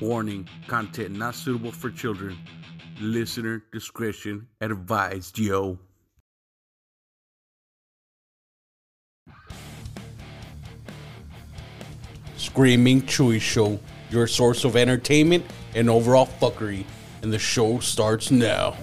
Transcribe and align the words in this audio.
Warning 0.00 0.48
content 0.66 1.16
not 1.16 1.34
suitable 1.34 1.72
for 1.72 1.90
children. 1.90 2.36
Listener 3.00 3.62
discretion 3.72 4.46
advised, 4.60 5.38
yo. 5.38 5.78
Screaming 12.36 13.02
Chuy 13.02 13.40
Show, 13.40 13.78
your 14.10 14.26
source 14.26 14.64
of 14.64 14.76
entertainment 14.76 15.44
and 15.74 15.90
overall 15.90 16.26
fuckery. 16.26 16.84
And 17.22 17.32
the 17.32 17.38
show 17.38 17.80
starts 17.80 18.30
now. 18.30 18.76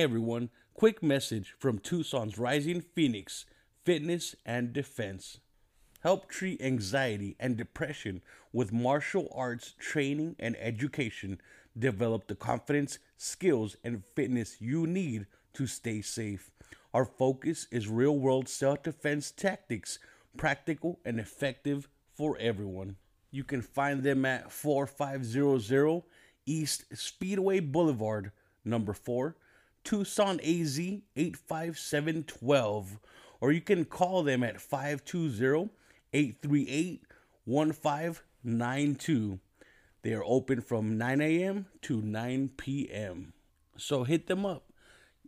Hey 0.00 0.04
everyone, 0.04 0.48
quick 0.72 1.02
message 1.02 1.54
from 1.58 1.78
Tucson's 1.78 2.38
Rising 2.38 2.80
Phoenix 2.80 3.44
Fitness 3.84 4.34
and 4.46 4.72
Defense. 4.72 5.40
Help 6.02 6.26
treat 6.26 6.62
anxiety 6.62 7.36
and 7.38 7.54
depression 7.54 8.22
with 8.50 8.72
martial 8.72 9.28
arts 9.30 9.74
training 9.78 10.36
and 10.38 10.56
education. 10.58 11.38
Develop 11.78 12.28
the 12.28 12.34
confidence, 12.34 12.98
skills, 13.18 13.76
and 13.84 14.02
fitness 14.16 14.56
you 14.58 14.86
need 14.86 15.26
to 15.52 15.66
stay 15.66 16.00
safe. 16.00 16.50
Our 16.94 17.04
focus 17.04 17.66
is 17.70 17.86
real 17.86 18.18
world 18.18 18.48
self 18.48 18.82
defense 18.82 19.30
tactics, 19.30 19.98
practical 20.38 20.98
and 21.04 21.20
effective 21.20 21.90
for 22.14 22.38
everyone. 22.40 22.96
You 23.30 23.44
can 23.44 23.60
find 23.60 24.02
them 24.02 24.24
at 24.24 24.50
4500 24.50 26.04
East 26.46 26.86
Speedway 26.94 27.60
Boulevard, 27.60 28.32
number 28.64 28.94
4. 28.94 29.36
Tucson 29.84 30.40
AZ 30.40 30.78
85712, 31.16 32.98
or 33.40 33.52
you 33.52 33.60
can 33.60 33.84
call 33.84 34.22
them 34.22 34.42
at 34.42 34.60
520 34.60 35.70
838 36.12 37.02
1592. 37.44 39.38
They 40.02 40.12
are 40.12 40.24
open 40.24 40.60
from 40.62 40.96
9 40.96 41.20
a.m. 41.20 41.66
to 41.82 42.00
9 42.00 42.50
p.m. 42.56 43.32
So 43.76 44.04
hit 44.04 44.26
them 44.28 44.46
up. 44.46 44.72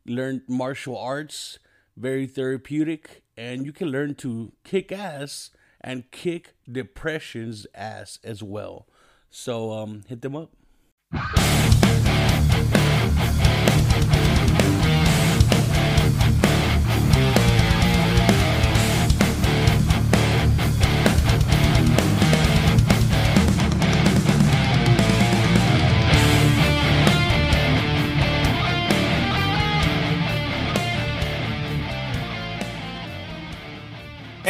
Learn 0.07 0.43
martial 0.49 0.97
arts, 0.97 1.59
very 1.97 2.27
therapeutic, 2.27 3.23
and 3.37 3.67
you 3.67 3.73
can 3.73 3.89
learn 3.89 4.15
to 4.17 4.53
kick 4.65 4.91
ass 4.91 5.51
and 5.81 6.11
kick 6.11 6.55
depression's 6.71 7.67
ass 7.75 8.19
as 8.25 8.43
well. 8.43 8.87
So 9.31 9.73
um, 9.73 10.03
hit 10.09 10.23
them 10.23 10.37
up. 10.37 11.82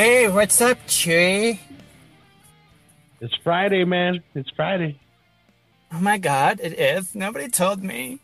Hey, 0.02 0.26
what's 0.28 0.60
up, 0.60 0.78
Chuy? 0.88 1.60
It's 3.20 3.34
Friday, 3.44 3.84
man. 3.84 4.20
It's 4.34 4.50
Friday. 4.56 4.98
Oh 5.92 6.00
my 6.00 6.18
god, 6.18 6.58
it 6.60 6.72
is. 6.72 7.14
Nobody 7.14 7.48
told 7.48 7.84
me. 7.84 8.18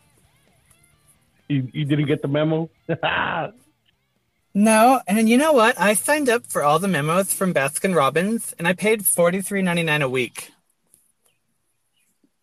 You, 1.49 1.69
you 1.73 1.85
didn't 1.85 2.07
get 2.07 2.21
the 2.21 2.27
memo? 2.27 2.69
No, 4.55 5.01
and 5.07 5.29
you 5.29 5.37
know 5.37 5.53
what? 5.53 5.79
I 5.81 5.95
signed 5.95 6.29
up 6.29 6.49
for 6.49 6.65
all 6.65 6.81
the 6.81 6.89
memos 6.89 7.33
from 7.33 7.55
Baskin 7.55 7.95
Robbins, 7.95 8.53
and 8.59 8.67
I 8.67 8.73
paid 8.73 9.07
forty 9.07 9.41
three 9.41 9.63
ninety 9.63 9.85
nine 9.85 10.03
a 10.03 10.09
week. 10.09 10.51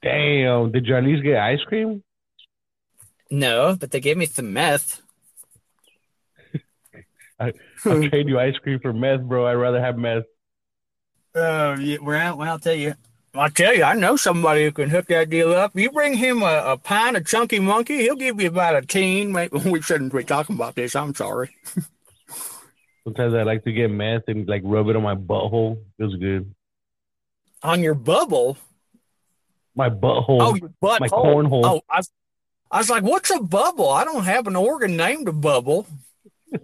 Damn. 0.02 0.72
Did 0.72 0.88
you 0.88 0.96
at 0.96 1.04
least 1.04 1.24
get 1.24 1.40
ice 1.40 1.60
cream? 1.68 2.04
No, 3.30 3.76
but 3.78 3.92
they 3.92 4.00
gave 4.00 4.16
me 4.16 4.28
some 4.28 4.54
meth. 4.54 5.02
I, 7.42 7.52
I'll 7.86 8.10
trade 8.10 8.28
you 8.28 8.40
ice 8.40 8.58
cream 8.58 8.80
for 8.80 8.94
meth, 8.94 9.22
bro. 9.22 9.46
I'd 9.48 9.54
rather 9.54 9.82
have 9.82 9.98
meth. 9.98 10.24
Oh, 11.34 11.76
yeah, 11.76 11.98
well, 12.02 12.38
well, 12.38 12.50
I'll 12.50 12.60
tell 12.60 12.74
you. 12.74 12.96
I'll 13.34 13.50
tell 13.50 13.74
you, 13.76 13.84
I 13.84 13.96
know 13.96 14.16
somebody 14.16 14.64
who 14.64 14.72
can 14.72 14.90
hook 14.90 15.08
that 15.08 15.30
deal 15.30 15.52
up. 15.52 15.76
You 15.76 15.92
bring 15.92 16.14
him 16.14 16.42
a, 16.42 16.64
a 16.66 16.78
pint 16.78 17.18
of 17.18 17.26
chunky 17.26 17.60
monkey, 17.60 17.98
he'll 17.98 18.16
give 18.16 18.40
you 18.40 18.48
about 18.48 18.78
a 18.78 18.82
teen. 18.82 19.34
We 19.66 19.82
shouldn't 19.82 20.14
be 20.14 20.24
talking 20.24 20.56
about 20.56 20.76
this. 20.76 20.96
I'm 20.96 21.14
sorry. 21.14 21.54
Sometimes 23.04 23.34
I 23.34 23.44
like 23.44 23.64
to 23.66 23.74
get 23.74 23.92
meth 23.92 24.24
and 24.28 24.48
like 24.48 24.62
rub 24.64 24.88
it 24.88 24.96
on 24.96 25.04
my 25.04 25.16
butthole. 25.16 25.84
Feels 25.98 26.16
good. 26.16 26.56
On 27.62 27.82
your 27.82 27.94
bubble? 27.94 28.58
My 29.76 29.90
butthole. 29.90 30.42
Oh, 30.42 30.56
your 30.56 30.72
butt 30.80 31.02
My 31.02 31.10
cornhole. 31.10 31.66
Oh, 31.66 31.82
I 31.90 32.02
I 32.72 32.80
was 32.80 32.90
like, 32.90 33.04
what's 33.04 33.30
a 33.32 33.40
bubble? 33.40 33.90
I 33.90 34.04
don't 34.04 34.24
have 34.24 34.48
an 34.48 34.56
organ 34.56 34.98
named 34.98 35.28
a 35.28 35.34
bubble. 35.34 35.86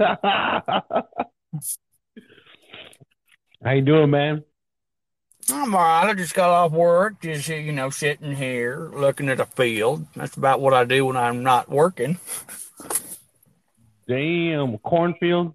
How 3.63 3.71
you 3.73 3.81
doing, 3.81 4.09
man? 4.09 4.43
I'm 5.51 5.75
all 5.75 5.81
right. 5.81 6.09
I 6.09 6.13
just 6.13 6.33
got 6.33 6.49
off 6.49 6.71
work, 6.71 7.21
just, 7.21 7.47
you 7.47 7.71
know, 7.71 7.89
sitting 7.89 8.35
here 8.35 8.91
looking 8.93 9.29
at 9.29 9.39
a 9.39 9.45
field. 9.45 10.05
That's 10.15 10.37
about 10.37 10.61
what 10.61 10.73
I 10.73 10.85
do 10.85 11.05
when 11.05 11.17
I'm 11.17 11.43
not 11.43 11.69
working. 11.69 12.19
Damn, 14.07 14.77
cornfield. 14.79 15.53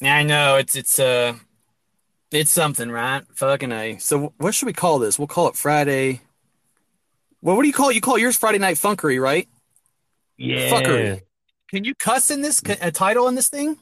Yeah, 0.00 0.16
I 0.16 0.22
know 0.22 0.56
it's 0.56 0.76
it's 0.76 0.98
uh 0.98 1.34
it's 2.30 2.50
something, 2.50 2.90
right? 2.90 3.22
Fucking 3.34 3.72
a. 3.72 3.98
So 3.98 4.34
what 4.38 4.54
should 4.54 4.66
we 4.66 4.72
call 4.72 4.98
this? 4.98 5.18
We'll 5.18 5.28
call 5.28 5.48
it 5.48 5.56
Friday. 5.56 6.20
Well, 7.40 7.56
what 7.56 7.62
do 7.62 7.68
you 7.68 7.74
call 7.74 7.90
it? 7.90 7.94
You 7.94 8.00
call 8.00 8.18
yours 8.18 8.36
Friday 8.36 8.58
Night 8.58 8.76
Funkery, 8.76 9.20
right? 9.20 9.48
Yeah. 10.36 10.70
Fuckery. 10.70 11.20
Can 11.74 11.82
you 11.82 11.96
cuss 11.96 12.30
in 12.30 12.40
this 12.40 12.62
a 12.80 12.92
title 12.92 13.26
in 13.26 13.34
this 13.34 13.48
thing? 13.48 13.78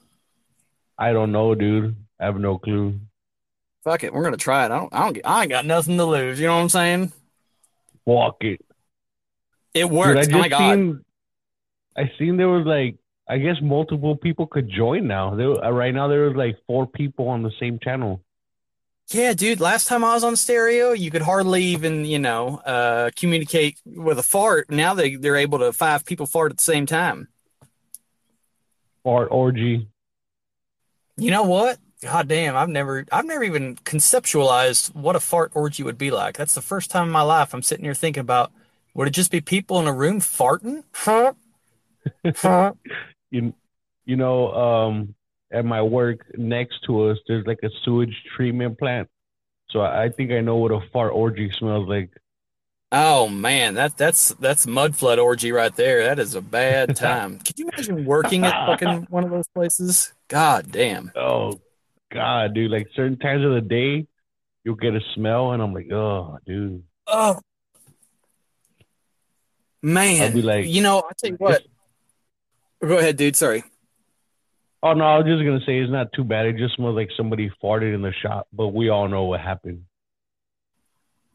I 0.97 1.13
don't 1.13 1.31
know, 1.31 1.55
dude. 1.55 1.95
I 2.19 2.25
have 2.25 2.41
no 2.41 2.57
clue. 2.57 2.99
Fuck 3.85 4.03
it, 4.03 4.15
we're 4.15 4.23
gonna 4.23 4.39
try 4.39 4.65
it. 4.65 4.71
I 4.71 4.79
don't. 4.79 4.95
I 4.95 5.01
don't. 5.01 5.13
get- 5.13 5.27
I 5.27 5.43
ain't 5.43 5.51
got 5.51 5.67
nothing 5.67 5.99
to 5.99 6.07
lose. 6.07 6.41
You 6.41 6.47
know 6.47 6.55
what 6.55 6.63
I'm 6.63 6.69
saying? 6.71 7.13
Fuck 8.07 8.37
it. 8.41 8.65
It 9.75 9.83
Dude, 9.83 9.91
worked. 9.91 10.19
I 10.21 10.23
just 10.23 10.33
oh 10.35 10.39
my 10.39 10.49
god. 10.49 10.75
seen. 10.75 11.05
I 11.95 12.11
seen 12.19 12.39
there 12.39 12.49
was 12.49 12.65
like, 12.65 12.97
I 13.29 13.37
guess 13.37 13.57
multiple 13.61 14.17
people 14.17 14.47
could 14.47 14.71
join 14.71 15.07
now. 15.07 15.35
There, 15.35 15.63
uh, 15.63 15.71
right 15.71 15.93
now 15.93 16.09
there 16.09 16.31
was 16.31 16.35
like 16.35 16.57
four 16.67 16.87
people 16.87 17.29
on 17.29 17.43
the 17.43 17.53
same 17.61 17.79
channel. 17.79 18.23
Yeah, 19.11 19.35
dude. 19.35 19.61
Last 19.61 19.87
time 19.87 20.03
I 20.03 20.15
was 20.15 20.25
on 20.25 20.37
stereo, 20.37 20.93
you 20.93 21.11
could 21.11 21.21
hardly 21.21 21.63
even, 21.65 22.07
you 22.07 22.19
know, 22.19 22.57
uh, 22.65 23.11
communicate 23.17 23.83
with 23.85 24.19
a 24.19 24.23
fart. 24.23 24.71
Now 24.71 24.95
they 24.95 25.17
they're 25.17 25.37
able 25.37 25.59
to 25.59 25.75
five 25.75 26.07
people 26.07 26.25
fart 26.25 26.53
at 26.53 26.57
the 26.57 26.63
same 26.63 26.87
time. 26.87 27.29
Fart 29.05 29.29
orgy. 29.31 29.89
You 31.17 31.31
know 31.31 31.45
what? 31.45 31.79
God 32.03 32.27
damn, 32.27 32.57
I've 32.57 32.69
never 32.69 33.05
I've 33.13 33.25
never 33.25 33.45
even 33.45 33.77
conceptualized 33.77 34.95
what 34.95 35.15
a 35.15 35.21
fart 35.21 35.53
orgy 35.55 35.83
would 35.85 35.99
be 35.99 36.11
like. 36.11 36.37
That's 36.37 36.55
the 36.55 36.61
first 36.61 36.91
time 36.91 37.07
in 37.07 37.13
my 37.13 37.23
life 37.23 37.55
I'm 37.55 37.63
sitting 37.63 37.85
here 37.85 37.95
thinking 37.95 38.23
about 38.23 38.53
would 38.95 39.09
it 39.09 39.13
just 39.13 39.31
be 39.31 39.41
people 39.41 39.79
in 39.79 39.87
a 39.87 39.93
room 39.93 40.21
farting? 40.21 40.85
You, 43.31 43.55
you 44.05 44.17
know, 44.17 44.53
um, 44.53 45.15
at 45.51 45.65
my 45.65 45.81
work 45.81 46.27
next 46.37 46.81
to 46.85 47.09
us, 47.09 47.19
there's 47.27 47.47
like 47.47 47.61
a 47.63 47.71
sewage 47.83 48.15
treatment 48.37 48.79
plant. 48.79 49.09
So 49.71 49.81
I 49.81 50.05
I 50.05 50.09
think 50.11 50.33
I 50.33 50.41
know 50.41 50.57
what 50.57 50.71
a 50.71 50.81
fart 50.93 51.13
orgy 51.15 51.51
smells 51.59 51.89
like. 51.89 52.11
Oh 52.95 53.27
man, 53.27 53.75
that 53.75 53.97
that's 53.97 54.35
that's 54.35 54.67
mud 54.67 54.95
flood 54.95 55.19
orgy 55.19 55.51
right 55.51 55.75
there. 55.75 56.05
That 56.05 56.19
is 56.19 56.35
a 56.35 56.43
bad 56.43 56.95
time. 56.97 57.39
Could 57.39 57.59
you 57.59 57.69
imagine 57.73 58.05
working 58.05 58.45
at 58.45 58.67
fucking 58.67 59.07
one 59.11 59.25
of 59.25 59.31
those 59.31 59.49
places? 59.55 60.13
God 60.29 60.71
damn. 60.71 61.11
Oh 61.17 61.59
God, 62.13 62.53
dude! 62.53 62.71
Like 62.71 62.89
certain 62.95 63.19
times 63.19 63.47
of 63.47 63.53
the 63.53 63.63
day, 63.63 64.07
you'll 64.63 64.75
get 64.75 64.95
a 64.95 65.01
smell, 65.15 65.53
and 65.53 65.63
I'm 65.63 65.73
like, 65.73 65.91
oh, 65.91 66.39
dude. 66.47 66.83
Oh 67.07 67.41
man. 69.83 70.23
I'll 70.23 70.33
be 70.35 70.43
like- 70.43 70.67
you 70.67 70.83
know, 70.83 70.99
I 70.99 71.13
tell 71.17 71.31
you 71.31 71.37
what. 71.37 71.63
Go 72.87 72.99
ahead, 72.99 73.17
dude. 73.17 73.37
Sorry. 73.37 73.65
Oh 74.83 74.93
no, 74.93 75.05
I 75.05 75.17
was 75.17 75.27
just 75.27 75.45
gonna 75.45 75.65
say 75.65 75.79
it's 75.79 75.91
not 75.91 76.13
too 76.13 76.25
bad. 76.25 76.45
It 76.45 76.57
just 76.59 76.75
smells 76.75 76.97
like 76.97 77.09
somebody 77.17 77.51
farted 77.63 77.95
in 77.95 78.03
the 78.03 78.13
shop, 78.13 78.49
but 78.53 78.69
we 78.69 78.89
all 78.91 79.09
know 79.09 79.25
what 79.25 79.41
happened. 79.41 79.85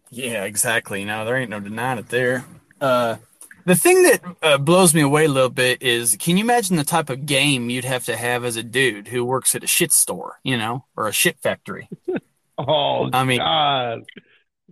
Yeah, 0.10 0.44
exactly. 0.46 1.04
No, 1.06 1.26
there 1.26 1.36
ain't 1.38 1.50
no 1.50 1.60
denying 1.60 2.00
it 2.00 2.10
there. 2.10 2.46
Uh, 2.80 3.18
The 3.66 3.76
thing 3.76 4.04
that 4.04 4.22
uh, 4.42 4.58
blows 4.58 4.94
me 4.94 5.02
away 5.02 5.26
a 5.26 5.30
little 5.30 5.50
bit 5.50 5.82
is, 5.82 6.16
can 6.18 6.38
you 6.38 6.44
imagine 6.46 6.78
the 6.78 6.86
type 6.86 7.10
of 7.10 7.26
game 7.26 7.70
you'd 7.70 7.84
have 7.84 8.06
to 8.06 8.16
have 8.16 8.46
as 8.46 8.56
a 8.56 8.64
dude 8.64 9.10
who 9.10 9.26
works 9.26 9.56
at 9.56 9.64
a 9.64 9.68
shit 9.68 9.92
store, 9.92 10.40
you 10.44 10.56
know, 10.58 10.86
or 10.96 11.08
a 11.08 11.14
shit 11.14 11.38
factory? 11.40 11.90
Oh, 12.60 13.08
I 13.14 13.24
mean, 13.24 13.38
God. 13.38 14.02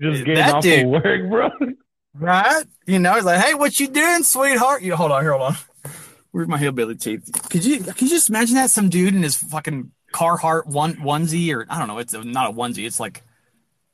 Just 0.01 0.25
getting 0.25 0.33
that 0.43 0.55
off 0.55 0.63
dude- 0.63 0.85
of 0.85 0.89
work, 0.89 1.29
bro. 1.29 1.49
Right? 2.15 2.63
You 2.87 2.97
know, 2.97 3.13
he's 3.13 3.23
like, 3.25 3.39
"Hey, 3.39 3.53
what 3.53 3.79
you 3.79 3.87
doing, 3.87 4.23
sweetheart?" 4.23 4.81
You 4.81 4.95
hold 4.95 5.11
on, 5.11 5.21
here, 5.21 5.33
hold 5.33 5.51
on. 5.51 5.55
Where's 6.31 6.47
my 6.47 6.57
hillbilly 6.57 6.95
teeth? 6.95 7.29
Could 7.51 7.63
you 7.63 7.81
could 7.81 8.01
you 8.01 8.09
just 8.09 8.29
imagine 8.29 8.55
that 8.55 8.71
some 8.71 8.89
dude 8.89 9.13
in 9.13 9.21
his 9.21 9.37
fucking 9.37 9.91
Carhartt 10.11 10.65
one 10.65 10.95
onesie 10.95 11.53
or 11.53 11.67
I 11.69 11.77
don't 11.77 11.87
know, 11.87 11.99
it's 11.99 12.13
not 12.13 12.49
a 12.49 12.53
onesie, 12.53 12.87
it's 12.87 12.99
like 12.99 13.21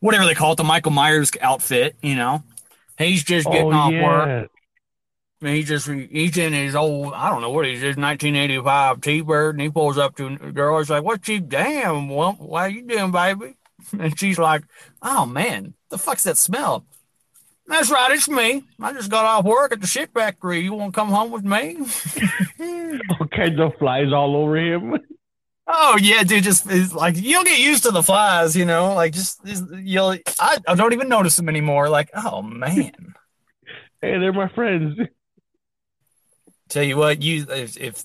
whatever 0.02 0.26
they 0.26 0.36
call 0.36 0.52
it, 0.52 0.58
the 0.58 0.66
Michael 0.66 0.92
Myers 0.92 1.32
outfit. 1.40 1.96
You 2.02 2.16
know, 2.16 2.44
he's 2.98 3.24
just 3.24 3.48
getting 3.48 3.74
oh, 3.74 3.78
off 3.78 3.92
yeah. 3.94 4.06
work. 4.06 4.52
He 5.40 5.64
just 5.64 5.88
he's 5.88 6.38
in 6.38 6.54
his 6.54 6.76
old 6.76 7.14
I 7.14 7.30
don't 7.30 7.42
know 7.42 7.50
what 7.50 7.66
he's 7.66 7.82
his 7.82 7.98
1985 7.98 9.02
T-Bird, 9.02 9.56
and 9.56 9.62
he 9.62 9.70
pulls 9.70 9.98
up 9.98 10.16
to 10.18 10.28
a 10.28 10.52
girl. 10.52 10.78
He's 10.78 10.90
like, 10.90 11.04
"What 11.04 11.28
you 11.28 11.40
damn? 11.40 12.10
Well, 12.10 12.34
why 12.34 12.68
you 12.68 12.84
doing, 12.84 13.12
baby?" 13.12 13.56
And 13.98 14.18
she's 14.20 14.38
like, 14.38 14.64
"Oh 15.02 15.26
man, 15.26 15.74
the 15.90 15.98
fuck's 15.98 16.26
that 16.26 16.38
smell?" 16.38 16.86
That's 17.72 17.90
right, 17.90 18.12
it's 18.12 18.28
me. 18.28 18.64
I 18.82 18.92
just 18.92 19.10
got 19.10 19.26
off 19.26 19.46
work 19.46 19.72
at 19.72 19.80
the 19.80 19.88
shit 19.88 20.12
factory. 20.14 20.60
You 20.60 20.74
want 20.74 20.94
to 20.94 21.00
come 21.00 21.08
home 21.08 21.32
with 21.32 21.44
me? 21.44 21.78
okay, 23.22 23.50
the 23.50 23.72
flies 23.80 24.12
all 24.14 24.36
over 24.36 24.58
him. 24.58 25.00
Oh 25.72 25.98
yeah, 26.02 26.24
dude. 26.24 26.44
Just 26.44 26.66
it's 26.70 26.94
like 26.94 27.16
you'll 27.18 27.44
get 27.44 27.60
used 27.60 27.84
to 27.84 27.92
the 27.92 28.04
flies, 28.04 28.56
you 28.56 28.66
know. 28.66 28.94
Like 28.94 29.14
just 29.14 29.44
just- 29.46 29.66
you'll. 29.74 30.18
I, 30.40 30.58
I 30.68 30.76
don't 30.76 30.94
even 30.94 31.10
notice 31.10 31.36
them 31.36 31.50
anymore. 31.50 31.90
Like 31.90 32.10
oh 32.14 32.42
man. 32.42 33.16
Hey, 34.04 34.18
they're 34.18 34.34
my 34.34 34.48
friends. 34.48 34.98
Tell 36.70 36.82
you 36.82 36.98
what, 36.98 37.22
you 37.22 37.46
if, 37.48 37.78
if 37.80 38.04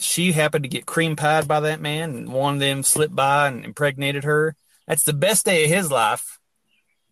she 0.00 0.32
happened 0.32 0.64
to 0.64 0.68
get 0.68 0.84
cream 0.84 1.14
pied 1.14 1.46
by 1.46 1.60
that 1.60 1.80
man 1.80 2.10
and 2.10 2.32
one 2.32 2.54
of 2.54 2.60
them 2.60 2.82
slipped 2.82 3.14
by 3.14 3.46
and 3.46 3.64
impregnated 3.64 4.24
her, 4.24 4.56
that's 4.88 5.04
the 5.04 5.12
best 5.12 5.44
day 5.44 5.62
of 5.62 5.70
his 5.70 5.92
life. 5.92 6.40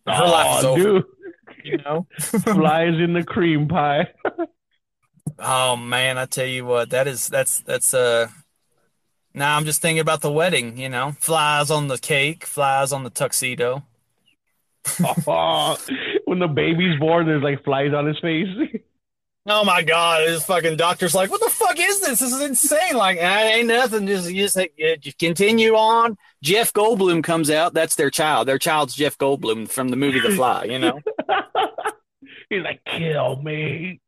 Her 0.05 0.25
life 0.25 0.59
is 0.59 0.65
oh, 0.65 0.71
over. 0.71 0.83
dude. 0.83 1.05
You 1.63 1.77
know. 1.77 2.07
Flies 2.19 2.99
in 2.99 3.13
the 3.13 3.23
cream 3.23 3.69
pie. 3.69 4.07
Oh 5.39 5.75
man, 5.75 6.17
I 6.17 6.25
tell 6.25 6.45
you 6.45 6.65
what, 6.65 6.91
that 6.91 7.05
is 7.05 7.27
that's 7.27 7.59
that's 7.61 7.93
uh 7.93 8.27
now 9.37 9.55
I'm 9.55 9.65
just 9.65 9.81
thinking 9.81 9.99
about 9.99 10.21
the 10.21 10.31
wedding, 10.31 10.77
you 10.77 10.89
know. 10.89 11.13
Flies 11.19 11.71
on 11.71 11.87
the 11.87 11.97
cake, 11.97 12.45
flies 12.45 12.91
on 12.91 13.03
the 13.03 13.09
tuxedo. 13.09 13.83
When 16.25 16.39
the 16.39 16.47
baby's 16.47 16.99
born, 16.99 17.25
there's 17.25 17.41
like 17.41 17.63
flies 17.63 17.93
on 17.93 18.05
his 18.05 18.19
face. 18.19 18.47
Oh 19.49 19.63
my 19.63 19.81
god, 19.81 20.27
this 20.27 20.43
fucking 20.45 20.75
doctor's 20.75 21.15
like, 21.15 21.31
what 21.31 21.39
the 21.39 21.49
fuck 21.49 21.79
is 21.79 22.01
this? 22.01 22.19
This 22.19 22.33
is 22.33 22.41
insane. 22.41 22.97
Like, 22.97 23.17
"Ah, 23.21 23.43
ain't 23.43 23.69
nothing. 23.69 24.05
Just 24.05 24.29
you 24.29 24.45
just, 24.45 24.59
just 24.99 25.17
continue 25.17 25.73
on. 25.73 26.17
Jeff 26.43 26.73
Goldblum 26.73 27.23
comes 27.23 27.49
out. 27.49 27.73
That's 27.73 27.95
their 27.95 28.09
child. 28.09 28.45
Their 28.49 28.57
child's 28.57 28.93
Jeff 28.93 29.17
Goldblum 29.17 29.69
from 29.69 29.87
the 29.87 29.95
movie 29.95 30.19
The 30.19 30.31
Fly. 30.31 30.65
You 30.65 30.79
know. 30.79 30.99
He's 32.49 32.61
like, 32.61 32.81
kill 32.85 33.41
me. 33.41 34.01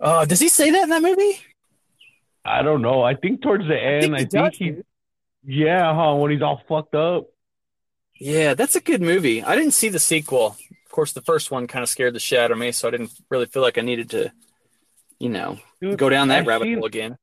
Uh, 0.00 0.24
does 0.24 0.40
he 0.40 0.48
say 0.48 0.70
that 0.70 0.84
in 0.84 0.88
that 0.90 1.02
movie? 1.02 1.38
I 2.46 2.62
don't 2.62 2.82
know. 2.82 3.02
I 3.02 3.14
think 3.14 3.42
towards 3.42 3.66
the 3.66 3.76
end, 3.76 4.14
I 4.14 4.18
think, 4.18 4.30
does, 4.30 4.56
he, 4.56 4.76
yeah, 5.44 5.94
huh? 5.94 6.14
When 6.14 6.30
he's 6.30 6.42
all 6.42 6.62
fucked 6.68 6.94
up. 6.94 7.26
Yeah, 8.18 8.54
that's 8.54 8.76
a 8.76 8.80
good 8.80 9.02
movie. 9.02 9.42
I 9.42 9.56
didn't 9.56 9.72
see 9.74 9.88
the 9.88 9.98
sequel. 9.98 10.56
Of 10.86 10.90
course, 10.90 11.12
the 11.12 11.20
first 11.22 11.50
one 11.50 11.66
kind 11.66 11.82
of 11.82 11.88
scared 11.88 12.14
the 12.14 12.20
shit 12.20 12.38
out 12.38 12.50
of 12.50 12.58
me, 12.58 12.72
so 12.72 12.88
I 12.88 12.92
didn't 12.92 13.10
really 13.30 13.46
feel 13.46 13.62
like 13.62 13.76
I 13.76 13.82
needed 13.82 14.10
to, 14.10 14.32
you 15.18 15.28
know, 15.28 15.58
Dude, 15.80 15.98
go 15.98 16.08
down 16.08 16.28
that 16.28 16.40
I've 16.40 16.46
rabbit 16.46 16.64
seen- 16.66 16.74
hole 16.78 16.86
again. 16.86 17.18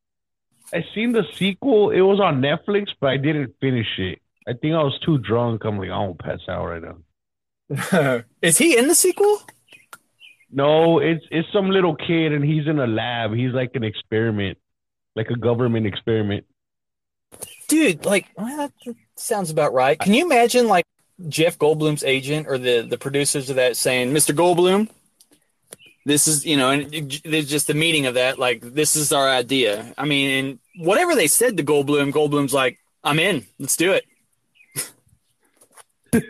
I 0.74 0.84
seen 0.96 1.12
the 1.12 1.24
sequel. 1.36 1.92
It 1.92 2.02
was 2.02 2.20
on 2.20 2.42
Netflix, 2.42 2.88
but 3.00 3.12
I 3.12 3.18
didn't 3.18 3.56
finish 3.62 3.88
it. 4.00 4.20
I 4.48 4.54
think 4.54 4.74
I 4.74 4.82
was 4.84 4.98
too 5.06 5.20
drunk. 5.20 5.64
I'm 5.66 5.78
like, 5.78 5.90
I 5.92 5.98
won't 6.00 6.20
pass 6.20 6.40
out 6.50 6.66
right 6.66 6.82
now. 6.82 8.24
Is 8.42 8.58
he 8.58 8.76
in 8.78 8.88
the 8.88 8.96
sequel? 8.96 9.42
No, 10.52 11.00
it's 11.00 11.24
it's 11.32 11.48
some 11.54 11.70
little 11.70 11.96
kid 11.96 12.34
and 12.34 12.44
he's 12.44 12.68
in 12.68 12.80
a 12.80 12.88
lab. 12.88 13.34
He's 13.34 13.54
like 13.54 13.72
an 13.76 13.84
experiment, 13.84 14.58
like 15.16 15.30
a 15.30 15.36
government 15.36 15.86
experiment. 15.86 16.46
Dude, 17.68 18.06
like 18.06 18.28
well, 18.38 18.58
that 18.58 18.96
sounds 19.16 19.50
about 19.50 19.74
right. 19.74 19.98
Can 20.00 20.14
you 20.14 20.26
imagine 20.26 20.68
like 20.68 20.86
Jeff 21.30 21.58
Goldblum's 21.58 22.04
agent 22.04 22.48
or 22.48 22.58
the 22.58 22.82
the 22.82 22.98
producers 22.98 23.50
of 23.50 23.56
that 23.56 23.78
saying, 23.78 24.14
"Mr. 24.14 24.36
Goldblum, 24.36 24.90
this 26.06 26.28
is 26.28 26.46
you 26.46 26.58
know," 26.58 26.70
and 26.72 26.92
there's 27.24 27.50
just 27.50 27.68
the 27.68 27.74
meeting 27.74 28.06
of 28.06 28.16
that. 28.16 28.38
Like, 28.38 28.62
this 28.62 28.96
is 28.96 29.12
our 29.12 29.28
idea. 29.30 29.94
I 29.98 30.06
mean, 30.06 30.30
and 30.46 30.60
whatever 30.86 31.16
they 31.16 31.28
said 31.28 31.58
to 31.58 31.64
Goldblum, 31.64 32.12
Goldblum's 32.12 32.54
like, 32.54 32.80
"I'm 33.04 33.20
in. 33.20 33.46
Let's 33.60 33.78
do 33.78 33.94
it." 33.94 34.06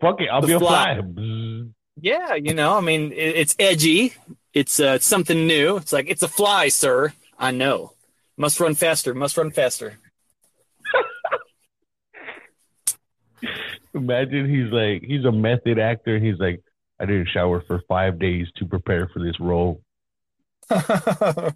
Fuck 0.00 0.20
it, 0.20 0.28
I'll 0.30 0.40
The 0.40 0.46
be 0.48 0.52
a 0.54 0.58
fly. 0.58 1.00
fly. 1.00 1.64
Yeah, 2.00 2.34
you 2.34 2.54
know, 2.54 2.76
I 2.76 2.80
mean, 2.80 3.12
it, 3.12 3.36
it's 3.36 3.56
edgy. 3.58 4.14
It's 4.54 4.80
uh, 4.80 4.94
it's 4.96 5.06
something 5.06 5.46
new. 5.46 5.76
It's 5.76 5.92
like 5.92 6.08
it's 6.08 6.22
a 6.22 6.28
fly, 6.28 6.68
sir. 6.68 7.12
I 7.38 7.50
know. 7.50 7.92
Must 8.36 8.58
run 8.60 8.74
faster. 8.74 9.14
Must 9.14 9.36
run 9.36 9.50
faster. 9.50 9.98
Imagine 13.94 14.48
he's 14.48 14.72
like 14.72 15.02
he's 15.02 15.24
a 15.24 15.32
method 15.32 15.78
actor 15.78 16.18
he's 16.18 16.38
like, 16.38 16.62
I 16.98 17.06
didn't 17.06 17.28
shower 17.28 17.60
for 17.66 17.82
five 17.88 18.18
days 18.18 18.48
to 18.56 18.66
prepare 18.66 19.08
for 19.08 19.22
this 19.22 19.38
role. 19.40 19.82
oh 20.70 21.52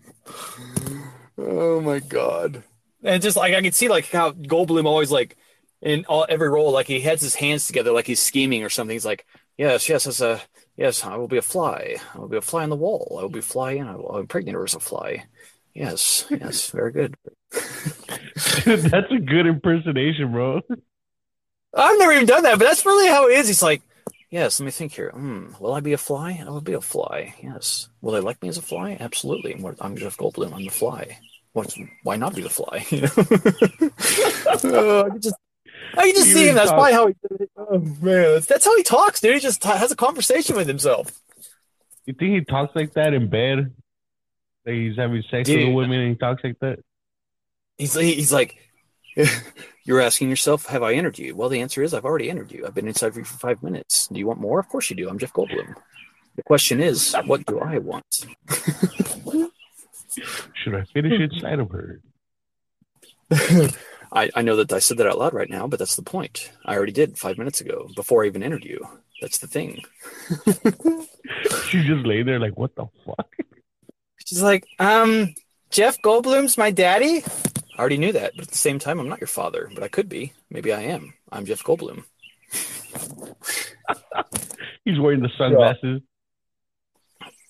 my 1.80 2.00
god! 2.00 2.62
And 3.02 3.22
just 3.22 3.36
like 3.36 3.54
I 3.54 3.62
can 3.62 3.72
see, 3.72 3.88
like 3.88 4.10
how 4.10 4.32
Goldblum 4.32 4.84
always 4.84 5.10
like 5.10 5.36
in 5.80 6.04
all 6.06 6.26
every 6.28 6.48
role, 6.48 6.72
like 6.72 6.86
he 6.86 7.00
has 7.00 7.20
his 7.20 7.34
hands 7.34 7.66
together, 7.66 7.92
like 7.92 8.06
he's 8.06 8.20
scheming 8.20 8.64
or 8.64 8.70
something. 8.70 8.94
He's 8.94 9.06
like, 9.06 9.24
"Yes, 9.56 9.88
yes, 9.88 10.06
as 10.06 10.20
a 10.20 10.42
yes, 10.76 11.04
I 11.04 11.16
will 11.16 11.28
be 11.28 11.38
a 11.38 11.42
fly. 11.42 11.96
I 12.14 12.18
will 12.18 12.28
be 12.28 12.36
a 12.36 12.42
fly 12.42 12.64
on 12.64 12.70
the 12.70 12.76
wall. 12.76 13.16
I 13.18 13.22
will 13.22 13.28
be 13.28 13.40
flying. 13.40 13.84
I 13.84 13.96
will 13.96 14.18
impregnate 14.18 14.54
her 14.54 14.64
as 14.64 14.74
a 14.74 14.80
fly. 14.80 15.24
Yes, 15.76 16.24
yes, 16.30 16.70
very 16.74 16.90
good. 16.92 17.16
That's 17.52 19.12
a 19.12 19.18
good 19.18 19.46
impersonation, 19.46 20.32
bro. 20.32 20.62
I've 21.74 21.98
never 21.98 22.12
even 22.12 22.26
done 22.26 22.44
that, 22.44 22.58
but 22.58 22.64
that's 22.64 22.86
really 22.86 23.08
how 23.08 23.28
it 23.28 23.34
is. 23.38 23.48
He's 23.48 23.62
like, 23.62 23.82
yes, 24.30 24.58
let 24.58 24.64
me 24.64 24.70
think 24.70 24.92
here. 24.92 25.10
Hmm, 25.10 25.48
will 25.60 25.74
I 25.74 25.80
be 25.80 25.92
a 25.92 25.98
fly? 25.98 26.42
I 26.44 26.48
will 26.48 26.62
be 26.62 26.72
a 26.72 26.80
fly. 26.80 27.34
Yes. 27.42 27.90
Will 28.00 28.12
they 28.12 28.20
like 28.20 28.40
me 28.42 28.48
as 28.48 28.56
a 28.56 28.62
fly? 28.62 28.96
Absolutely. 28.98 29.62
I'm 29.80 29.96
Jeff 29.96 30.16
Goldblum. 30.16 30.54
I'm 30.54 30.64
the 30.64 30.70
fly. 30.70 31.18
What? 31.52 31.74
Why 32.02 32.16
not 32.16 32.34
be 32.34 32.42
the 32.42 32.50
fly? 32.50 32.86
You 32.90 33.02
know? 33.02 33.10
Uh, 34.78 35.04
I 35.04 35.08
can 35.10 35.20
just, 35.20 35.36
I 35.96 36.06
can 36.06 36.14
just 36.14 36.32
see 36.32 36.48
him. 36.48 36.54
That's 36.54 36.70
talk- 36.70 36.90
probably 36.90 36.92
how 36.92 37.06
he. 37.08 37.14
Oh 37.56 37.78
man, 37.78 38.32
that's, 38.34 38.46
that's 38.46 38.64
how 38.64 38.76
he 38.76 38.82
talks, 38.82 39.20
dude. 39.20 39.34
He 39.34 39.40
just 39.40 39.62
t- 39.62 39.68
has 39.68 39.92
a 39.92 39.96
conversation 39.96 40.56
with 40.56 40.66
himself. 40.66 41.20
You 42.06 42.14
think 42.14 42.34
he 42.34 42.40
talks 42.44 42.74
like 42.74 42.94
that 42.94 43.12
in 43.12 43.28
bed? 43.28 43.74
Like 44.66 44.74
he's 44.74 44.96
having 44.96 45.22
sex 45.30 45.48
Dude. 45.48 45.68
with 45.68 45.76
women 45.76 46.00
and 46.00 46.08
he 46.10 46.16
talks 46.16 46.42
like 46.42 46.58
that? 46.60 46.80
He's 47.78 47.94
he's 47.94 48.32
like, 48.32 48.56
you're 49.84 50.00
asking 50.00 50.28
yourself, 50.28 50.66
have 50.66 50.82
I 50.82 50.94
entered 50.94 51.18
you? 51.18 51.36
Well, 51.36 51.48
the 51.48 51.60
answer 51.60 51.82
is 51.82 51.94
I've 51.94 52.04
already 52.04 52.28
entered 52.28 52.50
you. 52.50 52.66
I've 52.66 52.74
been 52.74 52.88
inside 52.88 53.08
of 53.08 53.16
you 53.16 53.24
for 53.24 53.38
five 53.38 53.62
minutes. 53.62 54.08
Do 54.08 54.18
you 54.18 54.26
want 54.26 54.40
more? 54.40 54.58
Of 54.58 54.68
course 54.68 54.90
you 54.90 54.96
do. 54.96 55.08
I'm 55.08 55.18
Jeff 55.18 55.32
Goldblum. 55.32 55.74
The 56.34 56.42
question 56.42 56.80
is, 56.80 57.14
what 57.24 57.46
do 57.46 57.60
I 57.60 57.78
want? 57.78 58.26
Should 60.62 60.74
I 60.74 60.84
finish 60.92 61.18
inside 61.18 61.60
of 61.60 61.70
her? 61.70 62.00
I, 64.12 64.30
I 64.34 64.42
know 64.42 64.56
that 64.56 64.72
I 64.72 64.78
said 64.78 64.98
that 64.98 65.06
out 65.06 65.18
loud 65.18 65.34
right 65.34 65.48
now, 65.48 65.66
but 65.66 65.78
that's 65.78 65.96
the 65.96 66.02
point. 66.02 66.50
I 66.64 66.76
already 66.76 66.92
did 66.92 67.18
five 67.18 67.38
minutes 67.38 67.60
ago 67.60 67.88
before 67.94 68.24
I 68.24 68.26
even 68.26 68.42
entered 68.42 68.64
you. 68.64 68.86
That's 69.20 69.38
the 69.38 69.46
thing. 69.46 69.82
She 71.68 71.82
just 71.82 72.06
lay 72.06 72.22
there 72.22 72.38
like, 72.38 72.56
what 72.56 72.76
the 72.76 72.86
fuck? 73.04 73.28
She's 74.26 74.42
like, 74.42 74.66
um, 74.80 75.34
Jeff 75.70 76.02
Goldblum's 76.02 76.58
my 76.58 76.72
daddy. 76.72 77.22
I 77.76 77.78
already 77.78 77.96
knew 77.96 78.12
that, 78.12 78.32
but 78.34 78.46
at 78.46 78.50
the 78.50 78.58
same 78.58 78.80
time, 78.80 78.98
I'm 78.98 79.08
not 79.08 79.20
your 79.20 79.28
father, 79.28 79.70
but 79.72 79.84
I 79.84 79.88
could 79.88 80.08
be. 80.08 80.32
Maybe 80.50 80.72
I 80.72 80.82
am. 80.82 81.14
I'm 81.30 81.46
Jeff 81.46 81.62
Goldblum. 81.62 82.02
He's 84.84 84.98
wearing 84.98 85.20
the 85.20 85.30
sunglasses. 85.38 86.02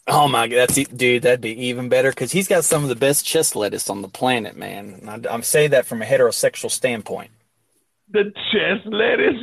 Oh 0.06 0.28
my 0.28 0.48
god, 0.48 0.68
that's 0.68 0.74
dude. 0.74 1.22
That'd 1.22 1.40
be 1.40 1.66
even 1.66 1.88
better 1.88 2.10
because 2.10 2.30
he's 2.30 2.46
got 2.46 2.64
some 2.64 2.84
of 2.84 2.88
the 2.88 2.94
best 2.94 3.26
chest 3.26 3.56
lettuce 3.56 3.90
on 3.90 4.02
the 4.02 4.08
planet, 4.08 4.56
man. 4.56 5.00
And 5.00 5.26
I, 5.26 5.34
I'm 5.34 5.42
saying 5.42 5.70
that 5.70 5.84
from 5.84 6.00
a 6.00 6.04
heterosexual 6.04 6.70
standpoint. 6.70 7.32
The 8.10 8.32
chest 8.52 8.86
lettuce. 8.86 9.42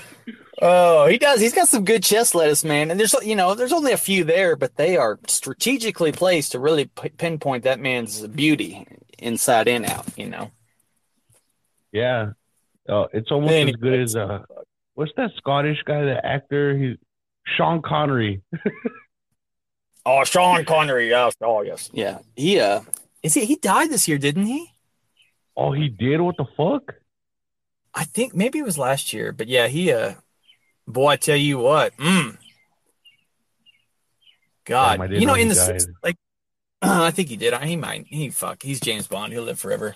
oh, 0.60 1.06
he 1.06 1.18
does. 1.18 1.40
He's 1.40 1.54
got 1.54 1.68
some 1.68 1.84
good 1.84 2.02
chest 2.02 2.34
lettuce, 2.34 2.64
man. 2.64 2.90
And 2.90 2.98
there's 2.98 3.14
you 3.22 3.36
know 3.36 3.54
there's 3.54 3.72
only 3.72 3.92
a 3.92 3.96
few 3.96 4.24
there, 4.24 4.56
but 4.56 4.76
they 4.76 4.96
are 4.96 5.18
strategically 5.26 6.12
placed 6.12 6.52
to 6.52 6.58
really 6.58 6.86
p- 6.86 7.10
pinpoint 7.10 7.64
that 7.64 7.80
man's 7.80 8.26
beauty 8.26 8.86
inside 9.18 9.68
and 9.68 9.86
out. 9.86 10.06
You 10.16 10.28
know. 10.28 10.50
yeah. 11.92 12.32
Uh, 12.88 13.06
it's 13.12 13.30
almost 13.30 13.52
as 13.52 13.76
good 13.76 14.00
as 14.00 14.16
uh 14.16 14.42
what's 14.94 15.12
that 15.16 15.30
Scottish 15.36 15.82
guy, 15.84 16.04
the 16.04 16.24
actor? 16.24 16.76
He's 16.76 16.96
Sean 17.56 17.82
Connery. 17.82 18.42
Oh, 20.06 20.24
Sean 20.24 20.64
Connery. 20.64 21.10
Yes. 21.10 21.34
Oh, 21.42 21.60
yes. 21.60 21.90
Yeah. 21.92 22.20
He 22.34 22.58
uh, 22.60 22.80
is 23.22 23.34
he? 23.34 23.44
He 23.44 23.56
died 23.56 23.90
this 23.90 24.08
year, 24.08 24.16
didn't 24.16 24.46
he? 24.46 24.72
Oh, 25.54 25.72
he 25.72 25.88
did. 25.88 26.20
What 26.22 26.38
the 26.38 26.46
fuck? 26.56 26.94
I 27.92 28.04
think 28.04 28.34
maybe 28.34 28.58
it 28.58 28.64
was 28.64 28.78
last 28.78 29.12
year, 29.12 29.32
but 29.32 29.48
yeah, 29.48 29.66
he 29.66 29.92
uh, 29.92 30.14
boy, 30.88 31.10
I 31.10 31.16
tell 31.16 31.36
you 31.36 31.58
what, 31.58 31.96
mm. 31.96 32.36
God, 34.64 34.98
Damn, 34.98 35.12
you 35.12 35.26
know, 35.26 35.34
in 35.34 35.48
the 35.48 35.54
died. 35.54 35.82
like, 36.02 36.16
I 36.82 37.10
think 37.10 37.28
he 37.28 37.36
did. 37.36 37.54
He 37.62 37.76
might. 37.76 38.06
He 38.08 38.30
fuck. 38.30 38.62
He's 38.62 38.80
James 38.80 39.06
Bond. 39.06 39.32
He'll 39.32 39.42
live 39.42 39.58
forever. 39.58 39.94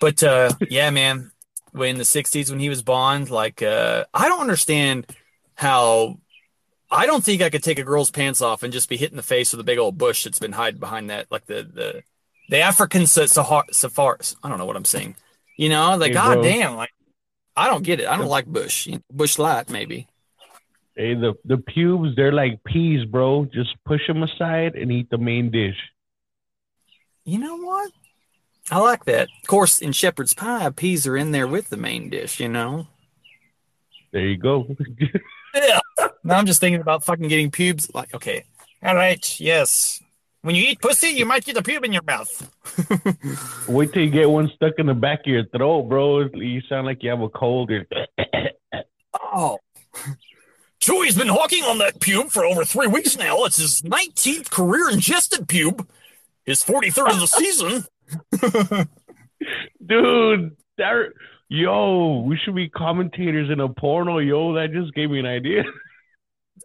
But 0.00 0.22
uh, 0.22 0.52
yeah, 0.70 0.90
man, 0.90 1.32
when 1.72 1.90
in 1.90 1.98
the 1.98 2.04
'60s 2.04 2.50
when 2.50 2.60
he 2.60 2.68
was 2.68 2.82
Bond, 2.82 3.28
like, 3.30 3.62
uh, 3.62 4.04
I 4.14 4.28
don't 4.28 4.40
understand 4.40 5.06
how. 5.54 6.18
I 6.90 7.06
don't 7.06 7.24
think 7.24 7.42
I 7.42 7.50
could 7.50 7.64
take 7.64 7.80
a 7.80 7.82
girl's 7.82 8.12
pants 8.12 8.40
off 8.40 8.62
and 8.62 8.72
just 8.72 8.88
be 8.88 8.96
hit 8.96 9.10
in 9.10 9.16
the 9.16 9.22
face 9.22 9.52
with 9.52 9.58
a 9.58 9.64
big 9.64 9.78
old 9.78 9.98
bush 9.98 10.22
that's 10.22 10.38
been 10.38 10.52
hiding 10.52 10.78
behind 10.78 11.10
that, 11.10 11.26
like 11.32 11.46
the 11.46 11.64
the 11.64 12.02
the 12.50 12.60
African 12.60 13.06
Sa- 13.06 13.22
Sahar 13.22 14.36
I 14.44 14.48
don't 14.48 14.58
know 14.58 14.66
what 14.66 14.76
I'm 14.76 14.84
saying. 14.84 15.16
You 15.56 15.70
know, 15.70 15.96
like, 15.96 16.08
Hey, 16.08 16.14
god 16.14 16.34
bro. 16.34 16.42
damn, 16.44 16.76
like, 16.76 16.90
I 17.56 17.68
don't 17.68 17.82
get 17.82 18.00
it. 18.00 18.06
I 18.06 18.16
don't 18.16 18.28
like 18.28 18.46
bush. 18.46 18.88
Bush 19.10 19.38
light, 19.38 19.70
maybe. 19.70 20.06
Hey, 20.96 21.14
the 21.14 21.34
the 21.44 21.58
pubes, 21.58 22.14
they're 22.14 22.32
like 22.32 22.62
peas, 22.64 23.04
bro. 23.04 23.46
Just 23.46 23.76
push 23.84 24.06
them 24.06 24.22
aside 24.22 24.76
and 24.76 24.92
eat 24.92 25.10
the 25.10 25.18
main 25.18 25.50
dish. 25.50 25.76
You 27.24 27.38
know 27.38 27.56
what? 27.56 27.90
I 28.70 28.78
like 28.78 29.04
that. 29.06 29.28
Of 29.42 29.48
course, 29.48 29.80
in 29.80 29.92
shepherd's 29.92 30.34
pie, 30.34 30.70
peas 30.70 31.06
are 31.06 31.16
in 31.16 31.32
there 31.32 31.48
with 31.48 31.70
the 31.70 31.76
main 31.76 32.10
dish. 32.10 32.38
You 32.38 32.48
know. 32.48 32.86
There 34.12 34.26
you 34.26 34.36
go. 34.36 34.76
Yeah. 35.56 35.78
now 36.24 36.36
I'm 36.36 36.46
just 36.46 36.58
thinking 36.58 36.80
about 36.80 37.04
fucking 37.04 37.28
getting 37.28 37.52
pubes. 37.52 37.88
Like, 37.94 38.12
okay, 38.12 38.44
all 38.82 38.96
right, 38.96 39.40
yes. 39.40 40.02
When 40.42 40.54
you 40.54 40.64
eat 40.64 40.80
pussy, 40.80 41.08
you 41.08 41.24
might 41.24 41.44
get 41.44 41.56
a 41.56 41.62
pube 41.62 41.84
in 41.84 41.92
your 41.92 42.02
mouth. 42.02 42.50
Wait 43.68 43.92
till 43.92 44.02
you 44.02 44.10
get 44.10 44.28
one 44.28 44.50
stuck 44.54 44.74
in 44.78 44.86
the 44.86 44.94
back 44.94 45.20
of 45.20 45.26
your 45.26 45.46
throat, 45.46 45.84
bro. 45.84 46.28
You 46.34 46.60
sound 46.68 46.86
like 46.86 47.02
you 47.02 47.10
have 47.10 47.20
a 47.20 47.28
cold. 47.28 47.70
Or... 47.70 47.86
Oh. 49.14 49.58
Chuy's 50.84 51.16
been 51.16 51.28
hawking 51.28 51.64
on 51.64 51.78
that 51.78 51.98
pube 51.98 52.30
for 52.30 52.44
over 52.44 52.62
three 52.62 52.88
weeks 52.88 53.16
now. 53.16 53.44
It's 53.44 53.56
his 53.56 53.80
19th 53.80 54.50
career 54.50 54.90
ingested 54.90 55.46
pube, 55.48 55.86
his 56.44 56.62
43rd 56.62 57.10
of 57.10 57.20
the 57.20 57.26
season. 57.26 57.86
Dude, 59.86 60.56
that, 60.76 61.12
yo, 61.48 62.20
we 62.26 62.36
should 62.36 62.54
be 62.54 62.68
commentators 62.68 63.48
in 63.50 63.60
a 63.60 63.68
porno, 63.70 64.18
yo. 64.18 64.52
That 64.52 64.72
just 64.72 64.92
gave 64.92 65.10
me 65.10 65.20
an 65.20 65.26
idea. 65.26 65.64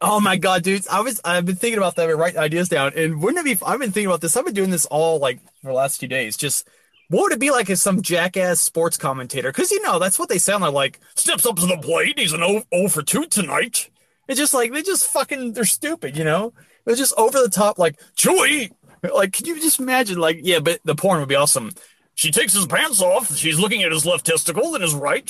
Oh 0.02 0.22
my 0.22 0.38
god, 0.38 0.64
dudes! 0.64 0.88
I 0.88 1.02
was 1.02 1.20
I've 1.26 1.46
been 1.46 1.58
thinking 1.58 1.78
about 1.78 1.96
that. 1.96 2.04
I've 2.04 2.10
been 2.10 2.20
writing 2.20 2.40
ideas 2.40 2.70
down, 2.70 2.94
and 2.96 3.22
wouldn't 3.22 3.46
it 3.46 3.60
be? 3.60 3.66
I've 3.66 3.80
been 3.80 3.92
thinking 3.92 4.06
about 4.06 4.22
this. 4.22 4.38
I've 4.38 4.46
been 4.46 4.54
doing 4.54 4.70
this 4.70 4.86
all 4.86 5.20
like 5.20 5.42
for 5.62 5.68
the 5.68 5.74
last 5.74 6.00
few 6.00 6.08
days. 6.08 6.38
Just 6.38 6.70
what 7.10 7.24
would 7.24 7.34
it 7.34 7.40
be 7.40 7.52
like 7.52 7.70
as 7.70 7.82
some 7.82 8.02
jackass 8.02 8.62
sports 8.62 8.96
commentator? 8.96 9.50
Because 9.50 9.72
you 9.72 9.82
know 9.82 10.00
that's 10.00 10.18
what 10.18 10.30
they 10.30 10.38
sound 10.38 10.64
like. 10.64 10.74
Like 10.74 11.00
steps 11.16 11.46
up 11.46 11.58
to 11.58 11.66
the 11.66 11.78
plate. 11.78 12.18
He's 12.18 12.32
an 12.32 12.40
0, 12.40 12.64
0 12.74 12.88
for 12.88 13.02
two 13.02 13.26
tonight. 13.26 13.90
It's 14.30 14.38
just 14.40 14.54
like 14.54 14.72
they 14.72 14.84
just 14.84 15.08
fucking 15.08 15.54
they're 15.54 15.66
stupid. 15.66 16.16
You 16.16 16.24
know, 16.24 16.54
they're 16.86 16.96
just 16.96 17.16
over 17.18 17.42
the 17.42 17.50
top. 17.50 17.80
Like 17.80 18.00
Chuy, 18.16 18.72
like 19.14 19.34
can 19.34 19.48
you 19.48 19.60
just 19.60 19.80
imagine? 19.80 20.20
Like 20.20 20.40
yeah, 20.44 20.60
but 20.60 20.80
the 20.86 20.96
porn 20.96 21.20
would 21.20 21.28
be 21.28 21.36
awesome. 21.36 21.72
She 22.14 22.30
takes 22.30 22.54
his 22.54 22.68
pants 22.68 23.02
off. 23.02 23.36
She's 23.36 23.60
looking 23.60 23.82
at 23.82 23.92
his 23.92 24.06
left 24.06 24.28
testicle 24.28 24.76
and 24.76 24.84
his 24.84 24.94
right. 24.94 25.28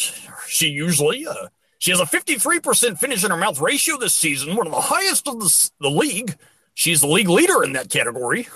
She 0.47 0.67
usually 0.67 1.25
uh, 1.25 1.47
she 1.77 1.91
has 1.91 2.01
a 2.01 2.05
53% 2.05 2.97
finish 2.97 3.23
in 3.23 3.31
her 3.31 3.37
mouth 3.37 3.61
ratio 3.61 3.97
this 3.97 4.13
season, 4.13 4.57
one 4.57 4.67
of 4.67 4.73
the 4.73 4.81
highest 4.81 5.27
of 5.29 5.39
the, 5.39 5.71
the 5.79 5.89
league. 5.89 6.35
She's 6.73 6.99
the 6.99 7.07
league 7.07 7.29
leader 7.29 7.63
in 7.63 7.73
that 7.73 7.89
category. 7.89 8.47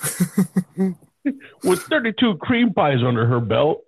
With 1.64 1.84
32 1.84 2.38
cream 2.42 2.74
pies 2.74 3.00
under 3.02 3.26
her 3.26 3.40
belt. 3.40 3.86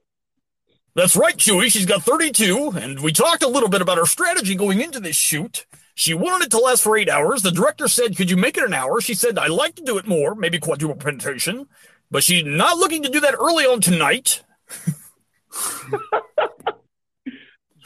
That's 0.96 1.18
right, 1.18 1.36
Chuy. 1.36 1.70
She's 1.70 1.86
got 1.86 2.04
32, 2.04 2.72
and 2.78 3.02
we 3.02 3.12
talked 3.12 3.44
a 3.44 3.50
little 3.50 3.68
bit 3.68 3.82
about 3.82 3.98
her 3.98 4.06
strategy 4.06 4.56
going 4.56 4.80
into 4.80 5.02
this 5.02 5.18
shoot. 5.18 5.66
She 5.96 6.14
wanted 6.14 6.48
it 6.48 6.52
to 6.52 6.58
last 6.58 6.84
for 6.84 6.98
eight 6.98 7.10
hours. 7.10 7.42
The 7.42 7.52
director 7.52 7.88
said, 7.88 8.18
Could 8.18 8.30
you 8.30 8.36
make 8.36 8.58
it 8.58 8.66
an 8.66 8.74
hour? 8.74 9.00
She 9.00 9.14
said, 9.14 9.40
I'd 9.40 9.50
like 9.50 9.76
to 9.76 9.84
do 9.84 9.98
it 9.98 10.06
more, 10.06 10.36
maybe 10.36 10.60
quadruple 10.60 10.98
penetration, 10.98 11.68
but 12.12 12.22
she's 12.24 12.44
not 12.46 12.78
looking 12.78 13.02
to 13.04 13.10
do 13.10 13.22
that 13.22 13.34
early 13.34 13.64
on 13.66 13.80
tonight. 13.80 14.44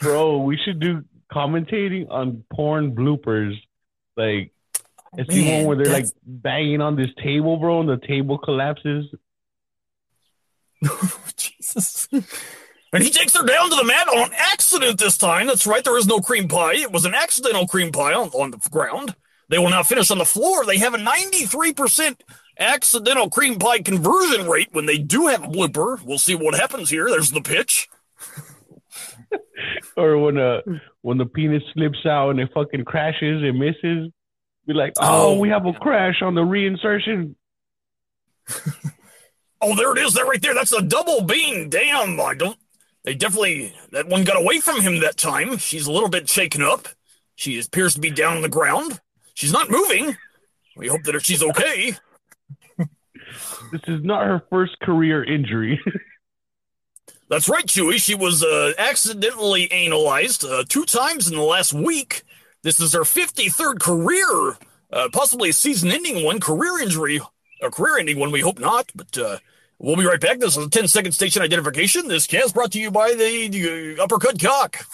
Bro, 0.00 0.38
we 0.38 0.58
should 0.64 0.80
do 0.80 1.04
commentating 1.32 2.10
on 2.10 2.42
porn 2.52 2.96
bloopers. 2.96 3.54
Like, 4.16 4.52
I 5.16 5.24
see 5.30 5.44
Man, 5.44 5.58
one 5.58 5.76
where 5.76 5.84
they're 5.84 5.92
like 5.92 6.06
banging 6.26 6.80
on 6.80 6.96
this 6.96 7.10
table, 7.22 7.58
bro, 7.58 7.80
and 7.80 7.88
the 7.88 8.04
table 8.06 8.38
collapses. 8.38 9.06
Jesus. 11.36 12.08
And 12.92 13.04
he 13.04 13.10
takes 13.10 13.36
her 13.36 13.44
down 13.46 13.70
to 13.70 13.76
the 13.76 13.84
mat 13.84 14.08
on 14.08 14.30
accident 14.34 14.98
this 14.98 15.16
time. 15.16 15.46
That's 15.46 15.66
right, 15.66 15.84
there 15.84 15.96
is 15.98 16.06
no 16.06 16.18
cream 16.20 16.48
pie. 16.48 16.74
It 16.74 16.90
was 16.90 17.04
an 17.04 17.14
accidental 17.14 17.66
cream 17.66 17.92
pie 17.92 18.12
on, 18.14 18.28
on 18.30 18.50
the 18.50 18.58
ground. 18.70 19.14
They 19.48 19.58
will 19.58 19.70
now 19.70 19.82
finish 19.82 20.10
on 20.10 20.18
the 20.18 20.24
floor. 20.24 20.64
They 20.64 20.78
have 20.78 20.94
a 20.94 20.98
93% 20.98 22.20
accidental 22.58 23.30
cream 23.30 23.58
pie 23.58 23.80
conversion 23.80 24.48
rate 24.48 24.68
when 24.72 24.86
they 24.86 24.98
do 24.98 25.26
have 25.28 25.44
a 25.44 25.48
blooper. 25.48 26.02
We'll 26.04 26.18
see 26.18 26.34
what 26.34 26.54
happens 26.54 26.90
here. 26.90 27.08
There's 27.08 27.30
the 27.30 27.40
pitch. 27.42 27.88
Or 29.96 30.16
when 30.18 30.38
uh 30.38 30.60
when 31.02 31.18
the 31.18 31.26
penis 31.26 31.62
slips 31.74 32.06
out 32.06 32.30
and 32.30 32.40
it 32.40 32.50
fucking 32.54 32.84
crashes 32.86 33.42
and 33.42 33.58
misses. 33.58 34.10
Be 34.66 34.72
like, 34.72 34.94
oh, 34.98 35.34
Oh. 35.34 35.38
we 35.38 35.50
have 35.50 35.66
a 35.66 35.72
crash 35.74 36.22
on 36.22 36.34
the 36.34 36.42
reinsertion. 36.42 37.34
Oh, 39.62 39.76
there 39.76 39.92
it 39.92 39.98
is. 39.98 40.14
That 40.14 40.22
right 40.24 40.40
there. 40.40 40.54
That's 40.54 40.72
a 40.72 40.80
double 40.80 41.20
bean. 41.22 41.68
Damn. 41.68 42.18
I 42.18 42.32
don't. 42.34 42.56
They 43.04 43.14
definitely. 43.14 43.74
That 43.92 44.08
one 44.08 44.24
got 44.24 44.36
away 44.36 44.60
from 44.60 44.80
him 44.80 45.00
that 45.00 45.16
time. 45.16 45.58
She's 45.58 45.86
a 45.86 45.92
little 45.92 46.08
bit 46.08 46.28
shaken 46.28 46.62
up. 46.62 46.88
She 47.34 47.58
appears 47.58 47.94
to 47.94 48.00
be 48.00 48.10
down 48.10 48.36
on 48.36 48.42
the 48.42 48.48
ground. 48.48 49.00
She's 49.34 49.52
not 49.52 49.70
moving. 49.70 50.16
We 50.76 50.88
hope 50.88 51.04
that 51.04 51.24
she's 51.24 51.42
okay. 51.42 51.96
This 53.72 53.82
is 53.86 54.02
not 54.02 54.26
her 54.26 54.42
first 54.50 54.78
career 54.80 55.22
injury. 55.22 55.80
That's 57.28 57.48
right, 57.48 57.64
Chuy. 57.64 58.02
She 58.02 58.16
was 58.16 58.42
uh, 58.42 58.72
accidentally 58.76 59.70
analyzed 59.70 60.44
uh, 60.44 60.64
two 60.68 60.84
times 60.84 61.28
in 61.28 61.36
the 61.36 61.42
last 61.42 61.72
week. 61.72 62.24
This 62.62 62.80
is 62.80 62.92
her 62.92 63.02
53rd 63.02 63.78
career, 63.78 64.58
uh, 64.92 65.08
possibly 65.12 65.50
a 65.50 65.52
season-ending 65.52 66.24
one, 66.24 66.40
career 66.40 66.80
injury, 66.80 67.20
a 67.62 67.70
career-ending 67.70 68.18
one. 68.18 68.32
We 68.32 68.40
hope 68.40 68.58
not, 68.58 68.90
but 68.94 69.16
uh, 69.16 69.38
we'll 69.80 69.96
be 69.96 70.06
right 70.06 70.20
back. 70.20 70.38
This 70.38 70.56
is 70.56 70.64
a 70.64 70.70
10-second 70.70 71.12
station 71.12 71.42
identification. 71.42 72.06
This 72.06 72.26
cast 72.26 72.54
brought 72.54 72.70
to 72.72 72.80
you 72.80 72.90
by 72.90 73.14
the 73.14 73.96
uh, 73.98 74.02
Uppercut 74.02 74.40
Cock. 74.40 74.84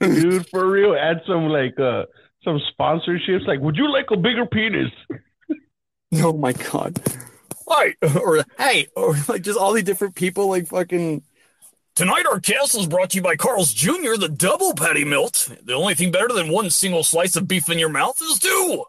Dude, 0.00 0.48
for 0.48 0.70
real, 0.70 0.94
add 0.94 1.20
some 1.26 1.48
like 1.48 1.78
uh 1.78 2.04
some 2.44 2.60
sponsorships. 2.78 3.46
Like, 3.46 3.60
would 3.60 3.76
you 3.76 3.90
like 3.90 4.06
a 4.10 4.16
bigger 4.16 4.46
penis? 4.46 4.90
Oh 6.14 6.32
my 6.32 6.52
god. 6.52 7.02
Right. 7.68 7.96
Or 8.22 8.44
hey, 8.58 8.86
or 8.94 9.16
like 9.28 9.42
just 9.42 9.58
all 9.58 9.72
these 9.72 9.84
different 9.84 10.14
people 10.14 10.48
like 10.48 10.68
fucking 10.68 11.24
Tonight 11.96 12.26
our 12.30 12.40
cast 12.40 12.78
is 12.78 12.86
brought 12.86 13.10
to 13.10 13.16
you 13.16 13.22
by 13.22 13.36
Carl's 13.36 13.72
Jr., 13.72 14.16
the 14.18 14.28
double 14.28 14.74
patty 14.74 15.02
melt. 15.02 15.48
The 15.62 15.72
only 15.72 15.94
thing 15.94 16.10
better 16.10 16.28
than 16.28 16.52
one 16.52 16.68
single 16.68 17.02
slice 17.02 17.36
of 17.36 17.48
beef 17.48 17.70
in 17.70 17.78
your 17.78 17.88
mouth 17.88 18.20
is 18.20 18.38
two. 18.38 18.84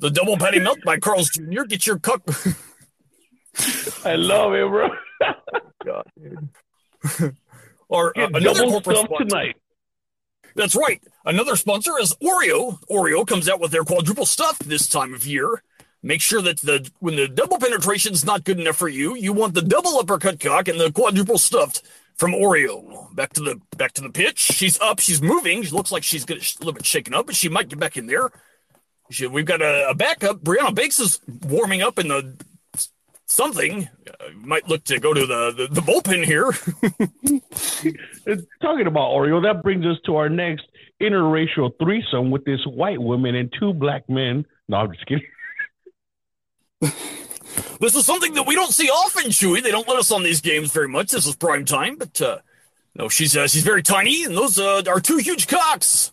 The 0.00 0.10
double 0.10 0.36
patty 0.36 0.60
melt 0.60 0.78
by 0.84 0.98
Carl's 0.98 1.28
Jr. 1.28 1.64
Get 1.64 1.86
your 1.86 1.98
cup. 1.98 2.28
I 4.04 4.14
love 4.14 4.54
it, 4.54 4.66
bro. 4.66 4.88
or 7.88 8.18
uh, 8.18 8.28
another 8.34 8.64
corporate 8.64 8.96
sponsor. 8.96 9.24
tonight. 9.24 9.56
That's 10.54 10.74
right. 10.74 11.02
Another 11.24 11.56
sponsor 11.56 11.92
is 12.00 12.14
Oreo. 12.22 12.78
Oreo 12.90 13.26
comes 13.26 13.48
out 13.48 13.60
with 13.60 13.70
their 13.70 13.84
quadruple 13.84 14.26
stuff 14.26 14.58
this 14.60 14.88
time 14.88 15.14
of 15.14 15.26
year. 15.26 15.62
Make 16.02 16.22
sure 16.22 16.40
that 16.40 16.60
the 16.62 16.90
when 17.00 17.16
the 17.16 17.28
double 17.28 17.58
penetration's 17.58 18.24
not 18.24 18.44
good 18.44 18.58
enough 18.58 18.76
for 18.76 18.88
you, 18.88 19.14
you 19.16 19.34
want 19.34 19.54
the 19.54 19.62
double 19.62 19.98
uppercut 19.98 20.40
cock 20.40 20.66
and 20.68 20.80
the 20.80 20.90
quadruple 20.90 21.36
stuffed 21.36 21.82
from 22.16 22.32
Oreo. 22.32 23.14
Back 23.14 23.34
to 23.34 23.42
the 23.42 23.60
back 23.76 23.92
to 23.92 24.02
the 24.02 24.10
pitch. 24.10 24.38
She's 24.38 24.80
up. 24.80 24.98
She's 24.98 25.20
moving. 25.20 25.62
She 25.62 25.72
looks 25.72 25.92
like 25.92 26.02
she's 26.02 26.24
getting 26.24 26.42
a 26.42 26.58
little 26.60 26.72
bit 26.72 26.86
shaken 26.86 27.12
up, 27.12 27.26
but 27.26 27.36
she 27.36 27.50
might 27.50 27.68
get 27.68 27.78
back 27.78 27.98
in 27.98 28.06
there. 28.06 28.30
We've 29.18 29.44
got 29.44 29.62
a, 29.62 29.90
a 29.90 29.94
backup. 29.94 30.42
Brianna 30.42 30.74
Bakes 30.74 31.00
is 31.00 31.20
warming 31.42 31.82
up 31.82 31.98
in 31.98 32.08
the 32.08 32.36
something. 33.26 33.88
Uh, 34.08 34.30
might 34.36 34.68
look 34.68 34.84
to 34.84 35.00
go 35.00 35.12
to 35.12 35.26
the 35.26 35.52
the, 35.56 35.74
the 35.74 35.80
bullpen 35.80 36.24
here. 36.24 36.52
Talking 38.62 38.86
about 38.86 39.10
Oreo, 39.10 39.42
that 39.42 39.62
brings 39.62 39.84
us 39.84 39.96
to 40.06 40.16
our 40.16 40.28
next 40.28 40.64
interracial 41.00 41.72
threesome 41.82 42.30
with 42.30 42.44
this 42.44 42.60
white 42.66 43.00
woman 43.00 43.34
and 43.34 43.52
two 43.58 43.72
black 43.72 44.08
men. 44.08 44.46
No, 44.68 44.78
I'm 44.78 44.92
just 44.92 45.06
kidding. 45.06 45.26
This 47.80 47.94
is 47.94 48.04
something 48.04 48.34
that 48.34 48.46
we 48.46 48.54
don't 48.54 48.72
see 48.72 48.90
often, 48.90 49.30
Chuy. 49.30 49.62
They 49.62 49.70
don't 49.70 49.88
let 49.88 49.98
us 49.98 50.12
on 50.12 50.22
these 50.22 50.42
games 50.42 50.70
very 50.70 50.86
much. 50.86 51.12
This 51.12 51.26
is 51.26 51.34
prime 51.34 51.64
time, 51.64 51.96
but 51.96 52.20
uh, 52.20 52.38
no, 52.94 53.08
she's 53.08 53.34
uh, 53.34 53.48
she's 53.48 53.62
very 53.62 53.82
tiny, 53.82 54.24
and 54.24 54.36
those 54.36 54.58
uh, 54.58 54.82
are 54.86 55.00
two 55.00 55.16
huge 55.16 55.46
cocks. 55.46 56.12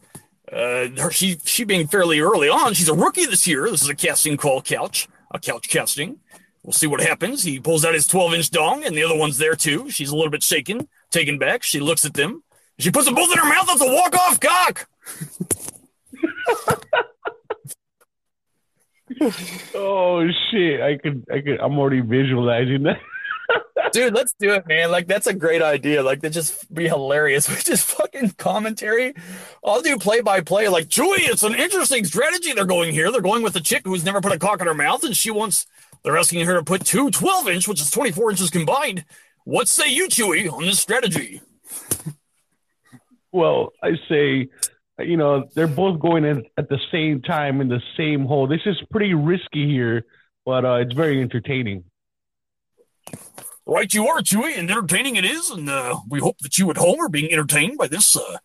Uh, 0.51 0.87
her, 0.97 1.11
she 1.11 1.37
she 1.43 1.63
being 1.65 1.87
fairly 1.87 2.19
early 2.19 2.47
on. 2.47 2.73
She's 2.73 2.89
a 2.89 2.93
rookie 2.93 3.25
this 3.25 3.45
year. 3.47 3.69
This 3.69 3.81
is 3.81 3.89
a 3.89 3.95
casting 3.95 4.37
call 4.37 4.61
couch, 4.61 5.07
a 5.31 5.39
couch 5.39 5.67
casting. 5.67 6.19
We'll 6.63 6.73
see 6.73 6.87
what 6.87 7.01
happens. 7.01 7.43
He 7.43 7.59
pulls 7.59 7.85
out 7.85 7.93
his 7.93 8.07
12 8.07 8.33
inch 8.33 8.49
dong, 8.51 8.83
and 8.83 8.95
the 8.95 9.03
other 9.03 9.17
one's 9.17 9.37
there 9.37 9.55
too. 9.55 9.89
She's 9.89 10.09
a 10.09 10.15
little 10.15 10.31
bit 10.31 10.43
shaken, 10.43 10.87
taken 11.11 11.37
back. 11.37 11.63
She 11.63 11.79
looks 11.79 12.05
at 12.05 12.13
them. 12.13 12.43
She 12.79 12.91
puts 12.91 13.05
them 13.05 13.15
both 13.15 13.31
in 13.31 13.37
her 13.37 13.47
mouth. 13.49 13.67
That's 13.67 13.81
a 13.81 13.85
walk 13.85 14.15
off 14.15 14.39
cock. 14.39 14.87
oh 19.75 20.27
shit! 20.51 20.81
I 20.81 20.97
could, 20.97 21.25
I 21.33 21.41
could. 21.41 21.59
I'm 21.59 21.77
already 21.77 22.01
visualizing 22.01 22.83
that. 22.83 22.99
Dude, 23.91 24.13
let's 24.13 24.33
do 24.33 24.53
it, 24.53 24.67
man. 24.67 24.91
Like 24.91 25.07
that's 25.07 25.27
a 25.27 25.33
great 25.33 25.61
idea. 25.61 26.03
Like 26.03 26.21
that 26.21 26.31
just 26.31 26.73
be 26.73 26.87
hilarious. 26.87 27.47
We 27.57 27.61
just 27.63 27.87
fucking 27.87 28.31
commentary. 28.31 29.13
I'll 29.63 29.81
do 29.81 29.97
play 29.97 30.21
by 30.21 30.41
play. 30.41 30.67
Like 30.67 30.87
Chuy, 30.87 31.19
it's 31.19 31.43
an 31.43 31.55
interesting 31.55 32.05
strategy 32.05 32.53
they're 32.53 32.65
going 32.65 32.93
here. 32.93 33.11
They're 33.11 33.21
going 33.21 33.43
with 33.43 33.55
a 33.55 33.61
chick 33.61 33.83
who's 33.85 34.03
never 34.03 34.21
put 34.21 34.33
a 34.33 34.39
cock 34.39 34.61
in 34.61 34.67
her 34.67 34.73
mouth, 34.73 35.03
and 35.03 35.15
she 35.15 35.31
wants. 35.31 35.65
They're 36.03 36.17
asking 36.17 36.45
her 36.45 36.55
to 36.55 36.63
put 36.63 36.85
two 36.85 37.09
12 37.09 37.47
inch, 37.49 37.67
which 37.67 37.81
is 37.81 37.89
24 37.89 38.31
inches 38.31 38.49
combined. 38.49 39.05
What 39.45 39.67
say 39.67 39.89
you, 39.89 40.07
Chuy, 40.09 40.51
on 40.51 40.63
this 40.63 40.79
strategy? 40.79 41.41
Well, 43.31 43.73
I 43.83 43.91
say, 44.09 44.49
you 44.99 45.17
know, 45.17 45.47
they're 45.53 45.67
both 45.67 45.99
going 45.99 46.25
in 46.25 46.45
at 46.57 46.69
the 46.69 46.79
same 46.91 47.21
time 47.21 47.61
in 47.61 47.67
the 47.67 47.81
same 47.97 48.25
hole. 48.25 48.47
This 48.47 48.61
is 48.65 48.75
pretty 48.91 49.13
risky 49.13 49.67
here, 49.67 50.05
but 50.45 50.65
uh, 50.65 50.75
it's 50.75 50.93
very 50.93 51.21
entertaining. 51.21 51.83
Right, 53.69 53.93
you 53.93 54.07
are, 54.07 54.21
Chuy, 54.21 54.57
and 54.57 54.71
entertaining 54.71 55.17
it 55.17 55.25
is, 55.25 55.49
and 55.49 55.69
uh, 55.69 55.99
we 56.07 56.21
hope 56.21 56.37
that 56.39 56.57
you 56.57 56.69
at 56.69 56.77
home 56.77 57.01
are 57.01 57.09
being 57.09 57.29
entertained 57.31 57.77
by 57.77 57.87
this 57.87 58.15
uh, 58.15 58.37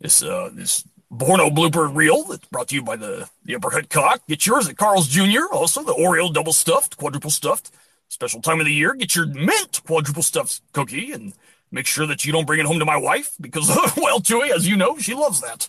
this 0.00 0.22
uh, 0.22 0.50
this 0.52 0.84
Porno 1.18 1.50
blooper 1.50 1.92
reel 1.92 2.22
that's 2.22 2.46
brought 2.46 2.68
to 2.68 2.76
you 2.76 2.82
by 2.82 2.94
the 2.94 3.28
the 3.44 3.56
Uppercut 3.56 3.90
Cock. 3.90 4.22
Get 4.28 4.46
yours 4.46 4.68
at 4.68 4.76
Carl's 4.76 5.08
Jr. 5.08 5.52
Also, 5.52 5.82
the 5.82 5.92
Oreo 5.92 6.32
double 6.32 6.52
stuffed, 6.52 6.96
quadruple 6.96 7.30
stuffed, 7.30 7.72
special 8.08 8.40
time 8.40 8.60
of 8.60 8.66
the 8.66 8.72
year. 8.72 8.94
Get 8.94 9.16
your 9.16 9.26
mint 9.26 9.80
quadruple 9.84 10.22
stuffed 10.22 10.60
cookie, 10.72 11.10
and 11.10 11.34
make 11.72 11.86
sure 11.86 12.06
that 12.06 12.24
you 12.24 12.32
don't 12.32 12.46
bring 12.46 12.60
it 12.60 12.66
home 12.66 12.78
to 12.78 12.84
my 12.84 12.96
wife 12.96 13.34
because, 13.40 13.68
well, 13.96 14.20
Chuy, 14.20 14.50
as 14.50 14.68
you 14.68 14.76
know, 14.76 14.98
she 14.98 15.14
loves 15.14 15.40
that. 15.40 15.68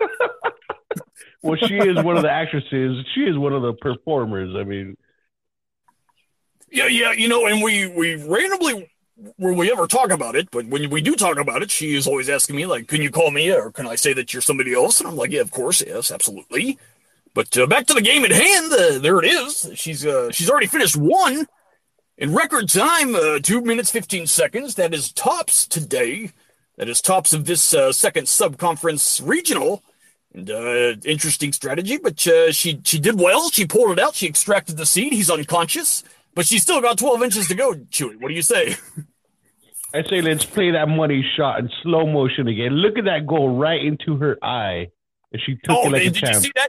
well, 1.42 1.56
she 1.66 1.78
is 1.78 2.00
one 2.04 2.16
of 2.16 2.22
the 2.22 2.30
actresses. 2.30 3.04
She 3.14 3.22
is 3.22 3.36
one 3.36 3.52
of 3.52 3.62
the 3.62 3.72
performers. 3.72 4.54
I 4.56 4.62
mean. 4.62 4.96
Yeah, 6.70 6.86
yeah, 6.86 7.12
you 7.12 7.28
know, 7.28 7.46
and 7.46 7.62
we 7.62 7.86
we 7.86 8.16
randomly 8.16 8.90
will 9.38 9.54
we 9.54 9.70
ever 9.72 9.86
talk 9.86 10.10
about 10.10 10.36
it, 10.36 10.50
but 10.50 10.66
when 10.66 10.90
we 10.90 11.00
do 11.00 11.16
talk 11.16 11.38
about 11.38 11.62
it, 11.62 11.70
she 11.70 11.94
is 11.94 12.06
always 12.06 12.28
asking 12.28 12.56
me 12.56 12.66
like, 12.66 12.88
"Can 12.88 13.02
you 13.02 13.10
call 13.10 13.30
me, 13.30 13.50
or 13.50 13.72
can 13.72 13.86
I 13.86 13.96
say 13.96 14.12
that 14.12 14.32
you're 14.32 14.42
somebody 14.42 14.74
else?" 14.74 15.00
And 15.00 15.08
I'm 15.08 15.16
like, 15.16 15.30
"Yeah, 15.30 15.40
of 15.40 15.50
course, 15.50 15.82
yes, 15.86 16.10
absolutely." 16.10 16.78
But 17.34 17.56
uh, 17.56 17.66
back 17.66 17.86
to 17.86 17.94
the 17.94 18.00
game 18.02 18.24
at 18.24 18.32
hand. 18.32 18.72
Uh, 18.72 18.98
there 18.98 19.18
it 19.18 19.26
is. 19.26 19.70
She's 19.74 20.04
uh, 20.04 20.30
she's 20.30 20.50
already 20.50 20.66
finished 20.66 20.96
one 20.96 21.46
in 22.16 22.34
record 22.34 22.68
time, 22.68 23.14
uh, 23.14 23.38
two 23.40 23.60
minutes 23.62 23.90
fifteen 23.90 24.26
seconds. 24.26 24.74
That 24.74 24.92
is 24.92 25.12
tops 25.12 25.66
today. 25.66 26.32
That 26.76 26.88
is 26.88 27.00
tops 27.00 27.32
of 27.32 27.44
this 27.44 27.74
uh, 27.74 27.92
second 27.92 28.28
sub-conference 28.28 29.20
regional. 29.20 29.82
And 30.34 30.50
uh, 30.50 30.94
interesting 31.06 31.52
strategy, 31.54 31.96
but 31.96 32.20
she 32.20 32.80
she 32.84 32.98
did 32.98 33.18
well. 33.18 33.48
She 33.50 33.66
pulled 33.66 33.92
it 33.92 33.98
out. 33.98 34.14
She 34.14 34.26
extracted 34.26 34.76
the 34.76 34.84
seed. 34.84 35.14
He's 35.14 35.30
unconscious. 35.30 36.04
But 36.38 36.46
she's 36.46 36.62
still 36.62 36.80
got 36.80 36.96
12 36.96 37.24
inches 37.24 37.48
to 37.48 37.56
go, 37.56 37.74
Chuy. 37.74 38.14
What 38.20 38.28
do 38.28 38.34
you 38.34 38.42
say? 38.42 38.76
I 39.92 40.04
say 40.04 40.20
let's 40.20 40.44
play 40.44 40.70
that 40.70 40.88
money 40.88 41.28
shot 41.36 41.58
in 41.58 41.68
slow 41.82 42.06
motion 42.06 42.46
again. 42.46 42.74
Look 42.74 42.96
at 42.96 43.06
that 43.06 43.26
go 43.26 43.58
right 43.58 43.84
into 43.84 44.16
her 44.18 44.38
eye. 44.40 44.92
And 45.32 45.42
she 45.44 45.56
took 45.56 45.76
oh, 45.76 45.86
it 45.88 45.92
like 45.92 46.02
did 46.02 46.16
a 46.16 46.20
champ. 46.20 46.34
you 46.34 46.40
see 46.42 46.52
that? 46.54 46.68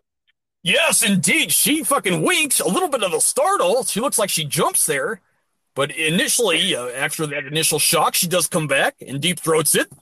Yes, 0.63 1.03
indeed. 1.03 1.51
She 1.51 1.83
fucking 1.83 2.23
winks. 2.23 2.59
A 2.59 2.67
little 2.67 2.89
bit 2.89 3.03
of 3.03 3.13
a 3.13 3.21
startle. 3.21 3.83
She 3.83 3.99
looks 3.99 4.17
like 4.17 4.31
she 4.31 4.43
jumps 4.43 4.87
there. 4.87 5.21
But 5.75 5.91
initially, 5.91 6.75
uh, 6.75 6.87
after 6.87 7.27
that 7.27 7.45
initial 7.45 7.77
shock, 7.77 8.15
she 8.15 8.27
does 8.27 8.47
come 8.47 8.65
back 8.65 8.95
and 9.07 9.21
deep 9.21 9.39
throats 9.39 9.75
it. 9.75 9.93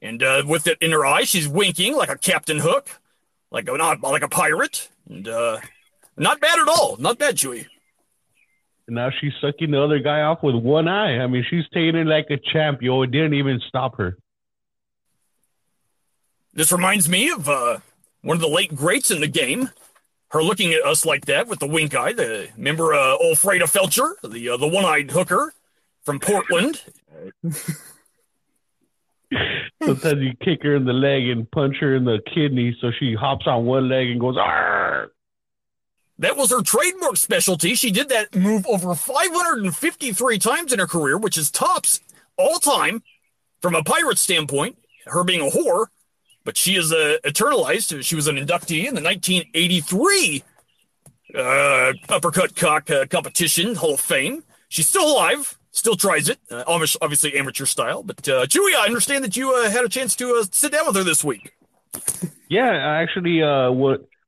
And 0.00 0.22
uh, 0.22 0.44
with 0.46 0.68
it 0.68 0.78
in 0.80 0.92
her 0.92 1.04
eye, 1.04 1.24
she's 1.24 1.48
winking 1.48 1.96
like 1.96 2.10
a 2.10 2.16
Captain 2.16 2.60
Hook, 2.60 2.88
like 3.50 3.68
a, 3.68 3.76
not 3.76 4.00
like 4.02 4.22
a 4.22 4.28
pirate. 4.28 4.88
And 5.10 5.26
uh, 5.26 5.58
not 6.16 6.38
bad 6.38 6.60
at 6.60 6.68
all. 6.68 6.96
Not 7.00 7.18
bad, 7.18 7.34
Chuy. 7.34 7.66
And 8.86 8.94
now 8.94 9.10
she's 9.20 9.32
sucking 9.40 9.70
the 9.72 9.82
other 9.82 9.98
guy 9.98 10.20
off 10.22 10.42
with 10.42 10.54
one 10.54 10.86
eye. 10.86 11.18
I 11.18 11.26
mean, 11.26 11.44
she's 11.48 11.64
taking 11.74 11.96
it 11.96 12.06
like 12.06 12.26
a 12.30 12.38
champ, 12.52 12.82
yo. 12.82 13.02
It 13.02 13.10
didn't 13.10 13.34
even 13.34 13.60
stop 13.68 13.96
her. 13.98 14.16
This 16.52 16.72
reminds 16.72 17.08
me 17.08 17.30
of 17.30 17.48
uh, 17.48 17.78
one 18.22 18.36
of 18.36 18.40
the 18.40 18.48
late 18.48 18.74
greats 18.74 19.10
in 19.10 19.20
the 19.20 19.28
game. 19.28 19.70
Her 20.30 20.42
looking 20.42 20.72
at 20.72 20.82
us 20.84 21.04
like 21.04 21.26
that 21.26 21.48
with 21.48 21.58
the 21.58 21.66
wink 21.66 21.94
eye. 21.94 22.12
The 22.12 22.48
remember 22.56 22.94
uh, 22.94 23.16
old 23.16 23.38
Freda 23.38 23.62
Felcher, 23.62 24.14
the 24.28 24.50
uh, 24.50 24.56
the 24.56 24.66
one-eyed 24.66 25.10
hooker 25.10 25.52
from 26.02 26.18
Portland. 26.18 26.82
Sometimes 29.84 30.22
you 30.22 30.32
kick 30.42 30.62
her 30.62 30.74
in 30.74 30.84
the 30.84 30.92
leg 30.92 31.28
and 31.28 31.50
punch 31.50 31.76
her 31.80 31.94
in 31.94 32.04
the 32.04 32.18
kidney, 32.34 32.76
so 32.80 32.90
she 32.98 33.14
hops 33.14 33.46
on 33.46 33.66
one 33.66 33.88
leg 33.88 34.08
and 34.08 34.20
goes, 34.20 34.36
Arr! 34.36 35.10
That 36.18 36.36
was 36.36 36.50
her 36.50 36.62
trademark 36.62 37.16
specialty. 37.16 37.74
She 37.74 37.90
did 37.90 38.08
that 38.08 38.34
move 38.34 38.66
over 38.66 38.94
553 38.94 40.38
times 40.38 40.72
in 40.72 40.78
her 40.78 40.86
career, 40.86 41.18
which 41.18 41.36
is 41.36 41.50
tops 41.50 42.00
all 42.38 42.58
time 42.58 43.02
from 43.60 43.74
a 43.74 43.82
pirate 43.82 44.18
standpoint, 44.18 44.78
her 45.06 45.24
being 45.24 45.46
a 45.46 45.50
whore. 45.50 45.86
But 46.44 46.56
she 46.56 46.76
is 46.76 46.92
uh, 46.92 47.16
eternalized. 47.24 48.02
She 48.04 48.14
was 48.14 48.28
an 48.28 48.36
inductee 48.36 48.86
in 48.86 48.94
the 48.94 49.02
1983 49.02 50.44
uh, 51.34 51.92
Uppercut 52.08 52.54
Cock 52.54 52.90
uh, 52.90 53.06
Competition 53.06 53.74
Hall 53.74 53.94
of 53.94 54.00
Fame. 54.00 54.44
She's 54.68 54.88
still 54.88 55.12
alive, 55.12 55.58
still 55.70 55.96
tries 55.96 56.28
it, 56.28 56.38
uh, 56.50 56.64
obviously 56.66 57.36
amateur 57.36 57.66
style. 57.66 58.02
But 58.02 58.28
uh, 58.28 58.46
Chuy, 58.46 58.74
I 58.74 58.86
understand 58.86 59.24
that 59.24 59.36
you 59.36 59.52
uh, 59.54 59.70
had 59.70 59.84
a 59.84 59.88
chance 59.88 60.16
to 60.16 60.36
uh, 60.36 60.44
sit 60.50 60.72
down 60.72 60.86
with 60.86 60.96
her 60.96 61.04
this 61.04 61.24
week. 61.24 61.52
Yeah, 62.48 62.70
actually, 62.70 63.42
uh, 63.42 63.70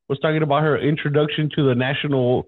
was 0.09 0.19
talking 0.21 0.43
about 0.43 0.63
her 0.63 0.79
introduction 0.79 1.51
to 1.57 1.67
the 1.67 1.75
National 1.75 2.47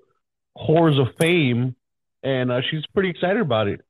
Whores 0.57 1.01
of 1.01 1.15
Fame, 1.19 1.77
and 2.23 2.51
uh, 2.51 2.61
she's 2.71 2.87
pretty 2.95 3.11
excited 3.11 3.41
about 3.41 3.69
it. 3.69 3.81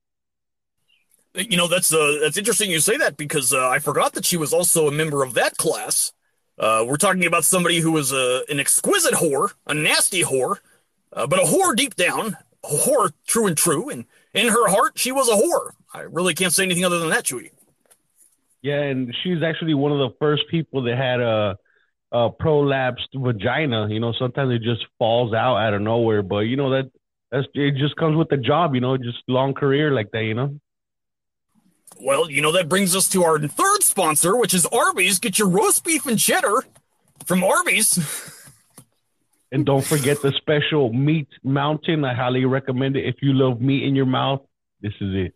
You 1.34 1.56
know, 1.56 1.68
that's 1.68 1.92
uh, 1.94 2.18
that's 2.20 2.36
interesting 2.36 2.70
you 2.70 2.80
say 2.80 2.96
that 2.96 3.16
because 3.16 3.52
uh, 3.52 3.68
I 3.68 3.78
forgot 3.78 4.14
that 4.14 4.24
she 4.24 4.36
was 4.36 4.52
also 4.52 4.88
a 4.88 4.92
member 4.92 5.22
of 5.22 5.34
that 5.34 5.56
class. 5.56 6.12
Uh, 6.58 6.84
we're 6.86 6.96
talking 6.96 7.24
about 7.24 7.44
somebody 7.44 7.78
who 7.78 7.92
was 7.92 8.12
uh, 8.12 8.42
an 8.48 8.58
exquisite 8.58 9.14
whore, 9.14 9.54
a 9.66 9.72
nasty 9.72 10.22
whore, 10.22 10.56
uh, 11.12 11.26
but 11.26 11.38
a 11.38 11.44
whore 11.44 11.74
deep 11.74 11.94
down, 11.94 12.36
a 12.64 12.66
whore 12.66 13.12
true 13.26 13.46
and 13.46 13.56
true, 13.56 13.88
and 13.88 14.04
in 14.34 14.48
her 14.48 14.68
heart, 14.68 14.98
she 14.98 15.12
was 15.12 15.28
a 15.28 15.36
whore. 15.36 15.70
I 15.94 16.00
really 16.00 16.34
can't 16.34 16.52
say 16.52 16.64
anything 16.64 16.84
other 16.84 16.98
than 16.98 17.10
that, 17.10 17.24
Chuy. 17.24 17.50
Yeah, 18.62 18.80
and 18.80 19.14
she's 19.22 19.42
actually 19.42 19.74
one 19.74 19.92
of 19.92 19.98
the 19.98 20.16
first 20.18 20.42
people 20.50 20.82
that 20.82 20.96
had 20.96 21.20
a 21.20 21.56
uh, 22.12 22.28
prolapsed 22.40 23.08
vagina. 23.14 23.88
You 23.88 24.00
know, 24.00 24.12
sometimes 24.18 24.52
it 24.52 24.62
just 24.62 24.84
falls 24.98 25.32
out 25.32 25.56
out 25.56 25.74
of 25.74 25.82
nowhere, 25.82 26.22
but 26.22 26.40
you 26.40 26.56
know 26.56 26.70
that 26.70 26.90
that's 27.30 27.46
it 27.54 27.76
just 27.76 27.96
comes 27.96 28.16
with 28.16 28.28
the 28.28 28.36
job. 28.36 28.74
You 28.74 28.80
know, 28.80 28.96
just 28.96 29.18
long 29.28 29.54
career 29.54 29.92
like 29.92 30.10
that. 30.12 30.24
You 30.24 30.34
know. 30.34 30.60
Well, 32.00 32.30
you 32.30 32.40
know 32.40 32.52
that 32.52 32.68
brings 32.68 32.96
us 32.96 33.08
to 33.10 33.24
our 33.24 33.38
third 33.38 33.82
sponsor, 33.82 34.36
which 34.36 34.54
is 34.54 34.66
Arby's. 34.66 35.18
Get 35.18 35.38
your 35.38 35.48
roast 35.48 35.84
beef 35.84 36.06
and 36.06 36.18
cheddar 36.18 36.64
from 37.24 37.44
Arby's. 37.44 37.98
and 39.52 39.66
don't 39.66 39.84
forget 39.84 40.22
the 40.22 40.32
special 40.32 40.92
meat 40.92 41.28
mountain. 41.42 42.04
I 42.04 42.14
highly 42.14 42.44
recommend 42.44 42.96
it. 42.96 43.06
If 43.06 43.16
you 43.22 43.32
love 43.32 43.60
meat 43.60 43.84
in 43.84 43.94
your 43.94 44.06
mouth, 44.06 44.40
this 44.80 44.94
is 45.00 45.14
it. 45.26 45.34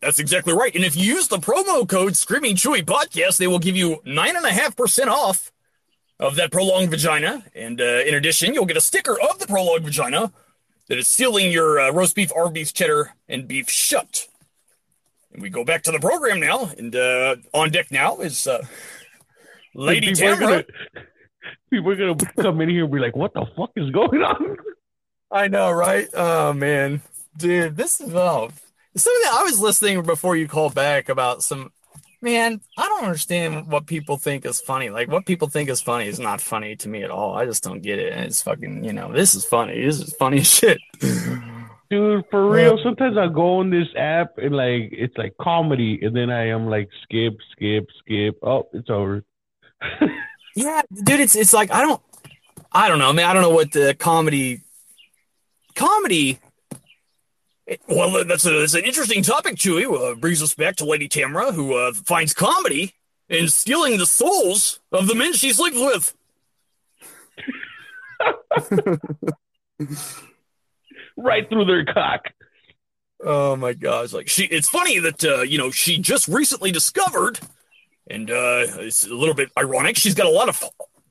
That's 0.00 0.18
exactly 0.18 0.52
right. 0.52 0.74
And 0.74 0.84
if 0.84 0.94
you 0.94 1.04
use 1.04 1.28
the 1.28 1.38
promo 1.38 1.88
code 1.88 2.16
Screaming 2.16 2.56
Chuy 2.56 2.82
Podcast, 2.82 3.38
they 3.38 3.46
will 3.46 3.58
give 3.58 3.76
you 3.76 4.02
nine 4.04 4.36
and 4.36 4.44
a 4.44 4.52
half 4.52 4.76
percent 4.76 5.10
off 5.10 5.50
of 6.20 6.36
that 6.36 6.50
prolonged 6.52 6.90
vagina. 6.90 7.44
And 7.54 7.80
uh, 7.80 8.02
in 8.06 8.14
addition, 8.14 8.54
you'll 8.54 8.66
get 8.66 8.76
a 8.76 8.82
sticker 8.82 9.18
of 9.20 9.38
the 9.38 9.46
prolonged 9.46 9.84
vagina 9.84 10.32
that 10.88 10.98
is 10.98 11.08
sealing 11.08 11.50
your 11.50 11.80
uh, 11.80 11.90
roast 11.90 12.14
beef, 12.14 12.30
Arby's, 12.34 12.72
cheddar, 12.72 13.14
and 13.28 13.48
beef 13.48 13.70
shut. 13.70 14.28
And 15.32 15.42
we 15.42 15.50
go 15.50 15.64
back 15.64 15.82
to 15.84 15.90
the 15.90 15.98
program 15.98 16.40
now, 16.40 16.70
and 16.78 16.94
uh, 16.94 17.36
on 17.52 17.70
deck 17.70 17.90
now 17.90 18.18
is 18.18 18.46
uh, 18.46 18.64
Lady 19.74 20.08
people 20.14 20.34
Tamara. 20.34 20.58
Are 20.58 20.62
gonna, 20.62 21.06
people 21.70 21.90
are 21.90 21.96
gonna 21.96 22.32
come 22.40 22.60
in 22.60 22.68
here 22.68 22.84
and 22.84 22.92
be 22.92 22.98
like, 22.98 23.16
"What 23.16 23.34
the 23.34 23.44
fuck 23.56 23.72
is 23.76 23.90
going 23.90 24.22
on?" 24.22 24.56
I 25.30 25.48
know, 25.48 25.70
right? 25.72 26.08
Oh 26.14 26.52
man, 26.52 27.02
dude, 27.36 27.76
this 27.76 28.00
is 28.00 28.14
oh, 28.14 28.50
Something 28.96 29.30
I 29.30 29.42
was 29.42 29.60
listening 29.60 30.02
before 30.02 30.36
you 30.36 30.48
called 30.48 30.74
back 30.74 31.08
about 31.08 31.42
some 31.42 31.70
man, 32.22 32.60
I 32.78 32.88
don't 32.88 33.04
understand 33.04 33.68
what 33.68 33.86
people 33.86 34.16
think 34.16 34.44
is 34.46 34.60
funny. 34.60 34.90
Like 34.90 35.08
what 35.08 35.26
people 35.26 35.48
think 35.48 35.68
is 35.68 35.80
funny 35.80 36.06
is 36.06 36.18
not 36.18 36.40
funny 36.40 36.76
to 36.76 36.88
me 36.88 37.02
at 37.02 37.10
all. 37.10 37.34
I 37.36 37.44
just 37.44 37.62
don't 37.62 37.82
get 37.82 37.98
it. 37.98 38.12
And 38.12 38.24
it's 38.24 38.42
fucking, 38.42 38.84
you 38.84 38.92
know, 38.92 39.12
this 39.12 39.34
is 39.34 39.44
funny. 39.44 39.84
This 39.84 40.00
is 40.00 40.14
funny 40.14 40.40
shit. 40.56 40.78
Dude, 41.88 42.24
for 42.30 42.50
real, 42.50 42.78
sometimes 42.82 43.16
I 43.16 43.28
go 43.28 43.58
on 43.58 43.70
this 43.70 43.86
app 43.96 44.38
and 44.38 44.56
like 44.56 44.88
it's 44.92 45.16
like 45.16 45.36
comedy 45.40 46.00
and 46.02 46.16
then 46.16 46.30
I 46.30 46.48
am 46.48 46.68
like 46.68 46.88
skip, 47.04 47.36
skip, 47.52 47.86
skip. 48.00 48.38
Oh, 48.42 48.68
it's 48.72 48.90
over. 48.90 49.24
Yeah, 50.56 50.80
dude, 50.90 51.20
it's 51.20 51.36
it's 51.36 51.52
like 51.52 51.70
I 51.70 51.82
don't, 51.82 52.00
I 52.72 52.88
don't 52.88 52.98
know, 52.98 53.12
man. 53.12 53.26
I 53.26 53.34
don't 53.34 53.42
know 53.42 53.50
what 53.50 53.72
the 53.72 53.94
comedy, 53.94 54.62
comedy. 55.74 56.40
Well, 57.88 58.24
that's 58.24 58.46
a 58.46 58.60
that's 58.60 58.74
an 58.74 58.84
interesting 58.84 59.22
topic, 59.22 59.56
Chuy. 59.56 59.84
Uh, 59.84 60.14
brings 60.14 60.42
us 60.42 60.54
back 60.54 60.76
to 60.76 60.84
Lady 60.84 61.08
Tamra, 61.08 61.52
who 61.52 61.74
uh, 61.74 61.92
finds 61.92 62.32
comedy 62.32 62.94
in 63.28 63.48
stealing 63.48 63.98
the 63.98 64.06
souls 64.06 64.78
of 64.92 65.08
the 65.08 65.14
men 65.16 65.32
she 65.32 65.52
sleeps 65.52 65.76
with. 65.76 66.14
right 71.16 71.48
through 71.48 71.64
their 71.64 71.84
cock. 71.84 72.22
Oh 73.24 73.56
my 73.56 73.72
gosh! 73.72 74.12
Like 74.12 74.28
she, 74.28 74.44
it's 74.44 74.68
funny 74.68 74.98
that 75.00 75.24
uh, 75.24 75.40
you 75.42 75.58
know 75.58 75.70
she 75.70 75.98
just 75.98 76.28
recently 76.28 76.70
discovered, 76.70 77.40
and 78.08 78.30
uh, 78.30 78.66
it's 78.78 79.06
a 79.06 79.14
little 79.14 79.34
bit 79.34 79.50
ironic. 79.58 79.96
She's 79.96 80.14
got 80.14 80.26
a 80.26 80.30
lot 80.30 80.48
of 80.48 80.62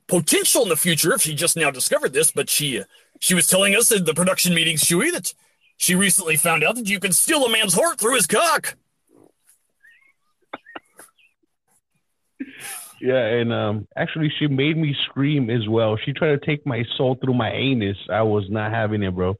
potential 0.08 0.64
in 0.64 0.70
the 0.70 0.78
future 0.78 1.14
if 1.14 1.22
she 1.22 1.34
just 1.34 1.58
now 1.58 1.72
discovered 1.72 2.14
this. 2.14 2.32
But 2.32 2.50
she, 2.50 2.80
uh, 2.80 2.84
she 3.20 3.34
was 3.34 3.48
telling 3.48 3.76
us 3.76 3.92
in 3.92 4.06
the 4.06 4.14
production 4.14 4.54
meetings, 4.54 4.84
Chuy, 4.84 5.12
that 5.12 5.34
she 5.78 5.96
recently 5.96 6.36
found 6.36 6.64
out 6.64 6.76
that 6.76 6.90
you 6.90 7.00
can 7.00 7.12
steal 7.12 7.46
a 7.46 7.50
man's 7.50 7.74
heart 7.74 8.00
through 8.00 8.16
his 8.16 8.28
cock. 8.28 8.76
Yeah, 13.02 13.26
and 13.26 13.54
um, 13.54 13.88
actually, 13.96 14.32
she 14.40 14.48
made 14.48 14.78
me 14.78 14.96
scream 15.06 15.50
as 15.50 15.68
well. 15.68 15.98
She 15.98 16.14
tried 16.14 16.40
to 16.40 16.46
take 16.46 16.66
my 16.66 16.84
soul 16.98 17.16
through 17.16 17.34
my 17.34 17.52
anus. 17.52 17.98
I 18.12 18.22
was 18.24 18.50
not 18.50 18.72
having 18.72 19.04
it, 19.04 19.14
bro. 19.14 19.36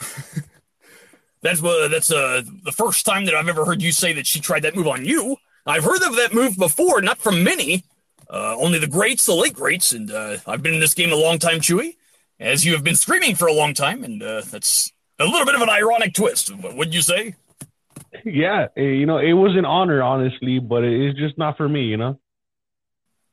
That's 1.42 1.62
uh, 1.64 1.88
that's 1.90 2.12
uh, 2.12 2.42
the 2.64 2.72
first 2.72 3.06
time 3.06 3.24
that 3.24 3.34
I've 3.34 3.48
ever 3.48 3.64
heard 3.64 3.80
you 3.80 3.92
say 3.92 4.12
that 4.12 4.26
she 4.26 4.40
tried 4.40 4.62
that 4.64 4.76
move 4.76 4.86
on 4.86 5.06
you. 5.06 5.36
I've 5.64 5.84
heard 5.84 6.02
of 6.02 6.16
that 6.16 6.34
move 6.34 6.56
before, 6.58 7.00
not 7.00 7.18
from 7.18 7.42
many, 7.42 7.84
uh, 8.28 8.56
only 8.56 8.78
the 8.78 8.86
greats, 8.86 9.24
the 9.24 9.34
late 9.34 9.54
greats, 9.54 9.92
and 9.92 10.10
uh, 10.10 10.36
I've 10.46 10.62
been 10.62 10.74
in 10.74 10.80
this 10.80 10.94
game 10.94 11.12
a 11.12 11.16
long 11.16 11.38
time, 11.38 11.60
Chuy, 11.60 11.96
as 12.40 12.64
you 12.64 12.72
have 12.72 12.82
been 12.82 12.96
screaming 12.96 13.36
for 13.36 13.46
a 13.46 13.52
long 13.52 13.74
time, 13.74 14.02
and 14.02 14.20
uh, 14.20 14.42
that's 14.50 14.92
a 15.20 15.24
little 15.24 15.46
bit 15.46 15.54
of 15.54 15.60
an 15.60 15.70
ironic 15.70 16.14
twist. 16.14 16.52
What 16.56 16.74
Wouldn't 16.74 16.94
you 16.94 17.02
say? 17.02 17.36
Yeah, 18.24 18.66
eh, 18.76 18.80
you 18.82 19.06
know, 19.06 19.18
it 19.18 19.34
was 19.34 19.56
an 19.56 19.64
honor, 19.64 20.02
honestly, 20.02 20.58
but 20.58 20.82
it's 20.82 21.18
just 21.18 21.38
not 21.38 21.56
for 21.56 21.68
me, 21.68 21.84
you 21.84 21.96
know. 21.96 22.18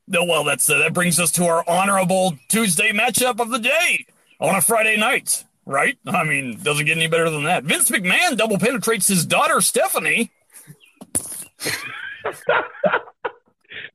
No, 0.06 0.24
well, 0.24 0.44
that's 0.44 0.70
uh, 0.70 0.78
that 0.78 0.94
brings 0.94 1.18
us 1.18 1.32
to 1.32 1.46
our 1.46 1.64
honorable 1.68 2.38
Tuesday 2.48 2.92
matchup 2.92 3.40
of 3.40 3.50
the 3.50 3.58
day 3.58 4.06
on 4.40 4.54
a 4.54 4.60
Friday 4.60 4.96
night 4.96 5.44
right? 5.68 5.96
I 6.06 6.24
mean, 6.24 6.58
doesn't 6.62 6.86
get 6.86 6.96
any 6.96 7.06
better 7.06 7.30
than 7.30 7.44
that. 7.44 7.62
Vince 7.62 7.90
McMahon 7.90 8.36
double 8.36 8.58
penetrates 8.58 9.06
his 9.06 9.24
daughter 9.24 9.60
Stephanie 9.60 10.32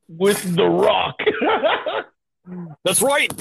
with 0.08 0.54
The 0.54 0.64
Rock. 0.64 1.16
That's 2.84 3.02
right. 3.02 3.32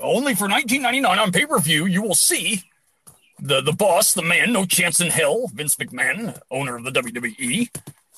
Only 0.00 0.34
for 0.34 0.48
19.99 0.48 1.06
on 1.06 1.32
pay 1.32 1.46
per 1.46 1.58
view, 1.58 1.86
you 1.86 2.02
will 2.02 2.14
see 2.14 2.62
the 3.38 3.60
the 3.60 3.72
boss, 3.72 4.12
the 4.12 4.22
man, 4.22 4.52
no 4.52 4.64
chance 4.64 5.00
in 5.00 5.08
hell, 5.08 5.48
Vince 5.54 5.76
McMahon, 5.76 6.40
owner 6.50 6.76
of 6.76 6.84
the 6.84 6.90
WWE, 6.90 7.68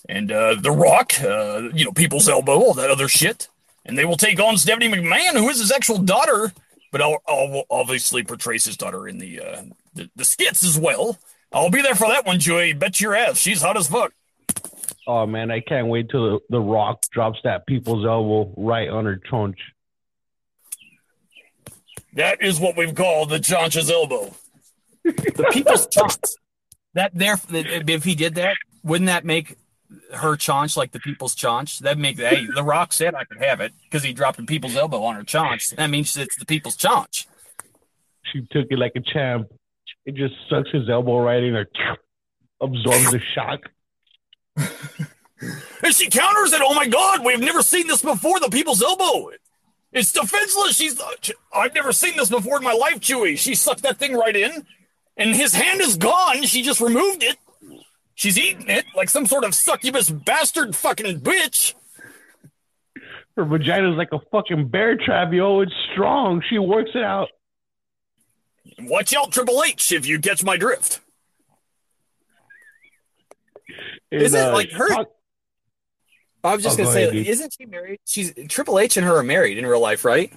and 0.09 0.33
uh, 0.33 0.55
The 0.55 0.71
Rock, 0.71 1.13
uh, 1.23 1.69
you 1.75 1.85
know, 1.85 1.93
People's 1.93 2.29
Elbow, 2.29 2.59
all 2.59 2.75
that 2.75 2.91
other 2.91 3.09
shit, 3.09 3.49
and 3.85 3.97
they 3.97 4.05
will 4.05 4.17
take 4.17 4.41
on 4.41 4.57
Stephanie 4.57 4.89
McMahon, 4.89 5.35
who 5.35 5.49
is 5.49 5.61
his 5.61 5.71
actual 5.71 5.99
daughter 5.99 6.53
but 6.93 7.01
I'll, 7.01 7.23
I'll 7.27 7.65
obviously 7.71 8.23
portrays 8.23 8.65
his 8.65 8.77
daughter 8.77 9.09
in 9.09 9.19
the, 9.19 9.41
uh, 9.41 9.63
the 9.95 10.09
the 10.15 10.25
skits 10.25 10.63
as 10.63 10.79
well. 10.79 11.19
I'll 11.53 11.71
be 11.71 11.83
there 11.83 11.97
for 11.97 12.07
that 12.09 12.25
one, 12.25 12.39
Joey. 12.39 12.75
Bet 12.75 13.01
your 13.01 13.15
ass, 13.15 13.39
she's 13.39 13.63
hot 13.63 13.77
as 13.77 13.89
fuck. 13.89 14.13
Oh 15.07 15.27
man, 15.27 15.51
I 15.51 15.61
can't 15.61 15.89
wait 15.89 16.11
till 16.11 16.41
the, 16.49 16.61
Rock 16.61 17.03
drops 17.11 17.41
that 17.43 17.67
people's 17.67 18.07
elbow 18.07 18.53
right 18.57 18.89
on 18.89 19.07
her 19.07 19.17
chaunch. 19.17 19.59
That 22.15 22.43
is 22.43 22.61
what 22.61 22.77
we've 22.77 22.95
called 22.95 23.31
the 23.31 23.41
chaunch's 23.41 23.91
elbow. 23.91 24.35
the 25.05 25.49
people's 25.53 25.87
chaunch. 25.87 26.17
That 26.95 27.13
there, 27.15 27.39
if 27.51 28.05
he 28.05 28.15
did 28.15 28.35
that, 28.35 28.57
wouldn't 28.85 29.07
that 29.07 29.25
make 29.25 29.57
her 30.13 30.37
chaunch 30.37 30.77
like 30.77 30.93
the 30.93 31.01
people's 31.01 31.35
chaunch. 31.35 31.81
That 31.81 31.99
make 31.99 32.19
hey, 32.19 32.47
the 32.47 32.63
Rock 32.63 32.93
said 32.93 33.15
I 33.15 33.25
could 33.25 33.43
have 33.43 33.61
it 33.61 33.73
because 33.85 34.03
he 34.03 34.13
dropped 34.13 34.39
the 34.39 34.45
people's 34.45 34.77
elbow 34.77 35.03
on 35.03 35.17
her 35.17 35.25
chaunch. 35.25 35.71
That 35.71 35.89
means 35.89 36.17
it's 36.17 36.37
the 36.37 36.47
people's 36.47 36.77
chaunch. 36.77 37.27
She 38.33 38.41
took 38.51 38.67
it 38.71 38.79
like 38.79 38.93
a 38.97 39.01
champ. 39.01 39.49
It 40.05 40.15
just 40.15 40.35
sucks 40.49 40.71
his 40.71 40.89
elbow 40.89 41.19
right 41.21 41.43
in 41.43 41.53
there, 41.53 41.69
absorbs 42.61 43.11
the 43.11 43.21
shock. 43.35 43.61
and 45.83 45.95
she 45.95 46.09
counters 46.09 46.53
it. 46.53 46.61
Oh 46.63 46.75
my 46.75 46.87
God, 46.87 47.25
we've 47.25 47.41
never 47.41 47.63
seen 47.63 47.87
this 47.87 48.03
before. 48.03 48.41
The 48.41 48.49
people's 48.49 48.83
elbow. 48.83 49.31
It's 49.93 50.13
defenseless. 50.13 50.77
She's. 50.77 51.01
I've 51.55 51.75
never 51.75 51.93
seen 51.93 52.17
this 52.17 52.31
before 52.31 52.57
in 52.57 52.65
my 52.65 52.73
life, 52.73 53.01
Chuy. 53.01 53.37
She 53.39 53.55
sucked 53.55 53.83
that 53.83 53.99
thing 53.99 54.15
right 54.15 54.35
in, 54.35 54.67
and 55.17 55.35
his 55.35 55.55
hand 55.55 55.81
is 55.81 55.97
gone. 55.97 56.43
She 56.45 56.63
just 56.63 56.81
removed 56.81 57.23
it. 57.23 57.37
She's 58.15 58.39
eating 58.39 58.69
it 58.69 58.85
like 58.97 59.11
some 59.11 59.27
sort 59.27 59.45
of 59.45 59.55
succubus 59.55 60.09
bastard 60.09 60.75
fucking 60.77 61.21
bitch. 61.21 61.75
Her 63.37 63.45
vagina's 63.45 63.97
like 63.97 64.11
a 64.13 64.19
fucking 64.31 64.69
bear 64.69 64.97
trap, 64.97 65.33
yo. 65.33 65.61
It's 65.61 65.73
strong. 65.93 66.43
She 66.49 66.59
works 66.59 66.91
it 66.95 67.03
out. 67.03 67.29
Watch 68.81 69.15
out, 69.15 69.33
Triple 69.33 69.63
H, 69.65 69.93
if 69.93 70.07
you 70.07 70.19
catch 70.21 70.45
my 70.45 70.57
drift. 70.57 71.01
Is 74.11 74.35
it 74.35 74.49
uh, 74.49 74.53
like 74.53 74.71
her? 74.73 74.89
Talk- 74.89 75.11
I 76.45 76.55
was 76.55 76.63
just 76.63 76.79
oh, 76.79 76.85
gonna 76.85 76.91
go 76.91 76.95
say, 76.95 77.09
ahead, 77.09 77.27
isn't 77.27 77.55
she 77.59 77.67
married? 77.67 78.01
She's 78.05 78.33
Triple 78.49 78.79
H 78.79 78.97
and 78.97 79.07
her 79.07 79.17
are 79.17 79.23
married 79.23 79.59
in 79.59 79.67
real 79.67 79.81
life, 79.81 80.05
right? 80.05 80.33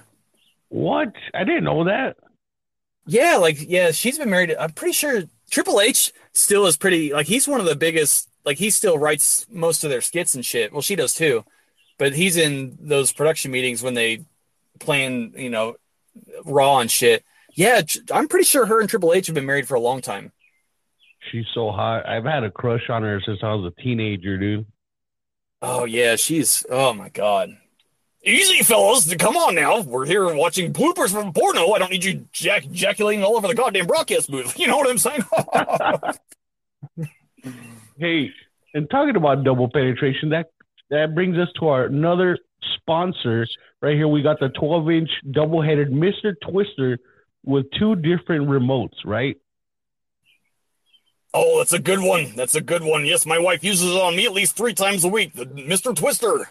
What? 0.68 1.12
I 1.34 1.44
didn't 1.44 1.64
know 1.64 1.84
that. 1.84 2.16
Yeah, 3.06 3.36
like 3.36 3.56
yeah, 3.60 3.90
she's 3.92 4.18
been 4.18 4.30
married. 4.30 4.54
I'm 4.58 4.72
pretty 4.72 4.92
sure 4.92 5.24
Triple 5.50 5.80
H 5.80 6.12
still 6.32 6.66
is 6.66 6.76
pretty 6.76 7.12
like 7.12 7.26
he's 7.26 7.48
one 7.48 7.60
of 7.60 7.66
the 7.66 7.76
biggest 7.76 8.28
like 8.44 8.58
he 8.58 8.70
still 8.70 8.98
writes 8.98 9.46
most 9.50 9.84
of 9.84 9.90
their 9.90 10.00
skits 10.00 10.34
and 10.34 10.44
shit. 10.44 10.72
Well, 10.72 10.82
she 10.82 10.96
does 10.96 11.14
too, 11.14 11.44
but 11.98 12.14
he's 12.14 12.36
in 12.36 12.78
those 12.80 13.12
production 13.12 13.50
meetings 13.50 13.82
when 13.82 13.94
they 13.94 14.24
plan, 14.78 15.32
you 15.36 15.50
know, 15.50 15.76
Raw 16.44 16.78
and 16.78 16.90
shit. 16.90 17.24
Yeah, 17.52 17.82
I'm 18.12 18.28
pretty 18.28 18.44
sure 18.44 18.66
her 18.66 18.80
and 18.80 18.88
Triple 18.88 19.12
H 19.12 19.26
have 19.26 19.34
been 19.34 19.46
married 19.46 19.66
for 19.66 19.74
a 19.74 19.80
long 19.80 20.00
time. 20.00 20.32
She's 21.32 21.46
so 21.54 21.70
hot. 21.70 22.06
I've 22.06 22.24
had 22.24 22.44
a 22.44 22.50
crush 22.50 22.88
on 22.88 23.02
her 23.02 23.20
since 23.24 23.40
I 23.42 23.54
was 23.54 23.72
a 23.72 23.82
teenager, 23.82 24.36
dude. 24.38 24.66
Oh 25.62 25.84
yeah, 25.84 26.16
she's 26.16 26.64
oh 26.70 26.92
my 26.92 27.08
god. 27.08 27.56
Easy, 28.24 28.64
fellas. 28.64 29.14
Come 29.14 29.36
on 29.36 29.54
now. 29.54 29.82
We're 29.82 30.04
here 30.04 30.34
watching 30.34 30.72
bloopers 30.72 31.12
from 31.12 31.32
porno. 31.32 31.70
I 31.72 31.78
don't 31.78 31.92
need 31.92 32.04
you 32.04 32.26
jack- 32.32 32.64
ejaculating 32.64 33.22
all 33.22 33.36
over 33.36 33.46
the 33.46 33.54
goddamn 33.54 33.86
broadcast 33.86 34.30
booth. 34.30 34.58
You 34.58 34.66
know 34.66 34.76
what 34.76 34.90
I'm 34.90 34.98
saying? 34.98 35.22
hey, 37.98 38.30
and 38.74 38.90
talking 38.90 39.14
about 39.14 39.44
double 39.44 39.70
penetration, 39.70 40.30
that 40.30 40.50
that 40.90 41.14
brings 41.14 41.38
us 41.38 41.48
to 41.60 41.68
our 41.68 41.84
another 41.84 42.38
sponsor 42.74 43.46
right 43.80 43.94
here. 43.94 44.08
We 44.08 44.22
got 44.22 44.40
the 44.40 44.48
12 44.48 44.90
inch 44.90 45.10
double 45.30 45.62
headed 45.62 45.90
Mr. 45.92 46.34
Twister 46.48 46.98
with 47.44 47.66
two 47.78 47.94
different 47.94 48.48
remotes, 48.48 48.96
right? 49.04 49.36
Oh, 51.38 51.58
that's 51.58 51.74
a 51.74 51.78
good 51.78 52.00
one. 52.00 52.32
That's 52.34 52.54
a 52.54 52.62
good 52.62 52.82
one. 52.82 53.04
Yes, 53.04 53.26
my 53.26 53.38
wife 53.38 53.62
uses 53.62 53.94
it 53.94 54.00
on 54.00 54.16
me 54.16 54.24
at 54.24 54.32
least 54.32 54.56
three 54.56 54.72
times 54.72 55.04
a 55.04 55.08
week. 55.08 55.34
The 55.34 55.44
Mr. 55.44 55.94
Twister 55.94 56.48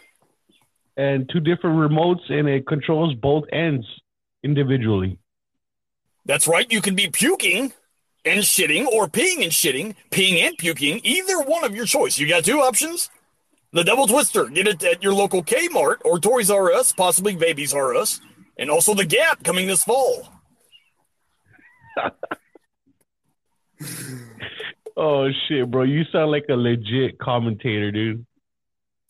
and 0.95 1.27
two 1.27 1.39
different 1.39 1.77
remotes, 1.77 2.31
and 2.31 2.47
it 2.47 2.67
controls 2.67 3.15
both 3.15 3.45
ends 3.51 3.83
individually. 4.43 5.17
That's 6.25 6.47
right. 6.47 6.71
You 6.71 6.81
can 6.81 6.95
be 6.95 7.09
puking 7.09 7.73
and 8.25 8.41
shitting, 8.41 8.85
or 8.85 9.07
peeing 9.07 9.41
and 9.41 9.51
shitting, 9.51 9.95
peeing 10.11 10.37
and 10.37 10.55
puking, 10.55 11.01
either 11.03 11.41
one 11.41 11.63
of 11.63 11.75
your 11.75 11.85
choice. 11.85 12.19
You 12.19 12.27
got 12.27 12.45
two 12.45 12.59
options. 12.59 13.09
The 13.71 13.83
Double 13.83 14.05
Twister, 14.05 14.45
get 14.45 14.67
it 14.67 14.83
at 14.83 15.01
your 15.01 15.15
local 15.15 15.43
Kmart 15.43 15.97
or 16.05 16.19
Toys 16.19 16.51
R 16.51 16.71
Us, 16.71 16.91
possibly 16.91 17.35
Babies 17.35 17.73
R 17.73 17.95
Us, 17.95 18.21
and 18.59 18.69
also 18.69 18.93
the 18.93 19.05
Gap 19.05 19.43
coming 19.43 19.65
this 19.65 19.83
fall. 19.83 20.31
oh 24.97 25.29
shit, 25.47 25.69
bro! 25.69 25.83
You 25.83 26.03
sound 26.11 26.31
like 26.31 26.45
a 26.49 26.55
legit 26.55 27.19
commentator, 27.19 27.91
dude. 27.91 28.25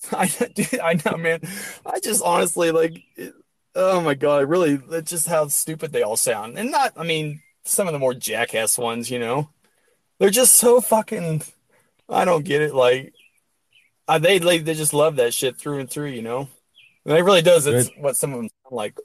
I, 0.11 0.27
dude, 0.27 0.79
I 0.79 0.99
know, 1.05 1.17
man. 1.17 1.41
I 1.85 1.99
just 1.99 2.23
honestly 2.23 2.71
like, 2.71 3.03
oh 3.75 4.01
my 4.01 4.13
god, 4.13 4.49
really, 4.49 4.75
that's 4.75 5.09
just 5.09 5.27
how 5.27 5.47
stupid 5.47 5.91
they 5.91 6.01
all 6.01 6.17
sound. 6.17 6.57
And 6.57 6.71
not, 6.71 6.93
I 6.97 7.03
mean, 7.03 7.41
some 7.63 7.87
of 7.87 7.93
the 7.93 7.99
more 7.99 8.13
jackass 8.13 8.77
ones, 8.77 9.09
you 9.09 9.19
know, 9.19 9.49
they're 10.19 10.29
just 10.29 10.55
so 10.55 10.81
fucking. 10.81 11.43
I 12.07 12.23
don't 12.23 12.45
get 12.45 12.61
it. 12.61 12.75
Like, 12.75 13.13
uh, 14.07 14.19
they 14.19 14.37
they 14.39 14.59
they 14.59 14.75
just 14.75 14.93
love 14.93 15.15
that 15.15 15.33
shit 15.33 15.57
through 15.57 15.79
and 15.79 15.89
through, 15.89 16.09
you 16.09 16.21
know. 16.21 16.49
And 17.05 17.17
it 17.17 17.23
really 17.23 17.41
does. 17.41 17.67
It's 17.67 17.89
what 17.97 18.15
some 18.15 18.31
of 18.33 18.37
them 18.37 18.49
sound 18.49 18.75
like. 18.75 18.97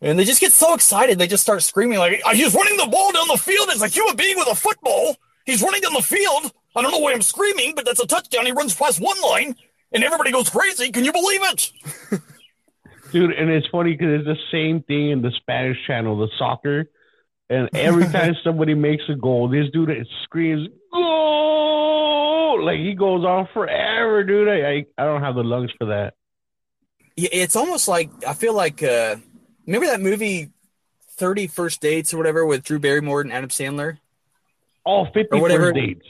And 0.00 0.18
they 0.18 0.24
just 0.24 0.40
get 0.40 0.52
so 0.52 0.74
excited, 0.74 1.18
they 1.18 1.26
just 1.26 1.42
start 1.42 1.62
screaming 1.62 1.98
like, 1.98 2.22
"He's 2.32 2.54
running 2.54 2.76
the 2.76 2.86
ball 2.86 3.10
down 3.12 3.26
the 3.26 3.36
field 3.36 3.68
as 3.70 3.82
a 3.82 3.88
human 3.88 4.16
being 4.16 4.36
with 4.36 4.48
a 4.48 4.54
football. 4.54 5.16
He's 5.48 5.62
running 5.62 5.80
down 5.80 5.94
the 5.94 6.02
field. 6.02 6.52
I 6.76 6.82
don't 6.82 6.92
know 6.92 6.98
why 6.98 7.12
I'm 7.12 7.22
screaming, 7.22 7.72
but 7.74 7.84
that's 7.84 8.00
a 8.00 8.06
touchdown. 8.06 8.46
He 8.46 8.52
runs 8.52 8.74
past 8.74 9.00
one 9.00 9.20
line." 9.20 9.56
and 9.92 10.04
everybody 10.04 10.32
goes 10.32 10.50
crazy. 10.50 10.90
Can 10.90 11.04
you 11.04 11.12
believe 11.12 11.40
it? 11.42 11.72
dude. 13.12 13.32
And 13.32 13.50
it's 13.50 13.66
funny 13.68 13.92
because 13.92 14.20
it's 14.20 14.26
the 14.26 14.36
same 14.52 14.82
thing 14.82 15.10
in 15.10 15.22
the 15.22 15.32
Spanish 15.32 15.78
channel, 15.86 16.18
the 16.18 16.28
soccer. 16.38 16.86
And 17.50 17.68
every 17.74 18.04
time 18.12 18.34
somebody 18.44 18.74
makes 18.74 19.04
a 19.08 19.14
goal, 19.14 19.48
this 19.48 19.70
dude 19.72 19.90
screams 20.24 20.68
"goal!" 20.92 22.64
Like 22.64 22.78
he 22.78 22.94
goes 22.94 23.24
on 23.24 23.48
forever, 23.54 24.24
dude. 24.24 24.48
I 24.48 24.68
I, 24.68 24.86
I 24.98 25.04
don't 25.04 25.22
have 25.22 25.34
the 25.34 25.44
lungs 25.44 25.70
for 25.78 25.86
that. 25.86 26.14
Yeah, 27.16 27.30
it's 27.32 27.56
almost 27.56 27.88
like 27.88 28.10
I 28.26 28.34
feel 28.34 28.54
like 28.54 28.82
uh 28.82 29.16
remember 29.66 29.86
that 29.86 30.00
movie 30.00 30.50
30 31.16 31.46
First 31.46 31.80
Dates 31.80 32.12
or 32.12 32.18
whatever 32.18 32.44
with 32.44 32.62
Drew 32.62 32.78
Barrymore 32.78 33.22
and 33.22 33.32
Adam 33.32 33.50
Sandler? 33.50 33.98
All 34.84 35.06
50 35.06 35.28
Or 35.32 35.40
whatever. 35.40 35.72
dates. 35.72 36.06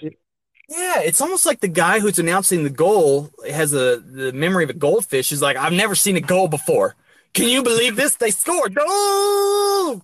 Yeah, 0.70 1.00
it's 1.00 1.20
almost 1.20 1.46
like 1.46 1.61
the 1.61 1.68
guy 1.68 1.98
who's 1.98 2.18
announcing 2.18 2.62
the 2.62 2.70
goal 2.70 3.31
has 3.50 3.72
a 3.72 3.96
the 3.98 4.33
memory 4.35 4.64
of 4.64 4.70
a 4.70 4.74
goldfish. 4.74 5.33
Is 5.33 5.40
like, 5.40 5.57
I've 5.57 5.72
never 5.72 5.94
seen 5.94 6.16
a 6.16 6.20
goal 6.20 6.46
before. 6.48 6.94
Can 7.33 7.48
you 7.48 7.62
believe 7.62 7.96
this? 7.96 8.16
They 8.16 8.31
scored. 8.31 8.74
No! 8.76 10.02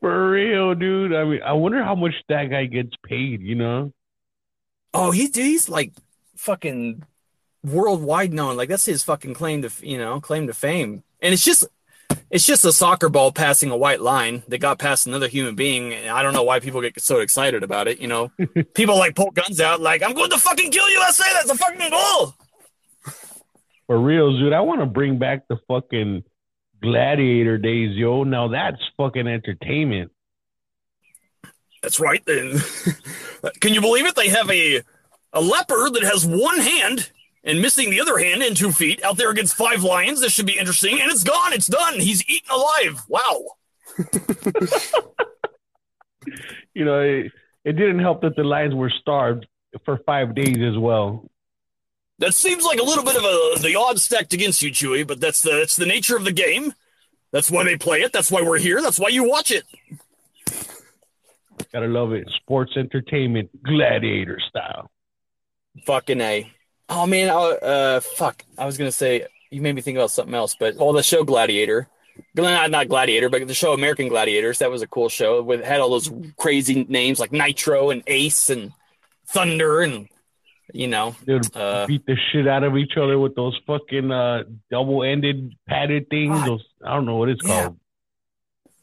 For 0.00 0.30
real, 0.30 0.74
dude. 0.74 1.12
I 1.14 1.24
mean, 1.24 1.42
I 1.42 1.52
wonder 1.52 1.82
how 1.82 1.94
much 1.94 2.14
that 2.28 2.44
guy 2.50 2.66
gets 2.66 2.92
paid, 3.04 3.42
you 3.42 3.54
know? 3.54 3.92
Oh, 4.94 5.10
he 5.10 5.28
he's 5.32 5.68
like 5.68 5.92
fucking 6.36 7.02
worldwide 7.64 8.32
known. 8.32 8.56
Like 8.56 8.68
that's 8.68 8.84
his 8.86 9.02
fucking 9.02 9.34
claim 9.34 9.62
to 9.62 9.70
you 9.86 9.98
know 9.98 10.20
claim 10.20 10.46
to 10.46 10.54
fame. 10.54 11.02
And 11.20 11.34
it's 11.34 11.44
just 11.44 11.64
it's 12.30 12.46
just 12.46 12.64
a 12.64 12.72
soccer 12.72 13.08
ball 13.08 13.32
passing 13.32 13.70
a 13.70 13.76
white 13.76 14.00
line 14.00 14.42
that 14.48 14.58
got 14.58 14.78
past 14.78 15.06
another 15.06 15.28
human 15.28 15.54
being. 15.54 15.94
And 15.94 16.10
I 16.10 16.22
don't 16.22 16.34
know 16.34 16.42
why 16.42 16.60
people 16.60 16.80
get 16.80 17.00
so 17.00 17.20
excited 17.20 17.62
about 17.62 17.88
it. 17.88 18.00
You 18.00 18.08
know, 18.08 18.30
people 18.74 18.98
like 18.98 19.14
pull 19.14 19.30
guns 19.30 19.60
out 19.60 19.80
like 19.80 20.02
I'm 20.02 20.14
going 20.14 20.30
to 20.30 20.38
fucking 20.38 20.70
kill 20.70 20.88
USA. 20.90 21.24
That's 21.32 21.50
a 21.50 21.56
fucking 21.56 21.90
goal. 21.90 22.34
For 23.86 23.98
real, 23.98 24.36
dude. 24.38 24.52
I 24.52 24.60
want 24.60 24.80
to 24.80 24.86
bring 24.86 25.18
back 25.18 25.48
the 25.48 25.58
fucking 25.68 26.24
gladiator 26.82 27.56
days, 27.56 27.96
yo. 27.96 28.24
Now 28.24 28.48
that's 28.48 28.82
fucking 28.96 29.26
entertainment. 29.26 30.12
That's 31.82 32.00
right. 32.00 32.22
Then, 32.26 32.60
can 33.60 33.72
you 33.72 33.80
believe 33.80 34.06
it? 34.06 34.14
They 34.16 34.28
have 34.28 34.50
a 34.50 34.82
a 35.32 35.40
leopard 35.40 35.94
that 35.94 36.02
has 36.02 36.26
one 36.26 36.58
hand 36.58 37.10
and 37.48 37.60
missing 37.60 37.90
the 37.90 38.00
other 38.00 38.18
hand 38.18 38.42
and 38.42 38.56
two 38.56 38.70
feet 38.70 39.02
out 39.02 39.16
there 39.16 39.30
against 39.30 39.56
five 39.56 39.82
lions. 39.82 40.20
This 40.20 40.32
should 40.32 40.46
be 40.46 40.58
interesting. 40.58 41.00
And 41.00 41.10
it's 41.10 41.24
gone. 41.24 41.52
It's 41.52 41.66
done. 41.66 41.98
He's 41.98 42.22
eaten 42.28 42.50
alive. 42.50 43.04
Wow. 43.08 43.44
You 46.78 46.84
know, 46.84 47.00
it, 47.00 47.32
it 47.64 47.72
didn't 47.72 47.98
help 47.98 48.22
that 48.22 48.36
the 48.36 48.44
lions 48.44 48.72
were 48.72 48.90
starved 49.00 49.46
for 49.84 49.98
five 50.06 50.34
days 50.36 50.58
as 50.58 50.78
well. 50.78 51.28
That 52.20 52.34
seems 52.34 52.64
like 52.64 52.78
a 52.78 52.84
little 52.84 53.04
bit 53.04 53.16
of 53.16 53.24
a 53.24 53.60
the 53.60 53.76
odds 53.76 54.04
stacked 54.04 54.32
against 54.32 54.62
you, 54.62 54.70
Chuy, 54.70 55.04
but 55.04 55.20
that's 55.20 55.42
the 55.42 55.50
that's 55.50 55.74
the 55.74 55.86
nature 55.86 56.16
of 56.16 56.24
the 56.24 56.32
game. 56.32 56.72
That's 57.32 57.50
why 57.50 57.64
they 57.64 57.76
play 57.76 58.02
it. 58.02 58.12
That's 58.12 58.30
why 58.30 58.42
we're 58.42 58.58
here. 58.58 58.80
That's 58.80 58.98
why 59.00 59.08
you 59.08 59.28
watch 59.28 59.50
it. 59.50 59.64
Gotta 61.72 61.86
love 61.86 62.12
it. 62.12 62.28
Sports 62.36 62.72
entertainment, 62.76 63.50
gladiator 63.64 64.38
style. 64.48 64.88
Fucking 65.84 66.20
a. 66.20 66.52
Oh 66.88 67.06
man, 67.06 67.28
uh, 67.28 67.34
uh, 67.38 68.00
fuck. 68.00 68.44
I 68.56 68.64
was 68.66 68.78
gonna 68.78 68.92
say 68.92 69.26
you 69.50 69.60
made 69.62 69.74
me 69.74 69.82
think 69.82 69.98
about 69.98 70.10
something 70.10 70.34
else, 70.34 70.56
but 70.58 70.76
oh, 70.78 70.92
the 70.92 71.02
show 71.02 71.24
Gladiator. 71.24 71.88
Not, 72.34 72.70
not 72.72 72.88
Gladiator, 72.88 73.28
but 73.28 73.46
the 73.46 73.54
show 73.54 73.72
American 73.72 74.08
Gladiators. 74.08 74.58
That 74.58 74.70
was 74.70 74.82
a 74.82 74.88
cool 74.88 75.08
show. 75.08 75.40
With 75.42 75.62
had 75.64 75.80
all 75.80 75.90
those 75.90 76.10
crazy 76.36 76.84
names 76.88 77.20
like 77.20 77.30
Nitro 77.30 77.90
and 77.90 78.02
Ace 78.06 78.50
and 78.50 78.72
Thunder 79.26 79.82
and 79.82 80.08
you 80.72 80.88
know. 80.88 81.14
Dude, 81.24 81.54
Uh, 81.56 81.86
beat 81.86 82.04
the 82.06 82.16
shit 82.32 82.48
out 82.48 82.64
of 82.64 82.76
each 82.76 82.96
other 82.96 83.18
with 83.18 83.34
those 83.36 83.58
fucking 83.66 84.10
uh, 84.10 84.44
double-ended 84.70 85.54
padded 85.68 86.10
things. 86.10 86.44
Those 86.44 86.64
I 86.84 86.94
don't 86.94 87.06
know 87.06 87.16
what 87.16 87.28
it's 87.28 87.42
Yeah. 87.44 87.62
called. 87.64 87.78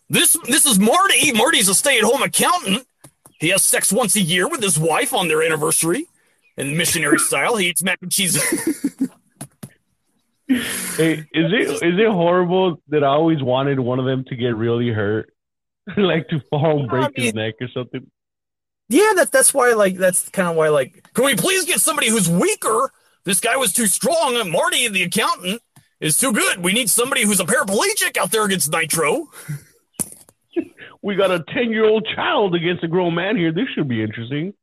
This 0.09 0.37
this 0.47 0.65
is 0.65 0.79
Marty. 0.79 1.31
Marty's 1.33 1.67
a 1.67 1.75
stay-at-home 1.75 2.21
accountant. 2.21 2.87
He 3.39 3.49
has 3.49 3.63
sex 3.63 3.91
once 3.91 4.15
a 4.15 4.21
year 4.21 4.47
with 4.47 4.61
his 4.61 4.79
wife 4.79 5.13
on 5.13 5.27
their 5.27 5.43
anniversary. 5.43 6.07
In 6.57 6.77
missionary 6.77 7.19
style, 7.19 7.57
he 7.57 7.67
eats 7.67 7.83
mac 7.83 7.99
and 8.01 8.11
cheese. 8.11 8.41
Hey, 10.47 11.13
is 11.33 11.51
it 11.51 11.69
is 11.83 11.99
it 11.99 12.07
horrible 12.07 12.79
that 12.89 13.03
I 13.03 13.07
always 13.07 13.41
wanted 13.41 13.79
one 13.79 13.99
of 13.99 14.05
them 14.05 14.25
to 14.27 14.35
get 14.35 14.55
really 14.55 14.89
hurt, 14.89 15.33
like 15.97 16.27
to 16.29 16.39
fall 16.51 16.81
and 16.81 16.89
break 16.89 17.05
I 17.17 17.21
his 17.21 17.33
neck 17.33 17.55
or 17.61 17.67
something? 17.69 18.09
Yeah, 18.87 19.13
that's 19.15 19.31
that's 19.31 19.53
why 19.53 19.73
like 19.73 19.97
that's 19.97 20.29
kind 20.29 20.47
of 20.47 20.55
why 20.55 20.69
like 20.69 21.11
can 21.13 21.25
we 21.25 21.35
please 21.35 21.65
get 21.65 21.79
somebody 21.79 22.09
who's 22.09 22.29
weaker? 22.29 22.91
This 23.23 23.39
guy 23.39 23.57
was 23.57 23.73
too 23.73 23.87
strong, 23.87 24.35
and 24.35 24.51
Marty, 24.51 24.87
the 24.87 25.01
accountant, 25.01 25.61
is 25.99 26.15
too 26.15 26.31
good. 26.31 26.63
We 26.63 26.73
need 26.73 26.91
somebody 26.91 27.23
who's 27.23 27.39
a 27.39 27.45
paraplegic 27.45 28.15
out 28.17 28.29
there 28.29 28.45
against 28.45 28.71
Nitro. 28.71 29.27
We 31.01 31.15
got 31.15 31.29
a 31.29 31.43
ten 31.53 31.69
year 31.69 31.85
old 31.85 32.07
child 32.15 32.55
against 32.55 32.83
a 32.83 32.87
grown 32.87 33.13
man 33.13 33.37
here. 33.37 33.51
This 33.51 33.67
should 33.75 33.87
be 33.87 34.01
interesting. 34.01 34.55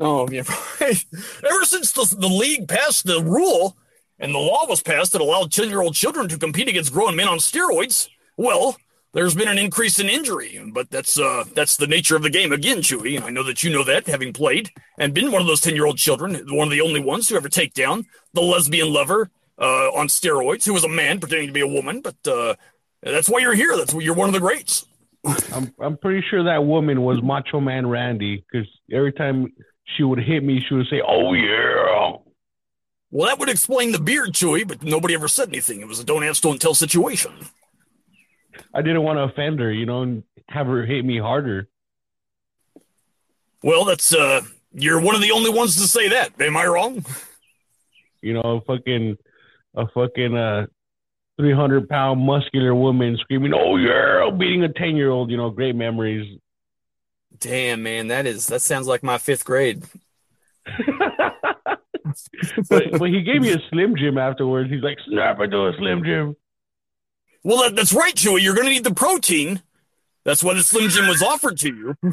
Oh 0.00 0.28
yeah. 0.30 0.42
Ever 0.80 1.64
since 1.64 1.92
the, 1.92 2.16
the 2.18 2.28
league 2.28 2.68
passed 2.68 3.06
the 3.06 3.22
rule 3.22 3.76
and 4.18 4.34
the 4.34 4.38
law 4.38 4.66
was 4.66 4.82
passed 4.82 5.12
that 5.12 5.20
allowed 5.20 5.52
ten 5.52 5.68
year 5.68 5.82
old 5.82 5.94
children 5.94 6.28
to 6.28 6.38
compete 6.38 6.68
against 6.68 6.92
grown 6.92 7.16
men 7.16 7.28
on 7.28 7.38
steroids, 7.38 8.08
well, 8.36 8.76
there's 9.12 9.34
been 9.34 9.48
an 9.48 9.58
increase 9.58 9.98
in 9.98 10.08
injury. 10.08 10.60
But 10.72 10.90
that's 10.90 11.18
uh 11.18 11.44
that's 11.54 11.76
the 11.76 11.86
nature 11.86 12.16
of 12.16 12.22
the 12.22 12.30
game 12.30 12.52
again, 12.52 12.78
Chuy. 12.78 13.16
And 13.16 13.24
I 13.24 13.30
know 13.30 13.42
that 13.42 13.64
you 13.64 13.70
know 13.70 13.84
that, 13.84 14.06
having 14.06 14.32
played 14.32 14.70
and 14.98 15.14
been 15.14 15.32
one 15.32 15.40
of 15.40 15.48
those 15.48 15.60
ten 15.60 15.74
year 15.74 15.86
old 15.86 15.98
children, 15.98 16.34
one 16.48 16.68
of 16.68 16.72
the 16.72 16.80
only 16.80 17.00
ones 17.00 17.28
to 17.28 17.36
ever 17.36 17.48
take 17.48 17.74
down 17.74 18.06
the 18.34 18.42
lesbian 18.42 18.92
lover 18.92 19.30
uh, 19.58 19.90
on 19.92 20.06
steroids, 20.06 20.64
who 20.64 20.72
was 20.72 20.84
a 20.84 20.88
man 20.88 21.18
pretending 21.18 21.48
to 21.48 21.52
be 21.52 21.60
a 21.60 21.66
woman. 21.66 22.00
But 22.00 22.16
uh, 22.26 22.54
that's 23.02 23.28
why 23.28 23.40
you're 23.40 23.54
here. 23.54 23.76
That's 23.76 23.92
why 23.92 24.02
you're 24.02 24.14
one 24.14 24.28
of 24.28 24.34
the 24.34 24.40
greats. 24.40 24.86
I'm 25.52 25.74
I'm 25.80 25.96
pretty 25.96 26.24
sure 26.30 26.44
that 26.44 26.64
woman 26.64 27.02
was 27.02 27.20
Macho 27.22 27.60
Man 27.60 27.86
Randy 27.86 28.44
because 28.50 28.68
every 28.92 29.12
time 29.12 29.52
she 29.96 30.02
would 30.02 30.18
hit 30.18 30.42
me, 30.42 30.64
she 30.66 30.74
would 30.74 30.86
say, 30.88 31.02
"Oh 31.06 31.32
yeah." 31.32 32.16
Well, 33.10 33.28
that 33.28 33.38
would 33.38 33.48
explain 33.48 33.92
the 33.92 34.00
beard, 34.00 34.34
Chuy, 34.34 34.68
but 34.68 34.82
nobody 34.82 35.14
ever 35.14 35.28
said 35.28 35.48
anything. 35.48 35.80
It 35.80 35.88
was 35.88 35.98
a 35.98 36.04
don't 36.04 36.24
ask, 36.24 36.42
don't 36.42 36.60
tell 36.60 36.74
situation. 36.74 37.32
I 38.74 38.82
didn't 38.82 39.02
want 39.02 39.16
to 39.16 39.22
offend 39.22 39.60
her, 39.60 39.72
you 39.72 39.86
know, 39.86 40.02
and 40.02 40.24
have 40.48 40.66
her 40.66 40.84
hit 40.84 41.04
me 41.04 41.18
harder. 41.18 41.68
Well, 43.62 43.84
that's 43.84 44.14
uh 44.14 44.42
you're 44.72 45.00
one 45.00 45.14
of 45.14 45.22
the 45.22 45.32
only 45.32 45.50
ones 45.50 45.76
to 45.76 45.88
say 45.88 46.08
that. 46.10 46.40
Am 46.40 46.56
I 46.56 46.66
wrong? 46.66 47.04
You 48.20 48.34
know, 48.34 48.40
a 48.42 48.60
fucking 48.62 49.16
a 49.74 49.86
fucking 49.88 50.36
uh, 50.36 50.66
three 51.38 51.54
hundred 51.54 51.88
pound 51.88 52.20
muscular 52.20 52.74
woman 52.74 53.16
screaming, 53.20 53.52
"Oh 53.54 53.76
yeah!" 53.76 54.28
beating 54.36 54.64
a 54.64 54.72
ten 54.72 54.96
year 54.96 55.10
old. 55.10 55.30
You 55.30 55.36
know, 55.36 55.50
great 55.50 55.76
memories. 55.76 56.38
Damn, 57.40 57.82
man, 57.82 58.08
that 58.08 58.26
is 58.26 58.46
that 58.48 58.62
sounds 58.62 58.86
like 58.86 59.02
my 59.02 59.18
fifth 59.18 59.44
grade. 59.44 59.84
but 62.68 62.98
but 62.98 63.08
he 63.08 63.22
gave 63.22 63.42
me 63.42 63.52
a 63.52 63.58
Slim 63.70 63.96
Jim 63.96 64.18
afterwards. 64.18 64.70
He's 64.70 64.82
like, 64.82 64.98
"Snap 65.06 65.40
into 65.40 65.66
a 65.66 65.72
Slim 65.78 66.04
Jim." 66.04 66.36
Well, 67.44 67.62
that, 67.62 67.76
that's 67.76 67.92
right, 67.92 68.14
Chuy. 68.14 68.42
You're 68.42 68.54
gonna 68.54 68.70
need 68.70 68.84
the 68.84 68.94
protein. 68.94 69.62
That's 70.24 70.42
why 70.42 70.54
the 70.54 70.62
Slim 70.62 70.88
Jim 70.90 71.06
was 71.06 71.22
offered 71.22 71.58
to 71.58 71.68
you. 71.68 71.94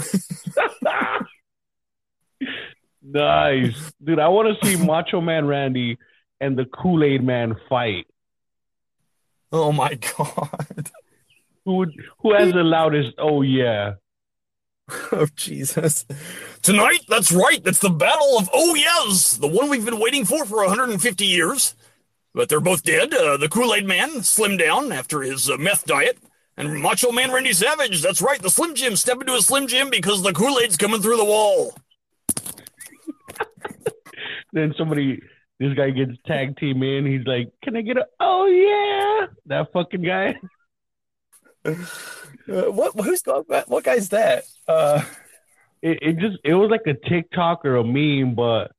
nice, 3.04 3.94
dude. 4.04 4.20
I 4.20 4.28
want 4.30 4.60
to 4.60 4.66
see 4.66 4.84
Macho 4.84 5.22
Man 5.22 5.48
Randy 5.48 5.98
and 6.40 6.58
the 6.58 6.66
Kool 6.66 7.04
Aid 7.04 7.24
Man 7.24 7.56
fight. 7.68 8.08
Oh 9.52 9.72
my 9.72 9.96
god. 10.18 10.92
Who 11.66 11.78
would, 11.78 11.94
who 12.20 12.34
has 12.34 12.54
the 12.54 12.64
loudest? 12.64 13.14
Oh 13.18 13.42
yeah. 13.42 13.96
Oh 15.12 15.28
Jesus. 15.36 16.06
Tonight, 16.62 17.02
that's 17.08 17.32
right. 17.32 17.64
That's 17.64 17.80
the 17.80 17.90
battle 17.90 18.38
of 18.38 18.50
Oh 18.54 18.76
Yes, 18.76 19.38
the 19.38 19.48
one 19.48 19.70
we've 19.70 19.86
been 19.86 20.00
waiting 20.00 20.26
for 20.26 20.46
for 20.46 20.58
150 20.58 21.26
years. 21.26 21.76
But 22.34 22.50
they're 22.50 22.60
both 22.60 22.84
dead. 22.84 23.14
Uh, 23.14 23.38
the 23.38 23.48
Kool 23.48 23.74
Aid 23.74 23.86
Man 23.86 24.10
slimmed 24.22 24.60
down 24.60 24.92
after 24.92 25.22
his 25.22 25.50
uh, 25.50 25.58
meth 25.58 25.86
diet, 25.86 26.18
and 26.58 26.82
Macho 26.82 27.12
Man 27.12 27.32
Randy 27.32 27.54
Savage. 27.54 28.02
That's 28.02 28.22
right. 28.22 28.42
The 28.42 28.50
Slim 28.50 28.76
Jim 28.76 28.98
step 28.98 29.22
into 29.22 29.34
a 29.36 29.42
Slim 29.42 29.68
Jim 29.68 29.90
because 29.90 30.22
the 30.22 30.34
Kool 30.34 30.60
Aid's 30.60 30.76
coming 30.76 31.02
through 31.02 31.18
the 31.18 31.26
wall. 31.26 31.74
Then 34.54 34.74
somebody, 34.78 35.22
this 35.60 35.74
guy 35.74 35.90
gets 35.90 36.14
tag 36.26 36.56
team 36.58 36.82
in. 36.82 37.06
He's 37.06 37.26
like, 37.26 37.52
"Can 37.62 37.76
I 37.76 37.82
get 37.82 37.98
a? 37.98 38.06
Oh 38.22 38.46
yeah, 38.46 39.28
that 39.48 39.72
fucking 39.74 40.02
guy." 40.02 40.36
Uh, 42.48 42.72
what? 42.72 42.94
Who's 42.94 43.24
what 43.26 43.84
guy's 43.84 44.10
that? 44.10 44.44
Uh, 44.68 45.02
It, 45.82 46.00
it 46.02 46.18
just 46.20 46.38
it 46.44 46.56
was 46.56 46.72
like 46.72 46.88
a 46.88 46.96
TikTok 47.10 47.66
or 47.66 47.78
a 47.78 47.84
meme, 47.84 48.36
but 48.36 48.72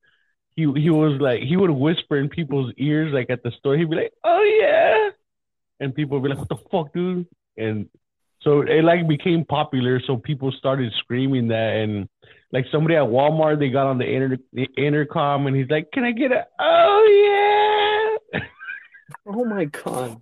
he 0.57 0.63
he 0.81 0.91
was 0.91 1.21
like 1.21 1.43
he 1.43 1.57
would 1.57 1.71
whisper 1.71 2.17
in 2.19 2.29
people's 2.29 2.73
ears 2.79 3.13
like 3.15 3.31
at 3.31 3.43
the 3.45 3.53
store. 3.53 3.77
He'd 3.77 3.91
be 3.91 3.97
like, 3.97 4.13
"Oh 4.25 4.43
yeah," 4.43 5.11
and 5.81 5.95
people 5.95 6.19
would 6.21 6.25
be 6.29 6.31
like, 6.35 6.39
"What 6.41 6.49
the 6.51 6.69
fuck, 6.71 6.93
dude?" 6.95 7.27
And 7.57 7.89
so 8.43 8.63
it 8.63 8.85
like 8.85 9.09
became 9.09 9.45
popular. 9.45 10.01
So 10.07 10.17
people 10.17 10.53
started 10.53 10.93
screaming 10.99 11.49
that, 11.49 11.77
and 11.77 12.09
like 12.53 12.67
somebody 12.73 12.97
at 12.97 13.05
Walmart, 13.05 13.59
they 13.61 13.71
got 13.71 13.87
on 13.87 13.99
the 13.99 14.07
inter 14.07 14.39
the 14.53 14.69
intercom, 14.77 15.47
and 15.47 15.57
he's 15.57 15.71
like, 15.71 15.93
"Can 15.93 16.05
I 16.05 16.13
get 16.13 16.33
a? 16.33 16.47
Oh 16.61 18.19
yeah." 18.33 18.41
Oh 19.27 19.45
my 19.45 19.67
god. 19.67 20.21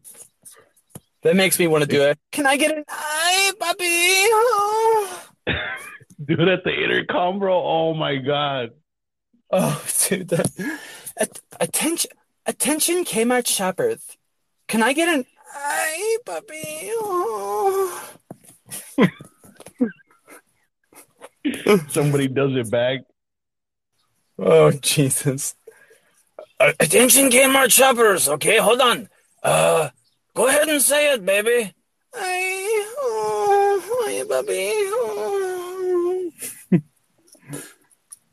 That 1.23 1.37
makes 1.37 1.59
me 1.59 1.67
want 1.67 1.83
to 1.83 1.89
do 1.89 2.03
it. 2.03 2.19
Can 2.33 2.47
I 2.47 2.57
get 2.57 2.77
an 2.77 2.85
eye, 2.89 3.53
puppy? 3.59 3.85
Oh. 3.87 5.23
Dude, 6.25 6.49
at 6.49 6.65
the 6.65 6.73
intercom, 6.73 7.39
bro. 7.39 7.63
Oh 7.63 7.95
my 7.95 8.17
god. 8.17 8.71
Oh, 9.51 9.85
dude, 10.09 10.29
that, 10.29 10.51
at, 11.17 11.41
attention, 11.61 12.11
attention, 12.47 13.05
Kmart 13.05 13.47
shoppers. 13.47 14.17
Can 14.69 14.83
I 14.83 14.93
get 14.93 15.09
an 15.09 15.25
eye, 15.55 16.19
puppy? 16.25 16.91
Oh. 16.93 18.11
Somebody 21.89 22.29
does 22.29 22.57
it 22.57 22.71
back. 22.71 23.01
Oh, 24.39 24.73
Jesus. 24.73 25.55
Uh, 26.59 26.73
attention, 26.81 27.31
Kmart 27.31 27.71
shoppers. 27.71 28.29
Okay, 28.29 28.59
hold 28.59 28.81
on. 28.81 29.09
Uh, 29.43 29.91
go 30.35 30.49
ahead 30.49 30.69
and 30.69 30.81
say 30.81 31.13
it, 31.13 31.25
baby. 31.25 31.73
Eye, 32.15 32.95
oh, 32.99 34.05
eye, 34.09 34.25
puppy. 34.29 34.71
Oh. 34.73 35.04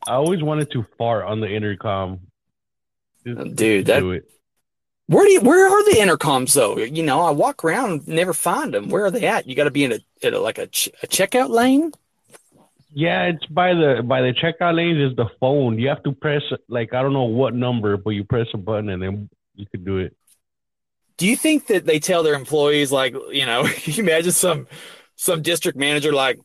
I 0.07 0.13
always 0.13 0.41
wanted 0.41 0.71
to 0.71 0.85
fart 0.97 1.25
on 1.25 1.39
the 1.39 1.49
intercom. 1.49 2.21
Just 3.25 3.55
Dude, 3.55 3.85
that 3.85 3.99
do 3.99 4.11
it. 4.11 4.29
Where 5.07 5.25
do 5.25 5.31
you, 5.31 5.41
where 5.41 5.67
are 5.67 5.83
the 5.91 5.99
intercoms 5.99 6.53
though? 6.53 6.77
You 6.77 7.03
know, 7.03 7.21
I 7.21 7.31
walk 7.31 7.63
around, 7.63 8.07
never 8.07 8.33
find 8.33 8.73
them. 8.73 8.89
Where 8.89 9.05
are 9.05 9.11
they 9.11 9.25
at? 9.25 9.45
You 9.47 9.55
got 9.55 9.65
to 9.65 9.71
be 9.71 9.83
in 9.83 9.91
a, 9.91 9.99
in 10.21 10.33
a 10.33 10.39
like 10.39 10.57
a, 10.57 10.67
ch- 10.67 10.89
a 11.03 11.07
checkout 11.07 11.49
lane. 11.49 11.91
Yeah, 12.93 13.23
it's 13.23 13.45
by 13.45 13.73
the 13.73 14.01
by 14.03 14.21
the 14.21 14.33
checkout 14.33 14.75
lanes 14.75 15.11
is 15.11 15.15
the 15.15 15.29
phone. 15.39 15.79
You 15.79 15.89
have 15.89 16.03
to 16.03 16.11
press 16.11 16.41
like 16.67 16.93
I 16.93 17.01
don't 17.01 17.13
know 17.13 17.23
what 17.23 17.53
number, 17.53 17.95
but 17.97 18.11
you 18.11 18.23
press 18.23 18.47
a 18.53 18.57
button 18.57 18.89
and 18.89 19.01
then 19.01 19.29
you 19.55 19.65
can 19.65 19.83
do 19.83 19.97
it. 19.97 20.15
Do 21.17 21.27
you 21.27 21.35
think 21.35 21.67
that 21.67 21.85
they 21.85 21.99
tell 21.99 22.23
their 22.23 22.33
employees 22.33 22.91
like, 22.91 23.13
you 23.31 23.45
know, 23.45 23.65
you 23.83 23.93
imagine 24.03 24.31
some 24.31 24.67
some 25.15 25.41
district 25.41 25.77
manager 25.77 26.11
like, 26.11 26.39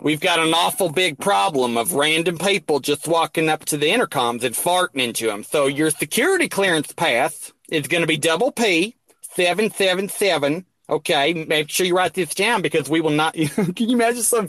we've 0.00 0.20
got 0.20 0.38
an 0.38 0.54
awful 0.54 0.88
big 0.90 1.18
problem 1.18 1.76
of 1.76 1.92
random 1.92 2.38
people 2.38 2.80
just 2.80 3.08
walking 3.08 3.48
up 3.48 3.64
to 3.66 3.76
the 3.76 3.86
intercoms 3.86 4.44
and 4.44 4.54
farting 4.54 5.02
into 5.02 5.26
them. 5.26 5.42
So 5.42 5.66
your 5.66 5.90
security 5.90 6.48
clearance 6.48 6.92
pass 6.92 7.52
is 7.70 7.88
going 7.88 8.02
to 8.02 8.06
be 8.06 8.16
double 8.16 8.52
P 8.52 8.96
seven 9.34 9.70
seven 9.70 10.08
seven. 10.08 10.64
Okay, 10.88 11.34
make 11.34 11.68
sure 11.68 11.84
you 11.84 11.96
write 11.96 12.14
this 12.14 12.32
down 12.32 12.62
because 12.62 12.88
we 12.88 13.00
will 13.00 13.10
not. 13.10 13.34
can 13.54 13.74
you 13.76 13.96
imagine 13.96 14.22
some 14.22 14.48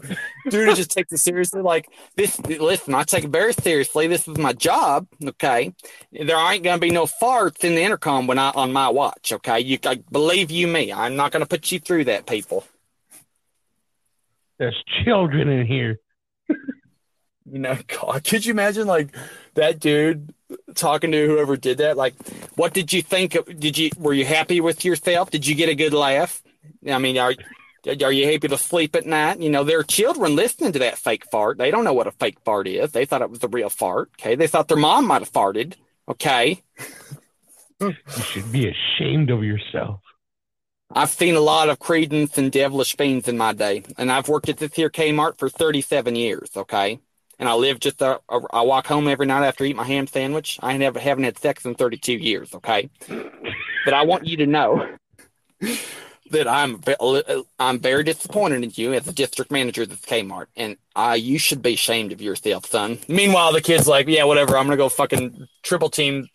dude 0.49 0.69
who 0.69 0.75
just 0.75 0.91
takes 0.91 1.11
it 1.11 1.17
seriously? 1.17 1.63
Like 1.63 1.87
this. 2.15 2.39
Listen, 2.41 2.93
I 2.93 3.03
take 3.03 3.23
it 3.23 3.31
very 3.31 3.53
seriously. 3.53 4.05
This 4.05 4.27
is 4.27 4.37
my 4.37 4.53
job. 4.53 5.07
Okay, 5.25 5.73
there 6.11 6.37
ain't 6.37 6.63
gonna 6.63 6.77
be 6.77 6.91
no 6.91 7.05
farts 7.05 7.63
in 7.63 7.73
the 7.73 7.81
intercom 7.81 8.27
when 8.27 8.37
I 8.37 8.51
on 8.51 8.71
my 8.71 8.87
watch. 8.89 9.33
Okay, 9.33 9.59
you 9.61 9.79
I, 9.83 9.95
believe 10.11 10.51
you 10.51 10.67
me. 10.67 10.93
I'm 10.93 11.15
not 11.15 11.31
gonna 11.31 11.47
put 11.47 11.71
you 11.71 11.79
through 11.79 12.03
that, 12.05 12.27
people. 12.27 12.63
There's 14.58 14.84
children 15.04 15.50
in 15.50 15.65
here. 15.65 16.00
You 17.50 17.60
know, 17.60 17.78
God, 17.88 18.26
could 18.26 18.46
you 18.46 18.52
imagine 18.52 18.88
like 18.88 19.15
that 19.54 19.80
dude 19.80 20.34
talking 20.76 21.13
to 21.13 21.28
whoever 21.28 21.56
did 21.56 21.78
that? 21.78 21.96
Like, 21.96 22.13
what 22.56 22.74
did 22.74 22.91
you 22.91 23.02
think? 23.02 23.36
Of, 23.36 23.46
did 23.58 23.78
you 23.78 23.89
were 23.98 24.12
you 24.12 24.26
happy 24.26 24.60
with 24.60 24.84
yourself? 24.84 25.32
Did 25.32 25.48
you 25.48 25.56
get 25.56 25.70
a 25.70 25.74
good 25.74 25.93
laugh? 25.93 26.43
I 26.86 26.98
mean, 26.98 27.17
are 27.17 27.34
are 27.88 28.12
you 28.12 28.26
happy 28.26 28.50
to 28.50 28.58
sleep 28.58 28.98
at 28.98 29.06
night? 29.06 29.39
You 29.39 29.50
know, 29.50 29.63
there 29.63 29.80
are 29.80 29.84
children 29.84 30.36
listening 30.36 30.74
to 30.74 30.80
that 30.80 30.98
fake 30.98 31.24
fart. 31.32 31.58
They 31.58 31.72
don't 31.72 31.86
know 31.86 31.93
what 31.93 32.08
a 32.08 32.12
fake 32.12 32.41
fart 32.43 32.67
is. 32.67 32.91
They 32.91 33.06
thought 33.06 33.22
it 33.22 33.30
was 33.30 33.41
a 33.46 33.48
real 33.48 33.70
fart. 33.70 34.12
Okay, 34.20 34.36
they 34.36 34.48
thought 34.48 34.67
their 34.67 34.76
mom 34.76 35.08
might 35.08 35.22
have 35.22 35.32
farted. 35.32 35.76
Okay, 36.10 36.63
You 37.80 37.93
should 38.34 38.52
be 38.52 38.67
ashamed 38.67 39.30
of 39.30 39.43
yourself. 39.43 40.02
I've 40.91 41.10
seen 41.10 41.36
a 41.36 41.41
lot 41.41 41.69
of 41.69 41.80
Credence 41.80 42.38
and 42.38 42.52
Devilish 42.52 42.95
Fiends 42.95 43.28
in 43.28 43.38
my 43.38 43.54
day, 43.54 43.84
and 43.97 44.12
I've 44.12 44.30
worked 44.30 44.50
at 44.50 44.58
this 44.58 44.73
here 44.73 44.89
Kmart 44.89 45.38
for 45.38 45.50
37 45.50 46.15
years, 46.15 46.50
okay? 46.56 47.00
And 47.39 47.47
I 47.47 47.54
live 47.54 47.80
just, 47.80 48.02
a, 48.02 48.19
a, 48.30 48.39
I 48.52 48.62
walk 48.62 48.88
home 48.88 49.08
every 49.08 49.26
night 49.26 49.45
after 49.45 49.63
I 49.63 49.67
eat 49.67 49.76
my 49.76 49.84
ham 49.84 50.08
sandwich. 50.08 50.58
I 50.63 50.78
never 50.78 51.00
haven't 51.00 51.26
had 51.26 51.38
sex 51.38 51.65
in 51.65 51.76
32 51.76 52.13
years, 52.13 52.56
okay? 52.56 52.89
But 53.86 53.93
I 53.93 54.04
want 54.04 54.26
you 54.26 54.38
to 54.38 54.47
know 54.47 54.95
that 56.32 56.47
I'm, 56.47 56.82
I'm 57.60 57.80
very 57.80 58.04
disappointed 58.04 58.63
in 58.63 58.71
you 58.73 58.93
as 58.93 59.08
a 59.08 59.13
district 59.13 59.52
manager 59.52 59.84
of 59.84 59.89
this 59.89 60.02
Kmart, 60.02 60.47
and 60.56 60.78
uh, 60.95 61.17
you 61.19 61.38
should 61.38 61.62
be 61.62 61.73
ashamed 61.73 62.13
of 62.13 62.21
yourself, 62.21 62.65
son. 62.65 62.97
Meanwhile, 63.10 63.52
the 63.52 63.62
kid's 63.62 63.88
like, 63.88 64.08
yeah, 64.08 64.23
whatever. 64.23 64.58
I'm 64.58 64.65
gonna 64.65 64.78
go 64.78 64.89
fucking 64.89 65.47
triple 65.63 65.89
team 65.89 66.30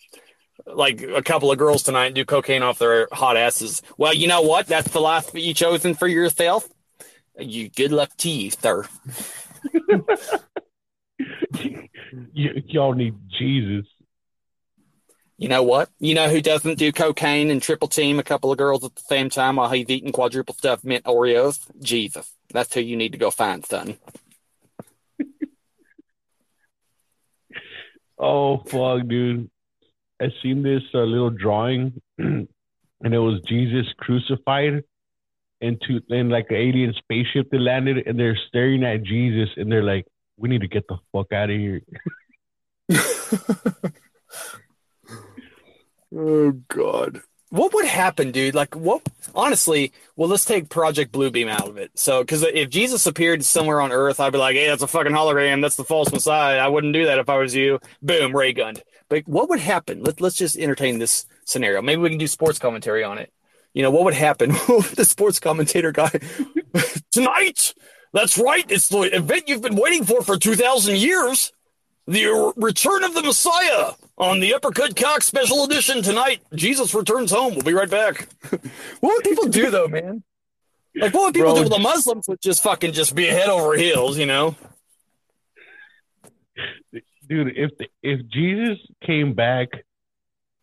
like 0.67 1.03
a 1.03 1.23
couple 1.23 1.51
of 1.51 1.59
girls 1.59 1.83
tonight 1.83 2.07
and 2.07 2.15
do 2.15 2.25
cocaine 2.25 2.63
off 2.63 2.79
their 2.79 3.09
hot 3.13 3.37
asses. 3.37 3.83
Well, 3.97 4.15
you 4.15 4.29
know 4.29 4.43
what? 4.43 4.67
That's 4.67 4.91
the 4.91 5.01
life 5.01 5.33
that 5.33 5.41
you 5.41 5.55
chosen 5.55 5.95
for 5.95 6.07
yourself. 6.07 6.69
You 7.39 7.69
good 7.71 7.93
luck 7.93 8.17
to 8.19 8.31
you, 8.31 8.51
sir. 8.51 8.87
You, 12.35 12.63
y'all 12.67 12.95
need 12.95 13.15
Jesus. 13.39 13.87
You 15.39 15.49
know 15.49 15.63
what? 15.63 15.89
You 15.99 16.15
know 16.15 16.29
who 16.29 16.41
doesn't 16.41 16.79
do 16.79 16.93
cocaine 16.93 17.51
and 17.51 17.61
triple 17.61 17.89
team 17.89 18.19
a 18.19 18.23
couple 18.23 18.53
of 18.53 18.59
girls 18.59 18.85
at 18.85 18.95
the 18.95 19.03
same 19.03 19.31
time 19.31 19.57
while 19.57 19.71
he's 19.71 19.89
eating 19.89 20.13
quadruple 20.13 20.55
stuffed 20.55 20.85
mint 20.85 21.05
Oreos? 21.05 21.59
Jesus. 21.81 22.31
That's 22.53 22.75
who 22.75 22.81
you 22.81 22.97
need 22.97 23.13
to 23.13 23.19
go 23.19 23.31
find, 23.31 23.65
son. 23.65 23.99
Oh 28.25 28.59
fuck, 28.59 29.09
dude! 29.09 29.51
I 30.23 30.29
seen 30.43 30.63
this 30.63 30.83
uh, 30.95 30.99
little 30.99 31.31
drawing, 31.31 32.01
and 32.19 32.49
it 33.03 33.19
was 33.19 33.41
Jesus 33.49 33.87
crucified 33.99 34.85
into 35.61 36.01
in 36.09 36.29
like 36.29 36.47
an 36.51 36.57
alien 36.57 36.95
spaceship 36.99 37.51
that 37.51 37.61
landed, 37.61 38.07
and 38.07 38.19
they're 38.19 38.39
staring 38.49 38.85
at 38.85 39.03
Jesus, 39.03 39.49
and 39.57 39.71
they're 39.71 39.83
like, 39.83 40.07
"We 40.37 40.49
need 40.49 40.63
to 40.63 40.69
get 40.69 40.87
the 40.89 40.99
fuck 41.13 41.33
out 41.33 41.51
of 41.51 41.59
here." 41.59 41.83
Oh 46.15 46.53
God. 46.69 47.23
What 47.53 47.75
would 47.75 47.85
happen, 47.85 48.31
dude? 48.31 48.55
Like, 48.55 48.75
what? 48.75 49.03
Honestly, 49.35 49.93
well, 50.17 50.27
let's 50.27 50.47
take 50.47 50.71
Project 50.71 51.13
Bluebeam 51.13 51.51
out 51.51 51.69
of 51.69 51.77
it. 51.77 51.91
So, 51.95 52.23
because 52.23 52.43
if 52.45 52.71
Jesus 52.71 53.05
appeared 53.05 53.45
somewhere 53.45 53.83
on 53.83 53.93
Earth, 53.93 54.21
I'd 54.21 54.33
be 54.33 54.39
like, 54.39 54.57
"Hey, 54.57 54.69
that's 54.69 54.83
a 54.83 54.87
fucking 54.87 55.13
hologram. 55.13 55.61
That's 55.61 55.77
the 55.77 55.85
false 55.85 56.11
Messiah." 56.11 56.61
I 56.61 56.69
wouldn't 56.69 56.95
do 56.95 57.05
that 57.05 57.19
if 57.19 57.29
I 57.29 57.37
was 57.37 57.55
you. 57.55 57.79
Boom, 58.01 58.35
ray 58.35 58.55
gunned. 58.55 58.83
But 59.11 59.29
what 59.29 59.51
would 59.51 59.61
happen? 59.61 60.03
Let, 60.03 60.19
let's 60.19 60.37
just 60.37 60.57
entertain 60.57 60.99
this 60.99 61.27
scenario. 61.45 61.83
Maybe 61.83 62.01
we 62.01 62.09
can 62.09 62.17
do 62.17 62.27
sports 62.27 62.59
commentary 62.59 63.05
on 63.05 63.19
it. 63.19 63.31
You 63.75 63.83
know, 63.83 63.91
what 63.91 64.05
would 64.05 64.15
happen? 64.15 64.49
the 64.95 65.05
sports 65.07 65.39
commentator 65.39 65.93
guy 65.93 66.09
tonight. 67.11 67.75
That's 68.15 68.39
right. 68.39 68.65
It's 68.71 68.89
the 68.89 69.15
event 69.15 69.49
you've 69.49 69.61
been 69.61 69.77
waiting 69.77 70.07
for 70.07 70.23
for 70.23 70.39
two 70.39 70.55
thousand 70.55 70.97
years. 70.97 71.53
The 72.07 72.53
return 72.57 73.05
of 73.05 73.15
the 73.15 73.23
Messiah 73.23 73.93
on 74.19 74.41
the 74.41 74.55
Uppercut 74.55 74.97
Cock 74.97 75.23
Special 75.23 75.65
Edition 75.65 76.03
tonight. 76.03 76.43
Jesus 76.55 76.95
returns 76.95 77.31
home. 77.31 77.55
We'll 77.55 77.63
be 77.63 77.75
right 77.75 77.91
back. 77.91 78.29
what 78.51 78.63
would 79.03 79.25
people 79.25 79.49
do 79.49 79.71
though, 79.71 79.87
man? 79.89 80.25
Like, 80.95 81.15
what 81.15 81.27
would 81.27 81.35
people 81.35 81.55
Bro, 81.55 81.63
do? 81.65 81.69
The 81.69 81.79
Muslims 81.79 82.27
would 82.29 82.41
just 82.41 82.63
fucking 82.63 82.93
just 82.93 83.15
be 83.15 83.27
head 83.27 83.49
over 83.49 83.75
heels, 83.75 84.19
you 84.19 84.27
know? 84.27 84.57
Dude, 87.29 87.57
if 87.57 87.71
the, 87.79 87.87
if 88.03 88.29
Jesus 88.29 88.79
came 89.07 89.35
back, 89.35 89.69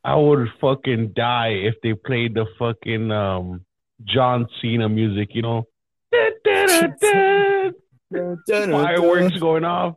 I 0.03 0.15
would 0.15 0.49
fucking 0.61 1.13
die 1.15 1.51
if 1.63 1.75
they 1.81 1.93
played 1.93 2.35
the 2.35 2.45
fucking 2.59 3.11
um 3.11 3.65
John 4.03 4.47
Cena 4.61 4.89
music, 4.89 5.29
you 5.33 5.41
know. 5.41 5.63
Fireworks 8.11 9.37
going 9.37 9.63
off. 9.65 9.95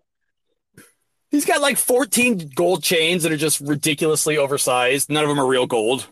He's 1.33 1.47
got 1.47 1.63
like 1.63 1.79
14 1.79 2.53
gold 2.55 2.83
chains 2.83 3.23
that 3.23 3.33
are 3.33 3.39
just 3.39 3.61
ridiculously 3.61 4.37
oversized. 4.37 5.11
None 5.11 5.25
of 5.25 5.31
them 5.31 5.41
are 5.41 5.47
real 5.47 5.67
gold. 5.67 6.07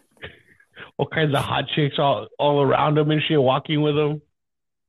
All 0.97 1.07
kinds 1.07 1.35
of 1.35 1.45
hot 1.45 1.67
chicks 1.77 1.97
all, 1.99 2.27
all 2.39 2.63
around 2.63 2.97
him 2.97 3.11
and 3.11 3.23
shit 3.23 3.41
walking 3.41 3.83
with 3.83 3.97
him. 3.97 4.23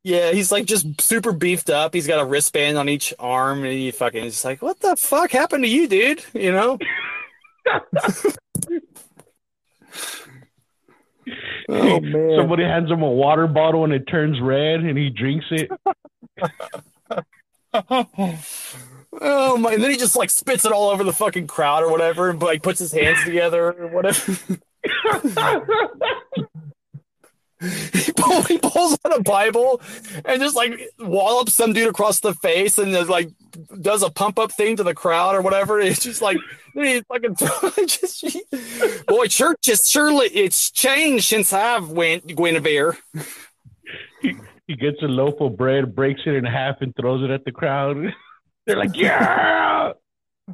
Yeah, 0.03 0.31
he's 0.31 0.51
like 0.51 0.65
just 0.65 1.01
super 1.01 1.33
beefed 1.33 1.69
up. 1.69 1.93
He's 1.93 2.07
got 2.07 2.21
a 2.21 2.25
wristband 2.25 2.77
on 2.77 2.89
each 2.89 3.13
arm, 3.19 3.63
and 3.63 3.73
he 3.73 3.91
fucking 3.91 4.25
is 4.25 4.43
like, 4.43 4.61
"What 4.63 4.79
the 4.79 4.95
fuck 4.95 5.29
happened 5.29 5.63
to 5.63 5.69
you, 5.69 5.87
dude?" 5.87 6.23
You 6.33 6.51
know? 6.51 6.79
oh 11.69 11.99
man! 11.99 12.35
Somebody 12.35 12.63
hands 12.63 12.89
him 12.89 13.03
a 13.03 13.11
water 13.11 13.45
bottle 13.45 13.83
and 13.83 13.93
it 13.93 14.07
turns 14.07 14.41
red 14.41 14.79
and 14.79 14.97
he 14.97 15.11
drinks 15.11 15.45
it. 15.51 15.69
Oh 19.19 19.57
my! 19.57 19.73
And 19.73 19.83
then 19.83 19.91
he 19.91 19.97
just 19.97 20.15
like 20.15 20.29
spits 20.29 20.63
it 20.63 20.71
all 20.71 20.89
over 20.89 21.03
the 21.03 21.11
fucking 21.11 21.47
crowd 21.47 21.83
or 21.83 21.91
whatever, 21.91 22.29
and 22.29 22.41
like 22.41 22.63
puts 22.63 22.79
his 22.79 22.93
hands 22.93 23.23
together 23.25 23.73
or 23.73 23.87
whatever. 23.87 24.37
he, 27.61 28.11
pull, 28.13 28.41
he 28.43 28.57
pulls 28.57 28.97
out 29.05 29.19
a 29.19 29.21
Bible 29.21 29.81
and 30.25 30.41
just 30.41 30.55
like 30.55 30.73
wallops 30.99 31.53
some 31.53 31.73
dude 31.73 31.89
across 31.89 32.19
the 32.21 32.33
face 32.33 32.77
and 32.77 32.91
just 32.91 33.09
like 33.09 33.29
does 33.81 34.01
a 34.01 34.09
pump 34.09 34.39
up 34.39 34.51
thing 34.51 34.77
to 34.77 34.83
the 34.83 34.93
crowd 34.93 35.35
or 35.35 35.41
whatever. 35.41 35.79
It's 35.79 36.01
just 36.01 36.21
like 36.21 36.37
he 36.73 37.01
fucking 37.01 37.35
just 37.87 38.25
boy, 39.07 39.27
church 39.27 39.67
is 39.67 39.87
surely 39.87 40.27
it's 40.27 40.71
changed 40.71 41.27
since 41.27 41.53
I've 41.53 41.89
went 41.89 42.27
Guinevere. 42.27 42.97
He, 44.21 44.35
he 44.67 44.75
gets 44.75 45.01
a 45.01 45.07
loaf 45.07 45.35
of 45.39 45.57
bread, 45.57 45.95
breaks 45.95 46.21
it 46.25 46.35
in 46.35 46.45
half, 46.45 46.77
and 46.81 46.95
throws 46.95 47.23
it 47.23 47.29
at 47.29 47.45
the 47.45 47.51
crowd. 47.51 47.97
They're 48.65 48.77
like, 48.77 48.95
"Yeah!" 48.95 49.93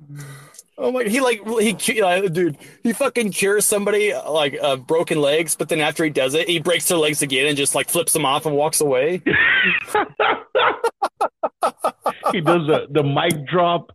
Oh 0.80 0.92
my! 0.92 1.06
He 1.06 1.22
like 1.22 1.42
he 1.60 2.02
uh, 2.04 2.22
dude. 2.28 2.56
He 2.84 2.94
fucking 2.94 3.32
cures 3.32 3.66
somebody 3.66 4.14
like 4.14 4.56
uh, 4.62 4.76
broken 4.76 5.20
legs, 5.20 5.56
but 5.56 5.70
then 5.70 5.82
after 5.82 6.04
he 6.04 6.12
does 6.12 6.36
it, 6.36 6.48
he 6.48 6.60
breaks 6.60 6.88
their 6.88 7.00
legs 7.00 7.24
again 7.24 7.48
and 7.48 7.58
just 7.58 7.74
like 7.74 7.90
flips 7.90 8.14
them 8.14 8.28
off 8.28 8.46
and 8.46 8.56
walks 8.56 8.80
away. 8.80 9.14
he 12.32 12.42
does 12.42 12.68
the 12.68 12.86
the 12.92 13.02
mic 13.02 13.48
drop. 13.48 13.90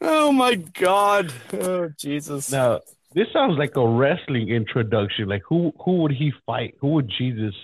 oh 0.00 0.32
my 0.32 0.56
god! 0.56 1.32
Oh 1.52 1.88
Jesus! 1.96 2.50
Now 2.50 2.80
this 3.14 3.28
sounds 3.32 3.56
like 3.56 3.76
a 3.76 3.86
wrestling 3.86 4.48
introduction. 4.48 5.28
Like 5.28 5.42
who 5.48 5.72
who 5.84 5.98
would 5.98 6.12
he 6.12 6.32
fight? 6.46 6.74
Who 6.80 6.94
would 6.94 7.08
Jesus 7.16 7.54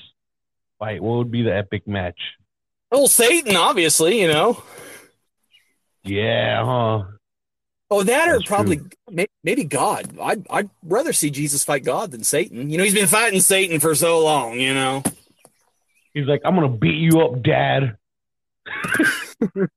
fight? 0.79 1.03
What 1.03 1.19
would 1.19 1.33
be 1.33 1.43
the 1.43 1.57
epic 1.57 1.89
match? 1.89 2.21
Well, 2.93 3.09
Satan, 3.09 3.57
obviously, 3.57 4.21
you 4.21 4.29
know. 4.29 4.63
Yeah, 6.07 6.65
huh? 6.65 7.05
Oh, 7.91 8.03
that 8.03 8.29
or 8.29 8.41
probably 8.47 8.81
may- 9.11 9.27
maybe 9.45 9.65
God. 9.65 10.19
I'd 10.21 10.47
I'd 10.51 10.71
rather 10.83 11.13
see 11.13 11.31
Jesus 11.31 11.65
fight 11.65 11.85
God 11.85 12.11
than 12.11 12.25
Satan. 12.25 12.71
You 12.71 12.79
know, 12.79 12.85
he's 12.85 12.95
been 12.95 13.07
fighting 13.07 13.41
Satan 13.41 13.79
for 13.79 13.95
so 13.95 14.21
long. 14.25 14.59
You 14.59 14.75
know. 14.75 15.03
He's 16.15 16.27
like, 16.27 16.41
I'm 16.45 16.55
gonna 16.55 16.69
beat 16.69 16.99
you 16.99 17.21
up, 17.21 17.43
Dad. 17.43 17.97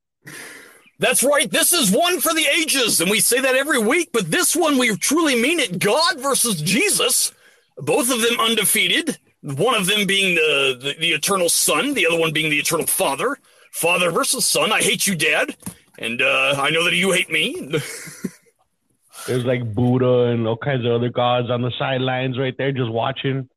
That's 0.99 1.23
right. 1.23 1.49
This 1.49 1.71
is 1.71 1.91
one 1.91 2.19
for 2.19 2.34
the 2.34 2.45
ages, 2.59 2.99
and 2.99 3.09
we 3.09 3.19
say 3.19 3.39
that 3.39 3.55
every 3.55 3.80
week. 3.80 4.09
But 4.11 4.32
this 4.32 4.55
one, 4.55 4.77
we 4.77 4.95
truly 4.97 5.41
mean 5.41 5.59
it. 5.59 5.80
God 5.80 6.19
versus 6.19 6.61
Jesus, 6.61 7.32
both 7.77 8.11
of 8.11 8.21
them 8.21 8.39
undefeated. 8.39 9.17
One 9.41 9.75
of 9.75 9.86
them 9.88 10.05
being 10.05 10.36
the, 10.36 10.77
the 10.82 10.95
the 10.99 11.11
eternal 11.11 11.47
Son, 11.47 11.93
the 11.93 12.07
other 12.07 12.19
one 12.19 12.34
being 12.34 12.49
the 12.49 12.59
eternal 12.59 12.88
Father. 12.88 13.38
Father 13.71 14.11
versus 14.11 14.45
Son. 14.45 14.71
I 14.71 14.82
hate 14.82 15.07
you, 15.07 15.15
Dad, 15.15 15.55
and 16.00 16.22
uh, 16.22 16.56
I 16.58 16.70
know 16.72 16.86
that 16.86 16.95
you 16.95 17.12
hate 17.12 17.30
me. 17.30 17.56
There's 19.28 19.45
like 19.45 19.74
Buddha 19.74 20.32
and 20.32 20.47
all 20.47 20.58
kinds 20.58 20.86
of 20.86 20.93
other 20.93 21.10
gods 21.10 21.50
on 21.50 21.62
the 21.62 21.72
sidelines 21.78 22.39
right 22.39 22.58
there, 22.58 22.72
just 22.72 22.89
watching. 22.89 23.50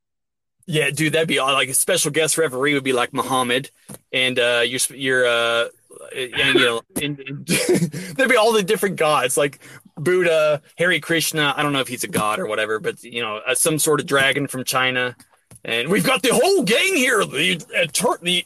Yeah, 0.66 0.90
dude, 0.90 1.14
that'd 1.14 1.28
be 1.28 1.38
odd. 1.38 1.52
like 1.52 1.68
a 1.68 1.74
special 1.74 2.10
guest 2.10 2.36
referee 2.36 2.74
would 2.74 2.84
be 2.84 2.92
like 2.92 3.12
Muhammad, 3.12 3.70
and 4.12 4.38
uh, 4.38 4.62
your 4.64 4.80
your 4.90 5.26
uh, 5.26 5.68
and, 6.14 6.58
you 6.58 6.64
know, 6.64 6.82
and, 7.02 7.20
and 7.20 7.46
there'd 8.16 8.30
be 8.30 8.36
all 8.36 8.52
the 8.52 8.62
different 8.62 8.96
gods 8.96 9.36
like 9.36 9.60
Buddha, 9.96 10.62
Hare 10.76 10.98
Krishna. 11.00 11.54
I 11.56 11.62
don't 11.62 11.72
know 11.72 11.80
if 11.80 11.88
he's 11.88 12.04
a 12.04 12.08
god 12.08 12.38
or 12.38 12.46
whatever, 12.46 12.80
but 12.80 13.02
you 13.02 13.22
know, 13.22 13.40
uh, 13.46 13.54
some 13.54 13.78
sort 13.78 14.00
of 14.00 14.06
dragon 14.06 14.46
from 14.48 14.64
China, 14.64 15.16
and 15.64 15.88
we've 15.88 16.04
got 16.04 16.22
the 16.22 16.34
whole 16.34 16.64
gang 16.64 16.96
here. 16.96 17.24
The 17.24 17.56
eter- 17.56 18.20
the 18.20 18.44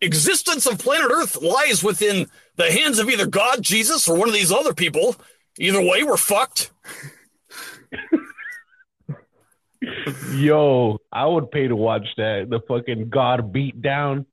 existence 0.00 0.66
of 0.66 0.78
planet 0.78 1.10
Earth 1.10 1.40
lies 1.40 1.82
within 1.82 2.28
the 2.56 2.70
hands 2.70 2.98
of 2.98 3.08
either 3.08 3.26
God, 3.26 3.62
Jesus, 3.62 4.08
or 4.08 4.16
one 4.16 4.28
of 4.28 4.34
these 4.34 4.52
other 4.52 4.74
people. 4.74 5.16
Either 5.58 5.80
way, 5.82 6.02
we're 6.02 6.16
fucked. 6.16 6.70
Yo, 10.34 10.98
I 11.10 11.26
would 11.26 11.50
pay 11.50 11.68
to 11.68 11.76
watch 11.76 12.06
that. 12.16 12.48
The 12.48 12.60
fucking 12.68 13.10
God 13.10 13.52
beat 13.52 13.82
down. 13.82 14.26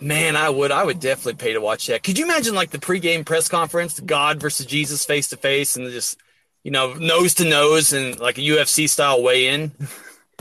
Man, 0.00 0.34
I 0.34 0.50
would. 0.50 0.72
I 0.72 0.84
would 0.84 0.98
definitely 0.98 1.34
pay 1.34 1.52
to 1.52 1.60
watch 1.60 1.86
that. 1.86 2.02
Could 2.02 2.18
you 2.18 2.24
imagine 2.24 2.54
like 2.54 2.70
the 2.70 2.78
pregame 2.78 3.24
press 3.24 3.48
conference, 3.48 4.00
God 4.00 4.40
versus 4.40 4.66
Jesus 4.66 5.04
face 5.04 5.28
to 5.28 5.36
face, 5.36 5.76
and 5.76 5.88
just 5.90 6.18
you 6.64 6.72
know 6.72 6.94
nose 6.94 7.34
to 7.34 7.44
nose 7.44 7.92
and 7.92 8.18
like 8.18 8.38
a 8.38 8.40
UFC 8.40 8.88
style 8.88 9.22
weigh 9.22 9.48
in? 9.48 9.70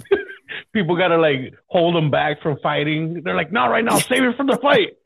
People 0.74 0.96
gotta 0.96 1.18
like 1.18 1.54
hold 1.68 1.96
them 1.96 2.10
back 2.10 2.42
from 2.42 2.58
fighting. 2.64 3.22
They're 3.24 3.36
like, 3.36 3.52
not 3.52 3.68
right 3.68 3.86
now, 3.86 4.00
save 4.00 4.24
it 4.24 4.36
for 4.36 4.46
the 4.46 4.58
fight. 4.58 4.98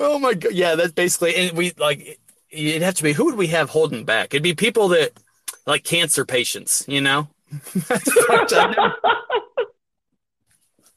Oh 0.00 0.18
my 0.18 0.34
god, 0.34 0.52
yeah, 0.52 0.76
that's 0.76 0.92
basically. 0.92 1.34
And 1.34 1.56
we 1.56 1.72
like 1.76 2.18
it'd 2.50 2.82
have 2.82 2.94
to 2.94 3.02
be 3.02 3.12
who 3.12 3.24
would 3.26 3.34
we 3.36 3.48
have 3.48 3.68
holding 3.68 4.04
back? 4.04 4.32
It'd 4.32 4.42
be 4.42 4.54
people 4.54 4.88
that 4.88 5.10
like 5.66 5.82
cancer 5.84 6.24
patients, 6.24 6.84
you 6.88 7.00
know. 7.00 7.28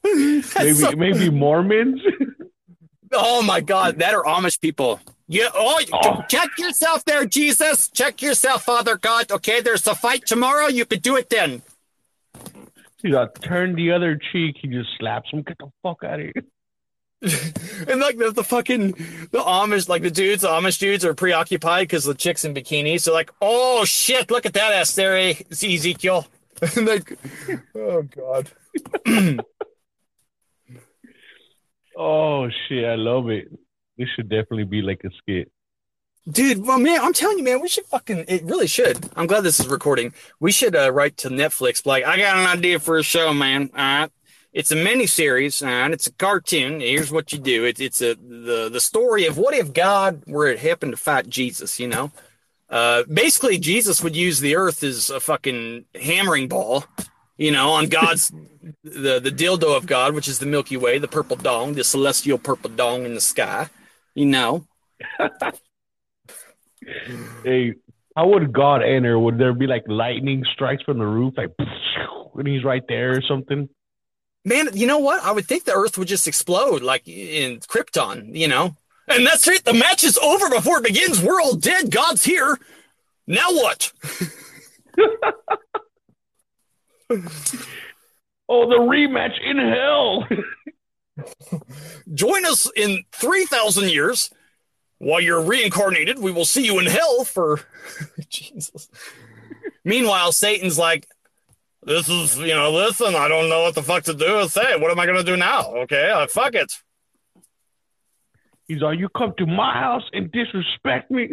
Maybe 0.04 0.42
so- 0.74 0.92
maybe 0.92 1.30
Mormons. 1.30 2.00
Oh 3.12 3.42
my 3.42 3.60
God, 3.60 3.98
that 3.98 4.14
are 4.14 4.24
Amish 4.24 4.60
people. 4.60 5.00
Yeah. 5.28 5.48
Oh, 5.54 5.80
Oh. 5.92 6.22
check 6.28 6.48
yourself 6.58 7.04
there, 7.04 7.24
Jesus. 7.26 7.88
Check 7.88 8.20
yourself, 8.22 8.64
Father 8.64 8.96
God. 8.96 9.30
Okay, 9.30 9.60
there's 9.60 9.86
a 9.86 9.94
fight 9.94 10.26
tomorrow. 10.26 10.66
You 10.66 10.84
could 10.86 11.02
do 11.02 11.16
it 11.16 11.30
then. 11.30 11.62
He 13.02 13.10
got 13.10 13.40
turn 13.42 13.74
the 13.74 13.92
other 13.92 14.18
cheek. 14.32 14.56
He 14.60 14.68
just 14.68 14.88
slaps 14.98 15.30
him. 15.30 15.42
Get 15.42 15.58
the 15.58 15.70
fuck 15.82 16.04
out 16.04 16.20
of 16.20 16.26
here. 16.34 16.44
And 17.88 18.00
like 18.00 18.16
the, 18.16 18.30
the 18.30 18.44
fucking 18.44 18.92
the 19.30 19.38
Amish, 19.38 19.88
like 19.88 20.02
the 20.02 20.10
dudes, 20.10 20.42
the 20.42 20.48
Amish 20.48 20.78
dudes 20.78 21.04
are 21.04 21.14
preoccupied 21.14 21.88
because 21.88 22.04
the 22.04 22.14
chicks 22.14 22.44
in 22.44 22.54
bikinis. 22.54 23.04
They're 23.04 23.14
like, 23.14 23.32
oh 23.40 23.84
shit, 23.84 24.30
look 24.30 24.46
at 24.46 24.52
that 24.54 24.72
ass 24.72 24.94
there, 24.94 25.16
eh, 25.16 25.34
Ezekiel. 25.50 26.26
And 26.76 26.86
like, 26.86 27.18
oh 27.74 28.02
god. 28.02 28.50
Oh 31.96 32.48
shit, 32.68 32.84
I 32.84 32.94
love 32.94 33.28
it. 33.28 33.48
This 33.98 34.08
should 34.16 34.28
definitely 34.28 34.64
be 34.64 34.82
like 34.82 35.02
a 35.04 35.10
skit. 35.18 35.50
Dude, 36.30 36.64
well, 36.64 36.78
man, 36.78 37.00
I'm 37.02 37.12
telling 37.12 37.38
you, 37.38 37.44
man, 37.44 37.60
we 37.60 37.68
should 37.68 37.84
fucking. 37.86 38.24
It 38.28 38.44
really 38.44 38.68
should. 38.68 39.10
I'm 39.16 39.26
glad 39.26 39.42
this 39.42 39.60
is 39.60 39.66
recording. 39.66 40.14
We 40.38 40.52
should 40.52 40.76
uh, 40.76 40.92
write 40.92 41.16
to 41.18 41.28
Netflix, 41.28 41.84
like, 41.84 42.04
I 42.04 42.16
got 42.16 42.38
an 42.38 42.46
idea 42.46 42.78
for 42.78 42.96
a 42.96 43.02
show, 43.02 43.34
man. 43.34 43.70
All 43.76 43.78
right, 43.78 44.10
it's 44.52 44.70
a 44.70 44.76
mini 44.76 45.06
series, 45.06 45.62
and 45.62 45.94
it's 45.94 46.06
a 46.06 46.12
cartoon. 46.12 46.80
Here's 46.80 47.10
what 47.10 47.32
you 47.32 47.38
do. 47.38 47.64
It's 47.64 47.80
it's 47.80 48.02
a 48.02 48.14
the 48.14 48.68
the 48.70 48.80
story 48.80 49.26
of 49.26 49.38
what 49.38 49.54
if 49.54 49.72
God 49.72 50.22
were 50.26 50.46
it 50.46 50.58
happened 50.58 50.92
to 50.92 50.98
fight 50.98 51.28
Jesus. 51.28 51.80
You 51.80 51.88
know, 51.88 52.12
uh, 52.68 53.04
basically 53.04 53.58
Jesus 53.58 54.02
would 54.02 54.14
use 54.14 54.40
the 54.40 54.56
Earth 54.56 54.82
as 54.82 55.10
a 55.10 55.20
fucking 55.20 55.86
hammering 55.94 56.48
ball. 56.48 56.84
You 57.38 57.50
know, 57.50 57.70
on 57.70 57.88
God's 57.88 58.30
the 58.84 59.20
the 59.20 59.30
dildo 59.30 59.76
of 59.76 59.86
God, 59.86 60.14
which 60.14 60.28
is 60.28 60.38
the 60.38 60.46
Milky 60.46 60.76
Way, 60.76 60.98
the 60.98 61.08
purple 61.08 61.36
dong, 61.36 61.74
the 61.74 61.84
celestial 61.84 62.38
purple 62.38 62.70
dong 62.70 63.04
in 63.04 63.14
the 63.14 63.20
sky. 63.20 63.68
You 64.14 64.26
know. 64.26 64.66
Hey, 67.44 67.74
how 68.16 68.28
would 68.28 68.52
God 68.52 68.82
enter? 68.82 69.16
Would 69.16 69.38
there 69.38 69.52
be 69.52 69.68
like 69.68 69.84
lightning 69.86 70.44
strikes 70.52 70.82
from 70.82 70.98
the 70.98 71.06
roof, 71.06 71.34
like 71.36 71.50
when 72.32 72.46
he's 72.46 72.64
right 72.64 72.82
there 72.88 73.16
or 73.16 73.22
something? 73.22 73.68
Man, 74.44 74.68
you 74.74 74.86
know 74.86 74.98
what? 74.98 75.22
I 75.22 75.30
would 75.32 75.46
think 75.46 75.64
the 75.64 75.72
Earth 75.72 75.96
would 75.98 76.08
just 76.08 76.26
explode 76.26 76.82
like 76.82 77.06
in 77.06 77.60
Krypton, 77.60 78.36
you 78.36 78.48
know? 78.48 78.76
And 79.08 79.26
that's 79.26 79.46
it. 79.48 79.64
The 79.64 79.74
match 79.74 80.04
is 80.04 80.18
over 80.18 80.48
before 80.48 80.78
it 80.78 80.84
begins. 80.84 81.20
We're 81.20 81.40
all 81.40 81.54
dead. 81.54 81.90
God's 81.90 82.24
here. 82.24 82.58
Now 83.26 83.50
what? 83.50 83.92
Oh, 88.54 88.68
the 88.68 88.76
rematch 88.76 89.40
in 89.42 89.56
hell. 89.56 90.28
Join 92.14 92.44
us 92.44 92.70
in 92.76 93.04
3,000 93.12 93.88
years. 93.90 94.30
While 94.98 95.22
you're 95.22 95.42
reincarnated, 95.42 96.18
we 96.18 96.32
will 96.32 96.44
see 96.44 96.66
you 96.66 96.78
in 96.78 96.84
hell 96.84 97.24
for. 97.24 97.60
Jesus. 98.28 98.90
Meanwhile, 99.84 100.32
Satan's 100.32 100.78
like, 100.78 101.08
this 101.84 102.08
is, 102.08 102.38
you 102.38 102.54
know, 102.54 102.70
listen, 102.70 103.14
I 103.14 103.28
don't 103.28 103.48
know 103.48 103.62
what 103.62 103.74
the 103.74 103.82
fuck 103.82 104.04
to 104.04 104.14
do 104.14 104.38
or 104.38 104.48
say. 104.48 104.76
What 104.76 104.90
am 104.90 105.00
I 105.00 105.06
going 105.06 105.18
to 105.18 105.24
do 105.24 105.36
now? 105.36 105.74
Okay, 105.76 106.10
uh, 106.10 106.26
fuck 106.26 106.54
it. 106.54 106.72
He's 108.68 108.80
like, 108.80 108.98
you 108.98 109.08
come 109.08 109.34
to 109.38 109.46
my 109.46 109.74
house 109.74 110.04
and 110.12 110.30
disrespect 110.30 111.10
me. 111.10 111.30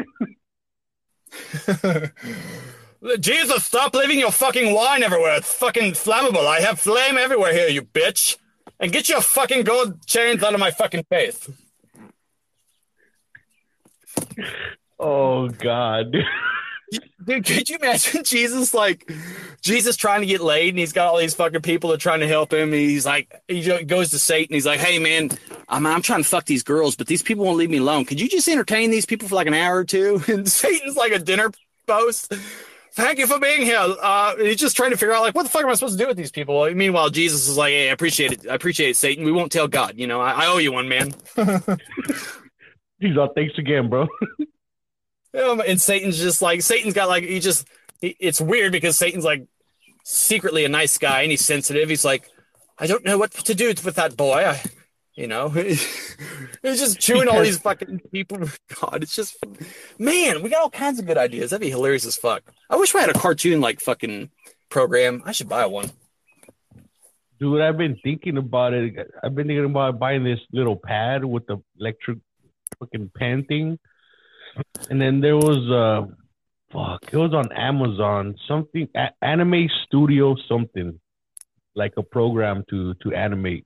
Jesus, 3.20 3.64
stop 3.64 3.94
leaving 3.94 4.20
your 4.20 4.32
fucking 4.32 4.74
wine 4.74 5.04
everywhere. 5.04 5.38
It's 5.38 5.54
fucking 5.54 5.94
flammable. 5.94 6.46
I 6.46 6.60
have 6.62 6.80
flame 6.80 7.18
everywhere 7.18 7.54
here, 7.54 7.70
you 7.70 7.84
bitch. 7.84 8.38
And 8.80 8.92
get 8.92 9.08
your 9.10 9.22
fucking 9.22 9.64
gold 9.64 10.06
chains 10.06 10.42
out 10.44 10.54
of 10.54 10.60
my 10.60 10.72
fucking 10.72 11.06
face. 11.10 11.50
Oh 15.02 15.48
God. 15.48 16.14
Dude, 17.24 17.46
could 17.46 17.70
you 17.70 17.78
imagine 17.78 18.24
Jesus 18.24 18.74
like 18.74 19.12
Jesus 19.62 19.96
trying 19.96 20.22
to 20.22 20.28
get 20.28 20.42
laid 20.42 20.70
and 20.70 20.80
he's 20.80 20.94
got 20.94 21.08
all 21.08 21.18
these 21.18 21.36
fucking 21.36 21.62
people 21.62 21.90
that 21.90 21.96
are 21.96 22.00
trying 22.00 22.22
to 22.22 22.28
help 22.28 22.54
him. 22.54 22.72
He's 22.72 23.06
like, 23.06 23.32
he 23.48 23.62
goes 23.84 24.10
to 24.12 24.20
Satan. 24.20 24.54
He's 24.54 24.66
like, 24.66 24.80
hey 24.80 25.00
man, 25.00 25.30
I'm, 25.68 25.86
I'm 25.86 26.02
trying 26.02 26.24
to 26.24 26.28
fuck 26.28 26.46
these 26.46 26.64
girls, 26.64 26.96
but 26.96 27.08
these 27.08 27.22
people 27.22 27.46
won't 27.46 27.58
leave 27.58 27.70
me 27.70 27.78
alone. 27.78 28.06
Could 28.06 28.20
you 28.20 28.30
just 28.30 28.48
entertain 28.48 28.90
these 28.90 29.06
people 29.06 29.28
for 29.28 29.36
like 29.36 29.48
an 29.48 29.54
hour 29.54 29.78
or 29.78 29.86
two? 29.86 30.22
And 30.30 30.48
Satan's 30.48 30.96
like 30.96 31.12
a 31.12 31.20
dinner 31.20 31.52
post. 31.88 32.34
thank 32.94 33.18
you 33.18 33.28
for 33.28 33.40
being 33.40 33.62
here. 33.62 33.80
Uh, 33.80 34.36
he's 34.38 34.58
just 34.58 34.78
trying 34.78 34.92
to 34.92 34.98
figure 34.98 35.14
out 35.14 35.22
like 35.22 35.36
what 35.36 35.44
the 35.44 35.50
fuck 35.50 35.64
am 35.64 35.70
I 35.70 35.74
supposed 35.74 35.98
to 35.98 36.04
do 36.04 36.08
with 36.08 36.18
these 36.18 36.32
people? 36.32 36.74
Meanwhile, 36.74 37.10
Jesus 37.10 37.48
is 37.48 37.58
like, 37.58 37.72
hey, 37.72 37.90
I 37.90 37.94
appreciate 37.94 38.32
it. 38.32 38.48
I 38.50 38.56
appreciate 38.56 38.92
it, 38.92 38.98
Satan. 38.98 39.26
We 39.26 39.32
won't 39.32 39.52
tell 39.52 39.68
God. 39.68 39.94
You 39.98 40.08
know, 40.08 40.22
I, 40.22 40.32
I 40.32 40.48
owe 40.48 40.58
you 40.58 40.72
one, 40.72 40.88
man. 40.88 41.14
Jesus, 43.02 43.30
thanks 43.36 43.58
again, 43.58 43.90
bro. 43.90 44.08
Um, 45.34 45.62
and 45.66 45.80
Satan's 45.80 46.18
just 46.18 46.42
like 46.42 46.62
Satan's 46.62 46.94
got 46.94 47.08
like 47.08 47.24
he 47.24 47.40
just 47.40 47.68
he, 48.02 48.16
it's 48.20 48.42
weird 48.42 48.72
because 48.72 48.98
Satan's 48.98 49.24
like 49.24 49.48
secretly 50.04 50.66
a 50.66 50.70
nice 50.70 50.98
guy 50.98 51.22
and 51.22 51.32
he's 51.32 51.46
sensitive. 51.46 51.90
He's 51.90 52.06
like, 52.06 52.30
I 52.78 52.88
don't 52.88 53.06
know 53.06 53.18
what 53.18 53.32
to 53.32 53.54
do 53.54 53.68
with 53.68 53.96
that 53.96 54.18
boy. 54.18 54.46
I, 54.46 54.62
you 55.14 55.28
know, 55.28 55.50
he's 55.50 55.86
just 56.64 57.00
chewing 57.00 57.28
all 57.28 57.42
these 57.42 57.60
fucking 57.60 58.02
people. 58.12 58.38
God, 58.82 59.04
it's 59.04 59.16
just 59.16 59.38
man, 60.00 60.42
we 60.42 60.50
got 60.50 60.62
all 60.62 60.70
kinds 60.70 61.00
of 61.00 61.06
good 61.06 61.18
ideas. 61.18 61.52
That'd 61.52 61.62
be 61.62 61.70
hilarious 61.70 62.06
as 62.06 62.16
fuck. 62.16 62.42
I 62.70 62.78
wish 62.78 62.94
we 62.94 63.02
had 63.02 63.10
a 63.10 63.20
cartoon 63.20 63.62
like 63.62 63.82
fucking 63.82 64.32
program. 64.70 65.22
I 65.26 65.32
should 65.32 65.50
buy 65.50 65.66
one. 65.66 65.92
Dude, 67.40 67.62
I've 67.62 67.78
been 67.78 67.98
thinking 68.04 68.38
about 68.38 68.74
it. 68.74 69.12
I've 69.24 69.36
been 69.36 69.48
thinking 69.48 69.66
about 69.66 70.00
buying 70.00 70.24
this 70.24 70.40
little 70.52 70.76
pad 70.76 71.24
with 71.24 71.46
the 71.48 71.58
electric 71.80 72.18
fucking 72.80 73.12
pen 73.16 73.46
thing. 73.46 73.80
And 74.90 75.02
then 75.02 75.22
there 75.22 75.36
was 75.38 75.70
uh 75.70 76.08
fuck, 76.72 77.04
it 77.12 77.18
was 77.18 77.34
on 77.34 77.52
Amazon, 77.54 78.36
something 78.48 78.88
a- 78.96 79.12
anime 79.22 79.70
studio 79.86 80.36
something. 80.48 81.00
Like 81.76 81.94
a 81.98 82.04
program 82.04 82.64
to 82.72 82.94
to 82.96 83.14
animate. 83.14 83.66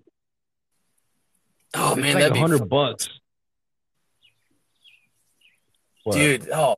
Oh 1.73 1.93
It's 1.93 2.01
man, 2.01 2.13
like 2.13 2.21
that'd 2.21 2.31
a 2.31 2.33
be 2.33 2.39
hundred 2.39 2.69
bucks. 2.69 3.09
What? 6.03 6.15
dude. 6.15 6.49
Oh 6.49 6.75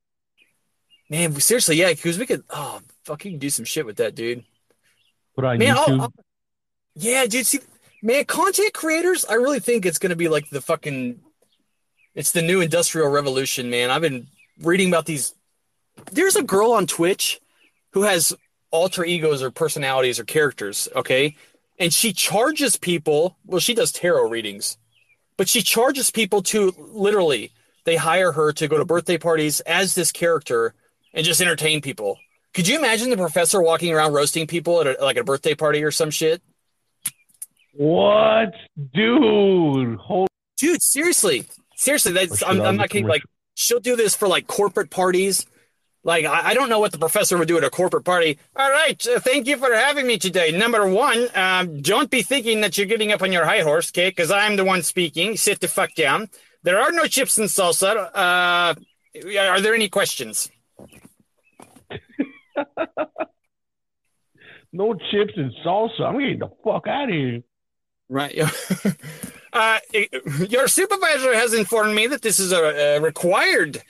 man, 1.09 1.33
seriously, 1.39 1.77
yeah, 1.77 1.89
because 1.89 2.17
we 2.19 2.25
could. 2.25 2.43
Oh 2.49 2.79
fuck, 3.05 3.25
you 3.25 3.31
can 3.31 3.39
do 3.39 3.49
some 3.49 3.65
shit 3.65 3.85
with 3.85 3.97
that, 3.97 4.15
dude. 4.15 4.43
put 5.35 5.43
on 5.45 5.57
Man, 5.57 5.75
I'll- 5.77 5.85
YouTube. 5.87 5.99
I'll- 6.01 6.13
yeah, 6.97 7.25
dude. 7.25 7.45
See, 7.45 7.59
man, 8.01 8.23
content 8.25 8.73
creators. 8.73 9.25
I 9.25 9.33
really 9.33 9.59
think 9.59 9.85
it's 9.85 9.97
gonna 9.99 10.15
be 10.15 10.29
like 10.29 10.49
the 10.49 10.61
fucking. 10.61 11.19
It's 12.15 12.31
the 12.31 12.41
new 12.41 12.61
industrial 12.61 13.09
revolution, 13.09 13.69
man. 13.69 13.91
I've 13.91 14.01
been 14.01 14.27
reading 14.61 14.87
about 14.87 15.05
these. 15.05 15.35
There's 16.11 16.37
a 16.37 16.43
girl 16.43 16.71
on 16.71 16.87
Twitch 16.87 17.41
who 17.91 18.03
has 18.03 18.33
alter 18.71 19.03
egos 19.03 19.43
or 19.43 19.51
personalities 19.51 20.19
or 20.19 20.23
characters. 20.23 20.87
Okay, 20.95 21.35
and 21.77 21.93
she 21.93 22.13
charges 22.13 22.77
people. 22.77 23.37
Well, 23.45 23.59
she 23.59 23.73
does 23.73 23.91
tarot 23.91 24.29
readings, 24.29 24.77
but 25.35 25.49
she 25.49 25.61
charges 25.61 26.09
people 26.09 26.41
to 26.43 26.73
literally. 26.77 27.51
They 27.83 27.97
hire 27.97 28.31
her 28.31 28.51
to 28.53 28.67
go 28.67 28.77
to 28.77 28.85
birthday 28.85 29.17
parties 29.17 29.59
as 29.59 29.93
this 29.93 30.11
character 30.11 30.73
and 31.13 31.25
just 31.25 31.41
entertain 31.41 31.81
people. 31.81 32.17
Could 32.53 32.67
you 32.67 32.79
imagine 32.79 33.09
the 33.09 33.17
professor 33.17 33.61
walking 33.61 33.93
around 33.93 34.13
roasting 34.13 34.47
people 34.47 34.81
at 34.81 34.87
a, 34.87 35.03
like 35.03 35.17
a 35.17 35.23
birthday 35.23 35.53
party 35.53 35.83
or 35.83 35.91
some 35.91 36.09
shit? 36.09 36.41
What, 37.73 38.53
dude? 38.93 39.99
Hold 39.99 40.29
Dude, 40.57 40.81
seriously, 40.81 41.45
seriously, 41.75 42.13
that's 42.13 42.43
I'm, 42.43 42.61
I'm 42.61 42.77
not 42.77 42.89
kidding. 42.89 43.07
Like, 43.07 43.23
she'll 43.53 43.79
do 43.79 43.95
this 43.95 44.15
for 44.15 44.27
like 44.27 44.47
corporate 44.47 44.89
parties. 44.89 45.45
Like, 46.03 46.25
I, 46.25 46.49
I 46.49 46.53
don't 46.53 46.69
know 46.69 46.79
what 46.79 46.91
the 46.91 46.99
professor 46.99 47.37
would 47.37 47.47
do 47.47 47.57
at 47.57 47.63
a 47.63 47.69
corporate 47.69 48.05
party. 48.05 48.37
All 48.55 48.69
right, 48.69 49.07
uh, 49.07 49.19
thank 49.19 49.47
you 49.47 49.57
for 49.57 49.73
having 49.73 50.05
me 50.05 50.19
today. 50.19 50.51
Number 50.51 50.87
one, 50.87 51.27
um, 51.33 51.81
don't 51.81 52.11
be 52.11 52.21
thinking 52.21 52.61
that 52.61 52.77
you're 52.77 52.85
getting 52.85 53.11
up 53.11 53.23
on 53.23 53.31
your 53.31 53.43
high 53.43 53.61
horse, 53.61 53.89
okay? 53.91 54.09
Because 54.09 54.29
I'm 54.29 54.55
the 54.55 54.63
one 54.63 54.83
speaking. 54.83 55.35
Sit 55.35 55.61
the 55.61 55.67
fuck 55.67 55.95
down. 55.95 56.29
There 56.61 56.79
are 56.79 56.91
no 56.91 57.05
chips 57.05 57.39
and 57.39 57.47
salsa. 57.47 57.95
Uh, 58.13 58.75
are 59.39 59.61
there 59.61 59.73
any 59.73 59.89
questions? 59.89 60.51
no 64.71 64.93
chips 64.93 65.33
and 65.37 65.51
salsa. 65.65 66.01
I'm 66.01 66.19
getting 66.19 66.39
the 66.39 66.49
fuck 66.63 66.87
out 66.87 67.09
of 67.09 67.15
here. 67.15 67.41
Right. 68.09 68.37
uh, 69.55 69.79
your 70.49 70.67
supervisor 70.67 71.33
has 71.33 71.53
informed 71.53 71.95
me 71.95 72.07
that 72.07 72.21
this 72.21 72.39
is 72.39 72.51
a, 72.51 72.97
a 72.97 73.01
required 73.01 73.81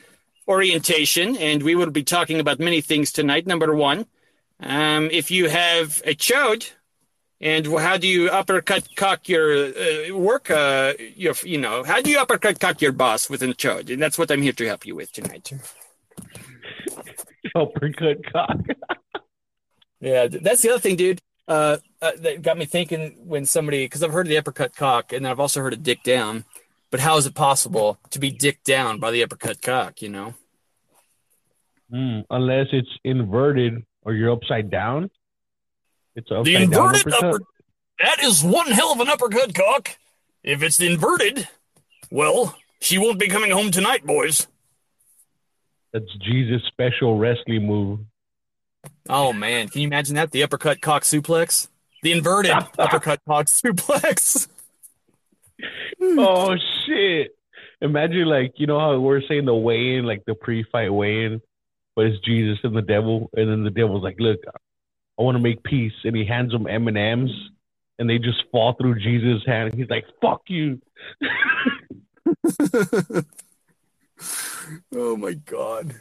orientation, 0.47 1.35
and 1.37 1.63
we 1.63 1.73
will 1.73 1.89
be 1.89 2.03
talking 2.03 2.39
about 2.39 2.59
many 2.59 2.81
things 2.81 3.11
tonight. 3.11 3.47
Number 3.47 3.75
one, 3.75 4.05
um, 4.59 5.09
if 5.11 5.31
you 5.31 5.49
have 5.49 6.01
a 6.05 6.13
chode, 6.13 6.71
and 7.41 7.65
how 7.65 7.97
do 7.97 8.07
you 8.07 8.29
uppercut 8.29 8.87
cock 8.95 9.27
your 9.27 9.53
uh, 9.53 10.15
work? 10.15 10.51
Uh, 10.51 10.93
your, 11.15 11.33
you 11.43 11.57
know, 11.57 11.83
how 11.83 11.99
do 11.99 12.11
you 12.11 12.19
uppercut 12.19 12.59
cock 12.59 12.79
your 12.81 12.91
boss 12.91 13.29
with 13.29 13.41
a 13.41 13.47
chode? 13.47 13.91
And 13.91 14.01
that's 14.01 14.17
what 14.17 14.31
I'm 14.31 14.41
here 14.43 14.53
to 14.53 14.65
help 14.67 14.85
you 14.85 14.95
with 14.95 15.11
tonight. 15.11 15.51
Uppercut 17.55 18.17
cock. 18.31 18.57
Yeah, 20.01 20.27
that's 20.27 20.61
the 20.61 20.69
other 20.69 20.79
thing, 20.79 20.97
dude. 20.97 21.19
Uh, 21.47 21.77
uh, 22.01 22.11
that 22.17 22.41
got 22.41 22.57
me 22.57 22.65
thinking 22.65 23.15
when 23.23 23.45
somebody, 23.45 23.85
because 23.85 24.01
I've 24.01 24.11
heard 24.11 24.25
of 24.25 24.29
the 24.29 24.37
uppercut 24.37 24.75
cock, 24.75 25.13
and 25.13 25.27
I've 25.27 25.39
also 25.39 25.61
heard 25.61 25.73
of 25.73 25.83
dick 25.83 26.01
down. 26.03 26.43
But 26.91 26.99
how 27.01 27.17
is 27.17 27.25
it 27.25 27.35
possible 27.35 27.99
to 28.11 28.19
be 28.19 28.31
dick 28.31 28.63
down 28.63 28.99
by 28.99 29.11
the 29.11 29.21
uppercut 29.23 29.61
cock? 29.61 30.01
You 30.01 30.09
know? 30.09 30.33
Mm, 31.91 32.25
unless 32.29 32.67
it's 32.71 32.89
inverted 33.03 33.83
or 34.01 34.13
you're 34.13 34.31
upside 34.31 34.71
down. 34.71 35.09
It's 36.15 36.29
The 36.29 36.37
upside 36.37 36.53
down 36.53 36.63
inverted 36.63 37.13
uppercut. 37.13 37.23
upper- 37.35 37.45
That 37.99 38.23
is 38.23 38.43
one 38.43 38.71
hell 38.71 38.93
of 38.93 38.99
an 38.99 39.09
uppercut 39.09 39.53
cock. 39.53 39.97
If 40.43 40.63
it's 40.63 40.79
inverted, 40.79 41.47
well, 42.09 42.57
she 42.79 42.97
won't 42.97 43.19
be 43.19 43.27
coming 43.27 43.51
home 43.51 43.71
tonight, 43.71 44.05
boys. 44.05 44.47
That's 45.91 46.11
Jesus' 46.21 46.63
special 46.67 47.17
wrestling 47.17 47.65
move. 47.67 47.99
Oh 49.09 49.33
man, 49.33 49.67
can 49.67 49.81
you 49.81 49.87
imagine 49.87 50.15
that? 50.15 50.31
The 50.31 50.43
uppercut 50.43 50.81
cock 50.81 51.03
suplex, 51.03 51.67
the 52.01 52.11
inverted 52.11 52.51
uppercut 52.79 53.21
cock 53.27 53.47
suplex. 53.47 54.47
oh 56.01 56.55
shit! 56.85 57.35
Imagine 57.81 58.25
like 58.25 58.53
you 58.57 58.67
know 58.67 58.79
how 58.79 58.97
we're 58.99 59.21
saying 59.27 59.45
the 59.45 59.55
weigh-in, 59.55 60.05
like 60.05 60.23
the 60.25 60.35
pre-fight 60.35 60.93
weigh-in, 60.93 61.41
but 61.95 62.05
it's 62.05 62.25
Jesus 62.25 62.57
and 62.63 62.75
the 62.75 62.81
devil, 62.81 63.29
and 63.35 63.49
then 63.49 63.63
the 63.63 63.69
devil's 63.69 64.03
like, 64.03 64.19
"Look, 64.19 64.39
I 64.47 65.21
want 65.21 65.35
to 65.35 65.43
make 65.43 65.63
peace," 65.63 65.93
and 66.03 66.15
he 66.15 66.25
hands 66.25 66.51
them 66.51 66.67
M 66.67 66.87
and 66.87 66.97
M's, 66.97 67.31
and 67.99 68.09
they 68.09 68.17
just 68.17 68.43
fall 68.51 68.73
through 68.73 68.99
Jesus' 68.99 69.43
hand. 69.45 69.73
He's 69.75 69.89
like, 69.89 70.05
"Fuck 70.21 70.43
you." 70.47 70.81
Oh 74.95 75.15
my 75.15 75.33
god. 75.33 75.93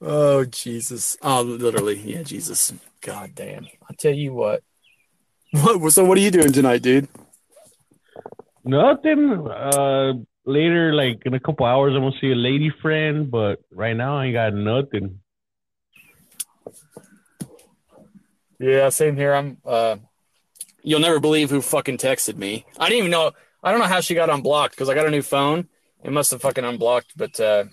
Oh 0.00 0.44
Jesus. 0.44 1.16
Oh, 1.22 1.42
literally, 1.42 1.98
yeah, 1.98 2.22
Jesus. 2.22 2.72
God 3.00 3.32
damn. 3.34 3.66
I'll 3.88 3.96
tell 3.96 4.14
you 4.14 4.32
what. 4.32 4.62
What? 5.50 5.92
So, 5.92 6.04
what 6.04 6.18
are 6.18 6.20
you 6.20 6.30
doing 6.30 6.52
tonight, 6.52 6.82
dude? 6.82 7.08
Nothing. 8.64 9.48
Uh, 9.48 10.12
later, 10.44 10.92
like 10.92 11.22
in 11.24 11.32
a 11.32 11.40
couple 11.40 11.64
hours, 11.64 11.94
I'm 11.94 12.02
gonna 12.02 12.14
see 12.20 12.32
a 12.32 12.34
lady 12.34 12.70
friend, 12.82 13.30
but 13.30 13.60
right 13.72 13.96
now 13.96 14.18
I 14.18 14.26
ain't 14.26 14.34
got 14.34 14.52
nothing. 14.52 15.20
Yeah, 18.60 18.90
same 18.90 19.16
here. 19.16 19.34
I'm. 19.34 19.56
uh 19.64 19.96
You'll 20.82 21.00
never 21.00 21.18
believe 21.20 21.50
who 21.50 21.60
fucking 21.60 21.98
texted 21.98 22.36
me. 22.36 22.64
I 22.78 22.88
didn't 22.88 22.98
even 22.98 23.10
know. 23.10 23.32
I 23.62 23.70
don't 23.72 23.80
know 23.80 23.86
how 23.86 24.00
she 24.00 24.14
got 24.14 24.30
unblocked 24.30 24.74
because 24.74 24.88
I 24.88 24.94
got 24.94 25.06
a 25.06 25.10
new 25.10 25.22
phone. 25.22 25.68
It 26.04 26.12
must 26.12 26.30
have 26.30 26.40
fucking 26.40 26.64
unblocked, 26.64 27.12
but 27.16 27.38
uh, 27.40 27.64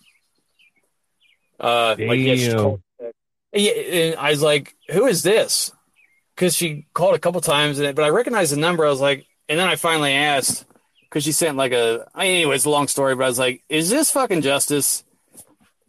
uh, 1.59 1.95
like 1.97 2.19
yeah, 2.19 2.53
called. 2.53 2.81
Yeah, 3.53 3.71
and 3.71 4.15
I 4.15 4.31
was 4.31 4.41
like, 4.41 4.75
"Who 4.91 5.05
is 5.05 5.23
this?" 5.23 5.71
Because 6.35 6.55
she 6.55 6.87
called 6.93 7.15
a 7.15 7.19
couple 7.19 7.41
times, 7.41 7.79
and 7.79 7.95
but 7.95 8.03
I 8.05 8.09
recognized 8.09 8.51
the 8.51 8.57
number. 8.57 8.85
I 8.85 8.89
was 8.89 9.01
like, 9.01 9.25
and 9.47 9.59
then 9.59 9.67
I 9.67 9.75
finally 9.75 10.13
asked 10.13 10.65
because 11.03 11.23
she 11.23 11.31
sent 11.31 11.57
like 11.57 11.71
a, 11.71 12.05
I 12.13 12.25
a. 12.25 12.35
Anyways, 12.35 12.65
a 12.65 12.69
long 12.69 12.87
story, 12.87 13.15
but 13.15 13.23
I 13.23 13.27
was 13.27 13.39
like, 13.39 13.63
"Is 13.69 13.89
this 13.89 14.11
fucking 14.11 14.41
justice?" 14.41 15.03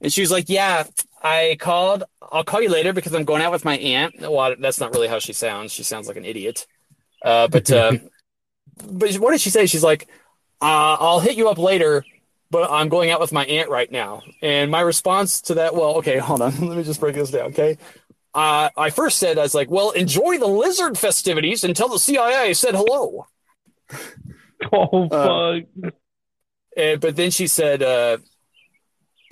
And 0.01 0.13
she 0.13 0.21
was 0.21 0.31
like, 0.31 0.49
"Yeah, 0.49 0.85
I 1.23 1.57
called. 1.59 2.05
I'll 2.23 2.45
call 2.45 2.63
you 2.63 2.71
later 2.71 2.93
because 2.93 3.15
I'm 3.15 3.25
going 3.25 3.43
out 3.43 3.53
with 3.53 3.65
my 3.65 3.77
aunt." 3.79 4.15
Well, 4.21 4.55
that's 4.59 4.81
not 4.81 4.93
really 4.93 5.09
how 5.09 5.19
she 5.19 5.33
sounds. 5.33 5.73
She 5.73 5.83
sounds 5.83 6.07
like 6.07 6.17
an 6.17 6.25
idiot. 6.25 6.67
Uh, 7.25 7.49
but 7.49 7.71
uh, 7.73 7.93
but 8.89 9.15
what 9.15 9.33
did 9.33 9.41
she 9.41 9.51
say? 9.51 9.67
She's 9.67 9.83
like, 9.83 10.07
uh, 10.61 10.97
"I'll 11.01 11.21
hit 11.21 11.37
you 11.37 11.49
up 11.49 11.59
later." 11.59 12.05
But 12.51 12.71
I'm 12.71 12.89
going 12.89 13.11
out 13.11 13.21
with 13.21 13.33
my 13.33 13.45
aunt 13.45 13.69
right 13.71 13.91
now. 13.91 14.23
And 14.41 14.71
my 14.71 14.81
response 14.81 15.41
to 15.43 15.55
that, 15.55 15.75
well, 15.75 15.97
okay, 15.97 16.19
hold 16.29 16.43
on. 16.43 16.53
Let 16.67 16.77
me 16.77 16.85
just 16.85 17.01
break 17.01 17.15
this 17.15 17.31
down, 17.31 17.47
okay? 17.49 17.79
Uh, 18.35 18.69
I 18.77 18.91
first 18.91 19.19
said, 19.19 19.39
I 19.39 19.43
was 19.43 19.55
like, 19.55 19.71
well, 19.71 19.91
enjoy 19.91 20.39
the 20.39 20.47
lizard 20.47 20.99
festivities 20.99 21.65
until 21.65 21.89
the 21.89 21.99
CIA 21.99 22.55
said 22.55 22.75
hello. 22.75 23.27
Oh 24.73 25.07
Uh, 25.11 25.61
fuck! 25.83 25.93
And, 26.77 27.01
but 27.01 27.17
then 27.17 27.31
she 27.31 27.47
said, 27.47 27.83
uh, 27.83 28.19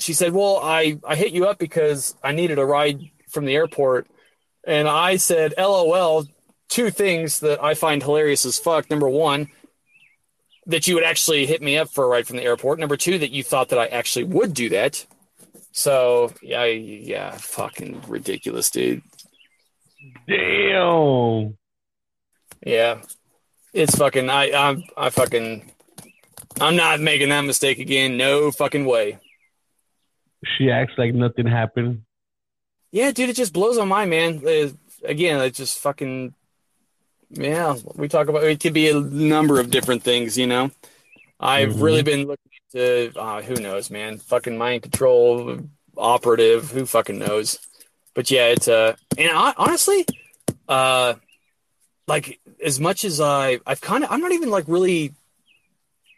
she 0.00 0.12
said, 0.12 0.32
well, 0.32 0.58
I, 0.62 0.98
I 1.06 1.14
hit 1.16 1.32
you 1.32 1.46
up 1.46 1.58
because 1.58 2.14
I 2.22 2.32
needed 2.32 2.58
a 2.58 2.64
ride 2.64 3.00
from 3.30 3.44
the 3.44 3.54
airport. 3.54 4.06
And 4.66 4.88
I 4.88 5.16
said, 5.16 5.54
LOL, 5.58 6.26
two 6.68 6.90
things 6.90 7.40
that 7.40 7.62
I 7.62 7.74
find 7.74 8.02
hilarious 8.02 8.44
as 8.44 8.58
fuck. 8.58 8.90
Number 8.90 9.08
one, 9.08 9.48
that 10.66 10.86
you 10.86 10.94
would 10.94 11.04
actually 11.04 11.46
hit 11.46 11.62
me 11.62 11.76
up 11.76 11.90
for 11.90 12.04
a 12.04 12.08
ride 12.08 12.26
from 12.26 12.36
the 12.36 12.44
airport. 12.44 12.78
Number 12.78 12.96
two, 12.96 13.18
that 13.18 13.30
you 13.30 13.42
thought 13.42 13.68
that 13.68 13.78
I 13.78 13.86
actually 13.86 14.24
would 14.24 14.54
do 14.54 14.68
that. 14.70 15.04
So 15.72 16.32
yeah, 16.42 16.64
yeah, 16.64 17.32
fucking 17.32 18.02
ridiculous, 18.08 18.70
dude. 18.70 19.02
Damn. 20.28 21.56
Yeah, 22.64 23.02
it's 23.72 23.96
fucking. 23.96 24.30
I 24.30 24.50
I 24.52 24.88
I 24.96 25.10
fucking. 25.10 25.70
I'm 26.60 26.76
not 26.76 27.00
making 27.00 27.30
that 27.30 27.42
mistake 27.42 27.78
again. 27.78 28.16
No 28.16 28.50
fucking 28.50 28.84
way. 28.84 29.18
She 30.56 30.70
acts 30.70 30.92
like 30.96 31.14
nothing 31.14 31.46
happened. 31.46 32.02
Yeah, 32.92 33.10
dude, 33.10 33.30
it 33.30 33.36
just 33.36 33.52
blows 33.52 33.76
on 33.76 33.88
my 33.88 34.06
mind, 34.06 34.42
man. 34.42 34.46
Uh, 34.46 34.70
again, 35.04 35.40
it's 35.40 35.58
just 35.58 35.78
fucking. 35.78 36.34
Yeah, 37.30 37.76
we 37.94 38.08
talk 38.08 38.28
about 38.28 38.44
it. 38.44 38.60
Could 38.60 38.72
be 38.74 38.88
a 38.90 39.00
number 39.00 39.58
of 39.60 39.70
different 39.70 40.02
things, 40.02 40.36
you 40.38 40.46
know. 40.46 40.70
I've 41.40 41.70
Mhm. 41.74 41.82
really 41.82 42.02
been 42.02 42.26
looking 42.26 42.50
to 42.72 43.12
Uh, 43.16 43.42
who 43.42 43.54
knows, 43.56 43.90
man? 43.90 44.18
Fucking 44.18 44.56
mind 44.58 44.82
control, 44.82 45.58
operative. 45.96 46.70
Who 46.70 46.86
fucking 46.86 47.18
knows? 47.18 47.58
But 48.14 48.30
yeah, 48.30 48.46
it's 48.48 48.68
uh, 48.68 48.96
and 49.18 49.30
I, 49.32 49.54
honestly, 49.56 50.06
uh, 50.68 51.14
like 52.06 52.40
as 52.64 52.78
much 52.80 53.04
as 53.04 53.20
I, 53.20 53.58
I've 53.66 53.80
kind 53.80 54.04
of, 54.04 54.10
I'm 54.10 54.20
not 54.20 54.32
even 54.32 54.50
like 54.50 54.64
really. 54.68 55.12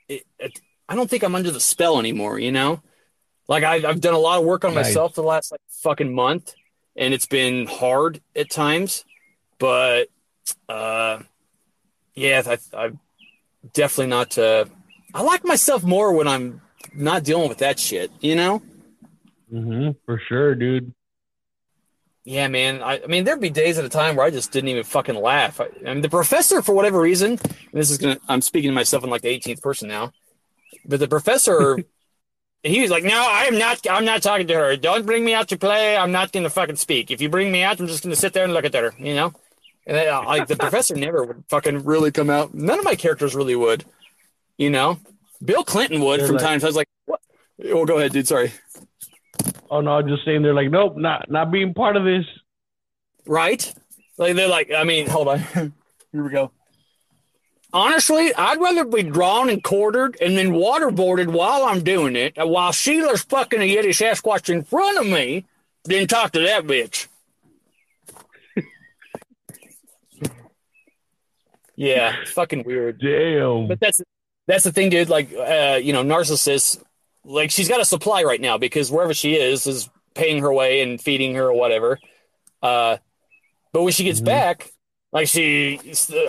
It, 0.09 0.25
it, 0.39 0.61
I 0.89 0.95
don't 0.95 1.11
think 1.11 1.25
I'm 1.25 1.35
under 1.35 1.51
the 1.51 1.61
spell 1.61 1.99
anymore. 1.99 2.39
You 2.39 2.53
know, 2.53 2.81
like 3.49 3.65
I've 3.65 3.85
I've 3.85 4.01
done 4.01 4.15
a 4.15 4.19
lot 4.19 4.39
of 4.39 4.45
work 4.45 4.65
on 4.65 4.75
Nice. 4.75 4.87
myself 4.87 5.15
the 5.15 5.23
last 5.23 5.51
like 5.51 5.61
fucking 5.83 6.15
month, 6.15 6.55
and 6.97 7.13
it's 7.13 7.27
been 7.27 7.67
hard 7.67 8.21
at 8.37 8.51
times, 8.51 9.05
but 9.59 10.09
uh, 10.69 10.73
yeah, 12.17 12.43
I, 12.47 12.59
I'm 12.77 12.99
definitely 13.73 14.09
not. 14.09 14.37
Uh, 14.37 14.65
I 15.15 15.23
like 15.23 15.45
myself 15.45 15.85
more 15.85 16.13
when 16.13 16.27
I'm 16.27 16.61
not 16.95 17.23
dealing 17.23 17.49
with 17.49 17.59
that 17.59 17.79
shit. 17.79 18.11
You 18.21 18.35
know. 18.35 18.63
hmm 19.51 19.91
For 20.05 20.21
sure, 20.29 20.55
dude. 20.55 20.93
Yeah, 22.25 22.49
man. 22.49 22.83
I, 22.83 23.01
I 23.05 23.07
mean, 23.07 23.23
there'd 23.23 23.41
be 23.41 23.51
days 23.51 23.79
at 23.79 23.85
a 23.85 23.89
time 23.89 24.17
where 24.17 24.27
I 24.27 24.31
just 24.31 24.51
didn't 24.51 24.69
even 24.71 24.83
fucking 24.83 25.15
laugh. 25.15 25.61
I, 25.61 25.69
I 25.87 25.95
mean, 25.95 26.03
the 26.03 26.09
professor, 26.09 26.61
for 26.61 26.75
whatever 26.75 27.01
reason, 27.01 27.39
this 27.73 27.89
is 27.89 27.99
gonna, 27.99 28.19
I'm 28.29 28.43
speaking 28.43 28.71
to 28.71 28.75
myself 28.75 29.05
in 29.05 29.11
like 29.11 29.23
the 29.23 29.29
18th 29.29 29.63
person 29.63 29.89
now, 29.89 30.13
but 30.85 30.99
the 30.99 31.07
professor, 31.07 31.79
he 32.65 32.81
was 32.81 32.91
like, 32.91 33.05
"No, 33.05 33.15
I 33.15 33.45
am 33.45 33.59
not. 33.59 33.87
I'm 33.89 34.05
not 34.05 34.23
talking 34.23 34.49
to 34.49 34.55
her. 34.55 34.77
Don't 34.77 35.07
bring 35.07 35.25
me 35.25 35.35
out 35.35 35.49
to 35.49 35.59
play. 35.59 35.97
I'm 35.97 36.11
not 36.11 36.33
gonna 36.33 36.51
fucking 36.51 36.77
speak. 36.77 37.13
If 37.13 37.21
you 37.21 37.29
bring 37.29 37.53
me 37.53 37.63
out, 37.63 37.79
I'm 37.79 37.87
just 37.87 38.03
gonna 38.03 38.17
sit 38.17 38.33
there 38.33 38.43
and 38.43 38.53
look 38.53 38.65
at 38.65 38.75
her. 38.75 38.93
You 38.99 39.15
know." 39.15 39.33
And 39.87 39.97
uh, 39.97 40.23
like 40.27 40.49
the 40.49 40.57
professor 40.57 40.97
never 40.97 41.23
would 41.25 41.45
fucking 41.49 41.85
really 41.85 42.11
come 42.11 42.29
out. 42.31 42.53
None 42.55 42.79
of 42.79 42.85
my 42.85 42.97
characters 42.97 43.35
really 43.35 43.55
would. 43.55 43.85
You 44.59 44.71
know, 44.71 44.99
Bill 45.45 45.63
Clinton 45.65 46.01
would 46.01 46.21
They're 46.21 46.27
from 46.27 46.37
like- 46.37 46.45
time 46.45 46.59
to 46.59 46.61
time. 46.61 46.67
I 46.67 46.69
was 46.69 46.77
like, 46.77 46.89
"What?" 47.05 47.21
Oh, 47.67 47.85
go 47.87 47.99
ahead, 47.99 48.13
dude. 48.13 48.27
Sorry. 48.27 48.53
Oh 49.71 49.81
no, 49.81 49.93
I'm 49.93 50.09
just 50.09 50.25
saying 50.25 50.43
they're 50.43 50.55
like, 50.55 50.71
nope, 50.71 50.97
not 50.97 51.31
not 51.31 51.51
being 51.53 51.75
part 51.75 51.97
of 51.97 52.05
this. 52.05 52.25
right? 53.27 53.73
Like 54.19 54.35
they're 54.35 54.49
like, 54.49 54.71
I 54.73 54.85
mean, 54.85 55.09
hold 55.09 55.29
on. 55.29 55.39
Here 56.13 56.23
we 56.25 56.31
go. 56.31 56.51
Honestly, 57.73 58.33
I'd 58.35 58.61
rather 58.61 58.85
be 58.85 59.03
drawn 59.03 59.51
and 59.51 59.63
quartered 59.63 60.17
and 60.21 60.37
then 60.39 60.53
waterboarded 60.53 61.27
while 61.29 61.65
I'm 61.65 61.83
doing 61.85 62.17
it, 62.17 62.35
while 62.37 62.73
Sheila's 62.73 63.23
fucking 63.25 63.61
a 63.61 63.77
Yeti 63.77 63.89
Sasquatch 63.89 64.49
in 64.49 64.63
front 64.63 64.99
of 64.99 65.07
me, 65.07 65.45
than 65.85 66.07
talk 66.07 66.33
to 66.33 66.41
that 66.41 66.65
bitch. 66.65 67.09
Yeah, 71.77 72.17
it's 72.23 72.33
fucking 72.33 72.65
weird. 72.65 73.01
Damn. 73.01 73.69
But 73.69 73.81
that's 73.81 74.01
that's 74.47 74.65
the 74.65 74.73
thing, 74.73 74.91
dude. 74.91 75.09
Like, 75.09 75.33
uh, 75.33 75.79
you 75.83 75.93
know, 75.93 76.03
narcissists, 76.03 76.83
like 77.25 77.51
she's 77.51 77.69
got 77.69 77.81
a 77.81 77.85
supply 77.85 78.23
right 78.23 78.41
now 78.41 78.59
because 78.59 78.91
wherever 78.91 79.13
she 79.15 79.35
is 79.37 79.67
is 79.67 79.89
paying 80.15 80.41
her 80.43 80.53
way 80.53 80.81
and 80.83 81.01
feeding 81.01 81.35
her 81.35 81.45
or 81.45 81.53
whatever. 81.55 81.99
Uh, 82.63 82.97
but 83.73 83.83
when 83.83 83.93
she 83.93 84.05
gets 84.05 84.21
Mhm. 84.21 84.25
back, 84.27 84.71
like 85.13 85.29
she, 85.29 85.79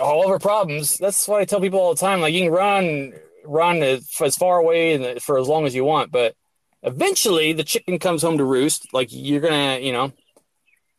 all 0.02 0.24
of 0.24 0.30
her 0.30 0.38
problems. 0.38 0.98
That's 0.98 1.26
what 1.28 1.40
I 1.40 1.44
tell 1.44 1.60
people 1.60 1.80
all 1.80 1.94
the 1.94 2.00
time. 2.00 2.20
Like 2.20 2.34
you 2.34 2.42
can 2.44 2.52
run, 2.52 3.12
run 3.44 3.82
as, 3.82 4.08
as 4.20 4.36
far 4.36 4.58
away 4.58 4.94
and 4.94 5.22
for 5.22 5.38
as 5.38 5.48
long 5.48 5.66
as 5.66 5.74
you 5.74 5.84
want, 5.84 6.10
but 6.12 6.34
eventually 6.82 7.52
the 7.52 7.64
chicken 7.64 7.98
comes 7.98 8.22
home 8.22 8.38
to 8.38 8.44
roost. 8.44 8.92
Like 8.92 9.08
you're 9.10 9.40
gonna, 9.40 9.78
you 9.78 9.92
know, 9.92 10.12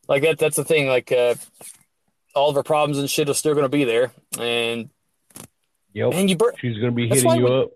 like 0.08 0.22
that. 0.22 0.38
That's 0.38 0.56
the 0.56 0.64
thing. 0.64 0.88
Like 0.88 1.12
uh, 1.12 1.34
all 2.34 2.48
of 2.50 2.54
her 2.56 2.62
problems 2.62 2.98
and 2.98 3.08
shit 3.10 3.28
are 3.28 3.34
still 3.34 3.54
gonna 3.54 3.68
be 3.68 3.84
there, 3.84 4.12
and 4.38 4.90
Yep. 5.92 6.12
and 6.14 6.30
you 6.30 6.36
bur- 6.36 6.54
She's 6.60 6.76
gonna 6.78 6.92
be 6.92 7.08
hitting 7.08 7.30
you 7.38 7.44
we- 7.46 7.50
up. 7.62 7.70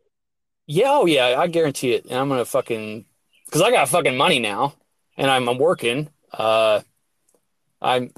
yeah, 0.67 0.87
oh 0.91 1.07
yeah, 1.07 1.35
I 1.39 1.47
guarantee 1.49 1.93
it. 1.93 2.05
And 2.07 2.15
I'm 2.15 2.29
gonna 2.29 2.45
fucking 2.45 3.05
because 3.47 3.63
I 3.63 3.71
got 3.71 3.89
fucking 3.89 4.17
money 4.17 4.39
now, 4.39 4.75
and 5.17 5.31
I'm, 5.31 5.49
I'm 5.49 5.59
working. 5.59 6.09
Uh, 6.33 6.81
I'm, 7.83 8.11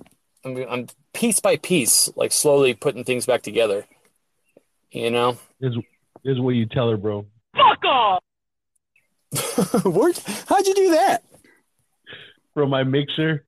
I'm 0.45 0.57
I'm 0.69 0.87
piece 1.13 1.41
by 1.41 1.57
piece, 1.57 2.11
like 2.17 2.33
slowly 2.33 2.75
putting 2.75 3.05
things 3.05 3.27
back 3.27 3.43
together. 3.43 3.85
You 4.91 5.11
know, 5.11 5.39
This, 5.61 5.75
this 6.25 6.35
is 6.35 6.41
what 6.41 6.55
you 6.55 6.67
tell 6.67 6.89
her, 6.91 6.97
bro. 6.97 7.27
Fuck 7.55 7.85
off. 7.85 8.23
Where, 9.85 10.13
how'd 10.49 10.67
you 10.67 10.75
do 10.75 10.91
that? 10.93 11.25
From 12.55 12.71
my 12.71 12.85
mixer. 12.85 13.45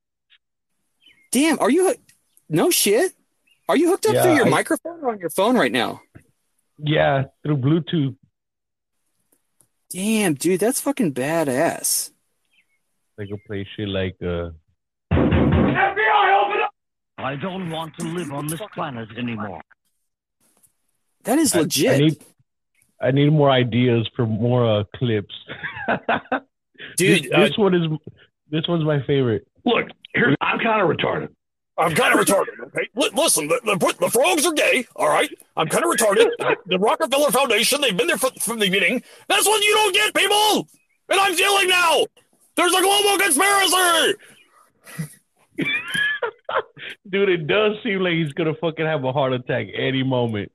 Damn, 1.31 1.59
are 1.61 1.71
you? 1.71 1.95
No 2.49 2.71
shit. 2.71 3.13
Are 3.69 3.77
you 3.77 3.89
hooked 3.91 4.07
up 4.07 4.15
Yeah, 4.15 4.23
through 4.23 4.35
your 4.37 4.47
I- 4.47 4.51
microphone 4.51 5.01
or 5.01 5.11
on 5.11 5.19
your 5.21 5.31
phone 5.31 5.57
right 5.57 5.73
now? 5.73 6.01
Yeah, 6.79 7.25
through 7.43 7.59
Bluetooth. 7.59 8.17
Damn, 9.91 10.35
dude, 10.35 10.61
that's 10.61 10.81
fucking 10.81 11.15
badass. 11.15 12.11
I 13.21 13.25
can 13.27 13.39
play 13.47 13.67
shit 13.77 13.89
like 13.89 14.17
uh 14.23 14.51
I 17.21 17.35
don't 17.41 17.71
want 17.71 17.95
to 17.99 18.07
live 18.07 18.31
on 18.33 18.47
this 18.47 18.61
planet 18.75 19.09
anymore. 19.19 19.61
That 21.25 21.39
is 21.39 21.55
I- 21.55 21.61
legit. 21.61 21.91
I 21.93 21.99
need 21.99 22.25
I 23.01 23.11
need 23.13 23.31
more 23.33 23.51
ideas 23.51 24.09
for 24.17 24.27
more 24.27 24.81
uh, 24.81 24.85
clips. 24.97 25.35
Dude, 26.97 27.25
this, 27.25 27.33
uh, 27.33 27.41
this 27.41 27.57
one 27.59 27.75
is 27.75 27.83
this 28.51 28.67
one's 28.69 28.85
my 28.85 29.01
favorite. 29.07 29.47
Look, 29.65 29.87
here, 30.15 30.35
I'm 30.41 30.59
kind 30.59 30.81
of 30.83 30.89
retarded. 30.97 31.29
I'm 31.79 31.95
kind 31.95 32.19
of 32.19 32.21
retarded. 32.27 32.59
Okay, 32.67 32.89
Li- 32.97 33.11
listen, 33.15 33.49
the, 33.49 33.61
the, 33.65 33.95
the 34.01 34.11
frogs 34.11 34.45
are 34.45 34.53
gay. 34.53 34.87
All 34.97 35.09
right, 35.09 35.31
I'm 35.57 35.69
kind 35.69 35.85
of 35.85 35.91
retarded. 35.91 36.27
The 36.67 36.79
Rockefeller 36.79 37.31
Foundation, 37.31 37.81
they've 37.81 37.97
been 37.97 38.09
there 38.09 38.19
from, 38.19 38.33
from 38.41 38.59
the 38.59 38.67
beginning. 38.69 39.03
That's 39.29 39.47
what 39.47 39.63
you 39.65 39.73
don't 39.75 39.95
get, 39.95 40.15
people. 40.15 40.69
And 41.09 41.21
I'm 41.21 41.35
feeling 41.35 41.69
now. 41.69 42.05
There's 42.57 42.73
a 42.75 42.81
global 42.83 43.19
conspiracy. 43.19 44.15
Dude, 47.11 47.29
it 47.29 47.47
does 47.47 47.77
seem 47.83 48.01
like 48.01 48.15
he's 48.15 48.33
gonna 48.33 48.55
fucking 48.61 48.85
have 48.87 49.05
a 49.05 49.13
heart 49.13 49.33
attack 49.33 49.67
any 49.77 50.03
moment. 50.03 50.51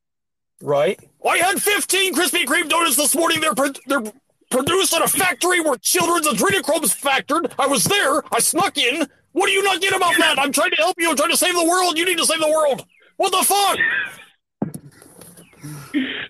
right? 0.62 1.00
I 1.28 1.38
had 1.38 1.62
15 1.62 2.16
Krispy 2.16 2.46
Kreme 2.46 2.70
donuts 2.70 2.96
this 2.96 3.16
morning. 3.16 3.42
They're 3.42 3.56
pro- 3.56 3.72
they're 3.88 4.04
produced 4.52 4.94
at 4.94 5.02
a 5.02 5.08
factory 5.08 5.62
where 5.62 5.78
children's 5.78 6.28
adrenochrome 6.28 6.84
is 6.84 6.94
factored. 6.94 7.52
I 7.58 7.68
was 7.68 7.86
there. 7.86 8.22
I 8.32 8.40
snuck 8.40 8.78
in. 8.78 9.08
What 9.34 9.48
do 9.48 9.52
you 9.52 9.64
not 9.64 9.82
get 9.82 9.96
about 9.96 10.16
that? 10.18 10.40
I'm 10.40 10.52
trying 10.52 10.72
to 10.72 10.78
help 10.78 10.96
you. 10.98 11.10
I'm 11.10 11.16
trying 11.16 11.32
to 11.32 11.38
save 11.38 11.54
the 11.54 11.66
world. 11.66 11.98
You 11.98 12.06
need 12.06 12.18
to 12.18 12.26
save 12.26 12.40
the 12.40 12.48
world. 12.48 12.86
What 13.18 13.32
the 13.32 13.44
fuck? 13.44 13.78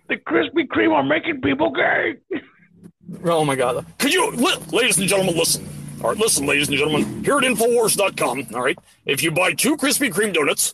The 0.09 0.17
Krispy 0.17 0.67
Kreme 0.67 0.91
are 0.91 1.03
making 1.03 1.41
people 1.41 1.71
gay. 1.71 2.15
Oh 3.25 3.45
my 3.45 3.55
god. 3.55 3.85
Could 3.99 4.13
you, 4.13 4.31
li- 4.31 4.57
ladies 4.71 4.97
and 4.97 5.07
gentlemen, 5.07 5.35
listen. 5.35 5.67
All 6.01 6.09
right, 6.09 6.17
listen, 6.17 6.45
ladies 6.45 6.67
and 6.67 6.77
gentlemen. 6.77 7.23
Here 7.23 7.37
at 7.37 7.43
Infowars.com, 7.43 8.47
all 8.53 8.61
right, 8.61 8.77
if 9.05 9.23
you 9.23 9.31
buy 9.31 9.53
two 9.53 9.77
Krispy 9.77 10.11
Kreme 10.11 10.33
donuts, 10.33 10.73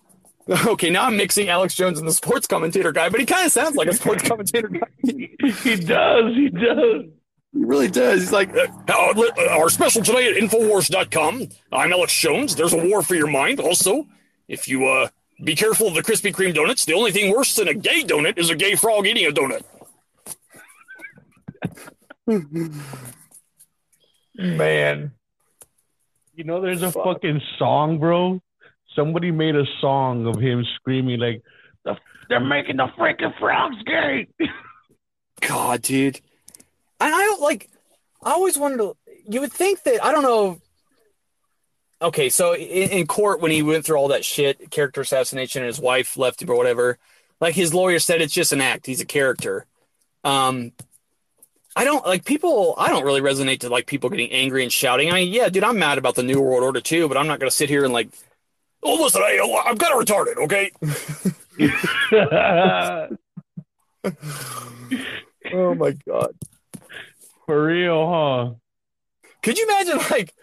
Okay, 0.66 0.90
now 0.90 1.06
I'm 1.06 1.16
mixing 1.16 1.50
Alex 1.50 1.76
Jones 1.76 2.00
and 2.00 2.08
the 2.08 2.12
sports 2.14 2.48
commentator 2.48 2.92
guy, 2.92 3.10
but 3.10 3.20
he 3.20 3.26
kind 3.26 3.46
of 3.46 3.52
sounds 3.52 3.76
like 3.76 3.88
a 3.88 3.94
sports 3.94 4.28
commentator 4.28 4.68
guy. 4.68 4.88
he 5.04 5.76
does. 5.76 6.36
he 6.36 6.50
does, 6.50 7.06
he 7.54 7.64
really 7.64 7.88
does. 7.88 8.22
He's 8.22 8.32
like, 8.32 8.50
uh, 8.56 8.68
uh, 8.88 9.14
uh, 9.18 9.48
our 9.52 9.70
special 9.70 10.04
today 10.04 10.30
at 10.32 10.38
Infowars.com, 10.38 11.48
I'm 11.72 11.92
Alex 11.92 12.14
Jones. 12.14 12.56
There's 12.56 12.74
a 12.74 12.88
war 12.88 13.02
for 13.02 13.16
your 13.16 13.30
mind. 13.30 13.60
Also, 13.60 14.08
if 14.48 14.68
you 14.68 14.86
uh, 14.88 15.10
be 15.44 15.56
careful 15.56 15.88
of 15.88 15.96
the 15.96 16.04
Krispy 16.04 16.34
Kreme 16.34 16.54
donuts, 16.54 16.86
the 16.86 16.94
only 16.94 17.12
thing 17.12 17.34
worse 17.34 17.56
than 17.56 17.68
a 17.68 17.74
gay 17.74 18.04
donut 18.04 18.38
is 18.38 18.50
a 18.50 18.56
gay 18.56 18.76
frog 18.76 19.08
eating 19.08 19.26
a 19.26 19.32
donut. 19.32 19.64
man. 24.36 25.12
You 26.36 26.44
know, 26.44 26.62
there's 26.62 26.84
a 26.84 26.92
fucking 26.92 27.42
song, 27.58 28.00
bro. 28.00 28.40
Somebody 28.96 29.32
made 29.32 29.56
a 29.56 29.66
song 29.82 30.26
of 30.28 30.40
him 30.40 30.64
screaming 30.76 31.20
like, 31.20 31.42
"They're 32.30 32.40
making 32.40 32.78
the 32.78 32.88
freaking 32.98 33.38
frogs 33.40 33.76
gay." 33.86 34.28
God, 35.42 35.82
dude. 35.82 36.22
And 37.00 37.14
I 37.14 37.20
don't 37.20 37.42
like. 37.42 37.70
I 38.24 38.32
always 38.32 38.58
wanted 38.58 38.78
to. 38.78 38.96
You 39.28 39.42
would 39.42 39.52
think 39.52 39.84
that 39.84 40.04
I 40.04 40.12
don't 40.12 40.24
know. 40.24 40.60
Okay, 42.02 42.30
so 42.30 42.56
in, 42.56 42.92
in 42.92 43.08
court 43.08 43.42
when 43.42 43.52
he 43.52 43.62
went 43.62 43.86
through 43.86 43.98
all 43.98 44.08
that 44.10 44.24
shit, 44.24 44.72
character 44.72 45.02
assassination, 45.02 45.62
and 45.62 45.68
his 45.68 45.80
wife 45.80 46.18
left 46.18 46.42
him 46.42 46.50
or 46.50 46.56
whatever, 46.56 46.98
like 47.42 47.56
his 47.56 47.74
lawyer 47.74 48.00
said, 48.00 48.22
it's 48.22 48.34
just 48.34 48.54
an 48.54 48.62
act. 48.62 48.86
He's 48.86 49.02
a 49.02 49.06
character. 49.06 49.66
Um, 50.24 50.72
I 51.76 51.84
don't 51.84 52.06
like 52.06 52.26
people. 52.26 52.76
I 52.78 52.90
don't 52.90 53.06
really 53.06 53.22
resonate 53.22 53.62
to 53.62 53.70
like 53.70 53.86
people 53.86 54.10
getting 54.10 54.32
angry 54.32 54.64
and 54.64 54.72
shouting. 54.72 55.12
I 55.12 55.16
mean, 55.16 55.34
yeah, 55.34 55.50
dude, 55.50 55.64
I'm 55.64 55.80
mad 55.80 55.98
about 55.98 56.16
the 56.16 56.24
New 56.24 56.42
World 56.42 56.64
Order 56.64 56.82
too, 56.82 57.08
but 57.08 57.18
I'm 57.18 57.28
not 57.28 57.40
gonna 57.40 57.52
sit 57.52 57.70
here 57.70 57.84
and 57.84 57.94
like, 57.94 58.10
Oh, 58.82 59.04
listen, 59.04 59.22
I, 59.22 59.64
I'm 59.66 59.78
kind 59.78 59.94
of 59.94 60.06
retarded, 60.06 60.38
okay? 60.46 60.72
oh 65.54 65.76
my 65.76 65.92
god, 66.08 66.34
For 67.50 67.64
real, 67.66 68.08
huh? 68.08 68.52
could 69.42 69.58
you 69.58 69.66
imagine 69.66 69.98
like, 70.12 70.36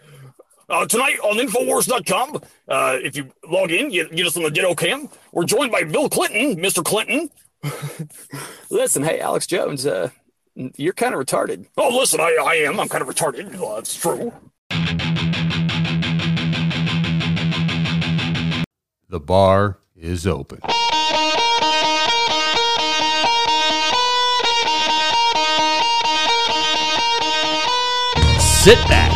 Uh, 0.67 0.85
tonight 0.85 1.17
on 1.23 1.37
Infowars.com, 1.37 2.41
uh, 2.67 2.97
if 3.01 3.15
you 3.15 3.31
log 3.49 3.71
in, 3.71 3.91
you 3.91 4.09
get 4.09 4.27
us 4.27 4.35
on 4.35 4.43
the 4.43 4.51
Ditto 4.51 4.75
Cam. 4.75 5.07
We're 5.31 5.45
joined 5.45 5.71
by 5.71 5.83
Bill 5.83 6.09
Clinton, 6.09 6.61
Mr. 6.61 6.83
Clinton. 6.83 7.29
listen, 8.69 9.03
hey, 9.03 9.21
Alex 9.21 9.47
Jones, 9.47 9.85
uh, 9.85 10.09
you're 10.75 10.91
kind 10.91 11.15
of 11.15 11.21
retarded. 11.25 11.67
Oh, 11.77 11.97
listen, 11.97 12.19
I, 12.19 12.37
I 12.45 12.55
am. 12.55 12.77
I'm 12.77 12.89
kind 12.89 13.01
of 13.01 13.07
retarded. 13.07 13.57
Well, 13.57 13.75
that's 13.75 13.95
true. 13.95 14.33
The 19.07 19.21
bar 19.21 19.79
is 19.95 20.27
open. 20.27 20.59
Sit 28.67 28.85
back, 28.89 29.15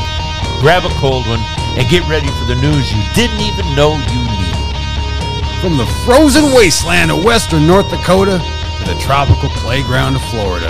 grab 0.62 0.86
a 0.86 0.90
cold 0.96 1.28
one, 1.28 1.42
and 1.76 1.84
get 1.90 2.08
ready 2.08 2.30
for 2.40 2.46
the 2.46 2.56
news 2.56 2.90
you 2.94 3.04
didn't 3.14 3.42
even 3.42 3.76
know 3.76 4.00
you 4.08 4.24
needed. 4.24 5.60
From 5.60 5.76
the 5.76 5.86
frozen 6.06 6.56
wasteland 6.56 7.12
of 7.12 7.26
western 7.26 7.68
North 7.68 7.90
Dakota 7.90 8.40
to 8.40 8.84
the 8.88 8.98
tropical 9.02 9.50
playground 9.60 10.16
of 10.16 10.22
Florida, 10.32 10.70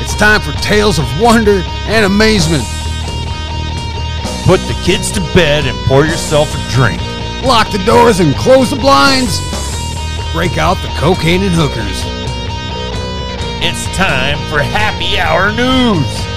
it's 0.00 0.14
time 0.14 0.40
for 0.40 0.52
tales 0.62 0.98
of 0.98 1.04
wonder 1.20 1.60
and 1.84 2.06
amazement. 2.06 2.64
Put 4.46 4.60
the 4.72 4.80
kids 4.82 5.10
to 5.10 5.20
bed 5.34 5.66
and 5.66 5.76
pour 5.84 6.06
yourself 6.06 6.48
a 6.54 6.70
drink. 6.72 7.02
Lock 7.44 7.70
the 7.72 7.84
doors 7.84 8.20
and 8.20 8.34
close 8.36 8.70
the 8.70 8.76
blinds. 8.76 9.36
Break 10.32 10.56
out 10.56 10.78
the 10.80 10.88
cocaine 10.96 11.42
and 11.42 11.54
hookers. 11.54 12.00
It's 13.60 13.84
time 13.94 14.38
for 14.48 14.62
happy 14.62 15.18
hour 15.18 15.52
news. 15.52 16.33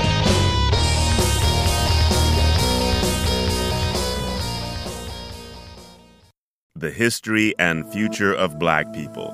The 6.80 6.92
History 6.92 7.56
and 7.58 7.92
Future 7.92 8.36
of 8.36 8.60
Black 8.60 8.94
People, 8.94 9.34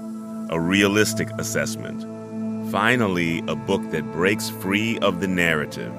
a 0.50 0.58
realistic 0.58 1.30
assessment. 1.38 2.02
Finally, 2.72 3.44
a 3.50 3.56
book 3.56 3.82
that 3.92 4.10
breaks 4.14 4.50
free 4.50 4.98
of 5.00 5.20
the 5.20 5.28
narrative, 5.28 5.92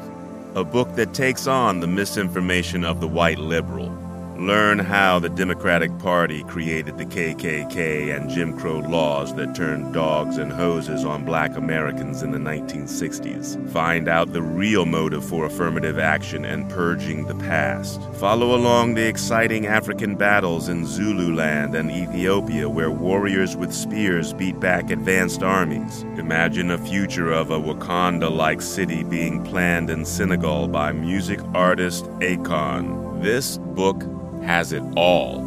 a 0.55 0.65
book 0.65 0.97
that 0.97 1.13
takes 1.13 1.47
on 1.47 1.81
the 1.81 1.87
misinformation 1.87 2.83
of 2.83 3.03
the 3.03 3.09
white 3.09 3.39
liberal. 3.39 3.94
Learn 4.37 4.81
how 4.81 5.21
the 5.21 5.29
Democratic 5.29 5.97
Party 5.99 6.43
created 6.45 6.99
the 6.99 7.07
KKK 7.07 8.17
and 8.17 8.29
Jim 8.29 8.59
Crow 8.59 8.81
laws 8.81 9.33
that 9.37 9.55
turned 9.55 9.95
dogs 9.95 10.39
and 10.39 10.53
hoses 10.53 11.05
on 11.05 11.25
black 11.25 11.57
Americans 11.57 12.23
in 12.23 12.33
the 12.33 12.39
1960s. 12.39 13.71
Find 13.71 14.09
out 14.09 14.33
the 14.33 14.43
real 14.43 14.87
motive 14.87 15.25
for 15.25 15.47
affirmative 15.47 16.01
action 16.01 16.45
and 16.45 16.69
purging 16.69 17.27
the 17.27 17.37
past. 17.37 18.03
Follow 18.15 18.57
along 18.57 18.95
the 18.95 19.07
exciting 19.07 19.67
African 19.69 20.17
battles 20.17 20.69
in 20.69 20.85
Zululand 20.85 21.77
and 21.77 21.89
Ethiopia 21.89 22.69
where 22.69 22.91
warriors 22.91 23.57
with 23.57 23.73
spears 23.73 24.33
beat 24.33 24.59
back 24.59 24.91
advanced 24.91 25.45
armies. 25.45 26.03
Imagine 26.19 26.73
a 26.73 26.79
future 26.79 27.31
of 27.31 27.51
a 27.51 27.59
Wakanda 27.59 28.35
like 28.35 28.61
city 28.61 29.05
being 29.05 29.45
planned 29.45 29.91
in 29.91 30.05
Senegal 30.05 30.67
by 30.67 30.91
music 30.91 31.39
artist 31.55 32.07
Akon. 32.19 33.23
This 33.23 33.59
book 33.59 34.05
has 34.45 34.73
it 34.73 34.83
all. 34.97 35.43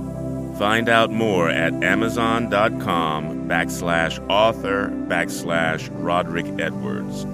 Find 0.58 0.90
out 0.90 1.12
more 1.12 1.50
at 1.50 1.74
amazon.com 1.84 3.48
backslash 3.48 4.28
author 4.30 4.90
backslash 5.08 5.90
Roderick 5.94 6.48
Edwards. 6.60 7.26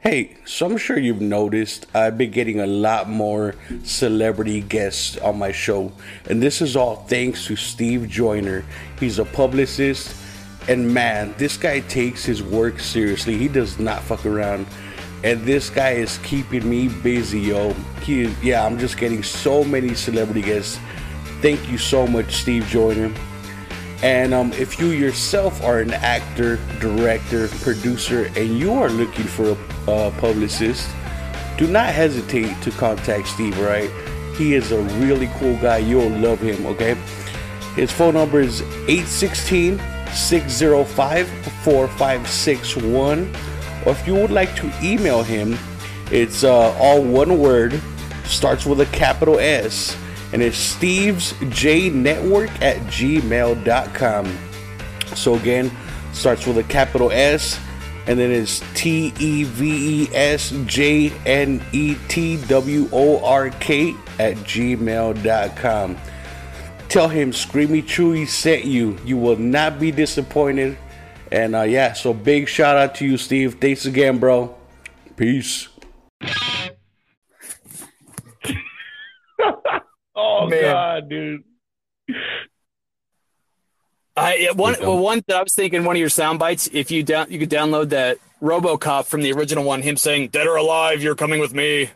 Hey, 0.00 0.38
so 0.46 0.64
I'm 0.64 0.78
sure 0.78 0.98
you've 0.98 1.20
noticed 1.20 1.86
I've 1.94 2.16
been 2.16 2.30
getting 2.30 2.60
a 2.60 2.66
lot 2.66 3.10
more 3.10 3.56
celebrity 3.82 4.62
guests 4.62 5.18
on 5.18 5.38
my 5.38 5.52
show, 5.52 5.92
and 6.24 6.42
this 6.42 6.62
is 6.62 6.76
all 6.76 6.96
thanks 7.08 7.46
to 7.46 7.56
Steve 7.56 8.08
Joyner. 8.08 8.64
He's 8.98 9.18
a 9.18 9.24
publicist, 9.26 10.16
and 10.66 10.94
man, 10.94 11.34
this 11.36 11.58
guy 11.58 11.80
takes 11.80 12.24
his 12.24 12.42
work 12.42 12.80
seriously. 12.80 13.36
He 13.36 13.48
does 13.48 13.78
not 13.78 14.00
fuck 14.02 14.24
around, 14.24 14.66
and 15.24 15.42
this 15.44 15.70
guy 15.70 15.92
is 15.92 16.18
keeping 16.18 16.68
me 16.68 16.88
busy, 16.88 17.40
yo. 17.40 17.72
He, 18.02 18.26
yeah, 18.42 18.64
I'm 18.64 18.78
just 18.78 18.96
getting 18.96 19.22
so 19.22 19.64
many 19.64 19.94
celebrity 19.94 20.42
guests. 20.42 20.78
Thank 21.40 21.68
you 21.68 21.78
so 21.78 22.06
much, 22.06 22.34
Steve 22.34 22.64
Joyner. 22.66 23.12
And 24.02 24.32
um, 24.32 24.52
if 24.52 24.78
you 24.78 24.90
yourself 24.90 25.62
are 25.64 25.80
an 25.80 25.92
actor, 25.92 26.56
director, 26.78 27.48
producer, 27.62 28.30
and 28.36 28.58
you 28.58 28.72
are 28.72 28.88
looking 28.88 29.24
for 29.24 29.56
a 29.88 29.90
uh, 29.90 30.10
publicist, 30.20 30.88
do 31.56 31.66
not 31.66 31.92
hesitate 31.92 32.60
to 32.62 32.70
contact 32.72 33.26
Steve, 33.26 33.58
right? 33.58 33.90
He 34.36 34.54
is 34.54 34.70
a 34.70 34.80
really 35.00 35.28
cool 35.38 35.56
guy. 35.56 35.78
You'll 35.78 36.10
love 36.10 36.38
him, 36.38 36.64
okay? 36.66 36.94
His 37.74 37.90
phone 37.90 38.14
number 38.14 38.40
is 38.40 38.62
816 38.86 39.80
605 40.14 41.28
4561. 41.64 43.34
Or 43.86 43.92
if 43.92 44.06
you 44.06 44.14
would 44.14 44.30
like 44.30 44.54
to 44.56 44.72
email 44.82 45.22
him, 45.22 45.56
it's 46.10 46.44
uh, 46.44 46.72
all 46.78 47.02
one 47.02 47.38
word, 47.38 47.80
starts 48.24 48.66
with 48.66 48.80
a 48.80 48.86
capital 48.86 49.38
S 49.38 49.96
and 50.32 50.42
it's 50.42 50.58
Steve's 50.58 51.34
J 51.48 51.90
Network 51.90 52.50
at 52.62 52.76
gmail.com. 52.88 54.38
So 55.14 55.34
again, 55.34 55.70
starts 56.12 56.46
with 56.46 56.58
a 56.58 56.64
capital 56.64 57.10
S, 57.10 57.58
and 58.06 58.18
then 58.18 58.30
it's 58.30 58.62
T 58.74 59.12
E 59.18 59.44
V 59.44 60.02
E 60.02 60.08
S 60.14 60.50
J 60.66 61.10
N 61.24 61.64
E 61.72 61.96
T 62.08 62.36
W 62.46 62.88
O 62.92 63.24
R 63.24 63.50
K 63.50 63.94
at 64.18 64.36
gmail.com. 64.36 65.96
Tell 66.88 67.08
him 67.08 67.32
Screamy 67.32 67.82
Chuy 67.84 68.26
sent 68.26 68.64
you. 68.64 68.96
You 69.04 69.16
will 69.16 69.36
not 69.36 69.78
be 69.78 69.90
disappointed. 69.90 70.78
And 71.30 71.54
uh, 71.54 71.62
yeah, 71.62 71.92
so 71.92 72.14
big 72.14 72.48
shout 72.48 72.76
out 72.76 72.94
to 72.96 73.06
you, 73.06 73.16
Steve. 73.16 73.58
Thanks 73.60 73.86
again, 73.86 74.18
bro. 74.18 74.56
Peace. 75.16 75.68
Oh 80.20 80.48
Man. 80.48 80.62
god, 80.62 81.08
dude. 81.08 81.44
I 84.16 84.50
one 84.54 84.74
well 84.80 84.98
one 84.98 85.22
that 85.28 85.36
I 85.36 85.42
was 85.44 85.54
thinking 85.54 85.84
one 85.84 85.94
of 85.94 86.00
your 86.00 86.08
sound 86.08 86.40
bites. 86.40 86.68
If 86.72 86.90
you 86.90 87.04
down 87.04 87.30
you 87.30 87.38
could 87.38 87.50
download 87.50 87.90
that 87.90 88.18
RoboCop 88.42 89.06
from 89.06 89.22
the 89.22 89.32
original 89.32 89.62
one, 89.62 89.80
him 89.80 89.96
saying 89.96 90.28
Dead 90.28 90.48
or 90.48 90.56
alive, 90.56 91.02
you're 91.02 91.14
coming 91.14 91.40
with 91.40 91.54
me. 91.54 91.90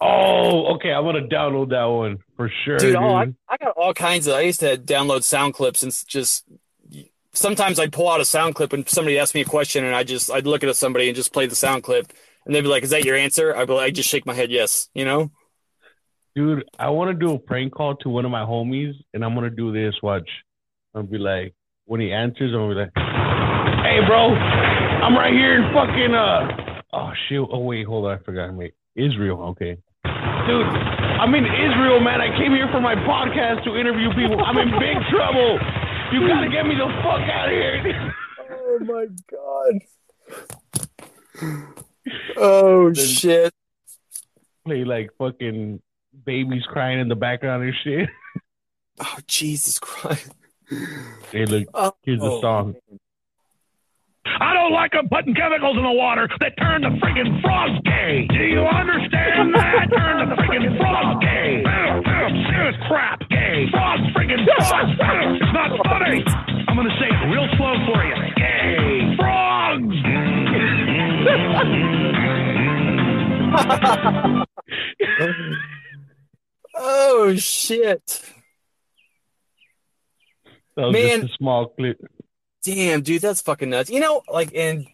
Oh, 0.00 0.74
okay. 0.76 0.92
I'm 0.92 1.04
gonna 1.04 1.26
download 1.26 1.70
that 1.70 1.84
one 1.86 2.18
for 2.36 2.50
sure, 2.64 2.78
dude, 2.78 2.94
dude. 2.94 3.02
oh, 3.02 3.16
I, 3.16 3.34
I 3.48 3.56
got 3.56 3.76
all 3.76 3.92
kinds 3.92 4.28
of. 4.28 4.34
I 4.34 4.42
used 4.42 4.60
to 4.60 4.76
download 4.76 5.24
sound 5.24 5.54
clips 5.54 5.82
and 5.82 5.92
just. 6.06 6.44
Sometimes 7.38 7.78
I'd 7.78 7.92
pull 7.92 8.08
out 8.10 8.20
a 8.20 8.24
sound 8.24 8.56
clip 8.56 8.72
and 8.72 8.88
somebody 8.88 9.16
asked 9.16 9.32
me 9.32 9.42
a 9.42 9.44
question 9.44 9.84
and 9.84 9.94
I 9.94 10.02
just 10.02 10.28
I'd 10.28 10.44
look 10.44 10.64
at 10.64 10.74
somebody 10.74 11.08
and 11.08 11.14
just 11.14 11.32
play 11.32 11.46
the 11.46 11.54
sound 11.54 11.84
clip 11.84 12.12
and 12.44 12.52
they'd 12.52 12.62
be 12.62 12.68
like, 12.68 12.82
"Is 12.82 12.90
that 12.90 13.04
your 13.04 13.14
answer?" 13.14 13.54
I'd 13.56 13.68
be 13.68 13.74
like, 13.74 13.86
I 13.86 13.90
just 13.90 14.08
shake 14.08 14.26
my 14.26 14.34
head, 14.34 14.50
yes. 14.50 14.88
You 14.92 15.04
know. 15.04 15.30
Dude, 16.34 16.64
I 16.80 16.90
want 16.90 17.12
to 17.12 17.14
do 17.14 17.34
a 17.34 17.38
prank 17.38 17.74
call 17.74 17.94
to 17.96 18.08
one 18.08 18.24
of 18.24 18.32
my 18.32 18.42
homies, 18.42 18.94
and 19.14 19.24
I'm 19.24 19.36
gonna 19.36 19.50
do 19.50 19.72
this. 19.72 19.94
Watch. 20.02 20.28
I'll 20.96 21.04
be 21.04 21.18
like, 21.18 21.54
when 21.84 22.00
he 22.00 22.12
answers, 22.12 22.50
I'm 22.52 22.60
gonna 22.60 22.74
be 22.74 22.80
like, 22.80 22.92
"Hey, 23.86 24.00
bro, 24.04 24.34
I'm 24.34 25.16
right 25.16 25.32
here 25.32 25.62
in 25.62 25.72
fucking 25.72 26.14
uh." 26.14 26.82
Oh 26.92 27.12
shit! 27.28 27.38
Oh 27.38 27.60
wait, 27.60 27.86
hold 27.86 28.06
on, 28.06 28.18
I 28.18 28.22
forgot. 28.24 28.52
Wait, 28.52 28.74
Israel. 28.96 29.42
Okay, 29.50 29.78
dude, 30.04 30.66
I'm 31.22 31.34
in 31.36 31.44
Israel, 31.44 32.00
man. 32.00 32.20
I 32.20 32.36
came 32.36 32.50
here 32.50 32.68
for 32.72 32.80
my 32.80 32.96
podcast 32.96 33.62
to 33.62 33.76
interview 33.76 34.10
people. 34.14 34.42
I'm 34.42 34.58
in 34.58 34.70
big 34.80 34.96
trouble. 35.08 35.60
You 36.12 36.26
gotta 36.26 36.48
get 36.48 36.66
me 36.66 36.74
the 36.74 36.86
fuck 37.02 37.20
out 37.20 37.48
of 37.48 37.52
here. 37.52 38.14
Oh 38.50 38.78
my 38.80 39.06
god. 39.30 39.80
Oh 42.36 42.92
shit. 42.94 43.52
Play 44.64 44.84
like 44.84 45.10
fucking 45.18 45.80
babies 46.24 46.64
crying 46.66 47.00
in 47.00 47.08
the 47.08 47.16
background 47.16 47.64
and 47.64 47.74
shit. 47.84 48.08
Oh 49.00 49.18
Jesus 49.26 49.78
Christ. 49.78 50.32
Hey, 51.30 51.44
look, 51.46 51.68
Oh. 51.74 51.92
here's 52.02 52.20
the 52.20 52.26
oh, 52.30 52.40
song. 52.40 52.74
I 54.40 54.54
don't 54.54 54.72
like 54.72 54.92
them 54.92 55.08
putting 55.08 55.34
chemicals 55.34 55.76
in 55.76 55.82
the 55.84 55.92
water 55.92 56.28
that 56.40 56.56
turn 56.58 56.82
the 56.82 56.90
friggin' 57.00 57.40
frogs 57.42 57.80
gay. 57.84 58.26
Do 58.28 58.44
you 58.44 58.60
understand 58.60 59.54
that? 59.54 59.88
turn 59.96 60.28
the 60.28 60.36
friggin' 60.36 60.76
frogs 60.78 61.24
gay. 61.24 61.62
Serious 62.50 62.76
crap 62.86 63.20
gay. 63.30 63.66
Frogs 63.70 64.02
friggin' 64.14 64.44
suck. 64.64 64.84
It's 64.88 65.52
not 65.52 65.70
funny. 65.86 66.24
I'm 66.68 66.76
going 66.76 66.88
to 66.88 66.96
say 67.00 67.08
it 67.08 67.26
real 67.32 67.48
slow 67.56 67.74
for 67.86 68.04
you. 68.04 68.14
Hey, 68.36 69.16
frogs! 69.16 69.96
oh 76.76 77.34
shit! 77.36 78.22
That 80.76 80.82
was 80.86 80.92
Man. 80.92 81.20
just 81.22 81.34
a 81.34 81.36
small 81.38 81.68
clip. 81.68 82.00
Damn, 82.68 83.00
dude, 83.00 83.22
that's 83.22 83.40
fucking 83.40 83.70
nuts. 83.70 83.88
You 83.88 83.98
know, 83.98 84.22
like, 84.30 84.50
and 84.54 84.86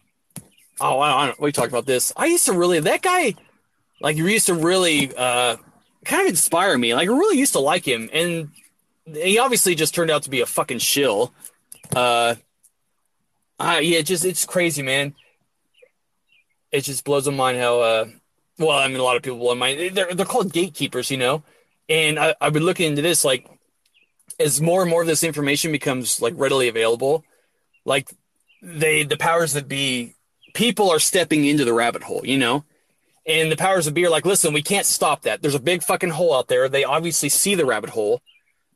oh, 0.79 0.97
I 1.01 1.25
don't, 1.25 1.37
I 1.37 1.43
we 1.43 1.51
talked 1.51 1.67
about 1.67 1.85
this. 1.85 2.13
I 2.15 2.27
used 2.27 2.45
to 2.45 2.53
really 2.53 2.79
that 2.79 3.01
guy, 3.01 3.35
like, 3.99 4.15
used 4.15 4.45
to 4.45 4.53
really 4.53 5.13
uh 5.13 5.57
kind 6.05 6.21
of 6.21 6.29
inspire 6.29 6.77
me. 6.77 6.95
Like, 6.95 7.09
I 7.09 7.11
really 7.11 7.37
used 7.37 7.51
to 7.51 7.59
like 7.59 7.85
him, 7.85 8.09
and 8.13 8.51
he 9.05 9.39
obviously 9.39 9.75
just 9.75 9.93
turned 9.93 10.09
out 10.09 10.23
to 10.23 10.29
be 10.29 10.39
a 10.39 10.45
fucking 10.45 10.79
shill. 10.79 11.33
Uh, 11.93 12.35
uh 13.59 13.79
yeah, 13.81 13.99
just 13.99 14.23
it's 14.23 14.45
crazy, 14.45 14.81
man. 14.81 15.13
It 16.71 16.85
just 16.85 17.03
blows 17.03 17.27
my 17.27 17.33
mind 17.33 17.57
how 17.57 17.81
uh, 17.81 18.05
well, 18.57 18.77
I 18.77 18.87
mean, 18.87 19.01
a 19.01 19.03
lot 19.03 19.17
of 19.17 19.21
people 19.21 19.39
blow 19.39 19.53
my 19.53 19.75
mind. 19.75 19.97
They're 19.97 20.13
they're 20.13 20.25
called 20.25 20.53
gatekeepers, 20.53 21.11
you 21.11 21.17
know. 21.17 21.43
And 21.89 22.17
I, 22.17 22.35
I've 22.39 22.53
been 22.53 22.63
looking 22.63 22.87
into 22.87 23.01
this, 23.01 23.25
like, 23.25 23.49
as 24.39 24.61
more 24.61 24.81
and 24.81 24.89
more 24.89 25.01
of 25.01 25.07
this 25.07 25.25
information 25.25 25.73
becomes 25.73 26.21
like 26.21 26.33
readily 26.37 26.69
available, 26.69 27.25
like 27.85 28.11
they 28.61 29.03
the 29.03 29.17
powers 29.17 29.53
that 29.53 29.67
be 29.67 30.15
people 30.53 30.89
are 30.89 30.99
stepping 30.99 31.45
into 31.45 31.65
the 31.65 31.73
rabbit 31.73 32.03
hole, 32.03 32.21
you 32.23 32.37
know? 32.37 32.65
And 33.27 33.51
the 33.51 33.57
powers 33.57 33.85
that 33.85 33.93
be 33.93 34.05
are 34.05 34.09
like, 34.09 34.25
listen, 34.25 34.53
we 34.53 34.61
can't 34.61 34.85
stop 34.85 35.23
that. 35.23 35.41
There's 35.41 35.55
a 35.55 35.59
big 35.59 35.83
fucking 35.83 36.11
hole 36.11 36.35
out 36.35 36.47
there. 36.47 36.69
They 36.69 36.83
obviously 36.83 37.29
see 37.29 37.55
the 37.55 37.65
rabbit 37.65 37.89
hole. 37.89 38.21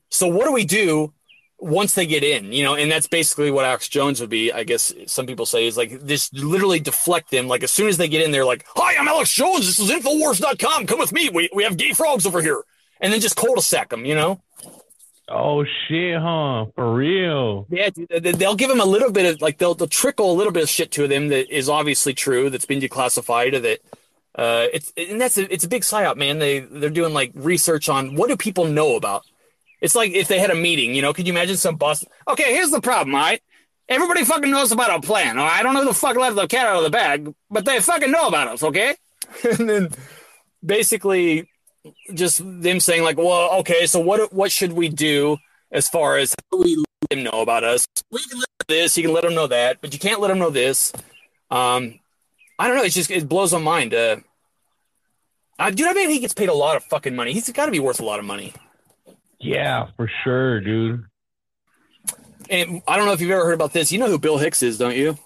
So 0.10 0.28
what 0.28 0.46
do 0.46 0.52
we 0.52 0.66
do 0.66 1.14
once 1.60 1.94
they 1.94 2.08
get 2.08 2.24
in? 2.24 2.52
You 2.52 2.64
know, 2.64 2.76
and 2.76 2.92
that's 2.92 3.08
basically 3.08 3.52
what 3.52 3.66
Alex 3.66 3.88
Jones 3.88 4.20
would 4.22 4.30
be, 4.30 4.52
I 4.52 4.64
guess 4.64 4.92
some 5.06 5.28
people 5.28 5.46
say, 5.46 5.68
is 5.68 5.78
like 5.78 6.00
this 6.02 6.34
literally 6.34 6.80
deflect 6.80 7.30
them. 7.30 7.48
Like 7.48 7.64
as 7.64 7.72
soon 7.72 7.88
as 7.88 7.98
they 7.98 8.08
get 8.08 8.24
in, 8.24 8.32
they're 8.32 8.46
like, 8.46 8.66
Hi, 8.76 8.96
I'm 8.98 9.08
Alex 9.08 9.32
Jones. 9.32 9.66
This 9.68 9.80
is 9.80 9.92
Infowars.com. 9.92 10.88
Come 10.88 11.00
with 11.00 11.14
me. 11.14 11.30
We 11.30 11.50
we 11.54 11.64
have 11.64 11.78
gay 11.78 11.94
frogs 11.94 12.26
over 12.26 12.42
here. 12.42 12.64
And 13.02 13.14
then 13.14 13.22
just 13.22 13.38
cul-de-sac 13.38 13.90
them, 13.90 14.04
you 14.04 14.14
know? 14.14 14.42
Oh 15.32 15.64
shit, 15.88 16.20
huh? 16.20 16.66
For 16.76 16.94
real. 16.94 17.68
Yeah, 17.70 17.90
they'll 18.20 18.56
give 18.56 18.70
them 18.70 18.82
a 18.82 18.86
little 18.86 19.12
bit 19.12 19.32
of 19.32 19.42
like 19.42 19.58
they'll 19.58 19.76
they'll 19.76 19.88
trickle 19.88 20.32
a 20.32 20.34
little 20.34 20.52
bit 20.52 20.64
of 20.64 20.70
shit 20.70 20.92
to 20.92 21.08
them 21.08 21.28
that 21.28 21.56
is 21.56 21.70
obviously 21.70 22.14
true 22.14 22.50
that's 22.50 22.66
been 22.66 22.80
declassified 22.80 23.54
or 23.54 23.60
that 23.60 23.80
uh 24.36 24.68
it's 24.74 24.92
and 24.98 25.22
that's 25.22 25.38
a, 25.38 25.52
it's 25.54 25.64
a 25.64 25.70
big 25.70 25.84
psyop, 25.84 26.18
man. 26.18 26.40
They 26.40 26.60
they're 26.60 26.90
doing 26.90 27.14
like 27.14 27.32
research 27.36 27.90
on 27.90 28.16
what 28.16 28.30
do 28.30 28.38
people 28.38 28.66
know 28.66 28.96
about. 28.96 29.24
It's 29.82 29.96
like 29.96 30.12
if 30.14 30.28
they 30.28 30.40
had 30.40 30.50
a 30.50 30.56
meeting, 30.56 30.96
you 30.96 31.02
know, 31.02 31.14
could 31.14 31.28
you 31.28 31.34
imagine 31.34 31.58
some 31.58 31.76
boss? 31.76 32.04
Okay, 32.28 32.54
here's 32.54 32.72
the 32.72 32.82
problem, 32.82 33.16
all 33.16 33.22
right? 33.22 33.42
Everybody 33.88 34.24
fucking 34.24 34.52
knows 34.52 34.72
about 34.72 34.90
our 34.90 35.02
plan. 35.02 35.40
All 35.40 35.46
right? 35.46 35.60
I 35.60 35.64
don't 35.64 35.74
know 35.74 35.82
who 35.82 35.88
the 35.88 35.94
fuck 35.94 36.16
let 36.16 36.36
the 36.36 36.48
cat 36.48 36.68
out 36.68 36.78
of 36.78 36.84
the 36.84 36.90
bag, 36.90 37.34
but 37.50 37.66
they 37.66 37.80
fucking 37.80 38.12
know 38.12 38.28
about 38.28 38.50
us, 38.50 38.64
okay? 38.64 38.96
and 39.58 39.70
then 39.70 39.90
basically 40.64 41.49
just 42.14 42.42
them 42.44 42.80
saying 42.80 43.04
like, 43.04 43.18
well, 43.18 43.60
okay, 43.60 43.86
so 43.86 44.00
what 44.00 44.32
what 44.34 44.52
should 44.52 44.74
we 44.74 44.90
do 44.90 45.38
as 45.72 45.88
far 45.88 46.18
as 46.18 46.36
how 46.52 46.60
we 46.60 46.76
let 46.76 47.10
them 47.10 47.24
know 47.24 47.42
about 47.42 47.64
us? 47.64 47.88
We 48.12 48.22
can 48.24 48.40
let 48.40 48.68
this, 48.68 48.98
you 48.98 49.04
can 49.04 49.14
let 49.14 49.24
them 49.24 49.36
know 49.36 49.48
that, 49.48 49.82
but 49.82 49.94
you 49.94 50.00
can't 50.00 50.20
let 50.20 50.30
them 50.30 50.40
know 50.40 50.50
this. 50.50 50.94
Um, 51.52 52.00
I 52.58 52.68
don't 52.68 52.78
know. 52.78 52.84
It's 52.84 52.96
just 52.96 53.10
it 53.12 53.28
blows 53.28 53.54
my 53.54 53.60
mind. 53.60 53.94
Uh, 53.94 54.18
uh, 55.58 55.70
dude, 55.72 55.88
I 55.88 55.94
bet 55.94 56.10
he 56.10 56.20
gets 56.20 56.34
paid 56.34 56.50
a 56.50 56.54
lot 56.54 56.76
of 56.76 56.84
fucking 56.86 57.16
money. 57.16 57.34
He's 57.34 57.50
got 57.52 57.66
to 57.66 57.72
be 57.72 57.80
worth 57.80 58.00
a 58.00 58.06
lot 58.06 58.20
of 58.20 58.26
money. 58.26 58.54
Yeah, 59.40 59.88
for 59.96 60.10
sure, 60.24 60.62
dude. 60.62 61.06
And 62.50 62.82
I 62.88 62.98
don't 62.98 63.06
know 63.06 63.14
if 63.14 63.22
you've 63.22 63.32
ever 63.32 63.46
heard 63.46 63.54
about 63.54 63.74
this. 63.74 63.92
You 63.92 64.00
know 64.00 64.08
who 64.08 64.20
Bill 64.20 64.38
Hicks 64.38 64.64
is, 64.64 64.78
don't 64.78 64.96
you? 64.96 65.18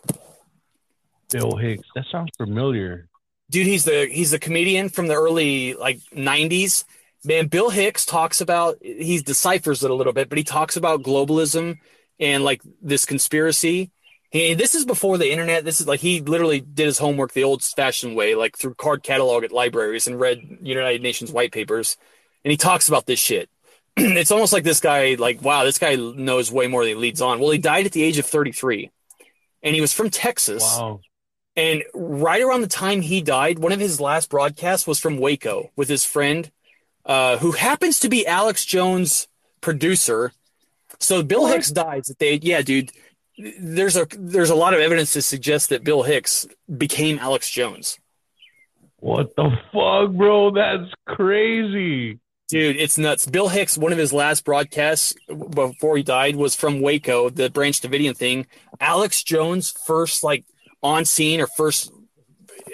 Bill 1.32 1.56
Hicks. 1.56 1.88
That 1.96 2.06
sounds 2.12 2.30
familiar. 2.38 3.08
Dude 3.50 3.68
he's 3.68 3.86
the 3.86 4.08
he's 4.12 4.32
the 4.32 4.40
comedian 4.40 4.90
from 4.90 5.08
the 5.08 5.16
early 5.16 5.74
like 5.74 6.00
90s 6.16 6.86
man 7.24 7.48
bill 7.48 7.70
hicks 7.70 8.06
talks 8.06 8.42
about 8.42 8.78
he 8.82 9.20
deciphers 9.20 9.84
it 9.84 9.92
a 9.92 9.94
little 9.94 10.14
bit 10.14 10.30
but 10.30 10.38
he 10.38 10.44
talks 10.44 10.76
about 10.76 11.04
globalism 11.04 11.78
and 12.20 12.44
like 12.44 12.62
this 12.82 13.06
conspiracy. 13.06 13.92
He, 14.32 14.54
this 14.56 14.76
is 14.76 14.86
before 14.86 15.18
the 15.18 15.32
internet. 15.32 15.66
This 15.66 15.80
is 15.80 15.88
like 15.88 16.00
he 16.00 16.22
literally 16.22 16.62
did 16.62 16.86
his 16.86 16.98
homework 16.98 17.34
the 17.34 17.44
old 17.44 17.64
fashioned 17.64 18.16
way 18.16 18.36
like 18.36 18.58
through 18.58 18.76
card 18.76 19.04
catalog 19.04 19.44
at 19.44 19.52
libraries 19.52 20.08
and 20.08 20.20
read 20.20 20.40
united 20.62 21.02
nations 21.02 21.32
white 21.32 21.52
papers. 21.52 21.98
And 22.44 22.52
he 22.52 22.58
talks 22.58 22.88
about 22.88 23.06
this 23.06 23.20
shit. 23.20 23.50
It's 23.98 24.32
almost 24.32 24.54
like 24.54 24.64
this 24.64 24.80
guy 24.80 25.16
like 25.20 25.42
wow 25.44 25.64
this 25.64 25.78
guy 25.78 25.96
knows 25.96 26.52
way 26.52 26.68
more 26.68 26.84
than 26.84 26.96
he 26.96 26.96
leads 26.96 27.22
on. 27.22 27.40
Well 27.40 27.52
he 27.52 27.60
died 27.60 27.86
at 27.86 27.92
the 27.92 28.04
age 28.04 28.18
of 28.18 28.26
33 28.26 28.90
and 29.62 29.76
he 29.76 29.82
was 29.82 29.94
from 29.94 30.10
texas. 30.10 30.64
Wow. 30.64 31.02
And 31.56 31.84
right 31.94 32.42
around 32.42 32.62
the 32.62 32.68
time 32.68 33.02
he 33.02 33.22
died, 33.22 33.60
one 33.60 33.72
of 33.72 33.80
his 33.80 34.02
last 34.02 34.30
broadcasts 34.30 34.88
was 34.88 35.00
from 35.00 35.18
Waco 35.18 35.72
with 35.76 35.88
his 35.88 36.04
friend, 36.04 36.52
uh, 37.06 37.38
who 37.38 37.52
happens 37.52 38.00
to 38.00 38.10
be 38.10 38.26
Alex 38.26 38.66
Jones' 38.66 39.28
producer. 39.62 40.32
So 41.00 41.22
Bill 41.22 41.48
Hicks 41.48 41.72
dies 41.72 42.10
at 42.10 42.20
the 42.20 42.26
age. 42.26 42.44
Yeah, 42.44 42.62
dude. 42.62 42.92
There's 43.60 43.98
a 43.98 44.08
there's 44.18 44.52
a 44.52 44.56
lot 44.56 44.76
of 44.76 44.80
evidence 44.80 45.14
to 45.14 45.22
suggest 45.22 45.70
that 45.70 45.84
Bill 45.84 46.04
Hicks 46.04 46.46
became 46.78 47.18
Alex 47.18 47.50
Jones. 47.50 48.00
What 48.98 49.36
the 49.36 49.50
fuck, 49.72 50.12
bro? 50.12 50.52
That's 50.52 50.92
crazy. 51.08 52.20
Dude, 52.48 52.78
it's 52.78 52.98
nuts. 52.98 53.26
Bill 53.26 53.50
Hicks, 53.50 53.78
one 53.78 53.92
of 53.92 53.98
his 53.98 54.14
last 54.14 54.46
broadcasts 54.46 55.14
before 55.28 55.98
he 55.98 56.04
died 56.04 56.36
was 56.36 56.56
from 56.56 56.82
Waco, 56.82 57.30
the 57.30 57.50
Branch 57.50 57.80
Davidian 57.80 58.16
thing. 58.16 58.46
Alex 58.80 59.24
Jones' 59.24 59.72
first 59.72 60.24
like 60.24 60.46
on 60.84 61.06
scene 61.06 61.40
or 61.42 61.48
first, 61.48 61.92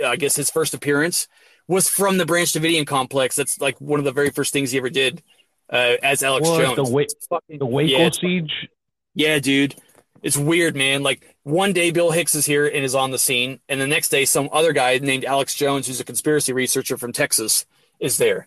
I 0.04 0.16
guess 0.16 0.36
his 0.36 0.50
first 0.50 0.74
appearance 0.74 1.28
was 1.68 1.88
from 1.88 2.18
the 2.18 2.26
Branch 2.26 2.52
Davidian 2.52 2.86
complex. 2.88 3.36
That's 3.36 3.62
like 3.62 3.80
one 3.80 4.00
of 4.00 4.06
the 4.06 4.12
very 4.12 4.32
first 4.32 4.52
things 4.52 4.72
he 4.72 4.78
ever 4.80 4.90
did 4.90 5.22
uh, 5.70 5.96
as 6.02 6.24
Alex 6.24 6.48
What, 6.50 6.62
Jones. 6.62 6.76
the 6.76 6.84
Wa- 6.94 7.04
fucking- 7.30 7.60
The 7.60 7.66
Waco 7.66 7.98
yeah, 7.98 8.10
siege. 8.12 8.68
yeah, 9.14 9.40
dude. 9.40 9.76
It's 10.22 10.36
weird, 10.36 10.76
man. 10.76 11.04
Like 11.04 11.36
one 11.44 11.72
day 11.72 11.92
Bill 11.92 12.12
Hicks 12.12 12.36
is 12.36 12.46
here 12.46 12.66
and 12.68 12.84
is 12.84 12.96
on 12.96 13.12
the 13.12 13.20
scene, 13.20 13.60
and 13.70 13.80
the 13.80 13.88
next 13.88 14.10
day 14.10 14.26
some 14.26 14.50
other 14.52 14.74
guy 14.74 14.98
named 14.98 15.24
Alex 15.24 15.54
Jones, 15.56 15.88
who's 15.88 16.02
a 16.02 16.04
conspiracy 16.04 16.52
researcher 16.52 16.98
from 16.98 17.14
Texas, 17.14 17.66
is 18.00 18.18
there. 18.18 18.46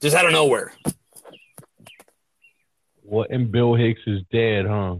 Just 0.00 0.14
out 0.14 0.26
of 0.26 0.32
nowhere. 0.32 0.72
What? 3.02 3.30
And 3.30 3.50
Bill 3.50 3.74
Hicks 3.74 4.00
is 4.06 4.20
dead, 4.30 4.66
huh? 4.66 4.96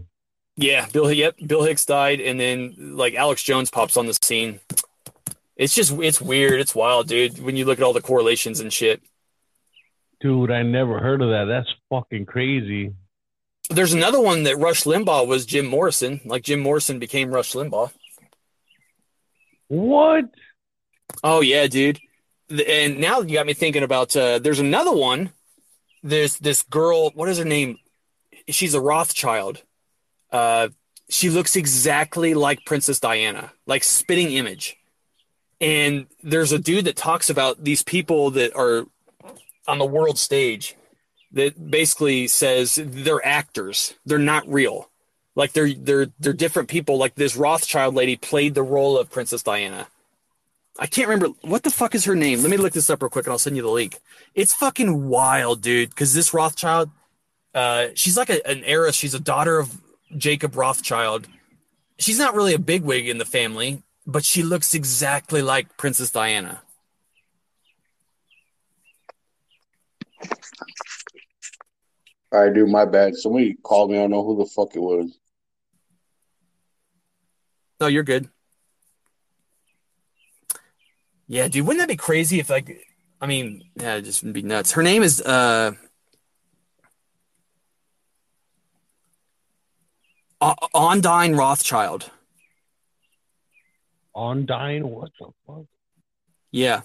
Yeah, 0.59 0.87
Bill. 0.91 1.09
Yep, 1.09 1.37
Bill 1.47 1.63
Hicks 1.63 1.85
died, 1.85 2.19
and 2.19 2.37
then 2.37 2.75
like 2.97 3.15
Alex 3.15 3.41
Jones 3.43 3.69
pops 3.69 3.95
on 3.95 4.07
the 4.07 4.17
scene. 4.21 4.59
It's 5.55 5.73
just 5.73 5.93
it's 5.93 6.19
weird. 6.19 6.59
It's 6.59 6.75
wild, 6.75 7.07
dude. 7.07 7.39
When 7.39 7.55
you 7.55 7.63
look 7.63 7.79
at 7.79 7.83
all 7.83 7.93
the 7.93 8.01
correlations 8.01 8.59
and 8.59 8.71
shit. 8.71 9.01
Dude, 10.19 10.51
I 10.51 10.63
never 10.63 10.99
heard 10.99 11.21
of 11.21 11.29
that. 11.29 11.45
That's 11.45 11.73
fucking 11.89 12.25
crazy. 12.25 12.93
There's 13.69 13.93
another 13.93 14.19
one 14.19 14.43
that 14.43 14.57
Rush 14.57 14.83
Limbaugh 14.83 15.27
was 15.27 15.45
Jim 15.45 15.65
Morrison. 15.65 16.19
Like 16.25 16.43
Jim 16.43 16.59
Morrison 16.59 16.99
became 16.99 17.31
Rush 17.31 17.53
Limbaugh. 17.53 17.91
What? 19.69 20.25
Oh 21.23 21.39
yeah, 21.39 21.67
dude. 21.67 22.01
And 22.49 22.99
now 22.99 23.21
you 23.21 23.35
got 23.35 23.45
me 23.45 23.53
thinking 23.53 23.83
about. 23.83 24.13
Uh, 24.13 24.39
there's 24.39 24.59
another 24.59 24.91
one. 24.91 25.31
There's 26.03 26.37
this 26.37 26.63
girl. 26.63 27.11
What 27.11 27.29
is 27.29 27.37
her 27.37 27.45
name? 27.45 27.77
She's 28.49 28.73
a 28.73 28.81
Rothschild. 28.81 29.63
Uh, 30.31 30.69
she 31.09 31.29
looks 31.29 31.55
exactly 31.55 32.33
like 32.33 32.65
Princess 32.65 32.99
Diana, 32.99 33.51
like 33.65 33.83
spitting 33.83 34.31
image. 34.31 34.77
And 35.59 36.07
there's 36.23 36.51
a 36.51 36.59
dude 36.59 36.85
that 36.85 36.95
talks 36.95 37.29
about 37.29 37.63
these 37.63 37.83
people 37.83 38.31
that 38.31 38.55
are 38.55 38.85
on 39.67 39.77
the 39.77 39.85
world 39.85 40.17
stage 40.17 40.75
that 41.31 41.69
basically 41.69 42.27
says 42.27 42.79
they're 42.81 43.25
actors. 43.25 43.95
They're 44.05 44.17
not 44.17 44.47
real. 44.47 44.89
Like 45.35 45.53
they're 45.53 45.73
they're 45.73 46.07
they're 46.19 46.33
different 46.33 46.69
people. 46.69 46.97
Like 46.97 47.15
this 47.15 47.35
Rothschild 47.35 47.95
lady 47.95 48.15
played 48.15 48.55
the 48.55 48.63
role 48.63 48.97
of 48.97 49.11
Princess 49.11 49.43
Diana. 49.43 49.87
I 50.79 50.87
can't 50.87 51.09
remember 51.09 51.35
what 51.41 51.63
the 51.63 51.69
fuck 51.69 51.93
is 51.93 52.05
her 52.05 52.15
name. 52.15 52.41
Let 52.41 52.49
me 52.49 52.57
look 52.57 52.73
this 52.73 52.89
up 52.89 53.01
real 53.01 53.09
quick 53.09 53.25
and 53.25 53.33
I'll 53.33 53.39
send 53.39 53.57
you 53.57 53.61
the 53.61 53.69
link. 53.69 53.99
It's 54.33 54.53
fucking 54.53 55.07
wild, 55.07 55.61
dude. 55.61 55.89
Because 55.89 56.13
this 56.13 56.33
Rothschild, 56.33 56.89
uh, 57.53 57.87
she's 57.95 58.17
like 58.17 58.29
a, 58.29 58.45
an 58.47 58.63
heiress. 58.63 58.95
She's 58.95 59.13
a 59.13 59.19
daughter 59.19 59.59
of 59.59 59.77
Jacob 60.17 60.55
Rothschild. 60.55 61.27
She's 61.97 62.19
not 62.19 62.35
really 62.35 62.53
a 62.53 62.59
bigwig 62.59 63.07
in 63.07 63.17
the 63.17 63.25
family, 63.25 63.83
but 64.05 64.23
she 64.23 64.43
looks 64.43 64.73
exactly 64.73 65.41
like 65.41 65.77
Princess 65.77 66.11
Diana. 66.11 66.61
All 72.31 72.43
right, 72.43 72.53
dude, 72.53 72.69
my 72.69 72.85
bad. 72.85 73.15
Somebody 73.15 73.55
called 73.55 73.91
me. 73.91 73.97
I 73.97 74.01
don't 74.01 74.11
know 74.11 74.23
who 74.23 74.37
the 74.37 74.45
fuck 74.45 74.75
it 74.75 74.79
was. 74.79 75.17
No, 77.79 77.87
you're 77.87 78.03
good. 78.03 78.29
Yeah, 81.27 81.47
dude, 81.47 81.65
wouldn't 81.65 81.81
that 81.81 81.87
be 81.87 81.95
crazy 81.95 82.39
if 82.39 82.49
like 82.49 82.85
I 83.21 83.27
mean, 83.27 83.63
yeah, 83.75 83.93
it'd 83.93 84.05
just 84.05 84.31
be 84.31 84.41
nuts. 84.41 84.71
Her 84.71 84.83
name 84.83 85.03
is 85.03 85.21
uh 85.21 85.73
O- 90.41 90.55
Ondine 90.73 91.37
Rothschild. 91.37 92.09
Ondine? 94.15 94.83
What 94.83 95.11
the 95.19 95.27
fuck? 95.45 95.65
Yeah. 96.51 96.81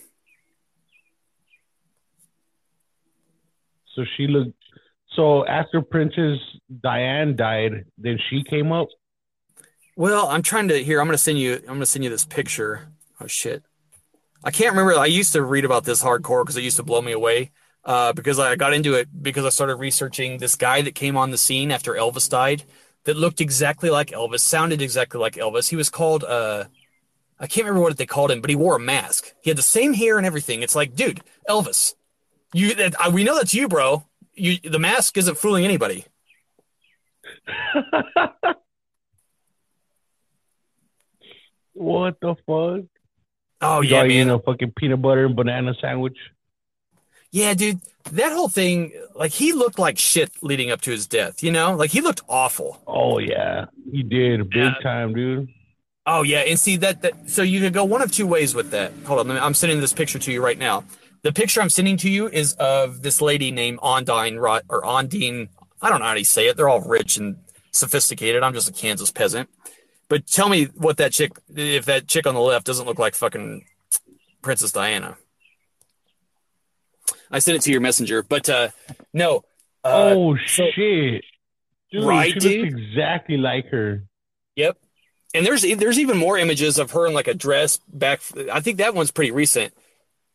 So 3.94 4.04
she 4.16 4.26
looked. 4.26 4.52
So 5.14 5.46
after 5.46 5.80
Princess 5.80 6.38
Diane 6.82 7.36
died, 7.36 7.84
then 7.96 8.18
she 8.28 8.42
came 8.42 8.72
up. 8.72 8.88
Well, 9.96 10.26
I'm 10.26 10.42
trying 10.42 10.68
to 10.68 10.82
here. 10.82 11.00
I'm 11.00 11.06
gonna 11.06 11.18
send 11.18 11.38
you. 11.38 11.54
I'm 11.54 11.74
gonna 11.74 11.86
send 11.86 12.02
you 12.02 12.10
this 12.10 12.24
picture. 12.24 12.88
Oh 13.20 13.28
shit! 13.28 13.62
I 14.42 14.50
can't 14.50 14.72
remember. 14.72 14.98
I 14.98 15.06
used 15.06 15.32
to 15.34 15.42
read 15.42 15.64
about 15.64 15.84
this 15.84 16.02
hardcore 16.02 16.42
because 16.42 16.56
it 16.56 16.64
used 16.64 16.76
to 16.76 16.82
blow 16.82 17.00
me 17.00 17.12
away. 17.12 17.52
Uh, 17.84 18.12
because 18.14 18.38
I 18.38 18.56
got 18.56 18.72
into 18.72 18.94
it 18.94 19.08
because 19.22 19.44
I 19.44 19.50
started 19.50 19.76
researching 19.76 20.38
this 20.38 20.56
guy 20.56 20.80
that 20.82 20.94
came 20.94 21.16
on 21.16 21.30
the 21.30 21.38
scene 21.38 21.70
after 21.70 21.92
Elvis 21.92 22.30
died, 22.30 22.64
that 23.04 23.16
looked 23.16 23.40
exactly 23.40 23.90
like 23.90 24.08
Elvis, 24.10 24.40
sounded 24.40 24.80
exactly 24.82 25.20
like 25.20 25.34
Elvis. 25.34 25.68
He 25.68 25.76
was 25.76 25.90
called. 25.90 26.24
Uh, 26.24 26.64
I 27.38 27.46
can't 27.46 27.66
remember 27.66 27.82
what 27.82 27.96
they 27.98 28.06
called 28.06 28.30
him, 28.30 28.40
but 28.40 28.50
he 28.50 28.56
wore 28.56 28.76
a 28.76 28.80
mask. 28.80 29.32
He 29.42 29.50
had 29.50 29.58
the 29.58 29.62
same 29.62 29.92
hair 29.92 30.16
and 30.18 30.26
everything. 30.26 30.62
It's 30.62 30.74
like, 30.76 30.94
dude, 30.94 31.20
Elvis, 31.48 31.94
you. 32.52 32.74
That, 32.74 32.94
uh, 33.04 33.10
we 33.10 33.24
know 33.24 33.36
that's 33.36 33.54
you, 33.54 33.68
bro. 33.68 34.04
You. 34.34 34.58
The 34.58 34.78
mask 34.78 35.16
isn't 35.18 35.36
fooling 35.38 35.64
anybody. 35.64 36.06
What 41.74 42.18
the 42.20 42.34
fuck? 42.46 42.86
Oh 43.60 43.80
You 43.80 43.96
yeah, 43.96 44.04
man. 44.04 44.30
a 44.30 44.38
fucking 44.38 44.72
peanut 44.76 45.02
butter 45.02 45.26
and 45.26 45.36
banana 45.36 45.74
sandwich. 45.80 46.16
Yeah, 47.34 47.52
dude, 47.54 47.80
that 48.12 48.30
whole 48.30 48.48
thing, 48.48 48.92
like 49.16 49.32
he 49.32 49.52
looked 49.52 49.76
like 49.76 49.98
shit 49.98 50.30
leading 50.40 50.70
up 50.70 50.82
to 50.82 50.92
his 50.92 51.08
death, 51.08 51.42
you 51.42 51.50
know? 51.50 51.74
Like 51.74 51.90
he 51.90 52.00
looked 52.00 52.22
awful. 52.28 52.80
Oh 52.86 53.18
yeah, 53.18 53.64
he 53.90 54.04
did 54.04 54.48
big 54.50 54.72
time, 54.84 55.12
dude. 55.12 55.48
Oh 56.06 56.22
yeah, 56.22 56.42
and 56.42 56.60
see 56.60 56.76
that 56.76 57.02
that 57.02 57.28
so 57.28 57.42
you 57.42 57.58
could 57.58 57.72
go 57.72 57.84
one 57.84 58.02
of 58.02 58.12
two 58.12 58.28
ways 58.28 58.54
with 58.54 58.70
that. 58.70 58.92
Hold 59.06 59.18
on, 59.18 59.26
me, 59.26 59.36
I'm 59.36 59.52
sending 59.52 59.80
this 59.80 59.92
picture 59.92 60.20
to 60.20 60.30
you 60.30 60.40
right 60.40 60.56
now. 60.56 60.84
The 61.22 61.32
picture 61.32 61.60
I'm 61.60 61.70
sending 61.70 61.96
to 61.98 62.08
you 62.08 62.28
is 62.28 62.52
of 62.60 63.02
this 63.02 63.20
lady 63.20 63.50
named 63.50 63.80
Ondine 63.80 64.40
or 64.68 64.82
Ondine. 64.82 65.48
I 65.82 65.90
don't 65.90 65.98
know 65.98 66.06
how 66.06 66.14
to 66.14 66.24
say 66.24 66.46
it. 66.46 66.56
They're 66.56 66.68
all 66.68 66.82
rich 66.82 67.16
and 67.16 67.38
sophisticated. 67.72 68.44
I'm 68.44 68.54
just 68.54 68.68
a 68.68 68.72
Kansas 68.72 69.10
peasant. 69.10 69.48
But 70.08 70.28
tell 70.28 70.48
me 70.48 70.66
what 70.76 70.98
that 70.98 71.10
chick, 71.10 71.32
if 71.56 71.86
that 71.86 72.06
chick 72.06 72.28
on 72.28 72.34
the 72.34 72.40
left 72.40 72.64
doesn't 72.64 72.86
look 72.86 73.00
like 73.00 73.16
fucking 73.16 73.64
Princess 74.40 74.70
Diana. 74.70 75.16
I 77.34 77.40
sent 77.40 77.56
it 77.56 77.62
to 77.62 77.72
your 77.72 77.80
messenger, 77.80 78.22
but 78.22 78.48
uh 78.48 78.68
no. 79.12 79.44
Uh, 79.82 80.14
oh 80.14 80.36
so- 80.46 80.70
shit, 80.72 81.24
dude! 81.92 82.04
Right, 82.04 82.32
she 82.32 82.38
dude? 82.38 82.72
looks 82.72 82.82
exactly 82.86 83.36
like 83.36 83.66
her. 83.70 84.04
Yep. 84.54 84.78
And 85.34 85.44
there's 85.44 85.62
there's 85.62 85.98
even 85.98 86.16
more 86.16 86.38
images 86.38 86.78
of 86.78 86.92
her 86.92 87.08
in 87.08 87.12
like 87.12 87.26
a 87.26 87.34
dress 87.34 87.80
back. 87.88 88.22
I 88.52 88.60
think 88.60 88.78
that 88.78 88.94
one's 88.94 89.10
pretty 89.10 89.32
recent, 89.32 89.74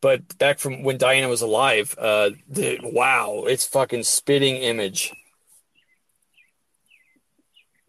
but 0.02 0.36
back 0.36 0.58
from 0.58 0.82
when 0.82 0.98
Diana 0.98 1.26
was 1.26 1.40
alive. 1.40 1.94
Uh, 1.98 2.30
the, 2.48 2.78
wow, 2.82 3.44
it's 3.46 3.66
fucking 3.66 4.02
spitting 4.02 4.56
image. 4.56 5.14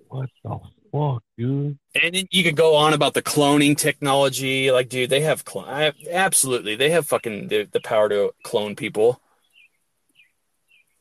What 0.07 0.29
the 0.43 0.59
fuck, 0.91 1.23
dude? 1.37 1.77
And 2.01 2.15
then 2.15 2.25
you 2.31 2.43
could 2.43 2.55
go 2.55 2.75
on 2.75 2.93
about 2.93 3.13
the 3.13 3.21
cloning 3.21 3.77
technology. 3.77 4.71
Like, 4.71 4.89
dude, 4.89 5.09
they 5.09 5.21
have 5.21 5.43
cl- 5.47 5.65
I- 5.65 5.93
absolutely 6.09 6.75
they 6.75 6.89
have 6.91 7.07
fucking 7.07 7.47
the, 7.47 7.63
the 7.71 7.81
power 7.81 8.09
to 8.09 8.31
clone 8.43 8.75
people. 8.75 9.21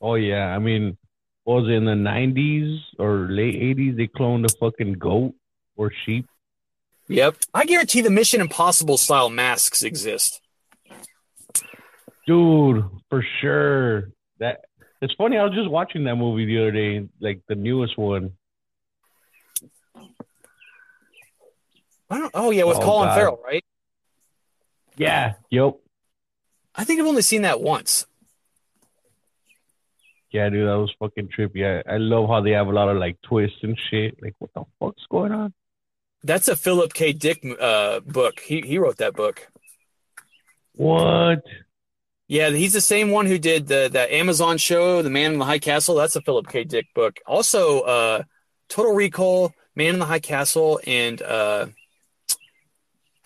Oh 0.00 0.14
yeah, 0.14 0.46
I 0.46 0.58
mean, 0.58 0.96
what 1.44 1.62
was 1.62 1.68
it 1.68 1.74
in 1.74 1.84
the 1.84 1.92
'90s 1.92 2.80
or 2.98 3.28
late 3.30 3.54
'80s? 3.54 3.96
They 3.96 4.06
cloned 4.06 4.44
a 4.44 4.56
fucking 4.58 4.94
goat 4.94 5.34
or 5.76 5.92
sheep. 6.04 6.26
Yep. 7.08 7.36
I 7.52 7.64
guarantee 7.64 8.00
the 8.02 8.10
Mission 8.10 8.40
Impossible 8.40 8.96
style 8.96 9.30
masks 9.30 9.82
exist. 9.82 10.40
Dude, 12.26 12.84
for 13.08 13.24
sure. 13.40 14.10
That 14.38 14.60
it's 15.02 15.14
funny. 15.14 15.36
I 15.36 15.44
was 15.44 15.54
just 15.54 15.68
watching 15.68 16.04
that 16.04 16.16
movie 16.16 16.46
the 16.46 16.58
other 16.58 16.70
day, 16.70 17.08
like 17.20 17.40
the 17.48 17.56
newest 17.56 17.98
one. 17.98 18.32
I 22.10 22.18
don't. 22.18 22.30
Oh 22.34 22.50
yeah, 22.50 22.64
with 22.64 22.78
Oh, 22.78 22.82
Colin 22.82 23.08
God. 23.08 23.14
Farrell, 23.14 23.40
right? 23.44 23.64
Yeah. 24.96 25.34
Yep. 25.50 25.76
I 26.74 26.84
think 26.84 27.00
I've 27.00 27.06
only 27.06 27.22
seen 27.22 27.42
that 27.42 27.60
once. 27.60 28.06
Yeah, 30.32 30.48
dude, 30.48 30.68
that 30.68 30.78
was 30.78 30.94
fucking 31.00 31.28
trippy. 31.36 31.64
I, 31.66 31.94
I 31.94 31.96
love 31.96 32.28
how 32.28 32.40
they 32.40 32.52
have 32.52 32.68
a 32.68 32.72
lot 32.72 32.88
of 32.88 32.98
like 32.98 33.20
twists 33.22 33.58
and 33.62 33.76
shit. 33.90 34.16
Like, 34.22 34.34
what 34.38 34.50
the 34.54 34.62
fuck's 34.78 35.02
going 35.10 35.32
on? 35.32 35.52
That's 36.22 36.46
a 36.48 36.54
Philip 36.54 36.92
K. 36.92 37.12
Dick 37.12 37.44
uh, 37.60 38.00
book. 38.00 38.38
He 38.40 38.60
he 38.60 38.78
wrote 38.78 38.98
that 38.98 39.14
book. 39.14 39.48
What? 40.74 41.42
Yeah, 42.28 42.50
he's 42.50 42.72
the 42.74 42.80
same 42.80 43.10
one 43.10 43.26
who 43.26 43.38
did 43.38 43.66
the 43.66 43.88
that 43.92 44.12
Amazon 44.12 44.56
show, 44.58 45.02
The 45.02 45.10
Man 45.10 45.32
in 45.32 45.38
the 45.40 45.44
High 45.44 45.58
Castle. 45.58 45.96
That's 45.96 46.14
a 46.14 46.20
Philip 46.22 46.48
K. 46.48 46.62
Dick 46.62 46.86
book. 46.94 47.18
Also, 47.26 47.80
uh, 47.80 48.22
Total 48.68 48.92
Recall, 48.92 49.52
Man 49.74 49.94
in 49.94 49.98
the 49.98 50.06
High 50.06 50.20
Castle, 50.20 50.78
and 50.86 51.20
uh, 51.22 51.66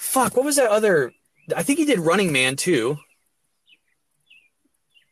fuck, 0.04 0.36
what 0.36 0.44
was 0.44 0.56
that 0.56 0.70
other? 0.70 1.12
I 1.56 1.62
think 1.62 1.78
he 1.78 1.84
did 1.84 1.98
Running 1.98 2.32
Man 2.32 2.56
too. 2.56 2.98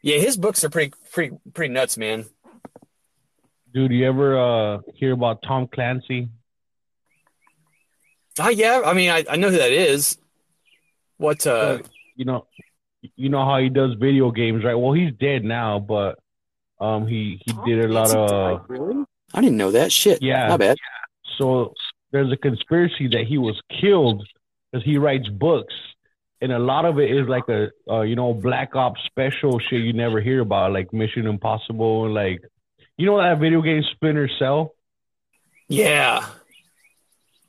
Yeah, 0.03 0.19
his 0.19 0.37
books 0.37 0.65
are 0.65 0.71
pretty 0.71 0.93
pretty 1.13 1.37
pretty 1.55 1.73
nuts, 1.73 1.97
man. 1.97 2.27
Dude, 3.73 3.93
you 3.93 4.07
ever 4.07 4.39
uh 4.39 4.79
hear 4.95 5.13
about 5.13 5.43
Tom 5.43 5.69
Clancy? 5.69 6.29
Ah, 8.39 8.49
yeah, 8.49 8.83
I 8.85 8.95
mean, 8.95 9.11
I, 9.11 9.25
I 9.29 9.37
know 9.37 9.51
who 9.51 9.59
that 9.59 9.73
is. 9.73 10.19
What? 11.19 11.47
uh 11.47 11.79
you 12.17 12.25
know, 12.25 12.47
you 13.17 13.29
know 13.29 13.45
how 13.45 13.59
he 13.59 13.69
does 13.69 13.95
video 13.95 14.31
games, 14.31 14.65
right? 14.65 14.75
Well, 14.75 14.93
he's 14.93 15.13
dead 15.15 15.45
now, 15.45 15.79
but 15.79 16.19
um, 16.81 17.07
he 17.07 17.41
he 17.45 17.53
did 17.65 17.85
a 17.85 17.89
lot 17.89 18.15
of 18.15 18.65
really? 18.69 19.05
I 19.33 19.41
didn't 19.41 19.57
know 19.57 19.71
that 19.71 19.93
shit. 19.93 20.23
yeah. 20.23 20.49
my 20.49 20.57
bad. 20.57 20.77
So 21.39 21.75
there's 22.11 22.31
a 22.31 22.37
conspiracy 22.37 23.09
that 23.09 23.25
he 23.27 23.39
was 23.39 23.59
killed 23.81 24.27
because 24.73 24.85
he 24.85 24.99
writes 24.99 25.29
books, 25.29 25.75
and 26.41 26.53
a 26.53 26.59
lot 26.59 26.85
of 26.85 26.99
it 26.99 27.11
is 27.11 27.29
like 27.29 27.49
a 27.49 27.71
uh, 27.89 28.01
you 28.01 28.17
know 28.17 28.33
black 28.35 28.75
ops 28.75 29.01
special 29.07 29.59
shit 29.59 29.83
you 29.83 29.93
never 29.93 30.21
hear 30.21 30.41
about, 30.41 30.73
like 30.73 30.93
Mission 30.93 31.27
Impossible 31.27 32.07
and 32.07 32.15
like 32.15 32.43
you 32.97 33.07
know 33.07 33.19
that 33.19 33.39
video 33.39 33.61
game 33.63 33.83
Splinter 33.95 34.29
Cell 34.39 34.75
Yeah, 35.69 36.27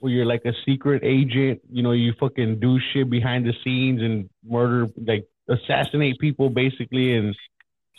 where 0.04 0.12
you're 0.12 0.26
like 0.26 0.44
a 0.44 0.52
secret 0.66 1.02
agent, 1.06 1.62
you 1.72 1.82
know, 1.82 1.94
you 1.94 2.14
fucking 2.20 2.60
do 2.60 2.78
shit 2.92 3.10
behind 3.10 3.46
the 3.46 3.54
scenes 3.64 4.02
and 4.02 4.30
murder, 4.46 4.92
like 4.98 5.26
assassinate 5.48 6.20
people 6.20 6.50
basically. 6.50 7.16
And 7.16 7.34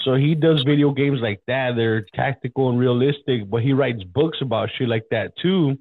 so 0.01 0.15
he 0.15 0.35
does 0.35 0.63
video 0.65 0.91
games 0.91 1.21
like 1.23 1.41
that. 1.47 1.77
They're 1.77 2.05
tactical 2.15 2.69
and 2.69 2.79
realistic, 2.79 3.49
but 3.49 3.63
he 3.63 3.73
writes 3.73 4.05
books 4.05 4.37
about 4.43 4.69
shit 4.77 4.87
like 4.87 5.07
that 5.13 5.33
too. 5.39 5.79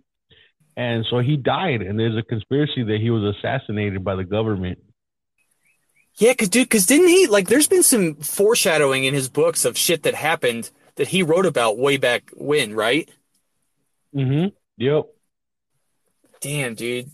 And 0.75 1.05
so 1.09 1.19
he 1.19 1.37
died, 1.37 1.81
and 1.81 1.99
there's 1.99 2.17
a 2.17 2.23
conspiracy 2.23 2.83
that 2.83 2.99
he 2.99 3.11
was 3.11 3.35
assassinated 3.35 4.03
by 4.03 4.15
the 4.15 4.23
government. 4.23 4.79
Yeah, 6.15 6.33
cause 6.33 6.49
dude, 6.49 6.69
cause 6.69 6.85
didn't 6.85 7.09
he 7.09 7.27
like? 7.27 7.47
There's 7.47 7.67
been 7.67 7.83
some 7.83 8.15
foreshadowing 8.15 9.03
in 9.03 9.13
his 9.13 9.29
books 9.29 9.65
of 9.65 9.77
shit 9.77 10.03
that 10.03 10.13
happened 10.15 10.69
that 10.95 11.07
he 11.07 11.23
wrote 11.23 11.45
about 11.45 11.77
way 11.77 11.97
back 11.97 12.29
when, 12.33 12.73
right? 12.73 13.09
Mm-hmm. 14.15 14.49
Yep. 14.77 15.05
Damn, 16.41 16.75
dude, 16.75 17.09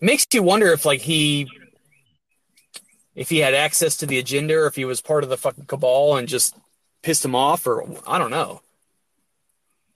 makes 0.00 0.26
you 0.32 0.42
wonder 0.42 0.72
if 0.72 0.84
like 0.84 1.00
he, 1.00 1.48
if 3.14 3.30
he 3.30 3.38
had 3.38 3.54
access 3.54 3.98
to 3.98 4.06
the 4.06 4.18
agenda, 4.18 4.54
or 4.54 4.66
if 4.66 4.74
he 4.74 4.84
was 4.84 5.00
part 5.00 5.24
of 5.24 5.30
the 5.30 5.36
fucking 5.36 5.66
cabal 5.66 6.16
and 6.16 6.28
just 6.28 6.56
pissed 7.02 7.24
him 7.24 7.34
off, 7.34 7.66
or 7.66 7.84
I 8.06 8.18
don't 8.18 8.30
know. 8.30 8.60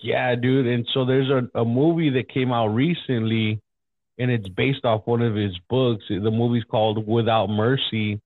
Yeah, 0.01 0.35
dude. 0.37 0.67
And 0.67 0.87
so 0.95 1.05
there's 1.05 1.31
a, 1.31 1.61
a 1.61 1.65
movie 1.65 2.11
that 2.11 2.29
came 2.29 2.53
out 2.53 2.69
recently, 2.69 3.61
and 4.19 4.31
it's 4.31 4.49
based 4.49 4.85
off 4.85 5.07
one 5.07 5.23
of 5.23 5.35
his 5.35 5.57
books. 5.69 6.05
The 6.09 6.31
movie's 6.31 6.65
called 6.65 7.07
Without 7.07 7.49
Mercy, 7.49 8.21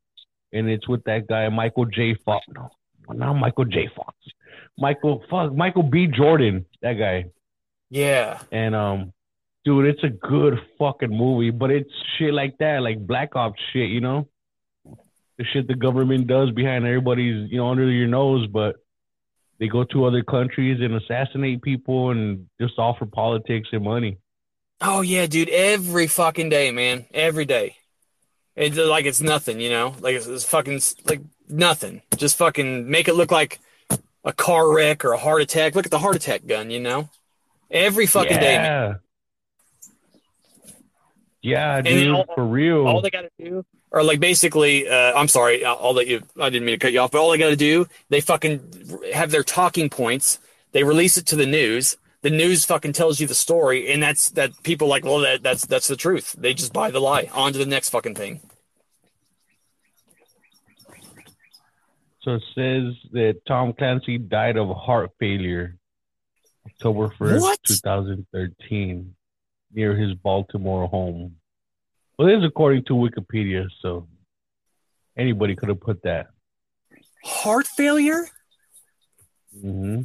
and 0.52 0.68
it's 0.68 0.86
with 0.88 1.04
that 1.04 1.26
guy 1.26 1.48
Michael 1.48 1.86
J. 1.86 2.14
Fox. 2.24 2.44
No, 2.48 2.70
not 3.08 3.34
Michael 3.34 3.64
J. 3.64 3.88
Fox. 3.94 4.14
Michael 4.78 5.22
fuck 5.30 5.54
Michael 5.54 5.82
B. 5.82 6.06
Jordan, 6.06 6.66
that 6.80 6.94
guy. 6.94 7.26
Yeah, 7.90 8.40
And 8.50 8.74
um, 8.74 9.12
dude, 9.66 9.84
it's 9.84 10.02
a 10.02 10.08
good 10.08 10.58
fucking 10.78 11.10
movie, 11.10 11.50
but 11.50 11.70
it's 11.70 11.90
shit 12.16 12.32
like 12.32 12.56
that, 12.58 12.82
like 12.82 13.06
Black 13.06 13.36
Ops 13.36 13.60
shit, 13.72 13.90
you 13.90 14.00
know, 14.00 14.28
the 15.36 15.44
shit 15.52 15.68
the 15.68 15.74
government 15.74 16.26
does 16.26 16.50
behind 16.52 16.86
everybody's, 16.86 17.50
you 17.50 17.58
know, 17.58 17.68
under 17.68 17.90
your 17.90 18.08
nose, 18.08 18.46
but 18.46 18.76
they 19.58 19.68
go 19.68 19.84
to 19.84 20.04
other 20.04 20.22
countries 20.22 20.80
and 20.80 20.94
assassinate 20.94 21.62
people 21.62 22.10
and 22.10 22.46
just 22.60 22.78
all 22.78 22.94
for 22.98 23.06
politics 23.06 23.68
and 23.72 23.84
money. 23.84 24.18
Oh 24.80 25.00
yeah, 25.00 25.26
dude, 25.26 25.48
every 25.48 26.06
fucking 26.08 26.48
day, 26.48 26.70
man, 26.72 27.06
every 27.14 27.44
day. 27.44 27.76
It's 28.56 28.76
like 28.76 29.06
it's 29.06 29.20
nothing, 29.20 29.60
you 29.60 29.70
know, 29.70 29.94
like 30.00 30.14
it's, 30.16 30.26
it's 30.26 30.44
fucking 30.44 30.80
like 31.06 31.20
nothing. 31.48 32.02
Just 32.16 32.36
fucking 32.36 32.90
make 32.90 33.08
it 33.08 33.14
look 33.14 33.30
like 33.30 33.60
a 34.24 34.32
car 34.32 34.74
wreck 34.74 35.04
or 35.04 35.12
a 35.12 35.18
heart 35.18 35.40
attack. 35.42 35.74
Look 35.74 35.86
at 35.86 35.90
the 35.90 35.98
heart 35.98 36.16
attack 36.16 36.46
gun, 36.46 36.70
you 36.70 36.80
know. 36.80 37.08
every 37.70 38.06
fucking 38.06 38.38
day. 38.38 38.58
man. 38.58 38.64
yeah. 38.64 38.94
Yeah, 41.44 41.80
dude, 41.82 42.14
all- 42.14 42.26
for 42.34 42.44
real. 42.44 42.86
All 42.86 43.00
they 43.02 43.10
got 43.10 43.22
to 43.22 43.30
do, 43.38 43.64
or 43.92 44.02
like 44.02 44.20
basically, 44.20 44.88
uh, 44.88 45.12
I'm 45.14 45.28
sorry, 45.28 45.64
I'll 45.64 45.92
let 45.92 46.06
you. 46.06 46.22
I 46.40 46.50
didn't 46.50 46.64
mean 46.64 46.78
to 46.78 46.84
cut 46.84 46.92
you 46.92 47.00
off, 47.00 47.10
but 47.10 47.20
all 47.20 47.30
they 47.30 47.38
got 47.38 47.50
to 47.50 47.56
do, 47.56 47.86
they 48.08 48.20
fucking 48.20 49.02
have 49.12 49.30
their 49.30 49.44
talking 49.44 49.90
points. 49.90 50.38
They 50.72 50.82
release 50.82 51.18
it 51.18 51.26
to 51.26 51.36
the 51.36 51.46
news. 51.46 51.96
The 52.22 52.30
news 52.30 52.64
fucking 52.64 52.92
tells 52.94 53.20
you 53.20 53.26
the 53.26 53.34
story, 53.34 53.92
and 53.92 54.02
that's 54.02 54.30
that. 54.30 54.50
People 54.62 54.88
like, 54.88 55.04
well, 55.04 55.18
that, 55.20 55.42
that's 55.42 55.66
that's 55.66 55.88
the 55.88 55.96
truth. 55.96 56.34
They 56.38 56.54
just 56.54 56.72
buy 56.72 56.90
the 56.90 57.00
lie. 57.00 57.28
On 57.32 57.52
to 57.52 57.58
the 57.58 57.66
next 57.66 57.90
fucking 57.90 58.14
thing. 58.14 58.40
So 62.22 62.34
it 62.36 62.42
says 62.54 62.94
that 63.12 63.40
Tom 63.46 63.72
Clancy 63.72 64.16
died 64.16 64.56
of 64.56 64.68
heart 64.76 65.10
failure 65.18 65.76
October 66.66 67.08
1st, 67.08 67.40
What? 67.40 67.58
2013, 67.64 69.14
near 69.72 69.96
his 69.96 70.14
Baltimore 70.14 70.86
home. 70.86 71.36
Well, 72.22 72.30
this 72.30 72.38
is 72.38 72.44
according 72.48 72.84
to 72.84 72.92
Wikipedia, 72.92 73.66
so 73.80 74.06
anybody 75.18 75.56
could 75.56 75.70
have 75.70 75.80
put 75.80 76.04
that. 76.04 76.28
Heart 77.24 77.66
failure. 77.66 78.28
hmm 79.60 80.02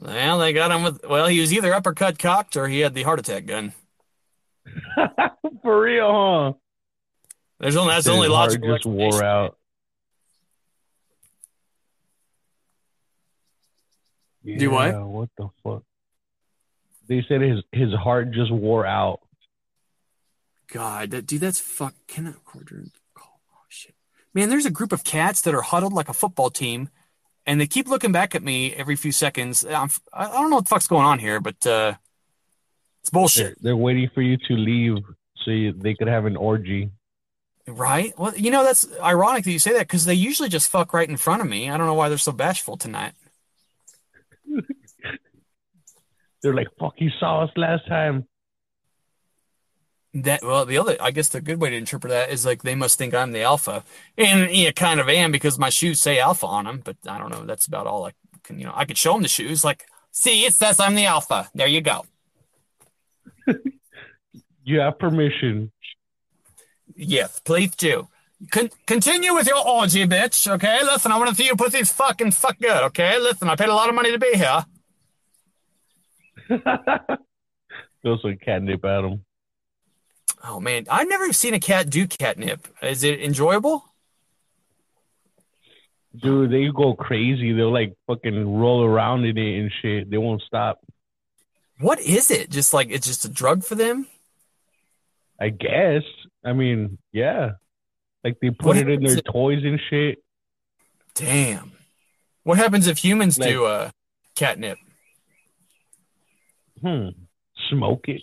Well, 0.00 0.38
they 0.38 0.52
got 0.52 0.70
him 0.70 0.84
with. 0.84 1.00
Well, 1.10 1.26
he 1.26 1.40
was 1.40 1.52
either 1.52 1.74
uppercut 1.74 2.20
cocked 2.20 2.56
or 2.56 2.68
he 2.68 2.78
had 2.78 2.94
the 2.94 3.02
heart 3.02 3.18
attack 3.18 3.46
gun. 3.46 3.72
For 5.62 5.80
real, 5.82 6.12
huh? 6.12 6.52
There's 7.58 7.74
only 7.74 7.92
that's 7.94 8.04
the 8.04 8.12
His 8.12 8.16
only 8.16 8.28
heart 8.28 8.50
logical. 8.50 8.74
just 8.76 8.86
wore 8.86 9.24
out. 9.24 9.58
Do 14.46 14.70
what? 14.70 15.00
What 15.04 15.30
the 15.36 15.48
fuck? 15.64 15.82
They 17.08 17.24
said 17.26 17.40
his 17.40 17.58
his 17.72 17.92
heart 17.92 18.30
just 18.30 18.52
wore 18.52 18.86
out. 18.86 19.18
God, 20.68 21.10
that, 21.10 21.26
dude, 21.26 21.40
that's 21.40 21.60
fuck. 21.60 21.94
Cannot 22.06 22.44
quadrant. 22.44 22.92
Call. 23.14 23.40
Oh 23.52 23.64
shit, 23.68 23.94
man. 24.32 24.48
There's 24.48 24.66
a 24.66 24.70
group 24.70 24.92
of 24.92 25.04
cats 25.04 25.42
that 25.42 25.54
are 25.54 25.62
huddled 25.62 25.92
like 25.92 26.08
a 26.08 26.14
football 26.14 26.50
team, 26.50 26.88
and 27.46 27.60
they 27.60 27.66
keep 27.66 27.88
looking 27.88 28.12
back 28.12 28.34
at 28.34 28.42
me 28.42 28.72
every 28.74 28.96
few 28.96 29.12
seconds. 29.12 29.64
I'm, 29.64 29.90
I 30.12 30.26
don't 30.28 30.50
know 30.50 30.56
what 30.56 30.64
the 30.64 30.70
fuck's 30.70 30.88
going 30.88 31.04
on 31.06 31.18
here, 31.18 31.40
but 31.40 31.66
uh, 31.66 31.94
it's 33.02 33.10
bullshit, 33.10 33.56
They're, 33.60 33.72
they're 33.72 33.76
waiting 33.76 34.08
for 34.14 34.22
you 34.22 34.36
to 34.48 34.54
leave 34.54 34.96
so 35.44 35.50
you, 35.50 35.72
they 35.72 35.94
could 35.94 36.08
have 36.08 36.24
an 36.24 36.36
orgy. 36.36 36.90
right? 37.66 38.18
Well, 38.18 38.34
you 38.34 38.50
know 38.50 38.64
that's 38.64 38.86
ironic 39.00 39.44
that 39.44 39.52
you 39.52 39.58
say 39.58 39.72
that 39.74 39.80
because 39.80 40.06
they 40.06 40.14
usually 40.14 40.48
just 40.48 40.70
fuck 40.70 40.94
right 40.94 41.08
in 41.08 41.16
front 41.18 41.42
of 41.42 41.48
me. 41.48 41.68
I 41.68 41.76
don't 41.76 41.86
know 41.86 41.94
why 41.94 42.08
they're 42.08 42.18
so 42.18 42.32
bashful 42.32 42.76
tonight. 42.78 43.12
They're 46.42 46.54
like, 46.54 46.68
"Fuck, 46.78 46.94
you 46.98 47.10
saw 47.18 47.44
us 47.44 47.50
last 47.56 47.86
time." 47.88 48.26
That 50.14 50.44
well, 50.44 50.64
the 50.64 50.78
other, 50.78 50.96
I 51.00 51.10
guess 51.10 51.28
the 51.28 51.40
good 51.40 51.60
way 51.60 51.70
to 51.70 51.76
interpret 51.76 52.12
that 52.12 52.30
is 52.30 52.46
like 52.46 52.62
they 52.62 52.76
must 52.76 52.96
think 52.98 53.14
I'm 53.14 53.32
the 53.32 53.42
alpha, 53.42 53.82
and 54.16 54.50
yeah, 54.50 54.70
kind 54.70 55.00
of 55.00 55.08
am 55.08 55.32
because 55.32 55.58
my 55.58 55.70
shoes 55.70 56.00
say 56.00 56.20
alpha 56.20 56.46
on 56.46 56.66
them. 56.66 56.82
But 56.84 56.96
I 57.08 57.18
don't 57.18 57.30
know. 57.30 57.44
That's 57.44 57.66
about 57.66 57.88
all 57.88 58.06
I 58.06 58.12
can. 58.44 58.60
You 58.60 58.66
know, 58.66 58.72
I 58.76 58.84
could 58.84 58.96
show 58.96 59.14
them 59.14 59.22
the 59.22 59.28
shoes. 59.28 59.64
Like, 59.64 59.86
see, 60.12 60.44
it 60.44 60.54
says 60.54 60.78
I'm 60.78 60.94
the 60.94 61.06
alpha. 61.06 61.50
There 61.54 61.66
you 61.66 61.80
go. 61.80 62.06
You 64.64 64.80
have 64.80 64.98
permission. 64.98 65.70
Yes, 66.96 67.38
please 67.40 67.76
do. 67.76 68.08
Con- 68.50 68.70
continue 68.86 69.34
with 69.34 69.46
your 69.46 69.66
orgy, 69.66 70.06
bitch. 70.06 70.50
Okay, 70.50 70.82
listen, 70.82 71.12
I 71.12 71.18
want 71.18 71.30
to 71.30 71.36
see 71.36 71.44
you 71.44 71.54
pussies 71.54 71.92
fucking 71.92 72.30
fuck 72.30 72.58
good. 72.58 72.82
Okay, 72.84 73.18
listen, 73.18 73.48
I 73.48 73.56
paid 73.56 73.68
a 73.68 73.74
lot 73.74 73.90
of 73.90 73.94
money 73.94 74.10
to 74.12 74.18
be 74.18 74.32
here. 74.34 74.64
Throw 78.02 78.16
some 78.18 78.38
catnip 78.42 78.84
at 78.84 79.02
them. 79.02 79.24
Oh 80.46 80.60
man, 80.60 80.84
I've 80.90 81.08
never 81.08 81.32
seen 81.32 81.54
a 81.54 81.60
cat 81.60 81.88
do 81.88 82.06
catnip. 82.06 82.68
Is 82.82 83.02
it 83.02 83.20
enjoyable? 83.22 83.84
Dude, 86.16 86.50
they 86.52 86.68
go 86.68 86.94
crazy. 86.94 87.52
They'll 87.52 87.72
like 87.72 87.94
fucking 88.06 88.56
roll 88.58 88.84
around 88.84 89.24
in 89.24 89.36
it 89.36 89.58
and 89.60 89.72
shit. 89.82 90.10
They 90.10 90.18
won't 90.18 90.42
stop. 90.42 90.80
What 91.80 91.98
is 92.00 92.30
it? 92.30 92.50
Just 92.50 92.72
like 92.72 92.90
it's 92.90 93.06
just 93.06 93.24
a 93.24 93.28
drug 93.28 93.64
for 93.64 93.74
them? 93.74 94.06
I 95.40 95.48
guess. 95.48 96.02
I 96.44 96.52
mean, 96.52 96.98
yeah. 97.12 97.52
Like 98.22 98.38
they 98.40 98.50
put 98.50 98.66
What 98.66 98.76
it 98.76 98.88
in 98.88 99.02
their 99.02 99.18
if- 99.18 99.24
toys 99.24 99.64
and 99.64 99.80
shit. 99.90 100.18
Damn. 101.14 101.72
What 102.44 102.58
happens 102.58 102.86
if 102.86 102.98
humans 102.98 103.38
Like- 103.38 103.48
do 103.48 103.64
uh, 103.64 103.90
catnip? 104.36 104.78
Hmm. 106.80 107.08
Smoke 107.70 108.08
it. 108.08 108.22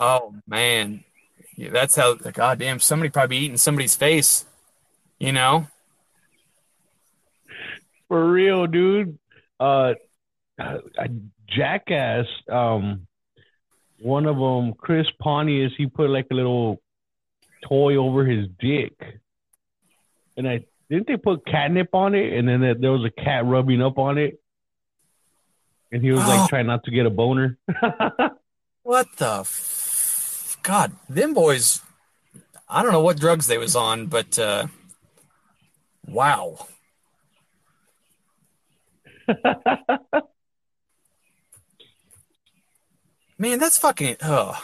Oh 0.00 0.34
man, 0.46 1.04
yeah, 1.56 1.70
that's 1.70 1.96
how. 1.96 2.14
Goddamn, 2.14 2.78
somebody 2.80 3.10
probably 3.10 3.38
eating 3.38 3.56
somebody's 3.56 3.94
face. 3.94 4.44
You 5.18 5.32
know? 5.32 5.66
For 8.08 8.30
real, 8.30 8.66
dude. 8.66 9.18
Uh, 9.58 9.94
a 10.58 11.08
jackass. 11.48 12.26
Um, 12.50 13.06
one 14.00 14.26
of 14.26 14.36
them, 14.36 14.74
Chris 14.74 15.06
Pontius, 15.20 15.72
he 15.76 15.86
put 15.86 16.10
like 16.10 16.26
a 16.30 16.34
little 16.34 16.80
toy 17.66 17.96
over 17.96 18.24
his 18.24 18.46
dick, 18.60 18.92
and 20.36 20.46
I 20.48 20.64
didn't 20.90 21.06
they 21.08 21.16
put 21.16 21.46
catnip 21.46 21.94
on 21.94 22.14
it, 22.14 22.32
and 22.34 22.46
then 22.48 22.60
there- 22.80 22.92
was 22.92 23.04
a 23.04 23.10
cat 23.22 23.44
rubbing 23.46 23.82
up 23.82 23.98
on 23.98 24.18
it, 24.18 24.38
and 25.90 26.02
he 26.02 26.12
was 26.12 26.20
Oh. 26.22 26.28
like 26.28 26.48
trying 26.48 26.66
not 26.66 26.84
to 26.84 26.90
get 26.90 27.06
a 27.06 27.10
boner. 27.10 27.58
What 28.86 29.16
the? 29.16 29.40
F- 29.40 30.58
God, 30.62 30.92
them 31.08 31.34
boys. 31.34 31.80
I 32.68 32.84
don't 32.84 32.92
know 32.92 33.00
what 33.00 33.18
drugs 33.18 33.48
they 33.48 33.58
was 33.58 33.74
on, 33.74 34.06
but 34.06 34.38
uh, 34.38 34.68
wow. 36.06 36.68
Man, 43.38 43.58
that's 43.58 43.76
fucking. 43.76 44.18
Oh. 44.22 44.56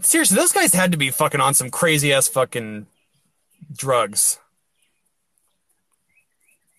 Seriously, 0.00 0.34
those 0.34 0.52
guys 0.52 0.72
had 0.72 0.92
to 0.92 0.98
be 0.98 1.10
fucking 1.10 1.42
on 1.42 1.52
some 1.52 1.68
crazy 1.68 2.10
ass 2.14 2.26
fucking 2.26 2.86
drugs. 3.70 4.38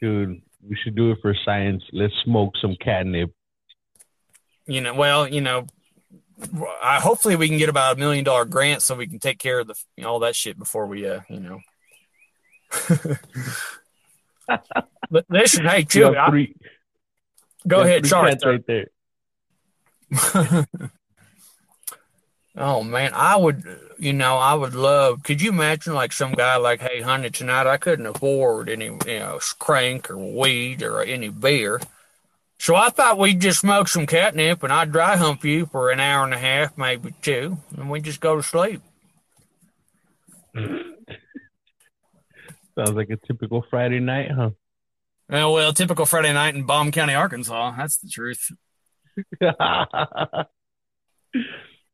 Dude, 0.02 0.42
we 0.68 0.76
should 0.84 0.96
do 0.96 1.12
it 1.12 1.20
for 1.22 1.36
science. 1.46 1.84
Let's 1.92 2.16
smoke 2.24 2.54
some 2.60 2.76
catnip. 2.84 3.32
You 4.66 4.82
know, 4.82 4.94
well, 4.94 5.28
you 5.28 5.42
know, 5.42 5.68
I, 6.82 7.00
hopefully 7.00 7.36
we 7.36 7.48
can 7.50 7.58
get 7.58 7.70
about 7.70 7.96
a 7.96 8.00
million 8.00 8.24
dollar 8.24 8.46
grant 8.46 8.82
so 8.82 8.96
we 8.96 9.08
can 9.08 9.20
take 9.20 9.40
care 9.40 9.60
of 9.60 9.68
the 9.68 9.76
you 9.98 10.04
know, 10.04 10.10
all 10.10 10.20
that 10.20 10.36
shit 10.36 10.58
before 10.58 10.86
we, 10.88 11.08
uh, 11.08 11.22
you 11.30 11.40
know. 11.40 11.60
But 15.10 15.26
Listen, 15.30 15.66
hey, 15.66 15.84
Chuy, 15.84 16.16
have 16.16 16.34
I- 16.34 16.54
go 17.68 17.82
ahead, 17.82 18.02
three 18.02 18.10
cats 18.10 18.46
right 18.46 18.66
there. 18.68 18.88
Oh 22.56 22.84
man, 22.84 23.12
I 23.16 23.36
would, 23.36 23.64
you 23.98 24.14
know, 24.14 24.38
I 24.38 24.54
would 24.54 24.76
love. 24.76 25.24
Could 25.24 25.42
you 25.42 25.50
imagine 25.50 25.96
like 25.96 26.14
some 26.14 26.34
guy 26.34 26.56
like, 26.58 26.82
hey, 26.82 27.02
honey, 27.02 27.32
tonight 27.32 27.66
I 27.66 27.78
couldn't 27.78 28.06
afford 28.06 28.70
any, 28.70 28.86
you 28.86 29.20
know, 29.20 29.40
crank 29.58 30.12
or 30.12 30.18
weed 30.18 30.84
or 30.84 31.02
any 31.02 31.30
beer, 31.30 31.82
so 32.64 32.76
I 32.78 32.90
thought 32.92 33.20
we'd 33.20 33.42
just 33.42 33.60
smoke 33.60 33.90
some 33.90 34.08
catnip 34.08 34.64
and 34.64 34.72
I'd 34.72 34.90
dry 34.90 35.18
hump 35.18 35.44
you 35.44 35.66
for 35.66 35.92
an 35.92 36.00
hour 36.00 36.24
and 36.24 36.34
a 36.34 36.38
half, 36.38 36.78
maybe 36.78 37.14
two, 37.22 37.58
and 37.76 37.90
we'd 37.90 38.06
just 38.06 38.22
go 38.22 38.38
to 38.38 38.42
sleep. 38.42 38.82
Sounds 40.56 40.96
like 42.92 43.10
a 43.10 43.18
typical 43.28 43.66
Friday 43.70 44.00
night, 44.00 44.32
huh? 44.32 44.52
Uh, 45.30 45.52
well, 45.52 45.74
typical 45.74 46.06
Friday 46.06 46.32
night 46.32 46.56
in 46.56 46.64
Baum 46.64 46.94
County, 46.94 47.14
Arkansas. 47.14 47.76
That's 47.76 47.98
the 47.98 48.08
truth. 48.08 48.50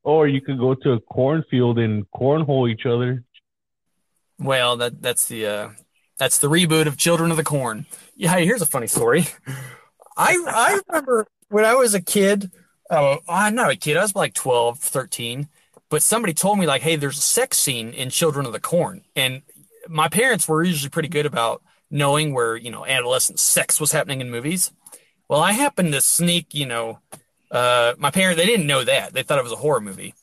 or 0.04 0.28
you 0.28 0.40
could 0.40 0.60
go 0.60 0.76
to 0.76 0.92
a 0.92 1.00
cornfield 1.00 1.80
and 1.80 2.06
cornhole 2.12 2.70
each 2.70 2.86
other. 2.86 3.24
Well, 4.38 4.78
that 4.78 5.02
that's 5.02 5.28
the 5.28 5.48
uh, 5.48 5.70
that's 6.20 6.38
the 6.38 6.48
reboot 6.48 6.86
of 6.86 6.96
Children 6.96 7.32
of 7.32 7.38
the 7.38 7.44
Corn. 7.44 7.88
Yeah, 8.16 8.38
here's 8.38 8.62
a 8.62 8.68
funny 8.68 8.86
story. 8.86 9.26
I 10.20 10.38
I 10.48 10.80
remember 10.88 11.26
when 11.48 11.66
I 11.66 11.76
was 11.76 11.94
a 11.94 12.02
kid. 12.02 12.52
Oh, 12.92 13.20
I'm 13.28 13.56
not 13.56 13.72
a 13.72 13.76
kid. 13.76 13.98
I 13.98 14.02
was 14.02 14.16
like 14.16 14.34
12, 14.34 14.80
13. 14.80 15.48
But 15.90 16.04
somebody 16.04 16.34
told 16.34 16.60
me 16.60 16.68
like, 16.68 16.82
hey, 16.82 16.98
there's 16.98 17.18
a 17.18 17.22
sex 17.22 17.58
scene 17.58 17.94
in 17.94 18.10
Children 18.10 18.46
of 18.46 18.54
the 18.54 18.60
Corn, 18.60 19.02
and 19.16 19.42
my 19.88 20.08
parents 20.08 20.48
were 20.48 20.64
usually 20.64 20.90
pretty 20.90 21.10
good 21.10 21.26
about 21.26 21.64
knowing 21.90 22.34
where 22.34 22.56
you 22.56 22.70
know 22.70 22.86
adolescent 22.86 23.40
sex 23.40 23.80
was 23.80 23.92
happening 23.92 24.22
in 24.22 24.30
movies. 24.30 24.72
Well, 25.28 25.42
I 25.42 25.54
happened 25.54 25.94
to 25.94 26.02
sneak, 26.02 26.54
you 26.54 26.66
know, 26.66 27.00
uh, 27.50 27.94
my 27.98 28.12
parents 28.12 28.40
they 28.40 28.46
didn't 28.46 28.68
know 28.68 28.84
that 28.84 29.14
they 29.14 29.24
thought 29.24 29.40
it 29.40 29.44
was 29.44 29.52
a 29.52 29.56
horror 29.58 29.82
movie, 29.82 30.14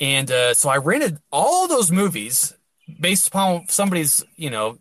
and 0.00 0.30
uh, 0.30 0.52
so 0.52 0.68
I 0.68 0.76
rented 0.76 1.18
all 1.32 1.66
those 1.66 1.90
movies 1.90 2.52
based 3.00 3.28
upon 3.28 3.68
somebody's, 3.68 4.22
you 4.36 4.50
know, 4.50 4.78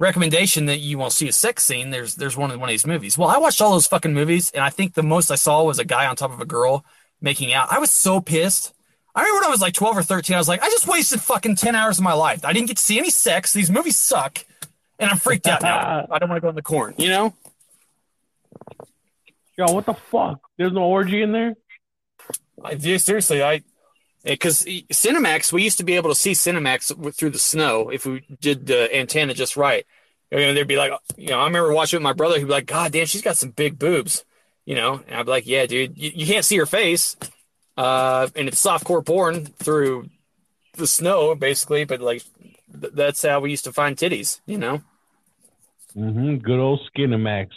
recommendation 0.00 0.66
that 0.66 0.78
you 0.78 0.98
want 0.98 1.12
to 1.12 1.16
see 1.16 1.28
a 1.28 1.32
sex 1.32 1.62
scene, 1.62 1.90
there's 1.90 2.16
there's 2.16 2.36
one 2.36 2.50
of 2.50 2.58
one 2.58 2.68
of 2.68 2.72
these 2.72 2.86
movies. 2.86 3.16
Well, 3.16 3.28
I 3.28 3.38
watched 3.38 3.60
all 3.60 3.70
those 3.70 3.86
fucking 3.86 4.14
movies, 4.14 4.50
and 4.50 4.64
I 4.64 4.70
think 4.70 4.94
the 4.94 5.04
most 5.04 5.30
I 5.30 5.36
saw 5.36 5.62
was 5.62 5.78
a 5.78 5.84
guy 5.84 6.06
on 6.06 6.16
top 6.16 6.32
of 6.32 6.40
a 6.40 6.46
girl 6.46 6.84
making 7.20 7.52
out. 7.52 7.70
I 7.70 7.78
was 7.78 7.90
so 7.90 8.20
pissed. 8.20 8.74
I 9.14 9.20
remember 9.20 9.40
when 9.40 9.46
I 9.46 9.50
was 9.50 9.60
like 9.60 9.74
12 9.74 9.98
or 9.98 10.02
13, 10.02 10.34
I 10.34 10.38
was 10.38 10.48
like, 10.48 10.62
I 10.62 10.68
just 10.68 10.86
wasted 10.86 11.20
fucking 11.20 11.56
10 11.56 11.74
hours 11.74 11.98
of 11.98 12.04
my 12.04 12.12
life. 12.12 12.44
I 12.44 12.52
didn't 12.52 12.68
get 12.68 12.76
to 12.76 12.82
see 12.82 12.98
any 12.98 13.10
sex. 13.10 13.52
These 13.52 13.70
movies 13.70 13.96
suck. 13.96 14.38
And 15.00 15.10
I'm 15.10 15.18
freaked 15.18 15.48
out 15.48 15.62
now. 15.62 16.06
I 16.10 16.18
don't 16.18 16.28
want 16.28 16.36
to 16.36 16.42
go 16.42 16.48
in 16.48 16.54
the 16.54 16.62
corn, 16.62 16.94
you 16.96 17.08
know? 17.08 17.34
Yo, 19.58 19.72
what 19.72 19.84
the 19.84 19.94
fuck? 19.94 20.40
There's 20.56 20.72
no 20.72 20.84
orgy 20.84 21.22
in 21.22 21.32
there? 21.32 21.56
I, 22.64 22.72
yeah, 22.72 22.98
seriously, 22.98 23.42
I 23.42 23.62
because 24.24 24.64
Cinemax, 24.64 25.52
we 25.52 25.62
used 25.62 25.78
to 25.78 25.84
be 25.84 25.96
able 25.96 26.10
to 26.10 26.16
see 26.16 26.32
Cinemax 26.32 27.14
through 27.14 27.30
the 27.30 27.38
snow 27.38 27.88
if 27.88 28.06
we 28.06 28.24
did 28.40 28.66
the 28.66 28.94
antenna 28.94 29.34
just 29.34 29.56
right. 29.56 29.86
You 30.30 30.38
know, 30.38 30.54
there'd 30.54 30.68
be 30.68 30.76
like, 30.76 30.92
you 31.16 31.30
know, 31.30 31.40
I 31.40 31.44
remember 31.44 31.72
watching 31.72 31.96
with 31.98 32.04
my 32.04 32.12
brother. 32.12 32.38
He'd 32.38 32.44
be 32.44 32.50
like, 32.50 32.66
"God 32.66 32.92
damn, 32.92 33.06
she's 33.06 33.22
got 33.22 33.36
some 33.36 33.50
big 33.50 33.78
boobs," 33.78 34.24
you 34.64 34.76
know, 34.76 35.02
and 35.06 35.16
I'd 35.16 35.26
be 35.26 35.30
like, 35.30 35.46
"Yeah, 35.46 35.66
dude, 35.66 35.98
you, 35.98 36.12
you 36.14 36.26
can't 36.26 36.44
see 36.44 36.56
her 36.58 36.66
face, 36.66 37.16
uh, 37.76 38.28
and 38.36 38.46
it's 38.46 38.64
softcore 38.64 39.04
porn 39.04 39.46
through 39.46 40.08
the 40.76 40.86
snow, 40.86 41.34
basically." 41.34 41.84
But 41.84 42.00
like, 42.00 42.22
th- 42.80 42.92
that's 42.94 43.22
how 43.22 43.40
we 43.40 43.50
used 43.50 43.64
to 43.64 43.72
find 43.72 43.96
titties, 43.96 44.40
you 44.46 44.58
know. 44.58 44.82
Mm-hmm. 45.96 46.36
Good 46.36 46.60
old 46.60 46.80
Skinamax. 46.94 47.48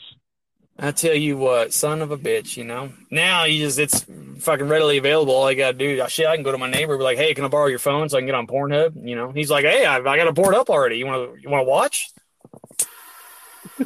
I 0.77 0.91
tell 0.91 1.13
you 1.13 1.37
what, 1.37 1.71
son 1.71 2.01
of 2.01 2.11
a 2.11 2.17
bitch, 2.17 2.57
you 2.57 2.63
know. 2.63 2.91
Now 3.11 3.43
you 3.43 3.63
just 3.63 3.77
it's 3.77 4.05
fucking 4.39 4.67
readily 4.67 4.97
available. 4.97 5.33
All 5.35 5.47
I 5.47 5.53
gotta 5.53 5.77
do, 5.77 6.03
shit, 6.07 6.25
I 6.25 6.35
can 6.35 6.43
go 6.43 6.51
to 6.51 6.57
my 6.57 6.69
neighbor, 6.69 6.93
and 6.93 6.99
be 6.99 7.03
like, 7.03 7.17
hey, 7.17 7.33
can 7.33 7.45
I 7.45 7.47
borrow 7.47 7.67
your 7.67 7.79
phone 7.79 8.09
so 8.09 8.17
I 8.17 8.21
can 8.21 8.25
get 8.25 8.35
on 8.35 8.47
Pornhub? 8.47 9.07
You 9.07 9.15
know, 9.15 9.31
he's 9.31 9.51
like, 9.51 9.65
hey, 9.65 9.85
I, 9.85 9.97
I 9.97 10.17
got 10.17 10.27
it 10.27 10.33
board 10.35 10.55
up 10.55 10.69
already. 10.69 10.97
You 10.97 11.05
want 11.05 11.35
to 11.35 11.41
you 11.41 11.49
want 11.49 11.65
to 11.65 11.69
watch? 11.69 12.09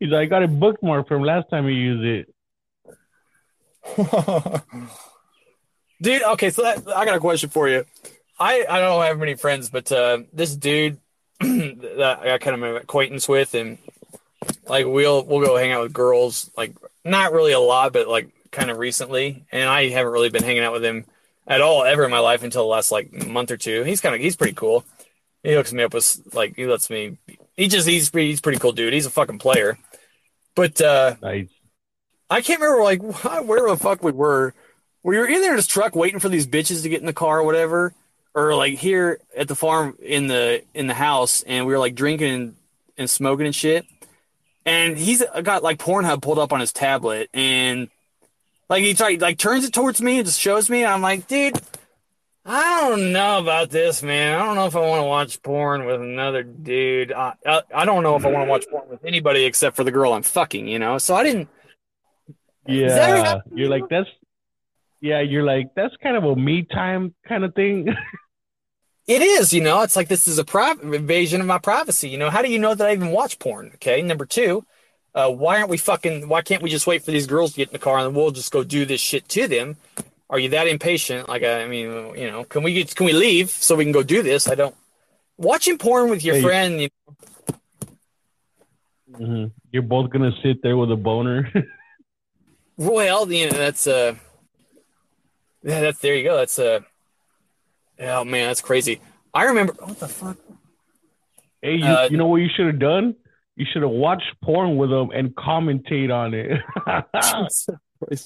He's 0.00 0.10
like, 0.10 0.26
I 0.26 0.26
got 0.26 0.42
a 0.44 0.48
bookmark 0.48 1.08
from 1.08 1.22
last 1.22 1.50
time 1.50 1.66
you 1.66 1.74
used 1.74 2.04
it. 2.04 2.34
dude. 6.00 6.22
Okay, 6.22 6.50
so 6.50 6.62
that, 6.62 6.86
I 6.88 7.04
got 7.04 7.16
a 7.16 7.20
question 7.20 7.50
for 7.50 7.68
you. 7.68 7.84
I 8.38 8.64
I 8.68 8.80
don't 8.80 9.02
have 9.02 9.18
many 9.18 9.34
friends, 9.34 9.70
but 9.70 9.90
uh, 9.90 10.18
this 10.32 10.54
dude 10.54 10.98
that 11.40 12.20
I 12.22 12.38
kind 12.38 12.62
of 12.62 12.62
an 12.62 12.76
acquaintance 12.76 13.28
with, 13.28 13.54
and 13.54 13.78
like 14.66 14.86
we'll 14.86 15.24
we'll 15.24 15.44
go 15.44 15.56
hang 15.56 15.72
out 15.72 15.82
with 15.82 15.92
girls, 15.92 16.50
like 16.56 16.74
not 17.04 17.32
really 17.32 17.52
a 17.52 17.60
lot, 17.60 17.92
but 17.92 18.08
like 18.08 18.30
kind 18.50 18.70
of 18.70 18.78
recently, 18.78 19.44
and 19.50 19.68
I 19.68 19.88
haven't 19.88 20.12
really 20.12 20.30
been 20.30 20.42
hanging 20.42 20.62
out 20.62 20.72
with 20.72 20.84
him 20.84 21.04
at 21.46 21.60
all 21.60 21.84
ever 21.84 22.04
in 22.04 22.10
my 22.10 22.18
life 22.18 22.42
until 22.42 22.62
the 22.62 22.68
last 22.68 22.92
like 22.92 23.12
month 23.12 23.50
or 23.50 23.56
two. 23.56 23.82
He's 23.82 24.00
kind 24.00 24.14
of 24.14 24.20
he's 24.20 24.36
pretty 24.36 24.54
cool. 24.54 24.84
He 25.42 25.54
hooks 25.54 25.72
me 25.72 25.82
up 25.82 25.94
with 25.94 26.20
like 26.34 26.56
he 26.56 26.66
lets 26.66 26.90
me. 26.90 27.18
He 27.56 27.68
just 27.68 27.88
he's 27.88 28.10
pretty, 28.10 28.28
he's 28.28 28.40
pretty 28.40 28.58
cool 28.58 28.72
dude. 28.72 28.92
He's 28.92 29.06
a 29.06 29.10
fucking 29.10 29.38
player. 29.38 29.78
But 30.54 30.80
uh 30.80 31.16
nice. 31.22 31.48
I 32.30 32.42
can't 32.42 32.60
remember 32.60 32.82
like 32.82 33.02
where 33.46 33.68
the 33.68 33.76
fuck 33.76 34.02
we 34.02 34.12
were. 34.12 34.54
We 35.02 35.16
were 35.16 35.28
either 35.28 35.50
in 35.50 35.56
his 35.56 35.66
truck 35.66 35.96
waiting 35.96 36.20
for 36.20 36.28
these 36.28 36.46
bitches 36.46 36.82
to 36.82 36.88
get 36.88 37.00
in 37.00 37.06
the 37.06 37.12
car 37.12 37.38
or 37.38 37.44
whatever, 37.44 37.94
or 38.34 38.54
like 38.54 38.74
here 38.74 39.20
at 39.36 39.48
the 39.48 39.54
farm 39.54 39.96
in 40.02 40.26
the 40.26 40.62
in 40.74 40.86
the 40.86 40.94
house, 40.94 41.42
and 41.42 41.66
we 41.66 41.72
were 41.72 41.78
like 41.78 41.94
drinking 41.94 42.34
and, 42.34 42.56
and 42.98 43.10
smoking 43.10 43.46
and 43.46 43.54
shit. 43.54 43.86
And 44.68 44.98
he's 44.98 45.24
got 45.42 45.62
like 45.62 45.78
Pornhub 45.78 46.20
pulled 46.20 46.38
up 46.38 46.52
on 46.52 46.60
his 46.60 46.74
tablet, 46.74 47.30
and 47.32 47.88
like 48.68 48.84
he 48.84 48.92
tried, 48.92 49.22
like 49.22 49.38
turns 49.38 49.64
it 49.64 49.72
towards 49.72 50.02
me 50.02 50.18
and 50.18 50.26
just 50.26 50.38
shows 50.38 50.68
me. 50.68 50.82
And 50.82 50.92
I'm 50.92 51.00
like, 51.00 51.26
dude, 51.26 51.58
I 52.44 52.80
don't 52.80 53.12
know 53.12 53.38
about 53.38 53.70
this, 53.70 54.02
man. 54.02 54.38
I 54.38 54.44
don't 54.44 54.56
know 54.56 54.66
if 54.66 54.76
I 54.76 54.80
want 54.80 55.00
to 55.00 55.06
watch 55.06 55.42
porn 55.42 55.86
with 55.86 56.00
another 56.00 56.42
dude. 56.42 57.12
I, 57.12 57.34
I, 57.46 57.62
I 57.74 57.84
don't 57.86 58.02
know 58.02 58.16
if 58.16 58.26
I 58.26 58.30
want 58.30 58.46
to 58.46 58.50
watch 58.50 58.66
porn 58.70 58.88
with 58.88 59.04
anybody 59.04 59.44
except 59.44 59.76
for 59.76 59.84
the 59.84 59.90
girl 59.90 60.12
I'm 60.12 60.22
fucking, 60.22 60.66
you 60.66 60.78
know? 60.78 60.98
So 60.98 61.14
I 61.14 61.24
didn't. 61.24 61.48
Yeah. 62.66 63.40
You're 63.54 63.68
like, 63.68 63.88
that's, 63.88 64.08
yeah, 65.00 65.20
you're 65.20 65.44
like, 65.44 65.74
that's 65.76 65.94
kind 66.02 66.16
of 66.16 66.24
a 66.24 66.36
me 66.36 66.62
time 66.62 67.14
kind 67.26 67.44
of 67.44 67.54
thing. 67.54 67.88
It 69.08 69.22
is, 69.22 69.54
you 69.54 69.62
know, 69.62 69.80
it's 69.82 69.96
like 69.96 70.08
this 70.08 70.28
is 70.28 70.38
a 70.38 70.44
private 70.44 70.84
invasion 70.94 71.40
of 71.40 71.46
my 71.46 71.58
privacy. 71.58 72.10
You 72.10 72.18
know, 72.18 72.28
how 72.30 72.42
do 72.42 72.50
you 72.50 72.58
know 72.58 72.74
that 72.74 72.86
I 72.86 72.92
even 72.92 73.10
watch 73.10 73.38
porn? 73.38 73.72
Okay. 73.76 74.02
Number 74.02 74.26
two, 74.26 74.66
uh, 75.14 75.30
why 75.30 75.56
aren't 75.58 75.70
we 75.70 75.78
fucking, 75.78 76.28
why 76.28 76.42
can't 76.42 76.62
we 76.62 76.68
just 76.68 76.86
wait 76.86 77.02
for 77.02 77.10
these 77.10 77.26
girls 77.26 77.52
to 77.52 77.56
get 77.56 77.68
in 77.70 77.72
the 77.72 77.78
car 77.78 77.98
and 78.00 78.14
we'll 78.14 78.32
just 78.32 78.52
go 78.52 78.62
do 78.62 78.84
this 78.84 79.00
shit 79.00 79.26
to 79.30 79.48
them? 79.48 79.76
Are 80.28 80.38
you 80.38 80.50
that 80.50 80.68
impatient? 80.68 81.26
Like, 81.26 81.42
I 81.42 81.66
mean, 81.66 82.14
you 82.18 82.30
know, 82.30 82.44
can 82.44 82.62
we 82.62 82.74
get, 82.74 82.94
can 82.94 83.06
we 83.06 83.14
leave 83.14 83.48
so 83.50 83.76
we 83.76 83.84
can 83.84 83.92
go 83.92 84.02
do 84.02 84.22
this? 84.22 84.46
I 84.46 84.54
don't. 84.54 84.76
Watching 85.38 85.78
porn 85.78 86.10
with 86.10 86.22
your 86.22 86.34
Hey. 86.34 86.42
friend, 86.42 86.80
you 86.82 86.88
hmm 89.16 89.46
You're 89.72 89.82
both 89.82 90.10
gonna 90.10 90.32
sit 90.42 90.62
there 90.62 90.76
with 90.76 90.92
a 90.92 90.96
boner. 90.96 91.50
Well, 92.76 93.30
you 93.32 93.50
know, 93.50 93.56
that's 93.56 93.86
uh 93.86 94.14
yeah, 95.62 95.80
that's 95.80 95.98
there 96.00 96.14
you 96.14 96.24
go. 96.24 96.36
That's 96.36 96.58
uh 96.58 96.80
oh 98.00 98.24
man, 98.24 98.48
that's 98.48 98.60
crazy. 98.60 99.00
I 99.34 99.44
remember 99.44 99.74
what 99.80 99.98
the 100.00 100.08
fuck? 100.08 100.36
hey, 101.62 101.76
you, 101.76 101.84
Uh, 101.84 102.08
you 102.10 102.16
know 102.16 102.26
what 102.26 102.36
you 102.36 102.48
should 102.56 102.66
have 102.66 102.78
done? 102.78 103.14
You 103.56 103.66
should 103.72 103.82
have 103.82 103.90
watched 103.90 104.40
porn 104.42 104.76
with 104.76 104.90
them 104.90 105.10
and 105.10 105.34
commentate 105.34 106.12
on 106.14 106.34
it. 106.34 106.60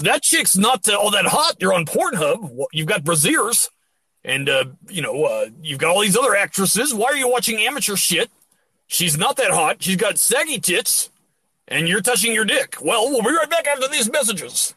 That 0.00 0.22
chick's 0.22 0.56
not 0.56 0.86
uh, 0.88 0.94
all 0.94 1.10
that 1.12 1.24
hot. 1.24 1.56
You're 1.58 1.72
on 1.72 1.86
Pornhub. 1.86 2.66
You've 2.70 2.86
got 2.86 3.02
Brazzers, 3.02 3.70
and 4.24 4.46
uh, 4.48 4.64
you 4.90 5.00
know 5.00 5.24
uh, 5.24 5.46
you've 5.62 5.78
got 5.78 5.88
all 5.94 6.02
these 6.02 6.16
other 6.18 6.36
actresses. 6.36 6.92
Why 6.92 7.06
are 7.06 7.16
you 7.16 7.30
watching 7.30 7.58
amateur 7.60 7.96
shit? 7.96 8.30
She's 8.86 9.16
not 9.16 9.36
that 9.36 9.52
hot. 9.52 9.82
She's 9.82 9.96
got 9.96 10.18
saggy 10.18 10.60
tits, 10.60 11.10
and 11.66 11.88
you're 11.88 12.02
touching 12.02 12.34
your 12.34 12.44
dick. 12.44 12.76
Well, 12.82 13.10
we'll 13.10 13.22
be 13.22 13.30
right 13.30 13.48
back 13.48 13.66
after 13.66 13.88
these 13.88 14.10
messages. 14.10 14.74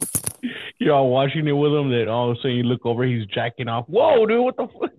You're 0.82 0.94
all 0.94 1.10
watching 1.10 1.46
it 1.46 1.52
with 1.52 1.72
him. 1.72 1.90
That 1.90 2.08
all 2.08 2.30
of 2.30 2.36
a 2.36 2.40
sudden 2.40 2.56
you 2.56 2.64
look 2.64 2.84
over, 2.84 3.04
he's 3.04 3.26
jacking 3.26 3.68
off. 3.68 3.86
Whoa, 3.88 4.26
dude, 4.26 4.42
what 4.42 4.56
the 4.56 4.66
fuck? 4.66 4.90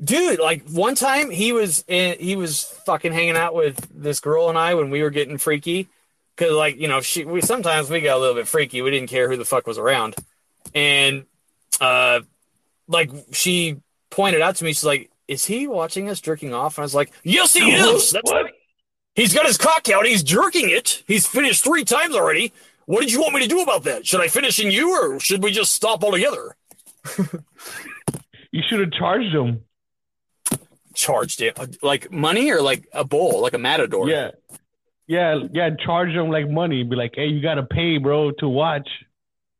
Dude, 0.00 0.38
like 0.38 0.68
one 0.68 0.94
time 0.94 1.30
he 1.30 1.52
was 1.52 1.84
in, 1.88 2.18
he 2.20 2.36
was 2.36 2.64
fucking 2.86 3.12
hanging 3.12 3.36
out 3.36 3.54
with 3.54 3.88
this 3.92 4.20
girl 4.20 4.48
and 4.48 4.56
I 4.56 4.74
when 4.74 4.90
we 4.90 5.02
were 5.02 5.10
getting 5.10 5.38
freaky. 5.38 5.88
Cause 6.36 6.52
like, 6.52 6.78
you 6.78 6.86
know, 6.86 7.00
she 7.00 7.24
we 7.24 7.40
sometimes 7.40 7.90
we 7.90 8.00
got 8.00 8.16
a 8.16 8.20
little 8.20 8.36
bit 8.36 8.46
freaky. 8.46 8.80
We 8.80 8.90
didn't 8.92 9.10
care 9.10 9.28
who 9.28 9.36
the 9.36 9.44
fuck 9.44 9.66
was 9.66 9.76
around. 9.78 10.14
And 10.72 11.24
uh 11.80 12.20
like 12.86 13.10
she 13.32 13.78
pointed 14.10 14.40
out 14.40 14.56
to 14.56 14.64
me, 14.64 14.70
she's 14.70 14.84
like, 14.84 15.10
Is 15.26 15.44
he 15.44 15.66
watching 15.66 16.08
us 16.08 16.20
jerking 16.20 16.54
off? 16.54 16.78
And 16.78 16.82
I 16.82 16.84
was 16.84 16.94
like, 16.94 17.12
Yes, 17.24 17.54
he 17.54 17.60
is. 17.72 18.12
That's 18.12 18.30
right. 18.30 18.52
He's 19.16 19.34
got 19.34 19.46
his 19.46 19.56
cock 19.56 19.88
out. 19.88 20.06
He's 20.06 20.22
jerking 20.22 20.70
it. 20.70 21.02
He's 21.08 21.26
finished 21.26 21.64
three 21.64 21.84
times 21.84 22.14
already. 22.14 22.52
What 22.88 23.02
did 23.02 23.12
you 23.12 23.20
want 23.20 23.34
me 23.34 23.42
to 23.42 23.46
do 23.46 23.60
about 23.60 23.84
that? 23.84 24.06
Should 24.06 24.22
I 24.22 24.28
finish 24.28 24.58
in 24.58 24.70
you, 24.70 24.90
or 24.98 25.20
should 25.20 25.42
we 25.42 25.50
just 25.52 25.72
stop 25.74 26.02
altogether? 26.02 26.56
You 28.50 28.62
should 28.66 28.80
have 28.80 28.92
charged 28.92 29.34
him. 29.34 29.60
charged 30.94 31.42
it 31.42 31.58
like 31.82 32.10
money 32.10 32.50
or 32.50 32.62
like 32.62 32.88
a 32.94 33.04
bowl, 33.04 33.42
like 33.42 33.52
a 33.52 33.58
matador. 33.58 34.08
Yeah. 34.08 34.30
Yeah, 35.06 35.40
yeah, 35.52 35.68
charge 35.84 36.08
him 36.10 36.30
like 36.30 36.48
money. 36.48 36.82
Be 36.82 36.96
like, 36.96 37.12
hey, 37.14 37.26
you 37.26 37.42
gotta 37.42 37.62
pay, 37.62 37.98
bro, 37.98 38.30
to 38.38 38.48
watch. 38.48 38.88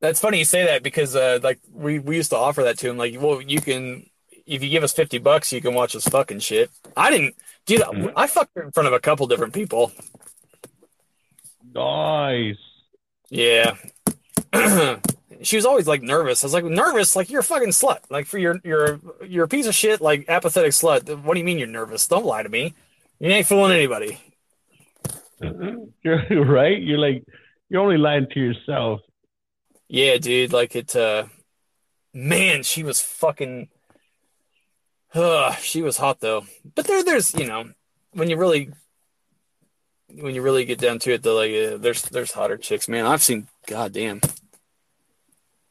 That's 0.01 0.21
funny 0.21 0.39
you 0.39 0.47
say 0.47 0.65
that 0.65 0.83
because 0.83 1.15
uh 1.15 1.39
like 1.43 1.61
we, 1.71 1.99
we 1.99 2.17
used 2.17 2.31
to 2.31 2.37
offer 2.39 2.63
that 2.63 2.79
to 2.79 2.89
him 2.89 2.97
like 2.97 3.21
well 3.21 3.43
you 3.43 3.61
can 3.61 4.07
if 4.47 4.63
you 4.63 4.71
give 4.71 4.83
us 4.85 4.95
fifty 4.95 5.19
bucks 5.19 5.53
you 5.53 5.61
can 5.61 5.75
watch 5.75 5.95
us 5.95 6.09
fucking 6.09 6.39
shit. 6.41 6.71
I 6.97 7.11
didn't 7.11 7.35
dude 7.67 7.83
I 8.17 8.27
fucked 8.27 8.57
her 8.57 8.63
in 8.63 8.73
front 8.73 8.87
of 8.87 8.95
a 8.95 9.01
couple 9.01 9.27
different 9.27 9.53
people. 9.53 9.93
Nice. 11.75 12.57
Yeah. 13.31 13.77
she 15.43 15.57
was 15.57 15.67
always 15.67 15.87
like 15.87 16.03
nervous. 16.03 16.43
I 16.43 16.47
was 16.47 16.55
like 16.55 16.65
nervous, 16.65 17.17
like 17.17 17.31
you're 17.31 17.41
a 17.41 17.45
fucking 17.45 17.69
slut. 17.71 17.99
Like 18.11 18.27
for 18.27 18.39
your 18.39 18.61
you're 18.65 19.01
you're 19.27 19.45
a 19.45 19.49
piece 19.49 19.67
of 19.67 19.75
shit, 19.75 20.01
like 20.01 20.29
apathetic 20.29 20.73
slut. 20.73 21.23
What 21.23 21.35
do 21.35 21.41
you 21.41 21.47
mean 21.47 21.59
you're 21.59 21.67
nervous? 21.67 22.07
Don't 22.09 22.27
lie 22.27 22.43
to 22.43 22.49
me. 22.49 22.75
You 23.21 23.31
ain't 23.31 23.47
fooling 23.47 23.73
anybody. 23.73 24.21
You're 26.03 26.45
right. 26.45 26.81
You're 26.81 26.99
like, 26.99 27.25
you're 27.69 27.81
only 27.81 27.97
lying 27.97 28.27
to 28.33 28.41
yourself. 28.41 29.01
Yeah, 29.89 30.19
dude, 30.19 30.53
like 30.53 30.75
it 30.75 30.95
uh 30.97 31.27
man, 32.13 32.63
she 32.63 32.83
was 32.83 33.01
fucking 33.01 33.69
uh, 35.15 35.53
she 35.57 35.83
was 35.83 35.97
hot 35.97 36.21
though. 36.21 36.45
But 36.75 36.87
there 36.87 37.03
there's, 37.05 37.35
you 37.35 37.47
know, 37.47 37.71
when 38.13 38.31
you 38.31 38.37
really 38.37 38.71
when 40.15 40.35
you 40.35 40.43
really 40.43 40.65
get 40.65 40.79
down 40.79 40.99
to 41.01 41.13
it 41.13 41.23
though 41.23 41.37
like 41.37 41.53
uh, 41.53 41.77
there's 41.77 42.03
there's 42.03 42.33
hotter 42.33 42.57
chicks, 42.57 42.89
man. 42.89 43.07
I've 43.07 43.23
seen 43.23 43.49
goddamn. 43.67 44.21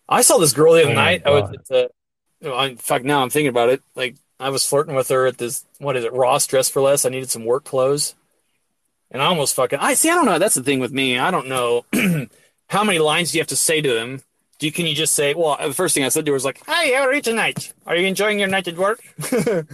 I 0.09 0.21
saw 0.21 0.37
this 0.37 0.53
girl 0.53 0.73
the 0.73 0.83
other 0.83 0.91
Oh 0.91 0.95
night. 0.95 1.23
I 1.25 1.31
was 1.31 1.49
at 1.51 1.65
the 1.65 1.89
oh, 2.43 2.61
in 2.63 2.77
fact 2.77 3.05
now 3.05 3.21
I'm 3.21 3.29
thinking 3.29 3.49
about 3.49 3.69
it. 3.69 3.81
Like 3.95 4.15
I 4.39 4.49
was 4.49 4.65
flirting 4.65 4.95
with 4.95 5.09
her 5.09 5.25
at 5.25 5.37
this 5.37 5.65
what 5.79 5.97
is 5.97 6.05
it, 6.05 6.13
Ross 6.13 6.47
Dress 6.47 6.69
for 6.69 6.81
Less. 6.81 7.05
I 7.05 7.09
needed 7.09 7.29
some 7.29 7.45
work 7.45 7.65
clothes. 7.65 8.15
And 9.09 9.21
I 9.21 9.25
almost 9.25 9.55
fucking 9.55 9.79
I 9.79 9.93
see 9.93 10.09
I 10.09 10.15
don't 10.15 10.25
know, 10.25 10.39
that's 10.39 10.55
the 10.55 10.63
thing 10.63 10.79
with 10.79 10.91
me. 10.91 11.17
I 11.17 11.31
don't 11.31 11.47
know 11.47 11.85
how 12.69 12.83
many 12.83 12.99
lines 12.99 13.31
do 13.31 13.37
you 13.37 13.41
have 13.41 13.47
to 13.47 13.55
say 13.55 13.81
to 13.81 13.93
them? 13.93 14.21
Do 14.59 14.65
you, 14.65 14.71
can 14.71 14.87
you 14.87 14.95
just 14.95 15.13
say, 15.13 15.35
well, 15.35 15.55
the 15.61 15.71
first 15.71 15.93
thing 15.93 16.03
I 16.03 16.09
said 16.09 16.25
to 16.25 16.31
her 16.31 16.33
was 16.33 16.43
like, 16.43 16.65
"Hey, 16.65 16.91
how 16.93 17.03
are 17.03 17.13
you 17.13 17.21
tonight? 17.21 17.73
Are 17.85 17.95
you 17.95 18.07
enjoying 18.07 18.39
your 18.39 18.47
night 18.47 18.67
at 18.67 18.75
work?" 18.75 18.99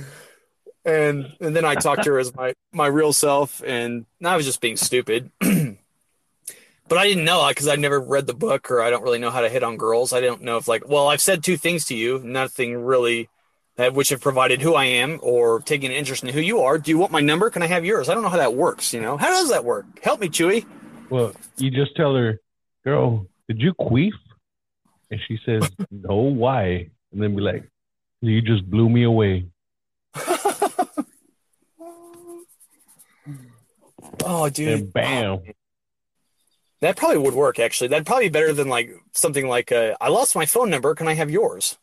and 0.86 1.34
and 1.40 1.56
then 1.56 1.66
I 1.66 1.76
talked 1.76 2.04
to 2.04 2.12
her 2.12 2.20
as 2.20 2.34
my 2.36 2.54
my 2.72 2.88
real 2.88 3.14
self, 3.14 3.62
and 3.66 4.06
I 4.24 4.36
was 4.36 4.46
just 4.46 4.62
being 4.62 4.78
stupid. 4.78 5.32
but 5.40 6.98
I 6.98 7.08
didn't 7.08 7.26
know 7.26 7.48
because 7.48 7.68
I'd 7.68 7.80
never 7.80 8.00
read 8.00 8.28
the 8.28 8.34
book, 8.34 8.70
or 8.72 8.82
I 8.82 8.90
don't 8.90 9.04
really 9.04 9.20
know 9.20 9.32
how 9.32 9.42
to 9.42 9.50
hit 9.50 9.64
on 9.64 9.78
girls. 9.78 10.14
I 10.14 10.22
don't 10.22 10.42
know 10.42 10.58
if 10.58 10.68
like, 10.68 10.88
well, 10.88 11.08
I've 11.08 11.22
said 11.22 11.44
two 11.44 11.58
things 11.58 11.86
to 11.86 11.96
you, 11.96 12.20
nothing 12.20 12.84
really 12.84 13.30
that 13.76 13.94
which 13.94 14.10
have 14.10 14.22
provided 14.22 14.62
who 14.62 14.76
I 14.76 14.86
am 14.86 15.20
or 15.24 15.60
taken 15.62 15.92
an 15.92 15.98
interest 15.98 16.24
in 16.24 16.30
who 16.30 16.40
you 16.40 16.62
are. 16.62 16.78
Do 16.78 16.92
you 16.92 16.98
want 16.98 17.12
my 17.12 17.22
number? 17.22 17.50
Can 17.50 17.64
I 17.64 17.68
have 17.68 17.86
yours? 17.86 18.08
I 18.08 18.14
don't 18.14 18.24
know 18.24 18.30
how 18.30 18.38
that 18.38 18.54
works. 18.54 18.94
You 18.94 19.02
know, 19.02 19.18
how 19.18 19.30
does 19.30 19.50
that 19.50 19.66
work? 19.66 19.86
Help 20.04 20.20
me, 20.20 20.30
Chuy. 20.30 20.66
Well, 21.10 21.34
you 21.58 21.72
just 21.72 21.96
tell 21.96 22.16
her, 22.16 22.40
girl, 22.84 23.28
did 23.48 23.62
you 23.62 23.74
queef? 23.74 24.14
And 25.10 25.20
she 25.28 25.40
says, 25.46 25.70
no, 25.92 26.16
why? 26.16 26.90
And 27.12 27.22
then 27.22 27.36
be 27.36 27.42
like, 27.42 27.68
you 28.22 28.42
just 28.42 28.70
blew 28.70 28.90
me 28.90 29.04
away. 29.04 29.48
Oh, 34.24 34.50
dude. 34.50 34.68
And 34.68 34.94
bam. 34.94 35.42
That 36.82 36.98
probably 36.98 37.20
would 37.20 37.34
work, 37.34 37.60
actually. 37.60 37.88
That'd 37.88 38.06
probably 38.06 38.26
be 38.26 38.34
better 38.34 38.54
than 38.54 38.68
like 38.68 38.94
something 39.14 39.48
like, 39.48 39.72
uh, 39.72 39.96
I 40.02 40.10
lost 40.10 40.36
my 40.36 40.46
phone 40.46 40.70
number. 40.70 40.94
Can 40.96 41.08
I 41.08 41.14
have 41.14 41.32
yours? 41.32 41.78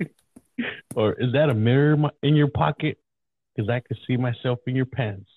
Or 0.94 1.14
is 1.14 1.32
that 1.32 1.50
a 1.50 1.54
mirror 1.54 1.96
in 2.22 2.36
your 2.36 2.46
pocket? 2.46 2.98
Because 3.56 3.68
I 3.68 3.80
could 3.80 3.98
see 4.06 4.16
myself 4.16 4.60
in 4.68 4.76
your 4.76 4.86
pants. 4.86 5.28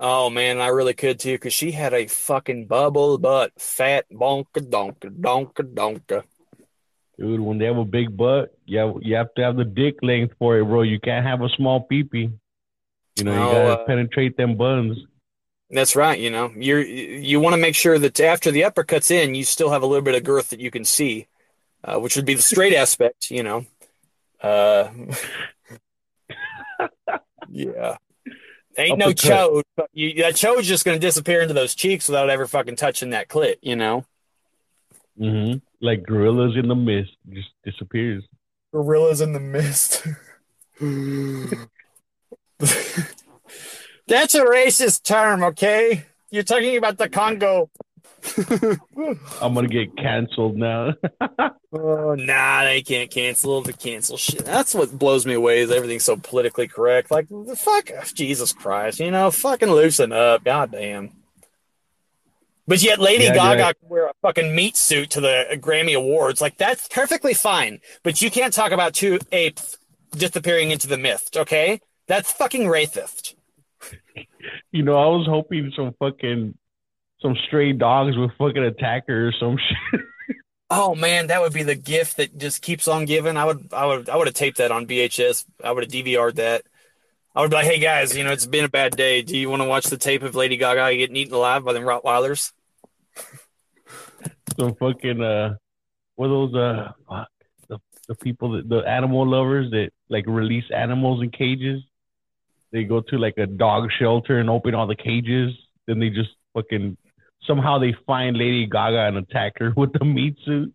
Oh, 0.00 0.28
man, 0.28 0.60
I 0.60 0.68
really 0.68 0.94
could 0.94 1.20
too, 1.20 1.34
because 1.34 1.54
she 1.54 1.70
had 1.70 1.94
a 1.94 2.06
fucking 2.06 2.66
bubble 2.66 3.16
butt, 3.16 3.52
fat 3.56 4.06
bonka 4.12 4.60
donka 4.60 5.08
donka 5.10 5.62
donka. 5.62 6.24
Dude, 7.18 7.40
when 7.40 7.58
they 7.58 7.66
have 7.66 7.78
a 7.78 7.84
big 7.84 8.16
butt, 8.16 8.54
you 8.66 8.78
have, 8.78 8.94
you 9.00 9.14
have 9.14 9.32
to 9.36 9.42
have 9.42 9.56
the 9.56 9.64
dick 9.64 9.96
length 10.02 10.34
for 10.38 10.58
it, 10.58 10.64
bro. 10.64 10.82
You 10.82 10.98
can't 10.98 11.24
have 11.24 11.40
a 11.40 11.48
small 11.50 11.86
peepee. 11.90 12.32
You 13.16 13.24
know, 13.24 13.32
you 13.32 13.38
gotta 13.38 13.82
uh, 13.82 13.86
penetrate 13.86 14.36
them 14.36 14.56
buns. 14.56 14.98
That's 15.70 15.96
right. 15.96 16.18
You 16.18 16.30
know, 16.30 16.52
you're 16.56 16.82
you 16.82 17.40
want 17.40 17.54
to 17.54 17.60
make 17.60 17.74
sure 17.74 17.98
that 17.98 18.20
after 18.20 18.50
the 18.50 18.64
uppercut's 18.64 19.10
in, 19.10 19.34
you 19.34 19.44
still 19.44 19.70
have 19.70 19.82
a 19.82 19.86
little 19.86 20.04
bit 20.04 20.14
of 20.14 20.22
girth 20.22 20.50
that 20.50 20.60
you 20.60 20.70
can 20.70 20.84
see, 20.84 21.26
uh, 21.82 21.98
which 21.98 22.16
would 22.16 22.26
be 22.26 22.34
the 22.34 22.42
straight 22.42 22.74
aspect. 22.76 23.30
You 23.30 23.42
know, 23.42 23.66
uh, 24.40 24.90
yeah. 27.48 27.96
Ain't 28.78 28.98
no 28.98 29.08
chode. 29.12 29.62
But 29.74 29.88
you, 29.94 30.22
that 30.22 30.36
chode's 30.36 30.68
just 30.68 30.84
going 30.84 31.00
to 31.00 31.06
disappear 31.06 31.40
into 31.40 31.54
those 31.54 31.74
cheeks 31.74 32.08
without 32.08 32.28
ever 32.28 32.46
fucking 32.46 32.76
touching 32.76 33.10
that 33.10 33.28
clit. 33.28 33.56
You 33.62 33.74
know, 33.76 34.04
hmm 35.18 35.54
Like 35.80 36.04
gorillas 36.04 36.56
in 36.56 36.68
the 36.68 36.74
mist, 36.74 37.16
just 37.30 37.48
disappears. 37.64 38.22
gorillas 38.72 39.20
in 39.20 39.32
the 39.32 39.40
mist. 39.40 40.06
That's 44.08 44.34
a 44.34 44.44
racist 44.44 45.02
term, 45.04 45.42
okay? 45.42 46.04
You're 46.30 46.42
talking 46.42 46.76
about 46.76 46.98
the 46.98 47.08
Congo. 47.08 47.70
I'm 49.40 49.54
gonna 49.54 49.68
get 49.68 49.96
canceled 49.96 50.56
now. 50.56 50.94
Oh, 51.78 52.14
nah, 52.14 52.64
they 52.64 52.80
can't 52.80 53.10
cancel 53.10 53.60
the 53.60 53.74
cancel 53.74 54.16
shit. 54.16 54.46
That's 54.46 54.74
what 54.74 54.98
blows 54.98 55.26
me 55.26 55.34
away 55.34 55.58
is 55.60 55.70
everything's 55.70 56.04
so 56.04 56.16
politically 56.16 56.68
correct. 56.68 57.10
Like, 57.10 57.28
the 57.28 57.54
fuck, 57.54 57.90
oh, 57.94 58.02
Jesus 58.14 58.54
Christ, 58.54 58.98
you 58.98 59.10
know, 59.10 59.30
fucking 59.30 59.70
loosen 59.70 60.10
up, 60.10 60.42
goddamn. 60.42 61.10
But 62.66 62.82
yet, 62.82 62.98
Lady 62.98 63.24
Yeah, 63.24 63.34
Gaga 63.34 63.58
yeah. 63.58 63.72
can 63.74 63.88
wear 63.90 64.06
a 64.06 64.12
fucking 64.22 64.54
meat 64.54 64.76
suit 64.76 65.10
to 65.10 65.20
the 65.20 65.44
Grammy 65.60 65.94
Awards. 65.94 66.40
Like, 66.40 66.56
that's 66.56 66.88
perfectly 66.88 67.34
fine. 67.34 67.80
But 68.02 68.22
you 68.22 68.30
can't 68.30 68.54
talk 68.54 68.72
about 68.72 68.94
two 68.94 69.18
apes 69.30 69.76
disappearing 70.12 70.70
into 70.70 70.88
the 70.88 70.96
mist, 70.96 71.36
okay? 71.36 71.80
That's 72.06 72.32
fucking 72.32 72.62
racist. 72.62 73.34
you 74.72 74.82
know, 74.82 74.94
I 74.94 75.06
was 75.06 75.26
hoping 75.26 75.72
some 75.74 75.94
fucking 75.98 76.56
some 77.20 77.36
stray 77.46 77.72
dogs 77.72 78.16
would 78.16 78.32
fucking 78.38 78.62
attack 78.62 79.04
her 79.08 79.28
or 79.28 79.32
some 79.32 79.56
shit. 79.90 80.00
Oh 80.68 80.94
man, 80.94 81.28
that 81.28 81.40
would 81.40 81.52
be 81.52 81.62
the 81.62 81.76
gift 81.76 82.16
that 82.16 82.36
just 82.38 82.60
keeps 82.62 82.88
on 82.88 83.04
giving. 83.04 83.36
I 83.36 83.44
would, 83.44 83.72
I 83.72 83.86
would, 83.86 84.08
I 84.08 84.16
would 84.16 84.26
have 84.26 84.34
taped 84.34 84.58
that 84.58 84.72
on 84.72 84.86
VHS. 84.86 85.44
I 85.62 85.70
would 85.70 85.84
have 85.84 85.92
DVR'd 85.92 86.36
that. 86.36 86.62
I 87.36 87.40
would 87.42 87.50
be 87.50 87.56
like, 87.56 87.66
"Hey 87.66 87.78
guys, 87.78 88.16
you 88.16 88.24
know 88.24 88.32
it's 88.32 88.46
been 88.46 88.64
a 88.64 88.68
bad 88.68 88.96
day. 88.96 89.22
Do 89.22 89.36
you 89.36 89.48
want 89.48 89.62
to 89.62 89.68
watch 89.68 89.86
the 89.86 89.96
tape 89.96 90.22
of 90.22 90.34
Lady 90.34 90.56
Gaga 90.56 90.96
getting 90.96 91.16
eaten 91.16 91.34
alive 91.34 91.64
by 91.64 91.72
them 91.72 91.84
Rottweilers?" 91.84 92.52
some 94.58 94.74
fucking 94.74 95.22
uh, 95.22 95.54
what 96.16 96.26
are 96.26 96.28
those 96.28 96.54
uh, 96.54 97.24
the 97.68 97.78
the 98.08 98.14
people 98.16 98.52
that 98.52 98.68
the 98.68 98.78
animal 98.78 99.28
lovers 99.28 99.70
that 99.70 99.90
like 100.08 100.24
release 100.26 100.64
animals 100.74 101.22
in 101.22 101.30
cages. 101.30 101.82
They 102.72 102.84
go 102.84 103.00
to 103.00 103.18
like 103.18 103.38
a 103.38 103.46
dog 103.46 103.90
shelter 103.98 104.38
and 104.38 104.50
open 104.50 104.74
all 104.74 104.86
the 104.86 104.96
cages. 104.96 105.52
Then 105.86 105.98
they 105.98 106.10
just 106.10 106.30
fucking 106.54 106.96
somehow 107.46 107.78
they 107.78 107.94
find 108.06 108.36
Lady 108.36 108.66
Gaga 108.66 109.06
and 109.06 109.16
attack 109.18 109.54
her 109.58 109.72
with 109.76 109.92
the 109.92 110.04
meat 110.04 110.36
suit. 110.44 110.74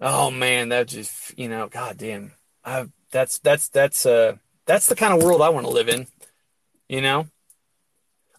Oh 0.00 0.30
man, 0.30 0.68
that 0.70 0.88
just 0.88 1.38
you 1.38 1.48
know, 1.48 1.68
goddamn. 1.68 2.32
I 2.64 2.86
that's 3.10 3.38
that's 3.38 3.68
that's 3.68 4.04
uh 4.04 4.36
that's 4.66 4.88
the 4.88 4.96
kind 4.96 5.14
of 5.14 5.22
world 5.22 5.42
I 5.42 5.48
want 5.48 5.66
to 5.66 5.72
live 5.72 5.88
in. 5.88 6.06
You 6.88 7.00
know, 7.00 7.26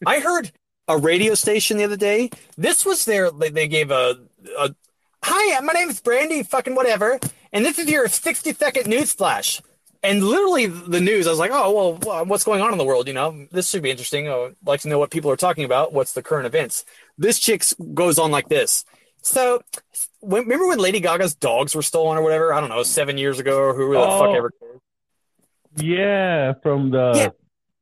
I 0.05 0.19
heard 0.19 0.51
a 0.87 0.97
radio 0.97 1.33
station 1.33 1.77
the 1.77 1.83
other 1.83 1.97
day. 1.97 2.29
This 2.57 2.85
was 2.85 3.05
their 3.05 3.31
they, 3.31 3.67
gave 3.67 3.91
a, 3.91 4.19
a 4.57 4.75
hi, 5.23 5.59
my 5.61 5.73
name 5.73 5.89
is 5.89 5.99
Brandy, 5.99 6.43
fucking 6.43 6.75
whatever, 6.75 7.19
and 7.51 7.65
this 7.65 7.79
is 7.79 7.89
your 7.89 8.07
sixty 8.07 8.53
second 8.53 8.87
news 8.87 9.13
flash. 9.13 9.61
And 10.03 10.23
literally 10.23 10.67
the 10.67 11.01
news, 11.01 11.27
I 11.27 11.31
was 11.31 11.39
like, 11.39 11.51
oh 11.53 11.97
well, 11.99 12.25
what's 12.25 12.43
going 12.43 12.61
on 12.61 12.71
in 12.71 12.77
the 12.77 12.83
world? 12.85 13.07
You 13.07 13.13
know, 13.13 13.47
this 13.51 13.69
should 13.69 13.81
be 13.83 13.89
interesting. 13.91 14.29
I'd 14.29 14.55
like 14.65 14.81
to 14.81 14.87
know 14.89 14.99
what 14.99 15.09
people 15.11 15.31
are 15.31 15.35
talking 15.37 15.63
about. 15.63 15.91
What's 15.93 16.13
the 16.13 16.21
current 16.21 16.45
events? 16.45 16.85
This 17.17 17.39
chick 17.39 17.63
goes 17.93 18.19
on 18.19 18.31
like 18.31 18.47
this. 18.49 18.85
So, 19.23 19.61
when, 20.19 20.43
remember 20.43 20.67
when 20.67 20.79
Lady 20.79 20.99
Gaga's 20.99 21.35
dogs 21.35 21.75
were 21.75 21.81
stolen 21.81 22.17
or 22.17 22.21
whatever? 22.21 22.53
I 22.53 22.59
don't 22.61 22.69
know, 22.69 22.83
seven 22.83 23.17
years 23.17 23.39
ago 23.39 23.57
or 23.57 23.73
who 23.73 23.93
the 23.93 23.99
fuck 23.99 24.21
Oh. 24.29 24.35
ever. 24.35 24.51
Yeah, 25.77 26.53
from 26.63 26.91
the 26.91 27.33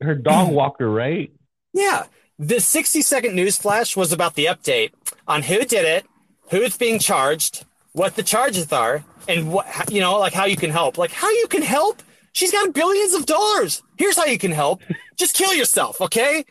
her 0.02 0.16
dog 0.16 0.52
walker, 0.52 0.90
right? 0.90 1.32
Yeah. 1.74 2.04
The 2.40 2.62
60 2.62 3.02
second 3.02 3.36
news 3.36 3.58
flash 3.58 3.98
was 3.98 4.14
about 4.14 4.36
the 4.36 4.46
update 4.46 4.92
on 5.28 5.44
who 5.44 5.60
did 5.66 5.84
it, 5.86 6.06
who's 6.50 6.78
being 6.78 7.00
charged, 7.00 7.66
what 7.96 8.16
the 8.16 8.24
charges 8.24 8.72
are, 8.74 9.04
and 9.28 9.52
what, 9.52 9.66
you 9.92 10.02
know, 10.02 10.20
like 10.20 10.34
how 10.34 10.46
you 10.46 10.58
can 10.58 10.70
help. 10.70 10.98
Like 10.98 11.12
how 11.12 11.30
you 11.32 11.48
can 11.48 11.62
help? 11.62 12.04
She's 12.34 12.52
got 12.52 12.74
billions 12.74 13.14
of 13.14 13.26
dollars. 13.26 13.82
Here's 13.98 14.18
how 14.18 14.26
you 14.26 14.38
can 14.38 14.52
help. 14.52 14.82
Just 15.16 15.36
kill 15.36 15.54
yourself, 15.54 16.02
okay? 16.02 16.44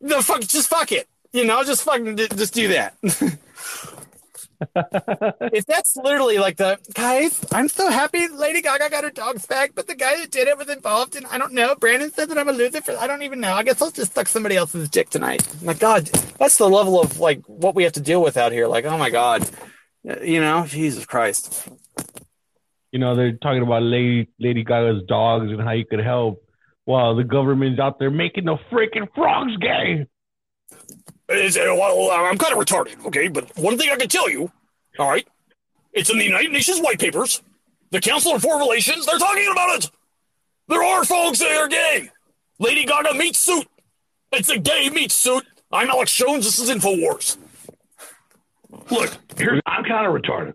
The 0.00 0.22
fuck, 0.22 0.40
just 0.40 0.68
fuck 0.68 0.92
it. 0.92 1.06
You 1.32 1.44
know, 1.44 1.62
just 1.64 1.82
fucking, 1.82 2.16
just 2.16 2.54
do 2.54 2.68
that. 2.68 2.96
if 5.52 5.66
that's 5.66 5.96
literally 5.96 6.38
like 6.38 6.56
the 6.56 6.78
guys, 6.94 7.44
I'm 7.52 7.68
so 7.68 7.90
happy 7.90 8.28
Lady 8.28 8.62
Gaga 8.62 8.88
got 8.88 9.04
her 9.04 9.10
dogs 9.10 9.44
back, 9.44 9.72
but 9.74 9.86
the 9.86 9.94
guy 9.94 10.16
that 10.16 10.30
did 10.30 10.48
it 10.48 10.56
was 10.56 10.70
involved, 10.70 11.14
and 11.14 11.26
I 11.26 11.36
don't 11.36 11.52
know. 11.52 11.74
Brandon 11.74 12.10
said 12.10 12.30
that 12.30 12.38
I'm 12.38 12.48
a 12.48 12.52
loser 12.52 12.80
for. 12.80 12.96
I 12.96 13.06
don't 13.06 13.22
even 13.22 13.40
know. 13.40 13.52
I 13.52 13.62
guess 13.62 13.82
I'll 13.82 13.90
just 13.90 14.14
suck 14.14 14.28
somebody 14.28 14.56
else's 14.56 14.88
dick 14.88 15.10
tonight. 15.10 15.46
My 15.62 15.74
God, 15.74 16.06
that's 16.38 16.56
the 16.56 16.70
level 16.70 16.98
of 16.98 17.20
like 17.20 17.42
what 17.46 17.74
we 17.74 17.84
have 17.84 17.92
to 17.92 18.00
deal 18.00 18.22
with 18.22 18.38
out 18.38 18.52
here. 18.52 18.66
Like, 18.66 18.86
oh 18.86 18.96
my 18.96 19.10
God, 19.10 19.46
you 20.22 20.40
know, 20.40 20.66
Jesus 20.66 21.04
Christ. 21.06 21.68
You 22.92 22.98
know, 22.98 23.14
they're 23.14 23.32
talking 23.32 23.62
about 23.62 23.82
Lady 23.82 24.28
Lady 24.38 24.64
Gaga's 24.64 25.02
dogs 25.06 25.50
and 25.50 25.60
how 25.60 25.72
you 25.72 25.84
could 25.84 26.00
help 26.00 26.42
while 26.84 27.16
the 27.16 27.24
government's 27.24 27.80
out 27.80 27.98
there 27.98 28.10
making 28.10 28.44
the 28.44 28.56
freaking 28.70 29.08
frogs 29.14 29.56
gay. 29.56 30.06
Is, 31.28 31.56
well, 31.56 32.10
I'm 32.12 32.38
kind 32.38 32.52
of 32.52 32.58
retarded, 32.58 33.04
okay? 33.06 33.26
But 33.26 33.56
one 33.58 33.76
thing 33.76 33.90
I 33.90 33.96
can 33.96 34.08
tell 34.08 34.30
you, 34.30 34.50
all 34.98 35.10
right, 35.10 35.26
it's 35.92 36.08
in 36.08 36.18
the 36.18 36.24
United 36.24 36.52
Nations 36.52 36.80
white 36.80 37.00
papers. 37.00 37.42
The 37.90 38.00
Council 38.00 38.32
on 38.32 38.40
Foreign 38.40 38.60
Relations, 38.60 39.06
they're 39.06 39.18
talking 39.18 39.48
about 39.50 39.78
it. 39.78 39.90
There 40.68 40.82
are 40.82 41.04
folks 41.04 41.40
that 41.40 41.56
are 41.56 41.68
gay. 41.68 42.10
Lady 42.58 42.84
Gaga 42.84 43.14
meat 43.14 43.34
suit. 43.34 43.66
It's 44.32 44.48
a 44.48 44.58
gay 44.58 44.88
meat 44.90 45.10
suit. 45.10 45.44
I'm 45.72 45.88
Alex 45.90 46.14
Jones. 46.14 46.44
This 46.44 46.58
is 46.58 46.70
Infowars. 46.70 47.36
Look, 48.90 49.16
here, 49.38 49.60
I'm 49.66 49.84
kind 49.84 50.06
of 50.06 50.14
retarded. 50.14 50.54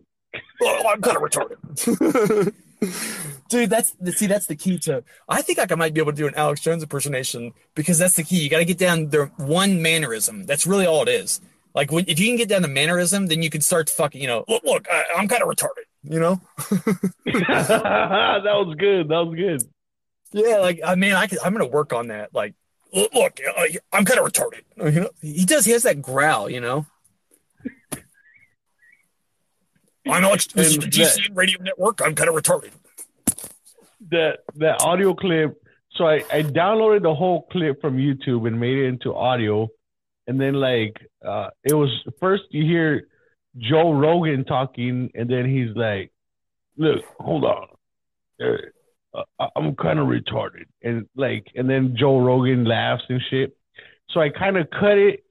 Well, 0.60 0.88
I'm 0.88 1.02
kind 1.02 1.18
of 1.18 1.24
retarded. 1.24 2.54
Dude, 3.50 3.70
that's 3.70 3.92
the 4.00 4.12
see. 4.12 4.28
That's 4.28 4.46
the 4.48 4.56
key 4.56 4.80
to. 4.80 5.04
I 5.30 5.42
think 5.42 5.58
like 5.60 5.72
I 5.72 5.76
might 5.76 5.94
be 5.94 6.02
able 6.02 6.12
to 6.14 6.18
do 6.18 6.28
an 6.28 6.34
Alex 6.36 6.62
Jones 6.62 6.82
impersonation 6.82 7.52
because 7.76 8.00
that's 8.00 8.16
the 8.16 8.24
key. 8.24 8.42
You 8.42 8.50
got 8.50 8.60
to 8.60 8.66
get 8.66 8.78
down 8.78 9.10
their 9.10 9.28
one 9.38 9.82
mannerism. 9.82 10.46
That's 10.46 10.66
really 10.66 10.86
all 10.86 11.04
it 11.04 11.10
is. 11.10 11.42
Like 11.76 11.92
when, 11.92 12.06
if 12.08 12.20
you 12.20 12.28
can 12.28 12.38
get 12.38 12.50
down 12.50 12.62
the 12.64 12.68
mannerism, 12.68 13.28
then 13.28 13.42
you 13.42 13.50
can 13.50 13.62
start 13.62 13.88
to 13.88 13.94
fucking. 13.94 14.22
You 14.22 14.28
know, 14.28 14.46
Look, 14.48 14.64
look 14.64 14.88
I, 14.90 15.06
I'm 15.18 15.28
kind 15.28 15.44
of 15.44 15.50
retarded. 15.50 15.86
you 16.04 16.20
know. 16.20 16.42
that 17.26 18.44
was 18.44 18.76
good. 18.78 19.10
That 19.10 19.26
was 19.26 19.36
good. 19.36 19.64
Yeah, 20.32 20.58
like 20.58 20.80
I 20.86 20.96
mean, 20.96 21.14
I 21.14 21.28
could, 21.28 21.40
I'm 21.44 21.54
gonna 21.54 21.68
work 21.68 21.94
on 21.94 22.08
that. 22.08 22.34
Like, 22.34 22.56
Look, 22.94 23.14
look 23.14 23.40
uh, 23.58 23.64
I'm 23.94 24.06
kind 24.06 24.20
of 24.20 24.26
retarded. 24.26 24.62
you 24.94 25.02
know, 25.02 25.10
he 25.22 25.46
does. 25.46 25.66
He 25.66 25.72
has 25.72 25.84
that 25.84 26.02
growl. 26.02 26.50
You 26.50 26.62
know. 26.62 26.86
I'm 30.08 30.24
Alex. 30.24 30.48
This 30.48 30.70
is 30.70 30.78
the 30.78 30.88
GCN 30.88 31.36
Radio 31.36 31.62
Network. 31.62 32.02
I'm 32.04 32.16
kind 32.16 32.30
of 32.30 32.36
retarded. 32.36 32.72
That 34.10 34.40
that 34.56 34.82
audio 34.82 35.14
clip. 35.14 35.62
so 35.96 36.06
I, 36.08 36.24
I 36.32 36.42
downloaded 36.44 37.04
the 37.04 37.14
whole 37.14 37.44
clip 37.52 37.80
from 37.82 37.98
YouTube 37.98 38.48
and 38.48 38.60
made 38.60 38.78
it 38.78 38.88
into 38.88 39.14
audio, 39.16 39.70
and 40.28 40.42
then 40.42 40.56
like 40.56 40.98
uh, 41.26 41.50
it 41.64 41.74
was 41.74 41.90
first 42.20 42.44
you 42.50 42.64
hear 42.64 43.08
Joe 43.58 43.92
Rogan 43.94 44.44
talking, 44.44 45.12
and 45.14 45.30
then 45.30 45.46
he's 45.50 45.76
like, 45.76 46.12
"Look, 46.78 47.04
hold 47.20 47.46
on, 47.46 47.68
uh, 48.44 49.22
I- 49.40 49.50
I'm 49.56 49.76
kind 49.76 50.00
of 50.00 50.08
retarded," 50.08 50.66
and 50.82 51.08
like, 51.16 51.46
and 51.56 51.70
then 51.70 51.96
Joe 51.98 52.20
Rogan 52.20 52.66
laughs 52.66 53.04
and 53.08 53.22
shit. 53.30 53.56
So 54.10 54.20
I 54.20 54.30
kind 54.30 54.58
of 54.58 54.68
cut 54.72 54.98
it 54.98 55.24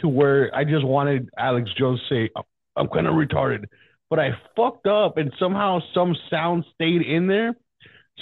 to 0.00 0.08
where 0.08 0.54
I 0.54 0.64
just 0.64 0.84
wanted 0.84 1.30
Alex 1.38 1.70
Jones 1.78 2.00
to 2.08 2.26
say, 2.26 2.30
"I'm 2.74 2.88
kind 2.88 3.06
of 3.06 3.14
retarded," 3.14 3.64
but 4.08 4.18
I 4.18 4.30
fucked 4.54 4.86
up, 4.86 5.16
and 5.16 5.32
somehow 5.38 5.80
some 5.94 6.16
sound 6.30 6.64
stayed 6.74 7.02
in 7.02 7.26
there. 7.26 7.54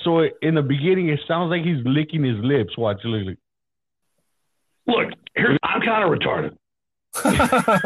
So 0.02 0.20
it, 0.20 0.34
in 0.42 0.54
the 0.54 0.62
beginning, 0.62 1.08
it 1.08 1.20
sounds 1.28 1.50
like 1.50 1.62
he's 1.62 1.84
licking 1.84 2.24
his 2.24 2.38
lips. 2.38 2.76
Watch, 2.76 3.00
look, 3.04 3.26
look. 3.26 3.38
Look, 4.86 5.12
here, 5.36 5.56
I'm 5.62 5.80
kind 5.80 6.04
of 6.04 6.10
retarded. 6.10 6.56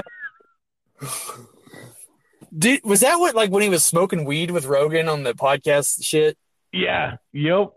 Did, 2.57 2.83
was 2.83 3.01
that 3.01 3.17
what 3.17 3.35
like 3.35 3.51
when 3.51 3.63
he 3.63 3.69
was 3.69 3.85
smoking 3.85 4.25
weed 4.25 4.51
with 4.51 4.65
Rogan 4.65 5.09
on 5.09 5.23
the 5.23 5.35
podcast 5.35 6.03
shit? 6.03 6.39
Yeah. 6.73 7.17
Yep. 7.33 7.73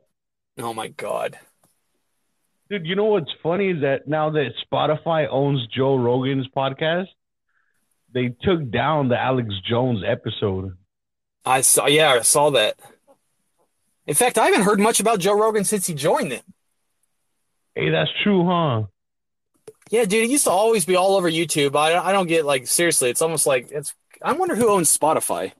Oh 0.59 0.73
my 0.73 0.87
god. 0.87 1.37
Dude, 2.69 2.85
you 2.85 2.95
know 2.95 3.05
what's 3.05 3.31
funny 3.43 3.71
is 3.71 3.81
that 3.81 4.07
now 4.07 4.29
that 4.29 4.53
Spotify 4.71 5.27
owns 5.29 5.67
Joe 5.75 5.97
Rogan's 5.97 6.47
podcast, 6.55 7.07
they 8.13 8.35
took 8.41 8.69
down 8.69 9.09
the 9.09 9.19
Alex 9.19 9.49
Jones 9.67 10.03
episode. 10.05 10.77
I 11.45 11.61
saw 11.61 11.87
yeah, 11.87 12.13
I 12.13 12.21
saw 12.21 12.51
that. 12.51 12.79
In 14.07 14.15
fact, 14.15 14.37
I 14.37 14.45
haven't 14.45 14.63
heard 14.63 14.79
much 14.79 14.99
about 14.99 15.19
Joe 15.19 15.37
Rogan 15.37 15.63
since 15.63 15.87
he 15.87 15.93
joined 15.93 16.31
them. 16.31 16.43
Hey, 17.75 17.89
that's 17.89 18.11
true, 18.23 18.45
huh? 18.45 18.83
Yeah, 19.89 20.05
dude, 20.05 20.25
it 20.25 20.29
used 20.29 20.45
to 20.45 20.51
always 20.51 20.85
be 20.85 20.95
all 20.95 21.15
over 21.15 21.29
YouTube. 21.29 21.75
I, 21.75 21.97
I 21.97 22.11
don't 22.11 22.27
get 22.27 22.45
like 22.45 22.67
seriously. 22.67 23.09
It's 23.09 23.21
almost 23.21 23.45
like 23.45 23.71
it's. 23.71 23.93
I 24.21 24.33
wonder 24.33 24.55
who 24.55 24.69
owns 24.69 24.95
Spotify. 24.95 25.53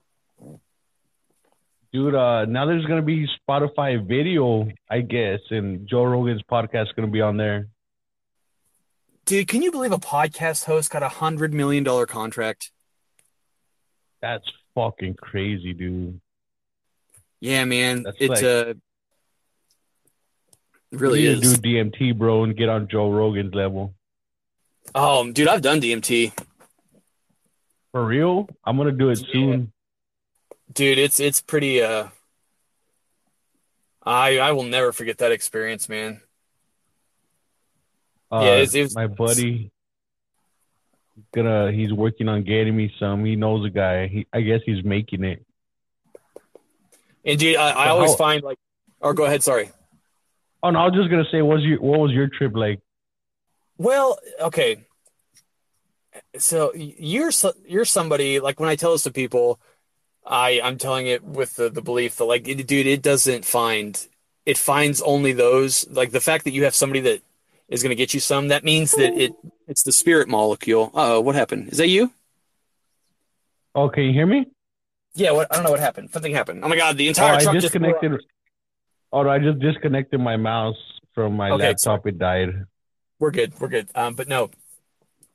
Dude, 1.92 2.14
uh, 2.14 2.46
now 2.46 2.64
there's 2.64 2.86
gonna 2.86 3.02
be 3.02 3.28
Spotify 3.48 4.06
video, 4.06 4.68
I 4.90 5.00
guess, 5.00 5.40
and 5.50 5.86
Joe 5.86 6.04
Rogan's 6.04 6.42
podcast 6.50 6.86
is 6.86 6.92
gonna 6.96 7.08
be 7.08 7.20
on 7.20 7.36
there. 7.36 7.68
Dude, 9.24 9.46
can 9.48 9.62
you 9.62 9.70
believe 9.70 9.92
a 9.92 9.98
podcast 9.98 10.64
host 10.64 10.90
got 10.90 11.02
a 11.02 11.08
hundred 11.08 11.54
million 11.54 11.84
dollar 11.84 12.06
contract? 12.06 12.72
That's 14.20 14.44
fucking 14.74 15.14
crazy, 15.14 15.72
dude. 15.72 16.20
Yeah, 17.40 17.64
man. 17.64 18.02
That's 18.04 18.16
It 18.20 18.30
like- 18.30 18.42
uh, 18.44 18.74
really 20.92 21.22
you 21.22 21.30
is. 21.30 21.58
do 21.58 21.62
DMT, 21.62 22.16
bro, 22.16 22.44
and 22.44 22.56
get 22.56 22.68
on 22.68 22.88
Joe 22.88 23.10
Rogan's 23.10 23.54
level. 23.54 23.94
Oh, 24.94 25.30
dude, 25.30 25.48
I've 25.48 25.62
done 25.62 25.80
DMT. 25.80 26.32
For 27.92 28.04
real? 28.04 28.48
I'm 28.64 28.76
gonna 28.76 28.92
do 28.92 29.10
it 29.10 29.24
soon. 29.32 29.72
Dude, 30.72 30.98
it's 30.98 31.20
it's 31.20 31.40
pretty. 31.40 31.82
Uh, 31.82 32.08
I 34.02 34.38
I 34.38 34.52
will 34.52 34.64
never 34.64 34.92
forget 34.92 35.18
that 35.18 35.30
experience, 35.32 35.88
man. 35.88 36.22
Uh, 38.32 38.40
Yeah, 38.44 38.50
it's- 38.54 38.74
it's- 38.74 38.94
my 38.94 39.06
buddy 39.06 39.70
gonna 41.34 41.70
he's 41.72 41.92
working 41.92 42.28
on 42.28 42.42
getting 42.42 42.74
me 42.76 42.92
some. 42.98 43.24
He 43.24 43.36
knows 43.36 43.64
a 43.66 43.70
guy. 43.70 44.06
He, 44.08 44.26
I 44.32 44.40
guess 44.40 44.60
he's 44.64 44.82
making 44.84 45.24
it. 45.24 45.44
And 47.24 47.38
dude, 47.38 47.56
I, 47.56 47.70
I 47.70 47.88
always 47.88 48.12
how- 48.12 48.16
find 48.16 48.42
like. 48.42 48.58
Or 49.00 49.14
go 49.14 49.24
ahead. 49.24 49.42
Sorry. 49.42 49.70
Oh, 50.62 50.70
no, 50.70 50.78
I 50.78 50.84
was 50.86 50.94
just 50.94 51.10
gonna 51.10 51.28
say, 51.30 51.42
what's 51.42 51.62
your 51.64 51.80
what 51.80 52.00
was 52.00 52.12
your 52.12 52.28
trip 52.28 52.52
like? 52.54 52.80
Well, 53.78 54.18
okay. 54.40 54.84
So 56.38 56.72
you're 56.74 57.32
so- 57.32 57.54
you're 57.66 57.84
somebody 57.84 58.40
like 58.40 58.60
when 58.60 58.68
I 58.68 58.76
tell 58.76 58.92
this 58.92 59.02
to 59.02 59.10
people, 59.10 59.60
I 60.24 60.60
I'm 60.62 60.78
telling 60.78 61.06
it 61.06 61.22
with 61.24 61.56
the, 61.56 61.68
the 61.68 61.82
belief 61.82 62.16
that 62.16 62.24
like 62.24 62.46
it, 62.48 62.66
dude, 62.66 62.86
it 62.86 63.02
doesn't 63.02 63.44
find 63.44 64.06
it 64.46 64.56
finds 64.56 65.02
only 65.02 65.32
those 65.32 65.88
like 65.90 66.10
the 66.12 66.20
fact 66.20 66.44
that 66.44 66.52
you 66.52 66.64
have 66.64 66.74
somebody 66.74 67.00
that 67.00 67.22
is 67.72 67.82
going 67.82 67.90
to 67.90 67.96
get 67.96 68.14
you 68.14 68.20
some 68.20 68.48
that 68.48 68.64
means 68.64 68.92
that 68.92 69.12
it 69.14 69.32
it's 69.66 69.82
the 69.82 69.92
spirit 69.92 70.28
molecule. 70.28 70.90
Uh 70.94 71.14
oh, 71.16 71.20
what 71.20 71.34
happened? 71.34 71.70
Is 71.70 71.78
that 71.78 71.88
you? 71.88 72.12
Oh, 73.74 73.88
can 73.88 74.04
you 74.04 74.12
hear 74.12 74.26
me? 74.26 74.46
Yeah. 75.14 75.32
What 75.32 75.48
I 75.50 75.56
don't 75.56 75.64
know 75.64 75.70
what 75.70 75.80
happened. 75.80 76.10
Something 76.10 76.32
happened. 76.32 76.64
Oh 76.64 76.68
my 76.68 76.76
god, 76.76 76.96
the 76.96 77.06
Oh, 77.06 77.08
entire 77.08 77.34
I 77.34 77.42
truck 77.42 77.54
just 77.54 77.72
blew 77.72 77.94
disconnected. 77.94 78.20
Oh, 79.12 79.28
I 79.28 79.38
just 79.38 79.58
disconnected 79.58 80.20
my 80.20 80.36
mouse 80.36 80.76
from 81.14 81.36
my 81.36 81.50
Okay, 81.50 81.68
laptop. 81.68 82.06
It 82.06 82.18
died. 82.18 82.66
we're 83.18 83.30
good 83.30 83.52
we're 83.60 83.68
good 83.68 83.88
um 83.94 84.14
but 84.14 84.26
no 84.28 84.50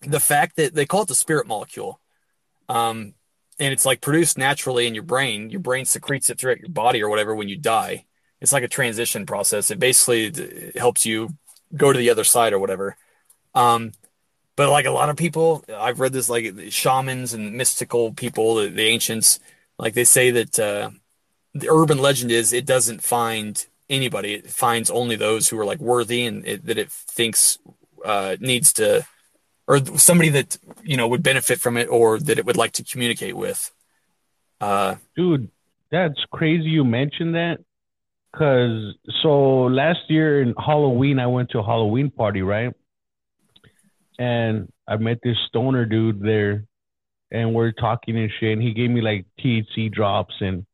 the 0.02 0.20
fact 0.20 0.56
that 0.58 0.74
they 0.76 0.86
call 0.86 1.04
it 1.04 1.08
the 1.08 1.16
spirit 1.16 1.48
molecule 1.48 2.00
um 2.70 3.14
and 3.60 3.72
it's 3.74 3.86
like 3.86 4.02
produced 4.02 4.38
naturally 4.38 4.88
in 4.88 4.94
your 4.94 5.04
brain 5.04 5.50
your 5.50 5.60
brain 5.62 5.86
secretes 5.86 6.30
it 6.30 6.40
throughout 6.40 6.60
your 6.60 6.70
body 6.70 7.02
or 7.02 7.10
whatever 7.10 7.36
when 7.36 7.48
you 7.48 7.58
die 7.58 8.06
it's 8.42 8.52
like 8.54 8.64
a 8.64 8.68
transition 8.68 9.26
process 9.26 9.72
it 9.72 9.80
basically 9.80 10.72
helps 10.76 11.06
you 11.06 11.30
go 11.76 11.92
to 11.92 12.00
the 12.00 12.10
other 12.10 12.24
side 12.24 12.54
or 12.54 12.60
whatever. 12.60 12.96
Um 13.54 13.92
but 14.56 14.72
like 14.72 14.88
a 14.88 14.92
lot 14.92 15.10
of 15.10 15.16
people 15.16 15.64
i've 15.72 16.00
read 16.00 16.12
this 16.12 16.30
like 16.30 16.52
shamans 16.70 17.36
and 17.36 17.54
mystical 17.54 18.12
people 18.14 18.56
the, 18.56 18.70
the 18.70 18.88
ancients 18.88 19.40
like 19.78 19.94
they 19.94 20.04
say 20.04 20.32
that 20.32 20.58
uh 20.58 20.90
the 21.54 21.70
urban 21.70 22.00
legend 22.00 22.32
is 22.32 22.54
it 22.54 22.66
doesn't 22.66 23.04
find 23.04 23.68
anybody. 23.90 24.34
It 24.34 24.50
finds 24.50 24.90
only 24.90 25.16
those 25.16 25.50
who 25.50 25.60
are 25.60 25.66
like 25.66 25.80
worthy 25.80 26.26
and 26.26 26.46
it, 26.46 26.66
that 26.66 26.78
it 26.78 26.92
thinks 26.92 27.58
uh, 28.06 28.38
needs 28.40 28.74
to 28.74 29.06
or 29.68 29.86
somebody 29.98 30.30
that 30.30 30.58
you 30.84 30.96
know 30.96 31.08
would 31.08 31.24
benefit 31.24 31.60
from 31.60 31.78
it 31.78 31.88
or 31.90 32.20
that 32.20 32.38
it 32.38 32.46
would 32.46 32.58
like 32.58 32.74
to 32.74 32.84
communicate 32.84 33.36
with. 33.36 33.72
Uh 34.62 34.96
Dude, 35.16 35.50
that's 35.92 36.24
crazy 36.32 36.70
you 36.70 36.84
mentioned 36.84 37.36
that. 37.36 37.58
Cause 38.36 38.94
so 39.24 39.64
last 39.64 40.00
year 40.10 40.42
in 40.42 40.54
Halloween, 40.58 41.20
I 41.20 41.28
went 41.28 41.50
to 41.52 41.60
a 41.60 41.66
Halloween 41.66 42.12
party, 42.12 42.42
right? 42.42 42.74
And 44.20 44.72
I 44.88 44.98
met 44.98 45.20
this 45.24 45.38
stoner 45.48 45.86
dude 45.86 46.22
there, 46.22 46.66
and 47.32 47.54
we're 47.54 47.72
talking 47.72 48.18
and 48.18 48.32
shit. 48.40 48.54
And 48.54 48.62
he 48.62 48.74
gave 48.74 48.90
me 48.90 49.02
like 49.02 49.26
THC 49.40 49.92
drops, 49.92 50.36
and 50.40 50.66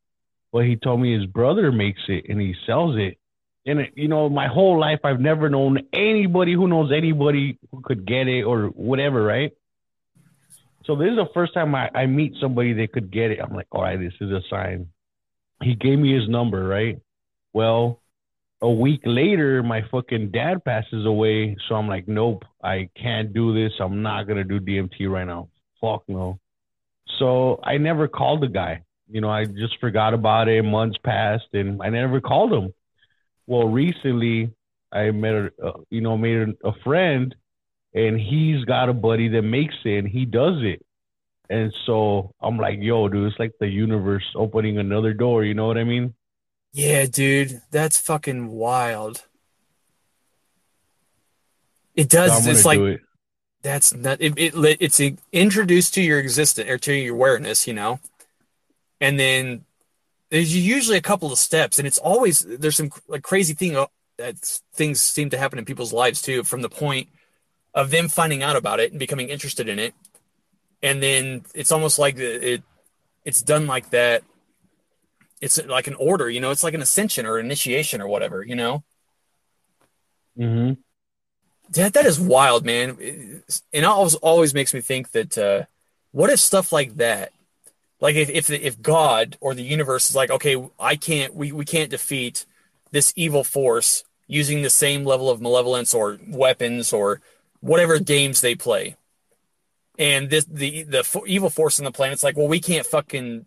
well, 0.51 0.63
he 0.63 0.75
told 0.75 1.01
me 1.01 1.17
his 1.17 1.25
brother 1.25 1.71
makes 1.71 2.01
it 2.07 2.25
and 2.29 2.39
he 2.39 2.53
sells 2.65 2.95
it. 2.97 3.17
And 3.65 3.87
you 3.95 4.07
know, 4.07 4.29
my 4.29 4.47
whole 4.47 4.79
life 4.79 4.99
I've 5.03 5.19
never 5.19 5.49
known 5.49 5.79
anybody 5.93 6.53
who 6.53 6.67
knows 6.67 6.91
anybody 6.91 7.57
who 7.71 7.81
could 7.81 8.05
get 8.05 8.27
it 8.27 8.43
or 8.43 8.67
whatever, 8.67 9.23
right? 9.23 9.51
So 10.85 10.95
this 10.95 11.09
is 11.09 11.15
the 11.15 11.29
first 11.33 11.53
time 11.53 11.73
I, 11.75 11.89
I 11.95 12.05
meet 12.05 12.33
somebody 12.41 12.73
that 12.73 12.91
could 12.91 13.11
get 13.11 13.31
it. 13.31 13.39
I'm 13.41 13.55
like, 13.55 13.67
all 13.71 13.81
right, 13.81 13.97
this 13.97 14.13
is 14.19 14.31
a 14.31 14.41
sign. 14.49 14.87
He 15.61 15.75
gave 15.75 15.97
me 15.97 16.13
his 16.13 16.27
number, 16.27 16.67
right? 16.67 16.99
Well, 17.53 18.01
a 18.61 18.71
week 18.71 19.01
later, 19.05 19.61
my 19.61 19.83
fucking 19.91 20.31
dad 20.31 20.63
passes 20.63 21.05
away. 21.05 21.55
So 21.67 21.75
I'm 21.75 21.87
like, 21.87 22.07
nope, 22.07 22.43
I 22.63 22.89
can't 22.95 23.33
do 23.33 23.53
this. 23.53 23.73
I'm 23.79 24.01
not 24.01 24.23
gonna 24.23 24.43
do 24.43 24.59
DMT 24.59 25.09
right 25.09 25.27
now. 25.27 25.49
Fuck 25.81 26.03
no. 26.07 26.39
So 27.19 27.59
I 27.63 27.77
never 27.77 28.07
called 28.07 28.41
the 28.41 28.47
guy. 28.47 28.83
You 29.09 29.21
know, 29.21 29.29
I 29.29 29.45
just 29.45 29.79
forgot 29.79 30.13
about 30.13 30.47
it. 30.47 30.63
Months 30.63 30.97
passed, 31.03 31.53
and 31.53 31.81
I 31.81 31.89
never 31.89 32.21
called 32.21 32.53
him. 32.53 32.73
Well, 33.45 33.67
recently 33.67 34.51
I 34.91 35.11
met 35.11 35.33
a, 35.33 35.51
you 35.89 36.01
know, 36.01 36.17
made 36.17 36.55
a 36.63 36.71
friend, 36.83 37.35
and 37.93 38.19
he's 38.19 38.63
got 38.63 38.89
a 38.89 38.93
buddy 38.93 39.27
that 39.29 39.41
makes 39.41 39.75
it, 39.83 39.97
and 39.99 40.07
he 40.07 40.25
does 40.25 40.63
it. 40.63 40.83
And 41.49 41.73
so 41.85 42.33
I'm 42.41 42.57
like, 42.57 42.79
yo, 42.81 43.09
dude, 43.09 43.29
it's 43.29 43.39
like 43.39 43.51
the 43.59 43.67
universe 43.67 44.23
opening 44.35 44.77
another 44.77 45.13
door. 45.13 45.43
You 45.43 45.53
know 45.53 45.67
what 45.67 45.77
I 45.77 45.83
mean? 45.83 46.13
Yeah 46.73 47.05
dude 47.05 47.61
that's 47.71 47.97
fucking 47.97 48.49
wild. 48.49 49.25
It 51.95 52.09
does 52.09 52.47
it's 52.47 52.65
like 52.65 52.79
it. 52.79 53.01
that's 53.61 53.93
not 53.93 54.19
it, 54.19 54.33
it 54.37 54.77
it's 54.79 54.99
introduced 55.31 55.93
to 55.93 56.01
your 56.01 56.19
existence 56.19 56.69
or 56.69 56.77
to 56.79 56.93
your 56.93 57.15
awareness 57.15 57.67
you 57.67 57.73
know? 57.73 57.99
And 58.99 59.19
then 59.19 59.65
there's 60.29 60.55
usually 60.55 60.97
a 60.97 61.01
couple 61.01 61.31
of 61.31 61.37
steps 61.37 61.77
and 61.77 61.87
it's 61.87 61.99
always 61.99 62.39
there's 62.41 62.77
some 62.77 62.91
like 63.07 63.21
crazy 63.21 63.53
thing 63.53 63.75
uh, 63.75 63.85
that 64.17 64.37
things 64.73 65.01
seem 65.01 65.29
to 65.29 65.37
happen 65.37 65.59
in 65.59 65.65
people's 65.65 65.93
lives 65.93 66.21
too 66.21 66.43
from 66.43 66.61
the 66.61 66.69
point 66.69 67.09
of 67.73 67.91
them 67.91 68.07
finding 68.07 68.43
out 68.43 68.55
about 68.55 68.79
it 68.79 68.91
and 68.91 68.99
becoming 68.99 69.29
interested 69.29 69.67
in 69.67 69.79
it. 69.79 69.93
And 70.81 71.01
then 71.01 71.43
it's 71.53 71.71
almost 71.71 71.99
like 71.99 72.17
it 72.17 72.63
it's 73.25 73.41
done 73.41 73.67
like 73.67 73.89
that 73.91 74.23
it's 75.43 75.57
like 75.77 75.87
an 75.91 75.95
order 76.09 76.27
you 76.29 76.41
know 76.41 76.51
it's 76.53 76.63
like 76.67 76.73
an 76.79 76.81
ascension 76.87 77.23
or 77.29 77.37
initiation 77.39 78.01
or 78.03 78.07
whatever 78.13 78.37
you 78.51 78.55
know 78.55 78.83
Mm-hmm. 80.37 80.73
that 81.73 81.93
that 81.93 82.05
is 82.05 82.19
wild, 82.19 82.65
man. 82.65 82.97
It's- 82.99 83.61
And 83.71 83.83
it 83.83 83.85
always 83.85 84.15
always 84.15 84.53
makes 84.53 84.73
me 84.73 84.81
think 84.81 85.11
that 85.11 85.37
uh, 85.37 85.65
what 86.11 86.29
if 86.31 86.39
stuff 86.39 86.71
like 86.71 86.95
that, 86.97 87.31
like 87.99 88.15
if 88.15 88.29
if 88.29 88.49
if 88.49 88.81
God 88.81 89.37
or 89.41 89.53
the 89.53 89.63
universe 89.63 90.09
is 90.09 90.15
like, 90.15 90.31
okay, 90.31 90.55
I 90.79 90.95
can't, 90.95 91.35
we 91.35 91.51
we 91.51 91.65
can't 91.65 91.91
defeat 91.91 92.45
this 92.91 93.13
evil 93.15 93.43
force 93.43 94.03
using 94.27 94.61
the 94.61 94.69
same 94.69 95.05
level 95.05 95.29
of 95.29 95.41
malevolence 95.41 95.93
or 95.93 96.17
weapons 96.27 96.93
or 96.93 97.21
whatever 97.61 97.99
games 97.99 98.41
they 98.41 98.55
play. 98.55 98.95
And 99.99 100.29
this 100.31 100.45
the 100.45 100.83
the 100.83 101.03
evil 101.27 101.49
force 101.51 101.77
in 101.79 101.85
the 101.85 101.91
planet's 101.91 102.23
like, 102.23 102.37
well, 102.37 102.47
we 102.47 102.59
can't 102.59 102.87
fucking, 102.87 103.45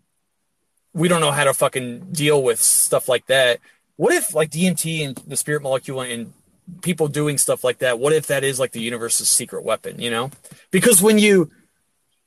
we 0.93 1.07
don't 1.07 1.21
know 1.21 1.31
how 1.31 1.43
to 1.43 1.53
fucking 1.53 2.11
deal 2.11 2.41
with 2.41 2.61
stuff 2.61 3.07
like 3.07 3.25
that. 3.27 3.59
What 3.97 4.13
if 4.13 4.33
like 4.33 4.51
DMT 4.51 5.05
and 5.05 5.15
the 5.27 5.35
spirit 5.35 5.61
molecule 5.63 6.01
and 6.01 6.33
people 6.81 7.07
doing 7.07 7.37
stuff 7.37 7.63
like 7.63 7.79
that? 7.79 7.99
What 7.99 8.13
if 8.13 8.27
that 8.27 8.43
is 8.43 8.59
like 8.59 8.71
the 8.71 8.81
universe's 8.81 9.29
secret 9.29 9.63
weapon? 9.63 9.99
You 9.99 10.11
know, 10.11 10.31
because 10.71 11.01
when 11.01 11.17
you 11.19 11.51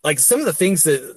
like 0.04 0.18
some 0.18 0.40
of 0.40 0.46
the 0.46 0.52
things 0.52 0.84
that, 0.84 1.16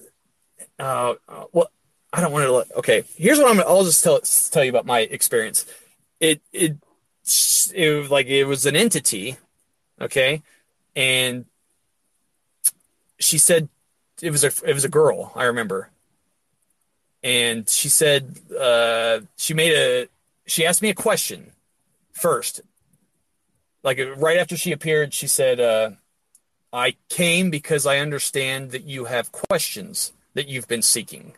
uh, 0.79 1.13
well, 1.51 1.69
I 2.11 2.21
don't 2.21 2.31
want 2.31 2.45
to. 2.45 2.51
let- 2.51 2.71
Okay, 2.77 3.03
here's 3.15 3.37
what 3.39 3.49
I'm. 3.49 3.57
Gonna 3.57 3.67
I'll 3.69 3.83
just 3.83 4.03
tell 4.03 4.19
tell 4.19 4.63
you 4.63 4.69
about 4.69 4.85
my 4.85 4.99
experience. 4.99 5.65
It 6.19 6.41
it 6.51 6.75
it 7.73 7.89
was 7.99 8.11
like 8.11 8.27
it 8.27 8.45
was 8.45 8.65
an 8.65 8.75
entity, 8.75 9.37
okay, 9.99 10.41
and 10.95 11.45
she 13.19 13.37
said 13.37 13.69
it 14.21 14.29
was 14.31 14.43
a 14.43 14.51
it 14.65 14.73
was 14.73 14.85
a 14.85 14.89
girl. 14.89 15.31
I 15.35 15.45
remember, 15.45 15.89
and 17.23 17.69
she 17.69 17.89
said 17.89 18.39
uh, 18.59 19.21
she 19.35 19.53
made 19.53 19.73
a 19.73 20.07
she 20.45 20.65
asked 20.65 20.81
me 20.81 20.89
a 20.89 20.95
question 20.95 21.51
first, 22.11 22.61
like 23.83 23.99
right 24.17 24.37
after 24.37 24.57
she 24.57 24.71
appeared. 24.71 25.13
She 25.13 25.27
said, 25.27 25.59
uh, 25.59 25.91
"I 26.71 26.95
came 27.09 27.49
because 27.49 27.85
I 27.85 27.99
understand 27.99 28.71
that 28.71 28.83
you 28.83 29.05
have 29.05 29.31
questions 29.31 30.11
that 30.33 30.47
you've 30.47 30.67
been 30.67 30.81
seeking." 30.81 31.33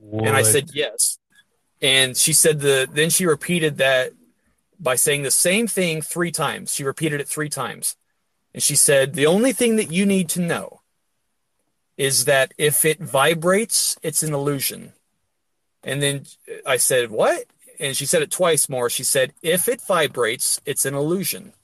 And 0.00 0.36
I 0.36 0.42
said 0.42 0.70
yes. 0.74 1.18
And 1.80 2.16
she 2.16 2.32
said 2.32 2.60
the 2.60 2.88
then 2.92 3.10
she 3.10 3.26
repeated 3.26 3.78
that 3.78 4.12
by 4.80 4.94
saying 4.94 5.22
the 5.22 5.30
same 5.30 5.66
thing 5.66 6.02
three 6.02 6.30
times. 6.30 6.74
She 6.74 6.84
repeated 6.84 7.20
it 7.20 7.28
three 7.28 7.48
times. 7.48 7.96
And 8.54 8.62
she 8.62 8.76
said, 8.76 9.14
The 9.14 9.26
only 9.26 9.52
thing 9.52 9.76
that 9.76 9.92
you 9.92 10.06
need 10.06 10.28
to 10.30 10.40
know 10.40 10.80
is 11.96 12.26
that 12.26 12.52
if 12.58 12.84
it 12.84 13.00
vibrates, 13.00 13.96
it's 14.02 14.22
an 14.22 14.32
illusion. 14.32 14.92
And 15.88 16.02
then 16.02 16.26
I 16.66 16.76
said, 16.76 17.10
What? 17.10 17.46
And 17.80 17.96
she 17.96 18.04
said 18.04 18.20
it 18.20 18.30
twice 18.30 18.68
more. 18.68 18.90
She 18.90 19.04
said, 19.04 19.32
If 19.42 19.68
it 19.68 19.80
vibrates, 19.80 20.60
it's 20.66 20.84
an 20.84 20.94
illusion. 20.94 21.54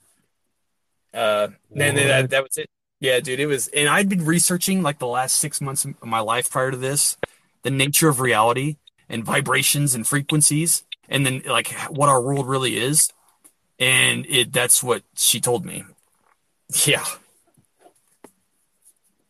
Uh, 1.13 1.49
and 1.71 1.79
then 1.79 1.95
that, 1.95 2.29
that 2.31 2.43
was 2.43 2.57
it. 2.57 2.67
Yeah, 2.99 3.19
dude, 3.19 3.39
it 3.39 3.45
was. 3.45 3.67
And 3.67 3.87
I'd 3.87 4.09
been 4.09 4.25
researching 4.25 4.81
like 4.81 4.97
the 4.97 5.05
last 5.05 5.39
six 5.39 5.61
months 5.61 5.85
of 5.85 6.03
my 6.03 6.21
life 6.21 6.49
prior 6.49 6.71
to 6.71 6.77
this, 6.77 7.17
the 7.61 7.69
nature 7.69 8.09
of 8.09 8.19
reality 8.19 8.77
and 9.07 9.23
vibrations 9.23 9.93
and 9.93 10.07
frequencies, 10.07 10.83
and 11.07 11.23
then 11.23 11.43
like 11.45 11.71
what 11.89 12.09
our 12.09 12.19
world 12.19 12.47
really 12.47 12.77
is. 12.77 13.13
And 13.77 14.25
it 14.25 14.51
that's 14.51 14.81
what 14.81 15.03
she 15.15 15.39
told 15.39 15.65
me. 15.65 15.83
Yeah. 16.83 17.05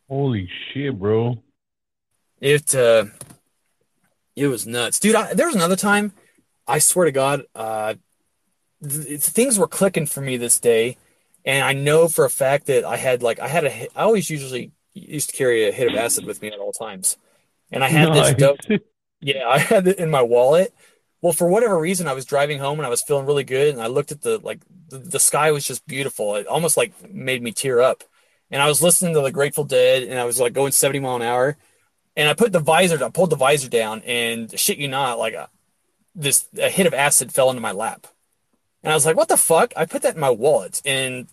Holy 0.08 0.50
shit, 0.72 0.98
bro. 0.98 1.44
It 2.40 2.74
uh 2.74 3.06
it 4.36 4.48
was 4.48 4.66
nuts. 4.68 4.99
Dude, 4.99 5.16
I, 5.16 5.34
there 5.34 5.48
was 5.48 5.56
another 5.56 5.76
time, 5.76 6.14
I 6.68 6.80
swear 6.80 7.06
to 7.06 7.12
God, 7.12 7.44
uh 7.56 7.95
th- 8.88 9.22
things 9.22 9.57
were 9.60 9.68
clicking 9.68 10.06
for 10.06 10.22
me 10.22 10.38
this 10.38 10.60
day, 10.60 10.98
and 11.45 11.64
I 11.64 11.74
know 11.74 12.07
for 12.07 12.26
a 12.26 12.30
fact 12.30 12.68
that 12.68 12.84
I 12.86 12.98
had 12.98 13.24
like 13.24 13.40
I 13.40 13.48
had 13.48 13.66
a 13.66 13.84
I 13.98 14.03
always 14.03 14.30
usually 14.30 14.72
used 14.94 15.30
to 15.32 15.36
carry 15.36 15.68
a 15.68 15.72
hit 15.72 15.90
of 15.90 15.95
acid 15.95 16.26
with 16.26 16.41
me 16.41 16.49
at 16.49 16.60
all 16.60 16.72
times. 16.72 17.18
And 17.72 17.84
I 17.84 17.90
had 17.90 18.10
Nice. 18.10 18.36
this 18.36 18.36
dope 18.36 18.60
Yeah, 19.22 19.48
I 19.48 19.57
had 19.60 19.88
it 19.88 19.98
in 19.98 20.12
my 20.12 20.22
wallet. 20.22 20.74
Well, 21.22 21.34
for 21.34 21.48
whatever 21.48 21.80
reason, 21.80 22.07
I 22.07 22.14
was 22.14 22.26
driving 22.26 22.60
home 22.60 22.78
and 22.80 22.86
I 22.86 22.90
was 22.90 23.02
feeling 23.02 23.26
really 23.26 23.44
good, 23.44 23.74
and 23.74 23.82
I 23.82 23.88
looked 23.88 24.12
at 24.12 24.22
the 24.22 24.38
like 24.40 24.60
the, 24.90 24.99
the 24.99 25.20
sky 25.20 25.52
was 25.52 25.66
just 25.66 25.86
beautiful. 25.88 26.36
It 26.36 26.48
almost 26.48 26.78
like 26.78 26.94
made 27.12 27.41
me 27.41 27.52
tear 27.52 27.82
up. 27.82 28.03
And 28.52 28.62
I 28.62 28.68
was 28.68 28.82
listening 28.82 29.16
to 29.16 29.22
the 29.22 29.32
Grateful 29.32 29.64
Dead, 29.64 30.03
and 30.03 30.20
I 30.20 30.26
was 30.26 30.40
like 30.40 30.53
going 30.53 30.72
70 30.72 30.99
mile 30.99 31.16
an 31.16 31.24
hour. 31.24 31.57
And 32.18 32.30
I 32.30 32.34
put 32.34 32.54
the 32.54 32.60
visor, 32.60 33.04
I 33.04 33.10
pulled 33.10 33.30
the 33.30 33.36
visor 33.36 33.70
down, 33.70 34.02
and 34.04 34.58
shit 34.58 34.78
you 34.78 34.88
not, 34.88 35.20
like 35.20 35.34
a, 35.34 35.50
this 36.16 36.48
a 36.58 36.70
hit 36.70 36.88
of 36.88 36.94
acid 36.94 37.32
fell 37.32 37.50
into 37.50 37.62
my 37.62 37.74
lap. 37.74 38.08
And 38.84 38.92
I 38.92 38.96
was 38.96 39.06
like, 39.06 39.18
"What 39.18 39.28
the 39.28 39.38
fuck?" 39.38 39.74
I 39.76 39.86
put 39.86 40.04
that 40.04 40.16
in 40.16 40.22
my 40.22 40.30
wallet, 40.30 40.82
and 40.86 41.28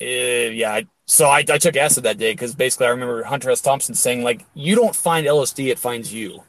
uh, 0.00 0.04
yeah, 0.04 0.72
I, 0.72 0.86
so 1.06 1.26
I, 1.26 1.38
I 1.38 1.58
took 1.58 1.76
acid 1.76 2.04
that 2.04 2.18
day 2.18 2.32
because 2.32 2.54
basically 2.54 2.86
I 2.86 2.90
remember 2.90 3.24
Hunter 3.24 3.50
S. 3.50 3.60
Thompson 3.60 3.94
saying 3.94 4.22
like, 4.22 4.44
"You 4.54 4.76
don't 4.76 4.94
find 4.94 5.26
LSD, 5.26 5.68
it 5.68 5.78
finds 5.78 6.12
you." 6.12 6.44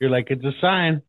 You're 0.00 0.10
like, 0.10 0.30
it's 0.30 0.44
a 0.44 0.52
sign. 0.60 1.02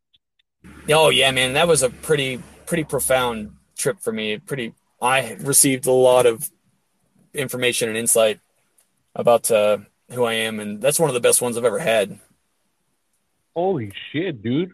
Oh 0.88 1.10
yeah, 1.10 1.30
man, 1.30 1.52
that 1.54 1.68
was 1.68 1.82
a 1.82 1.90
pretty 1.90 2.42
pretty 2.66 2.84
profound 2.84 3.52
trip 3.76 4.00
for 4.00 4.12
me. 4.12 4.38
Pretty, 4.38 4.74
I 5.00 5.36
received 5.40 5.86
a 5.86 5.92
lot 5.92 6.24
of 6.26 6.50
information 7.34 7.88
and 7.88 7.98
insight 7.98 8.40
about 9.14 9.50
uh, 9.50 9.78
who 10.10 10.24
I 10.24 10.34
am, 10.34 10.60
and 10.60 10.80
that's 10.80 10.98
one 10.98 11.10
of 11.10 11.14
the 11.14 11.20
best 11.20 11.42
ones 11.42 11.56
I've 11.56 11.64
ever 11.64 11.78
had. 11.78 12.18
Holy 13.54 13.92
shit, 14.12 14.42
dude. 14.42 14.72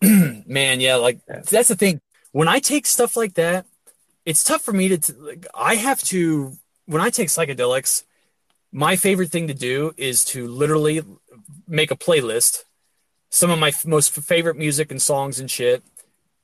man, 0.46 0.80
yeah, 0.80 0.96
like 0.96 1.20
that's 1.26 1.68
the 1.68 1.76
thing. 1.76 2.00
When 2.32 2.48
I 2.48 2.60
take 2.60 2.86
stuff 2.86 3.16
like 3.16 3.34
that, 3.34 3.66
it's 4.24 4.44
tough 4.44 4.62
for 4.62 4.72
me 4.72 4.88
to. 4.88 4.98
t- 4.98 5.12
Like, 5.12 5.46
I 5.54 5.76
have 5.76 6.02
to 6.04 6.52
when 6.86 7.02
I 7.02 7.10
take 7.10 7.28
psychedelics. 7.28 8.04
My 8.74 8.96
favorite 8.96 9.30
thing 9.30 9.48
to 9.48 9.54
do 9.54 9.92
is 9.98 10.24
to 10.26 10.48
literally 10.48 11.02
make 11.68 11.90
a 11.90 11.96
playlist, 11.96 12.64
some 13.28 13.50
of 13.50 13.58
my 13.58 13.68
f- 13.68 13.84
most 13.84 14.12
favorite 14.14 14.56
music 14.56 14.90
and 14.90 15.00
songs 15.00 15.38
and 15.38 15.50
shit. 15.50 15.82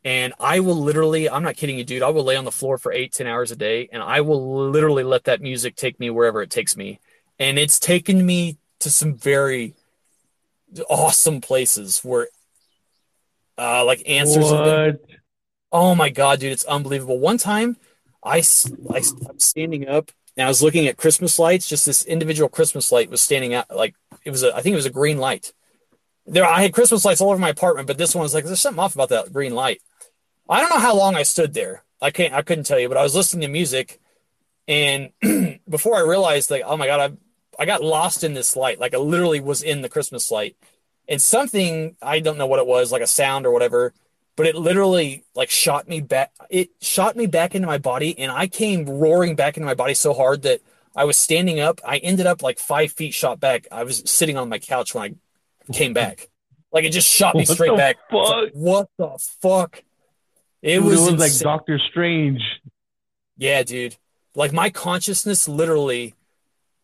And 0.05 0.35
I 0.39 0.61
will 0.61 0.77
literally, 0.77 1.29
I'm 1.29 1.43
not 1.43 1.57
kidding 1.57 1.79
you, 1.79 1.85
dude. 1.85 2.03
I 2.03 2.11
will 2.11 2.25
lay 2.25 2.37
on 2.37 2.45
the 2.45 2.53
floor 2.53 2.77
for 2.77 2.93
eight, 2.93 3.13
ten 3.13 3.27
hours 3.27 3.51
a 3.51 3.57
day, 3.57 3.89
and 3.93 4.03
I 4.03 4.21
will 4.21 4.69
literally 4.71 5.05
let 5.05 5.25
that 5.25 5.41
music 5.41 5.75
take 5.75 5.99
me 5.99 6.11
wherever 6.11 6.43
it 6.43 6.51
takes 6.51 6.77
me. 6.77 7.01
And 7.39 7.59
it's 7.59 7.79
taken 7.79 8.25
me 8.25 8.59
to 8.81 8.91
some 8.91 9.15
very 9.15 9.75
awesome 10.89 11.41
places 11.41 12.01
where, 12.01 12.29
uh, 13.57 13.85
like 13.85 14.03
answers. 14.09 14.51
What? 14.51 15.01
Oh 15.71 15.95
my 15.95 16.11
god, 16.11 16.41
dude, 16.41 16.53
it's 16.53 16.65
unbelievable. 16.65 17.19
One 17.19 17.39
time, 17.39 17.77
I, 18.25 18.43
I 18.91 19.03
I'm 19.29 19.39
standing 19.39 19.89
up 19.89 20.11
and 20.37 20.47
I 20.47 20.49
was 20.49 20.63
looking 20.63 20.87
at 20.87 20.97
Christmas 20.97 21.39
lights. 21.39 21.69
Just 21.69 21.87
this 21.87 22.05
individual 22.05 22.49
Christmas 22.49 22.91
light 22.91 23.11
was 23.11 23.21
standing 23.21 23.55
out, 23.55 23.75
like 23.75 23.95
it 24.25 24.31
was 24.31 24.43
a, 24.43 24.55
I 24.55 24.63
think 24.63 24.73
it 24.73 24.77
was 24.77 24.87
a 24.87 24.91
green 24.91 25.19
light. 25.19 25.53
There, 26.27 26.45
I 26.45 26.63
had 26.63 26.75
Christmas 26.75 27.05
lights 27.05 27.21
all 27.21 27.31
over 27.31 27.39
my 27.39 27.49
apartment, 27.49 27.87
but 27.87 27.99
this 27.99 28.15
one 28.15 28.23
was 28.23 28.35
like, 28.35 28.45
there's 28.45 28.61
something 28.61 28.79
off 28.79 28.95
about 28.95 29.09
that 29.09 29.33
green 29.33 29.55
light. 29.55 29.81
I 30.49 30.61
don't 30.61 30.71
know 30.71 30.79
how 30.79 30.95
long 30.95 31.15
I 31.15 31.23
stood 31.23 31.55
there. 31.55 31.85
I 32.01 32.11
can't, 32.11 32.35
I 32.35 32.43
couldn't 32.43 32.65
tell 32.65 32.79
you, 32.79 32.89
but 32.89 32.97
I 32.97 33.03
was 33.03 33.15
listening 33.15 33.43
to 33.43 33.49
music, 33.49 34.01
and 34.69 35.11
before 35.69 35.97
I 35.97 36.01
realized, 36.01 36.51
like, 36.51 36.63
oh 36.65 36.77
my 36.77 36.87
god, 36.87 37.13
I, 37.13 37.17
I 37.59 37.65
got 37.65 37.83
lost 37.83 38.23
in 38.23 38.35
this 38.35 38.57
light. 38.57 38.79
Like, 38.79 38.95
I 38.95 38.99
literally 38.99 39.41
was 39.41 39.63
in 39.63 39.83
the 39.83 39.89
Christmas 39.89 40.31
light, 40.31 40.57
and 41.09 41.21
something 41.21 41.97
I 42.01 42.21
don't 42.21 42.39
know 42.39 42.47
what 42.47 42.61
it 42.61 42.67
was, 42.67 42.93
like 42.93 43.03
a 43.03 43.07
sound 43.07 43.47
or 43.47 43.51
whatever, 43.51 43.93
but 44.37 44.47
it 44.47 44.55
literally 44.55 45.25
like 45.35 45.51
shot 45.51 45.89
me 45.89 46.01
back. 46.01 46.31
It 46.49 46.71
shot 46.81 47.17
me 47.17 47.27
back 47.27 47.55
into 47.55 47.67
my 47.67 47.79
body, 47.79 48.17
and 48.19 48.31
I 48.31 48.47
came 48.47 48.87
roaring 48.87 49.35
back 49.35 49.57
into 49.57 49.67
my 49.67 49.75
body 49.75 49.95
so 49.95 50.15
hard 50.15 50.43
that 50.43 50.61
I 50.95 51.05
was 51.05 51.17
standing 51.17 51.59
up. 51.61 51.81
I 51.85 51.99
ended 51.99 52.27
up 52.27 52.43
like 52.43 52.59
five 52.59 52.93
feet 52.93 53.15
shot 53.15 53.41
back. 53.41 53.67
I 53.73 53.85
was 53.85 54.03
sitting 54.09 54.37
on 54.37 54.49
my 54.49 54.59
couch 54.59 54.95
when 54.95 55.19
I 55.69 55.73
came 55.73 55.93
back. 55.93 56.29
Like 56.73 56.85
it 56.85 56.91
just 56.91 57.09
shot 57.09 57.35
me 57.35 57.41
What 57.43 57.49
straight 57.49 57.77
back. 57.77 57.97
Like, 58.13 58.53
what 58.53 58.89
the 58.99 59.19
fuck? 59.41 59.83
It 60.63 60.77
Dude, 60.77 60.85
was, 60.85 61.09
it 61.09 61.13
was 61.13 61.21
like. 61.21 61.39
Doctor 61.43 61.81
Strange. 61.91 62.41
Yeah, 63.37 63.63
dude. 63.63 63.97
Like 64.35 64.53
my 64.53 64.71
consciousness 64.71 65.49
literally 65.49 66.15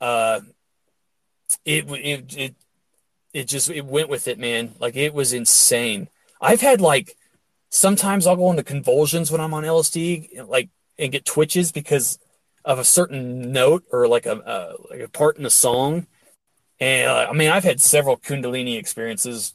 uh 0.01 0.41
it 1.65 1.89
it 1.91 2.37
it 2.37 2.55
it 3.33 3.49
just 3.49 3.71
it 3.71 3.85
went 3.85 4.09
with 4.09 4.29
it, 4.29 4.39
man. 4.39 4.75
Like 4.79 4.97
it 4.97 5.15
was 5.15 5.33
insane. 5.33 6.09
I've 6.41 6.61
had 6.61 6.81
like 6.81 7.17
sometimes 7.71 8.27
I'll 8.27 8.37
go 8.37 8.51
into 8.51 8.63
convulsions 8.63 9.31
when 9.31 9.41
I'm 9.41 9.55
on 9.55 9.65
LSD 9.65 10.49
like 10.49 10.71
and 10.99 11.13
get 11.13 11.25
twitches 11.25 11.73
because 11.73 12.19
of 12.65 12.79
a 12.79 12.85
certain 12.85 13.53
note 13.53 13.85
or 13.93 14.09
like 14.09 14.27
a 14.27 14.77
like 14.91 15.01
a 15.01 15.09
part 15.09 15.39
in 15.39 15.47
a 15.47 15.51
song. 15.51 16.07
And 16.81 17.09
uh, 17.09 17.27
I 17.31 17.33
mean, 17.33 17.51
I've 17.51 17.65
had 17.65 17.81
several 17.81 18.17
kundalini 18.17 18.79
experiences 18.79 19.55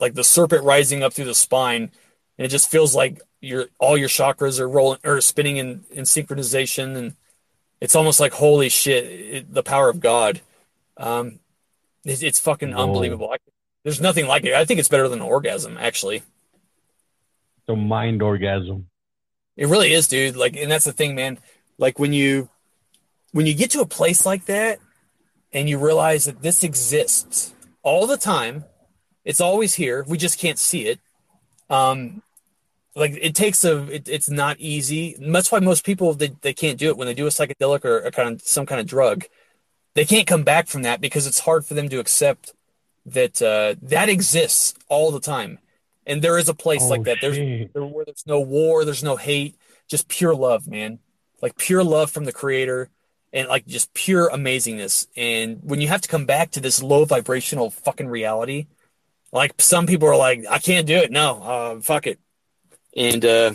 like 0.00 0.14
the 0.14 0.24
serpent 0.24 0.64
rising 0.64 1.02
up 1.02 1.12
through 1.12 1.24
the 1.26 1.34
spine 1.34 1.90
and 2.38 2.44
it 2.44 2.48
just 2.48 2.70
feels 2.70 2.94
like 2.94 3.20
your 3.40 3.66
all 3.78 3.96
your 3.96 4.08
chakras 4.08 4.58
are 4.58 4.68
rolling 4.68 5.00
or 5.04 5.20
spinning 5.20 5.56
in 5.56 5.84
in 5.90 6.04
synchronization 6.04 6.96
and 6.96 7.16
it's 7.80 7.94
almost 7.94 8.20
like 8.20 8.32
holy 8.32 8.68
shit 8.68 9.04
it, 9.04 9.54
the 9.54 9.62
power 9.62 9.88
of 9.88 10.00
god 10.00 10.40
um 10.98 11.40
it, 12.04 12.22
it's 12.22 12.40
fucking 12.40 12.72
Whoa. 12.72 12.84
unbelievable. 12.84 13.30
I, 13.32 13.36
there's 13.84 14.00
nothing 14.00 14.26
like 14.26 14.44
it. 14.44 14.54
I 14.54 14.64
think 14.64 14.80
it's 14.80 14.88
better 14.88 15.08
than 15.08 15.20
an 15.20 15.26
orgasm 15.26 15.76
actually. 15.78 16.22
The 17.66 17.76
mind 17.76 18.22
orgasm. 18.22 18.88
it 19.56 19.66
really 19.66 19.92
is 19.92 20.08
dude. 20.08 20.36
Like 20.36 20.56
and 20.56 20.70
that's 20.70 20.84
the 20.84 20.92
thing 20.92 21.14
man. 21.14 21.38
Like 21.78 21.98
when 21.98 22.12
you 22.12 22.50
when 23.32 23.46
you 23.46 23.54
get 23.54 23.70
to 23.72 23.80
a 23.80 23.86
place 23.86 24.26
like 24.26 24.46
that 24.46 24.78
and 25.52 25.68
you 25.68 25.78
realize 25.78 26.24
that 26.26 26.42
this 26.42 26.62
exists 26.62 27.54
all 27.82 28.06
the 28.06 28.16
time 28.16 28.64
it's 29.24 29.42
always 29.42 29.74
here. 29.74 30.06
We 30.08 30.16
just 30.16 30.38
can't 30.38 30.58
see 30.58 30.86
it. 30.86 31.00
Um 31.68 32.22
like 32.96 33.16
it 33.20 33.34
takes 33.34 33.62
a 33.64 33.84
it, 33.92 34.08
it's 34.08 34.30
not 34.30 34.58
easy. 34.58 35.16
That's 35.20 35.52
why 35.52 35.60
most 35.60 35.84
people 35.84 36.14
they, 36.14 36.28
they 36.40 36.54
can't 36.54 36.78
do 36.78 36.88
it. 36.88 36.96
When 36.96 37.06
they 37.06 37.14
do 37.14 37.26
a 37.26 37.30
psychedelic 37.30 37.84
or 37.84 37.98
a 37.98 38.10
kind 38.10 38.34
of 38.34 38.42
some 38.42 38.66
kind 38.66 38.80
of 38.80 38.86
drug 38.86 39.24
they 39.94 40.04
can't 40.04 40.26
come 40.26 40.42
back 40.42 40.68
from 40.68 40.82
that 40.82 41.00
because 41.00 41.26
it's 41.26 41.40
hard 41.40 41.64
for 41.64 41.74
them 41.74 41.88
to 41.88 41.98
accept 41.98 42.52
that 43.06 43.40
uh, 43.42 43.74
that 43.82 44.08
exists 44.08 44.74
all 44.88 45.10
the 45.10 45.20
time. 45.20 45.58
And 46.06 46.22
there 46.22 46.38
is 46.38 46.48
a 46.48 46.54
place 46.54 46.82
Oh, 46.84 46.88
like 46.88 47.04
that. 47.04 47.18
There's 47.20 47.36
there, 47.36 47.84
where 47.84 48.04
there's 48.04 48.26
no 48.26 48.40
war 48.40 48.84
there's 48.84 49.04
no 49.04 49.16
hate 49.16 49.56
just 49.88 50.08
pure 50.08 50.34
love 50.34 50.66
man. 50.68 50.98
Like 51.40 51.56
pure 51.56 51.84
love 51.84 52.10
from 52.10 52.24
the 52.24 52.32
creator 52.32 52.90
and 53.32 53.48
like 53.48 53.66
just 53.66 53.92
pure 53.94 54.30
amazingness. 54.30 55.06
And 55.16 55.60
when 55.62 55.80
you 55.80 55.88
have 55.88 56.00
to 56.02 56.08
come 56.08 56.26
back 56.26 56.50
to 56.52 56.60
this 56.60 56.82
low 56.82 57.04
vibrational 57.04 57.70
fucking 57.70 58.08
reality 58.08 58.66
like 59.32 59.52
some 59.60 59.86
people 59.86 60.08
are 60.08 60.16
like 60.16 60.44
i 60.48 60.58
can't 60.58 60.86
do 60.86 60.96
it. 60.96 61.10
No 61.10 61.42
uh, 61.42 61.80
fuck 61.80 62.06
it. 62.06 62.18
And 62.96 63.24
uh 63.24 63.52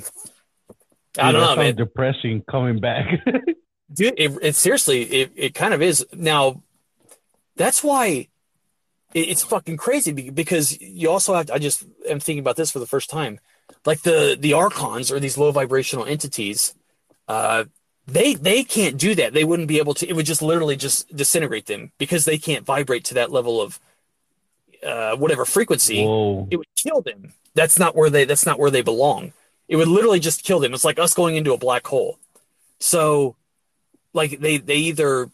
i 1.18 1.31
don't 1.31 1.41
that 1.41 1.55
know 1.55 1.64
man. 1.64 1.76
depressing 1.76 2.43
coming 2.49 2.80
back. 2.80 3.07
dude 3.94 4.14
it, 4.18 4.32
it 4.41 4.56
seriously 4.56 5.03
it, 5.03 5.32
it 5.36 5.53
kind 5.53 5.74
of 5.74 5.82
is. 5.82 6.06
Now 6.14 6.61
that's 7.56 7.84
why 7.84 8.28
it, 9.14 9.20
it's 9.20 9.44
fucking 9.44 9.78
crazy 9.78 10.11
because 10.11 10.80
you 10.82 11.10
also 11.10 11.34
have 11.34 11.48
to, 11.48 11.53
i 11.53 11.60
just 11.60 11.84
am 12.07 12.20
thinking 12.20 12.40
about 12.40 12.56
this 12.56 12.72
for 12.72 12.80
the 12.80 12.88
first 12.88 13.10
time. 13.10 13.40
Like 13.86 14.02
the 14.02 14.38
the 14.40 14.53
archons 14.53 15.11
or 15.11 15.20
these 15.20 15.38
low 15.38 15.52
vibrational 15.52 16.06
entities 16.06 16.74
uh 17.28 17.65
they 18.06 18.34
they 18.34 18.64
can't 18.64 18.98
do 18.98 19.15
that. 19.15 19.34
They 19.34 19.45
wouldn't 19.45 19.68
be 19.68 19.78
able 19.78 19.94
to 19.95 20.07
it 20.07 20.15
would 20.15 20.26
just 20.26 20.41
literally 20.41 20.76
just 20.76 21.14
disintegrate 21.15 21.68
them 21.68 21.91
because 21.98 22.26
they 22.26 22.38
can't 22.38 22.65
vibrate 22.65 23.06
to 23.06 23.14
that 23.15 23.32
level 23.32 23.61
of 23.61 23.80
uh 24.86 25.15
whatever 25.15 25.45
frequency. 25.45 26.03
Whoa. 26.03 26.48
it 26.52 26.57
would 26.57 26.68
kill 26.76 27.02
them. 27.02 27.34
That's 27.56 27.80
not 27.80 27.95
where 27.95 28.10
they 28.10 28.26
that's 28.26 28.45
not 28.45 28.60
where 28.60 28.72
they 28.72 28.82
belong. 28.82 29.34
It 29.68 29.78
would 29.78 29.88
literally 29.88 30.20
just 30.20 30.44
kill 30.44 30.60
them. 30.60 30.74
It's 30.74 30.84
like 30.84 30.99
us 30.99 31.14
going 31.14 31.36
into 31.36 31.53
a 31.53 31.57
black 31.57 31.88
hole. 31.88 32.20
So 32.80 33.36
like 34.14 34.40
they 34.40 34.57
they 34.57 34.76
either 34.76 35.30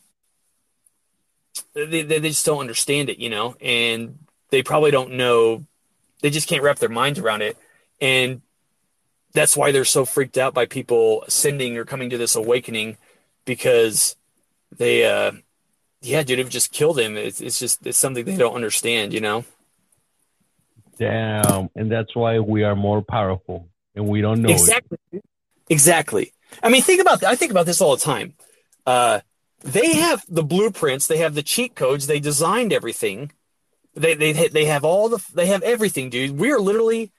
they, 1.73 2.01
they 2.03 2.19
just 2.19 2.45
don't 2.45 2.59
understand 2.59 3.09
it 3.09 3.19
you 3.19 3.29
know? 3.29 3.55
And 3.61 4.19
they 4.49 4.63
probably 4.63 4.91
don't 4.91 5.13
know 5.13 5.65
they 6.21 6.29
just 6.29 6.47
can't 6.49 6.63
wrap 6.63 6.79
their 6.79 6.89
minds 6.89 7.19
around 7.19 7.41
it. 7.41 7.57
And 8.01 8.41
that's 9.33 9.55
why 9.55 9.71
they're 9.71 9.85
so 9.85 10.05
freaked 10.05 10.37
out 10.37 10.53
by 10.53 10.65
people 10.65 11.23
ascending 11.23 11.77
or 11.77 11.85
coming 11.85 12.09
to 12.09 12.17
this 12.17 12.35
awakening 12.35 12.97
because 13.45 14.15
they 14.77 15.05
uh 15.05 15.31
yeah 16.01 16.23
dude 16.23 16.39
it 16.39 16.49
just 16.49 16.71
kill 16.71 16.93
them 16.93 17.17
it's, 17.17 17.41
it's 17.41 17.59
just 17.59 17.85
it's 17.85 17.97
something 17.97 18.25
they 18.25 18.37
don't 18.37 18.55
understand 18.55 19.13
you 19.13 19.21
know? 19.21 19.45
Damn. 20.97 21.69
And 21.75 21.89
that's 21.89 22.13
why 22.15 22.39
we 22.39 22.63
are 22.63 22.75
more 22.75 23.01
powerful 23.01 23.69
and 23.95 24.07
we 24.07 24.19
don't 24.21 24.41
know 24.41 24.49
it. 24.49 24.53
exactly. 24.53 24.97
Exactly. 25.69 26.33
I 26.61 26.69
mean 26.69 26.81
think 26.81 27.01
about 27.01 27.23
i 27.23 27.35
think 27.35 27.51
about 27.51 27.65
this 27.65 27.81
all 27.81 27.95
the 27.95 28.03
time 28.03 28.33
uh 28.89 29.19
they 29.61 29.93
have 29.95 30.23
the 30.27 30.43
blueprints 30.43 31.07
they 31.07 31.17
have 31.17 31.35
the 31.35 31.43
cheat 31.43 31.75
codes 31.75 32.07
they 32.07 32.19
designed 32.19 32.73
everything. 32.73 33.31
They 33.93 34.15
they 34.15 34.31
they 34.31 34.65
have 34.65 34.83
all 34.83 35.09
the 35.09 35.23
they 35.33 35.47
have 35.47 35.61
everything 35.63 36.09
dude. 36.09 36.39
We 36.39 36.51
are 36.51 36.59
literally 36.59 37.11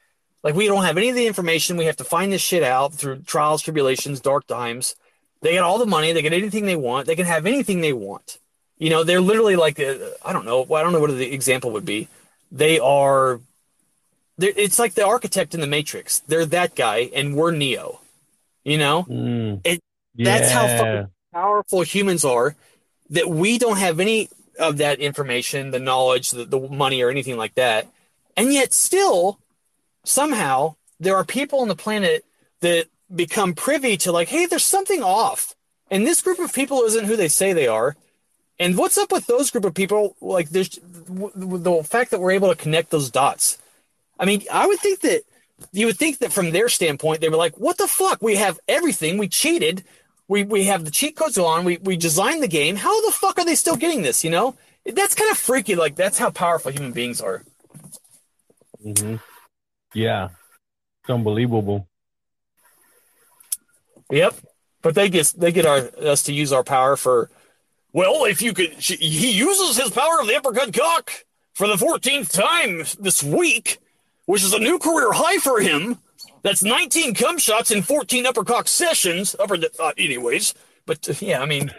like 0.43 0.55
we 0.55 0.67
don't 0.67 0.85
have 0.85 0.97
any 0.97 1.11
of 1.11 1.15
the 1.15 1.27
information. 1.27 1.77
We 1.77 1.85
have 1.85 1.97
to 1.99 2.05
find 2.05 2.33
this 2.33 2.43
shit 2.43 2.63
out 2.63 2.95
through 2.95 3.23
trials 3.23 3.63
tribulations 3.63 4.21
dark 4.21 4.47
times. 4.47 4.97
They 5.43 5.53
get 5.53 5.63
all 5.63 5.79
the 5.79 5.87
money 5.87 6.13
they 6.13 6.23
get 6.23 6.33
anything 6.33 6.67
they 6.67 6.77
want 6.77 7.07
they 7.07 7.17
can 7.17 7.27
have 7.27 7.47
anything 7.47 7.81
they 7.81 7.93
want. 7.93 8.39
You 8.79 8.91
know 8.91 9.05
they're 9.05 9.21
literally 9.21 9.57
like 9.57 9.79
uh, 9.79 9.95
i 10.25 10.33
don't 10.33 10.47
know 10.47 10.67
i 10.75 10.83
don't 10.83 10.93
know 10.93 11.01
what 11.01 11.11
the 11.11 11.33
example 11.33 11.71
would 11.73 11.85
be. 11.85 12.09
They 12.51 12.81
are 12.81 13.41
they're, 14.39 14.53
it's 14.57 14.79
like 14.79 14.95
the 14.95 15.07
architect 15.07 15.55
in 15.55 15.61
the 15.61 15.67
matrix. 15.67 16.21
They're 16.21 16.47
that 16.47 16.75
guy 16.75 17.11
and 17.15 17.37
we're 17.37 17.53
neo. 17.53 18.01
You 18.65 18.79
know? 18.79 19.05
Mm. 19.05 19.61
it, 19.65 19.81
that's 20.15 20.51
how 20.51 20.67
fucking 20.67 21.09
powerful 21.33 21.83
humans 21.83 22.25
are 22.25 22.57
that 23.11 23.29
we 23.29 23.59
don't 23.59 23.79
have 23.79 24.01
any 24.01 24.29
of 24.59 24.79
that 24.79 25.01
information 25.01 25.71
the 25.71 25.79
knowledge 25.79 26.31
the, 26.31 26.45
the 26.45 26.61
money 26.69 27.03
or 27.03 27.11
anything 27.11 27.37
like 27.37 27.55
that. 27.55 27.87
And 28.37 28.53
yet 28.53 28.73
still 28.73 29.39
somehow 30.05 30.77
there 30.99 31.17
are 31.17 31.25
people 31.25 31.61
on 31.61 31.69
the 31.69 31.77
planet 31.77 32.25
that 32.61 32.87
become 33.15 33.55
privy 33.55 33.97
to 33.99 34.13
like 34.13 34.29
hey 34.29 34.47
there's 34.47 34.65
something 34.65 35.03
off. 35.03 35.55
And 35.91 36.07
this 36.07 36.23
group 36.23 36.39
of 36.39 36.53
people 36.53 36.83
isn't 36.83 37.07
who 37.07 37.17
they 37.17 37.29
say 37.29 37.53
they 37.53 37.67
are. 37.67 37.97
And 38.59 38.77
what's 38.77 38.99
up 38.99 39.11
with 39.11 39.27
those 39.27 39.51
group 39.51 39.65
of 39.65 39.75
people? 39.75 40.15
Like 40.21 40.51
there's 40.51 40.69
the 40.69 41.87
fact 41.89 42.11
that 42.11 42.21
we're 42.21 42.33
able 42.33 42.49
to 42.51 42.55
connect 42.55 42.91
those 42.91 43.11
dots. 43.11 43.59
I 44.19 44.25
mean 44.25 44.43
i 44.53 44.67
would 44.67 44.81
think 44.81 45.01
that 45.01 45.23
you 45.73 45.87
would 45.87 45.99
think 45.99 46.19
that 46.19 46.33
from 46.33 46.51
their 46.51 46.69
standpoint 46.69 47.21
they 47.21 47.29
were 47.29 47.37
like 47.37 47.57
what 47.59 47.79
the 47.79 47.89
fuck? 47.89 48.21
We 48.21 48.37
have 48.37 48.61
everything. 48.69 49.17
We 49.17 49.29
cheated 49.29 49.85
we 50.31 50.45
we 50.45 50.65
have 50.65 50.85
the 50.85 50.91
cheat 50.91 51.17
codes 51.17 51.37
on 51.37 51.65
we 51.65 51.77
we 51.79 51.97
designed 51.97 52.43
the 52.43 52.49
game 52.49 52.77
how 52.77 52.95
the 53.07 53.13
fuck 53.13 53.39
are 53.39 53.45
they 53.45 53.55
still 53.55 53.77
getting 53.77 54.03
this 54.03 54.25
you 54.25 54.31
know 54.31 54.55
that's 54.95 55.15
kind 55.15 55.31
of 55.31 55.37
freaky 55.37 55.75
like 55.75 55.95
that's 55.97 56.19
how 56.19 56.31
powerful 56.31 56.71
human 56.71 56.93
beings 56.93 57.21
are 57.21 57.45
Mm-hmm. 58.85 59.17
Yeah. 59.95 60.29
It's 61.03 61.11
unbelievable. 61.11 61.89
Yep. 64.11 64.35
But 64.83 64.95
they 64.95 65.09
get 65.09 65.35
they 65.37 65.53
get 65.53 65.67
our 65.67 65.91
us 66.01 66.23
to 66.25 66.33
use 66.33 66.53
our 66.53 66.65
power 66.65 66.97
for 66.97 67.31
Well, 67.93 68.25
if 68.25 68.41
you 68.41 68.55
could, 68.55 68.73
he 68.73 69.31
uses 69.33 69.77
his 69.77 69.91
power 69.91 70.21
of 70.21 70.27
the 70.27 70.37
uppercut 70.37 70.73
cock 70.73 71.11
for 71.53 71.67
the 71.67 71.75
14th 71.75 72.33
time 72.33 72.85
this 72.99 73.23
week, 73.23 73.79
which 74.25 74.43
is 74.43 74.55
a 74.55 74.59
new 74.59 74.79
career 74.79 75.13
high 75.13 75.39
for 75.39 75.61
him. 75.61 75.99
That's 76.43 76.63
19 76.63 77.15
cum 77.15 77.39
shots 77.39 77.71
in 77.71 77.83
14 77.83 78.27
uppercut 78.27 78.69
sessions. 78.69 79.37
Upper, 79.39 79.59
uh, 79.79 79.93
anyways. 79.99 80.55
but 80.87 81.09
uh, 81.09 81.15
yeah, 81.21 81.41
I 81.43 81.47
mean 81.47 81.71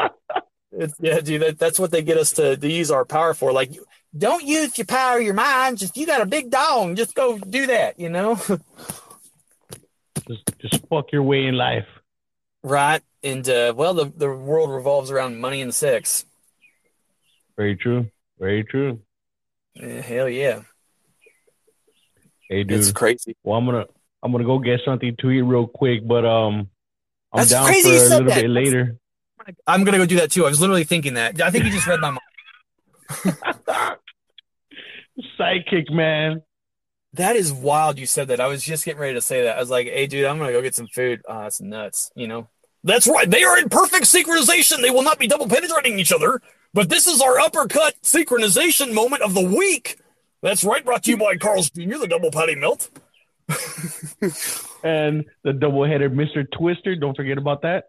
it's, 0.72 0.94
yeah, 1.00 1.20
dude, 1.20 1.42
that, 1.42 1.58
that's 1.58 1.78
what 1.78 1.90
they 1.90 2.02
get 2.02 2.18
us 2.18 2.32
to, 2.32 2.56
to 2.56 2.68
use 2.70 2.90
our 2.90 3.04
power 3.04 3.34
for. 3.34 3.52
Like 3.52 3.72
don't 4.16 4.44
use 4.44 4.76
your 4.78 4.86
power 4.86 5.18
of 5.18 5.24
your 5.24 5.34
mind. 5.34 5.78
Just 5.78 5.96
you 5.96 6.06
got 6.06 6.20
a 6.20 6.26
big 6.26 6.50
dong, 6.50 6.96
just 6.96 7.14
go 7.14 7.38
do 7.38 7.66
that, 7.68 7.98
you 7.98 8.08
know? 8.10 8.36
Just 10.28 10.42
just 10.58 10.86
fuck 10.88 11.12
your 11.12 11.22
way 11.22 11.46
in 11.46 11.56
life. 11.56 11.86
right. 12.62 13.02
And 13.22 13.48
uh 13.48 13.72
well 13.76 13.94
the, 13.94 14.06
the 14.06 14.28
world 14.28 14.70
revolves 14.70 15.10
around 15.10 15.40
money 15.40 15.60
and 15.62 15.74
sex. 15.74 16.24
Very 17.56 17.76
true. 17.76 18.10
Very 18.38 18.64
true. 18.64 19.00
Eh, 19.80 20.02
hell 20.02 20.28
yeah. 20.28 20.62
Hey 22.48 22.64
dude. 22.64 22.78
It's 22.78 22.92
crazy. 22.92 23.36
Well, 23.42 23.58
I'm 23.58 23.64
gonna 23.64 23.86
I'm 24.22 24.32
gonna 24.32 24.44
go 24.44 24.58
get 24.58 24.80
something 24.84 25.16
to 25.16 25.30
eat 25.30 25.42
real 25.42 25.66
quick, 25.66 26.06
but 26.06 26.24
um, 26.24 26.68
I'm 27.32 27.38
That's 27.40 27.50
down 27.50 27.66
crazy 27.66 27.90
for 27.90 27.96
a 27.96 28.08
little 28.08 28.24
that. 28.28 28.42
bit 28.42 28.50
later. 28.50 28.98
I'm 29.66 29.84
gonna 29.84 29.98
go 29.98 30.06
do 30.06 30.16
that 30.16 30.30
too. 30.30 30.44
I 30.44 30.48
was 30.48 30.60
literally 30.60 30.84
thinking 30.84 31.14
that. 31.14 31.40
I 31.40 31.50
think 31.50 31.64
you 31.64 31.70
just 31.70 31.86
read 31.86 32.00
my 32.00 32.10
mind. 32.10 32.20
Sidekick 35.38 35.90
man. 35.90 36.42
That 37.14 37.36
is 37.36 37.52
wild. 37.52 37.98
You 37.98 38.06
said 38.06 38.28
that. 38.28 38.40
I 38.40 38.46
was 38.46 38.62
just 38.62 38.84
getting 38.84 39.00
ready 39.00 39.14
to 39.14 39.20
say 39.20 39.44
that. 39.44 39.56
I 39.56 39.60
was 39.60 39.70
like, 39.70 39.86
"Hey, 39.86 40.06
dude, 40.06 40.26
I'm 40.26 40.38
gonna 40.38 40.52
go 40.52 40.60
get 40.62 40.74
some 40.74 40.88
food." 40.88 41.22
Oh, 41.28 41.40
that's 41.42 41.60
nuts. 41.60 42.10
You 42.14 42.28
know. 42.28 42.48
That's 42.84 43.06
right. 43.08 43.28
They 43.28 43.42
are 43.42 43.58
in 43.58 43.68
perfect 43.68 44.04
synchronization. 44.04 44.80
They 44.80 44.90
will 44.90 45.02
not 45.02 45.18
be 45.18 45.26
double 45.26 45.48
penetrating 45.48 45.98
each 45.98 46.12
other. 46.12 46.40
But 46.72 46.88
this 46.88 47.06
is 47.06 47.20
our 47.20 47.38
uppercut 47.38 47.94
synchronization 48.02 48.92
moment 48.92 49.22
of 49.22 49.34
the 49.34 49.40
week. 49.40 49.98
That's 50.42 50.64
right. 50.64 50.84
Brought 50.84 51.04
to 51.04 51.10
you 51.10 51.16
by 51.16 51.36
Carl's 51.36 51.70
Jr., 51.70 51.98
the 51.98 52.06
double 52.08 52.30
patty 52.30 52.54
melt. 52.54 52.90
And 54.84 55.24
the 55.42 55.52
double-headed 55.52 56.12
Mr. 56.12 56.46
Twister. 56.48 56.94
Don't 56.94 57.16
forget 57.16 57.38
about 57.38 57.62
that. 57.62 57.86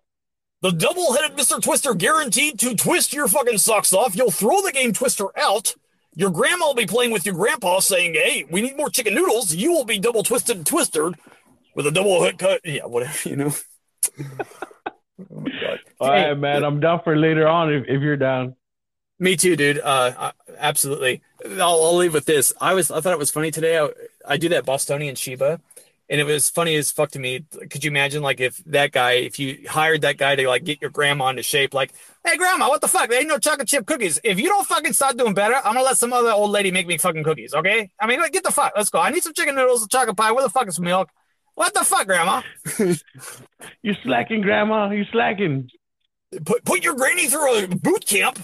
The 0.61 0.71
double 0.71 1.13
headed 1.13 1.37
Mr. 1.37 1.61
Twister 1.61 1.93
guaranteed 1.93 2.57
to 2.59 2.75
twist 2.75 3.13
your 3.13 3.27
fucking 3.27 3.59
socks 3.59 3.93
off. 3.93 4.15
You'll 4.15 4.31
throw 4.31 4.63
the 4.63 4.71
game 4.71 4.93
Twister 4.93 5.25
out. 5.37 5.75
Your 6.15 6.31
grandma 6.31 6.65
will 6.65 6.73
be 6.73 6.87
playing 6.87 7.11
with 7.11 7.27
your 7.27 7.35
grandpa 7.35 7.79
saying, 7.79 8.15
hey, 8.15 8.47
we 8.49 8.63
need 8.63 8.75
more 8.75 8.89
chicken 8.89 9.13
noodles. 9.13 9.53
You 9.53 9.71
will 9.71 9.85
be 9.85 9.99
double 9.99 10.23
twisted 10.23 10.57
and 10.57 10.65
twisted 10.65 11.13
with 11.75 11.85
a 11.85 11.91
double 11.91 12.23
hook 12.23 12.39
cut. 12.39 12.61
Yeah, 12.65 12.85
whatever, 12.85 13.29
you 13.29 13.35
know. 13.35 13.53
oh 14.19 15.39
my 15.39 15.51
God. 15.51 15.79
All 15.99 16.09
right, 16.09 16.33
man. 16.33 16.63
I'm 16.63 16.79
down 16.79 17.01
for 17.03 17.15
later 17.15 17.47
on 17.47 17.71
if, 17.71 17.83
if 17.87 18.01
you're 18.01 18.17
down. 18.17 18.55
Me 19.19 19.35
too, 19.35 19.56
dude. 19.56 19.80
Uh, 19.80 20.31
absolutely. 20.57 21.22
I'll, 21.45 21.84
I'll 21.84 21.95
leave 21.95 22.14
with 22.14 22.26
this. 22.26 22.53
I 22.61 22.73
was, 22.73 22.91
I 22.91 23.02
thought 23.02 23.14
it 23.14 23.19
was 23.19 23.31
funny 23.31 23.52
today. 23.52 23.80
I, 23.80 23.89
I 24.27 24.38
do 24.38 24.49
that 24.49 24.65
Bostonian 24.65 25.15
Shiba, 25.15 25.60
and 26.10 26.22
it 26.22 26.23
was 26.23 26.49
funny 26.49 26.76
as 26.76 26.91
fuck 26.91 27.11
to 27.11 27.19
me. 27.19 27.44
Could 27.69 27.84
you 27.84 27.89
imagine, 27.89 28.22
like, 28.22 28.39
if 28.39 28.57
that 28.65 28.91
guy, 28.91 29.14
if 29.14 29.39
you 29.39 29.65
hired 29.68 30.02
that 30.02 30.18
guy 30.18 30.35
to 30.35 30.48
like 30.48 30.65
get 30.65 30.81
your 30.81 30.91
grandma 30.91 31.30
into 31.30 31.41
shape, 31.41 31.73
like, 31.73 31.94
hey, 32.23 32.38
grandma, 32.38 32.69
what 32.69 32.81
the 32.81 32.88
fuck? 32.88 33.10
There 33.10 33.19
ain't 33.19 33.27
no 33.27 33.39
chocolate 33.39 33.68
chip 33.68 33.88
cookies. 33.88 34.19
If 34.23 34.39
you 34.39 34.49
don't 34.49 34.68
fucking 34.68 34.94
start 34.94 35.18
doing 35.18 35.34
better, 35.34 35.56
I'm 35.56 35.73
gonna 35.73 35.81
let 35.81 35.98
some 35.98 36.14
other 36.14 36.31
old 36.31 36.52
lady 36.52 36.69
make 36.69 36.85
me 36.85 36.98
fucking 36.98 37.23
cookies. 37.23 37.56
Okay? 37.56 37.89
I 37.99 38.06
mean, 38.06 38.19
like, 38.19 38.34
get 38.34 38.44
the 38.44 38.52
fuck. 38.52 38.73
Let's 38.76 38.91
go. 38.91 38.99
I 38.99 39.10
need 39.10 39.23
some 39.23 39.34
chicken 39.34 39.56
noodles, 39.56 39.84
a 39.84 39.88
chocolate 39.88 40.18
pie. 40.18 40.31
Where 40.31 40.44
the 40.44 40.49
fuck 40.49 40.68
is 40.68 40.80
milk? 40.80 41.10
What 41.56 41.73
the 41.73 41.84
fuck, 41.84 42.06
grandma? 42.06 42.44
You 43.81 43.95
slacking, 44.03 44.41
Grandma? 44.41 44.91
You 44.91 45.06
slacking? 45.11 45.69
Put, 46.45 46.64
put 46.64 46.84
your 46.84 46.94
granny 46.94 47.27
through 47.27 47.64
a 47.64 47.68
boot 47.68 48.06
camp 48.06 48.39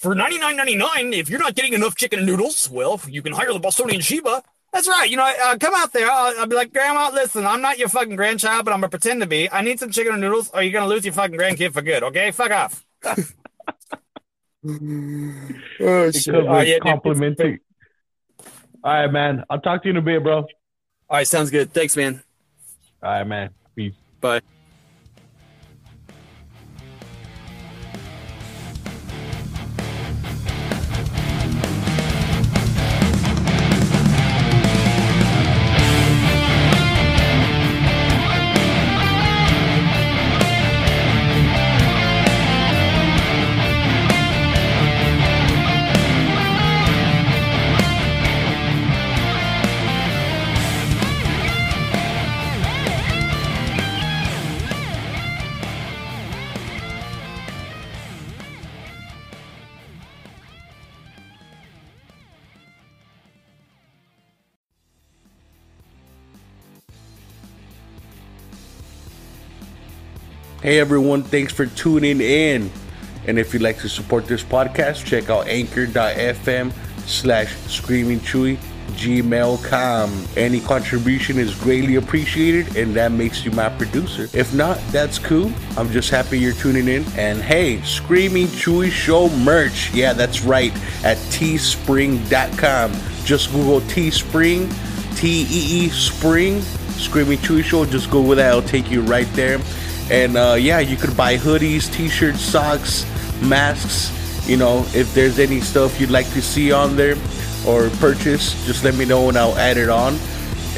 for 0.00 0.14
ninety 0.14 0.38
nine 0.38 0.56
ninety 0.56 0.74
nine. 0.76 1.12
If 1.12 1.28
you're 1.28 1.38
not 1.38 1.54
getting 1.54 1.72
enough 1.74 1.94
chicken 1.96 2.24
noodles, 2.24 2.68
well, 2.70 3.00
you 3.08 3.22
can 3.22 3.32
hire 3.32 3.52
the 3.52 3.58
Bostonian 3.60 4.00
Sheba. 4.00 4.42
That's 4.72 4.88
right. 4.88 5.10
You 5.10 5.16
know, 5.16 5.24
uh, 5.42 5.56
come 5.58 5.74
out 5.74 5.92
there. 5.92 6.10
I'll, 6.10 6.38
I'll 6.40 6.46
be 6.46 6.54
like, 6.54 6.72
Grandma, 6.72 7.10
listen, 7.12 7.44
I'm 7.44 7.60
not 7.60 7.78
your 7.78 7.88
fucking 7.88 8.14
grandchild, 8.16 8.64
but 8.64 8.72
I'm 8.72 8.80
gonna 8.80 8.88
pretend 8.88 9.20
to 9.20 9.26
be. 9.26 9.50
I 9.50 9.62
need 9.62 9.78
some 9.80 9.90
chicken 9.90 10.12
and 10.12 10.20
noodles, 10.20 10.50
or 10.54 10.62
you're 10.62 10.72
gonna 10.72 10.86
lose 10.86 11.04
your 11.04 11.12
fucking 11.14 11.36
grandkid 11.38 11.72
for 11.72 11.82
good. 11.82 12.02
Okay, 12.04 12.30
fuck 12.30 12.50
off. 12.50 12.84
Oh, 14.62 16.08
It 16.08 16.14
shit. 16.16 16.34
comes 16.34 16.46
Oh, 16.48 16.58
with 16.58 16.68
yeah, 16.68 16.78
dude. 17.34 17.60
All 18.84 18.92
right, 18.92 19.06
man. 19.10 19.44
I'll 19.48 19.60
talk 19.60 19.82
to 19.82 19.88
you 19.88 19.92
in 19.92 19.96
a 19.96 20.02
bit, 20.02 20.22
bro. 20.22 20.36
All 20.38 20.42
All 21.08 21.16
right, 21.16 21.26
sounds 21.26 21.50
good. 21.50 21.72
Thanks, 21.72 21.96
man. 21.96 22.22
All 23.02 23.10
right, 23.10 23.24
man. 23.26 23.50
Peace. 23.74 23.94
Bye. 24.20 24.40
Hey 70.62 70.78
everyone, 70.78 71.22
thanks 71.22 71.54
for 71.54 71.64
tuning 71.64 72.20
in. 72.20 72.70
And 73.26 73.38
if 73.38 73.54
you'd 73.54 73.62
like 73.62 73.78
to 73.78 73.88
support 73.88 74.26
this 74.26 74.44
podcast, 74.44 75.06
check 75.06 75.30
out 75.30 75.48
anchor.fm 75.48 76.72
slash 77.06 77.56
screaming 77.66 78.20
chuy 78.20 78.58
gmail.com. 78.90 80.24
Any 80.36 80.60
contribution 80.60 81.38
is 81.38 81.54
greatly 81.54 81.94
appreciated 81.94 82.76
and 82.76 82.94
that 82.94 83.10
makes 83.10 83.42
you 83.42 83.52
my 83.52 83.70
producer. 83.70 84.28
If 84.36 84.52
not, 84.52 84.76
that's 84.88 85.18
cool. 85.18 85.50
I'm 85.78 85.90
just 85.90 86.10
happy 86.10 86.38
you're 86.38 86.52
tuning 86.52 86.88
in. 86.88 87.06
And 87.16 87.40
hey, 87.40 87.80
Screaming 87.80 88.48
Chuy 88.48 88.90
Show 88.90 89.30
merch. 89.30 89.90
Yeah, 89.94 90.12
that's 90.12 90.42
right. 90.42 90.74
At 91.02 91.16
teespring.com. 91.32 92.92
Just 93.24 93.50
Google 93.52 93.80
Teespring, 93.82 94.68
T 95.16 95.46
E 95.50 95.84
E 95.84 95.88
Spring, 95.88 96.60
Screaming 96.60 97.38
Chuy 97.38 97.64
Show. 97.64 97.86
Just 97.86 98.10
Google 98.10 98.34
that, 98.34 98.48
it'll 98.50 98.60
take 98.60 98.90
you 98.90 99.00
right 99.00 99.28
there. 99.32 99.58
And 100.10 100.36
uh, 100.36 100.56
yeah, 100.58 100.80
you 100.80 100.96
could 100.96 101.16
buy 101.16 101.36
hoodies, 101.36 101.92
t-shirts, 101.92 102.40
socks, 102.40 103.06
masks. 103.42 104.10
You 104.48 104.56
know, 104.56 104.84
if 104.92 105.14
there's 105.14 105.38
any 105.38 105.60
stuff 105.60 106.00
you'd 106.00 106.10
like 106.10 106.28
to 106.32 106.42
see 106.42 106.72
on 106.72 106.96
there 106.96 107.16
or 107.66 107.88
purchase, 108.00 108.66
just 108.66 108.82
let 108.82 108.96
me 108.96 109.04
know 109.04 109.28
and 109.28 109.38
I'll 109.38 109.56
add 109.56 109.76
it 109.76 109.88
on. 109.88 110.18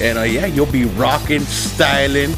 And 0.00 0.18
uh, 0.18 0.22
yeah, 0.22 0.46
you'll 0.46 0.66
be 0.66 0.84
rocking, 0.84 1.40
styling. 1.40 2.34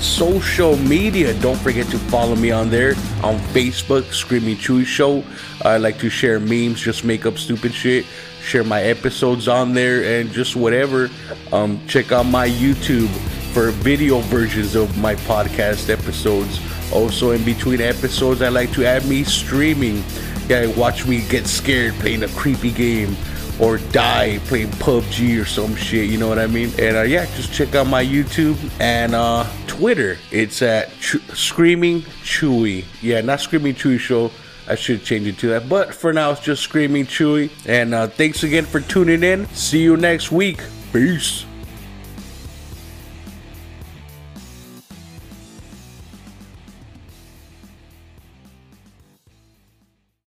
Social 0.00 0.76
media, 0.76 1.34
don't 1.40 1.58
forget 1.58 1.86
to 1.88 1.98
follow 1.98 2.36
me 2.36 2.52
on 2.52 2.70
there 2.70 2.90
on 3.22 3.36
Facebook, 3.52 4.04
Screaming 4.12 4.56
Chuy 4.56 4.86
Show. 4.86 5.24
I 5.62 5.76
like 5.76 5.98
to 5.98 6.08
share 6.08 6.38
memes, 6.38 6.80
just 6.80 7.04
make 7.04 7.26
up 7.26 7.36
stupid 7.36 7.74
shit, 7.74 8.06
share 8.40 8.62
my 8.62 8.80
episodes 8.80 9.48
on 9.48 9.74
there, 9.74 10.20
and 10.20 10.30
just 10.30 10.54
whatever. 10.54 11.10
Um, 11.52 11.84
check 11.88 12.12
out 12.12 12.26
my 12.26 12.48
YouTube 12.48 13.10
for 13.58 13.72
video 13.72 14.20
versions 14.20 14.76
of 14.76 14.96
my 14.98 15.16
podcast 15.16 15.90
episodes. 15.90 16.60
Also, 16.92 17.32
in 17.32 17.42
between 17.44 17.80
episodes, 17.80 18.40
I 18.40 18.50
like 18.50 18.70
to 18.74 18.86
add 18.86 19.04
me 19.06 19.24
streaming. 19.24 20.04
Yeah, 20.46 20.66
watch 20.76 21.08
me 21.08 21.26
get 21.28 21.48
scared 21.48 21.94
playing 21.94 22.22
a 22.22 22.28
creepy 22.28 22.70
game 22.70 23.16
or 23.58 23.78
die 23.90 24.38
playing 24.44 24.68
PUBG 24.78 25.42
or 25.42 25.44
some 25.44 25.74
shit. 25.74 26.08
You 26.08 26.18
know 26.18 26.28
what 26.28 26.38
I 26.38 26.46
mean? 26.46 26.70
And 26.78 26.98
uh, 26.98 27.02
yeah, 27.02 27.26
just 27.34 27.52
check 27.52 27.74
out 27.74 27.88
my 27.88 28.04
YouTube 28.04 28.56
and 28.78 29.16
uh, 29.16 29.44
Twitter. 29.66 30.18
It's 30.30 30.62
at 30.62 30.92
Ch- 31.00 31.20
Screaming 31.34 32.02
Chuy. 32.22 32.84
Yeah, 33.02 33.22
not 33.22 33.40
Screaming 33.40 33.74
Chuy 33.74 33.98
Show. 33.98 34.30
I 34.68 34.76
should 34.76 35.02
change 35.02 35.26
it 35.26 35.36
to 35.38 35.48
that. 35.48 35.68
But 35.68 35.92
for 35.92 36.12
now, 36.12 36.30
it's 36.30 36.42
just 36.42 36.62
Screaming 36.62 37.06
Chuy. 37.06 37.50
And 37.66 37.92
uh, 37.92 38.06
thanks 38.06 38.44
again 38.44 38.66
for 38.66 38.78
tuning 38.78 39.24
in. 39.24 39.48
See 39.48 39.82
you 39.82 39.96
next 39.96 40.30
week. 40.30 40.60
Peace. 40.92 41.47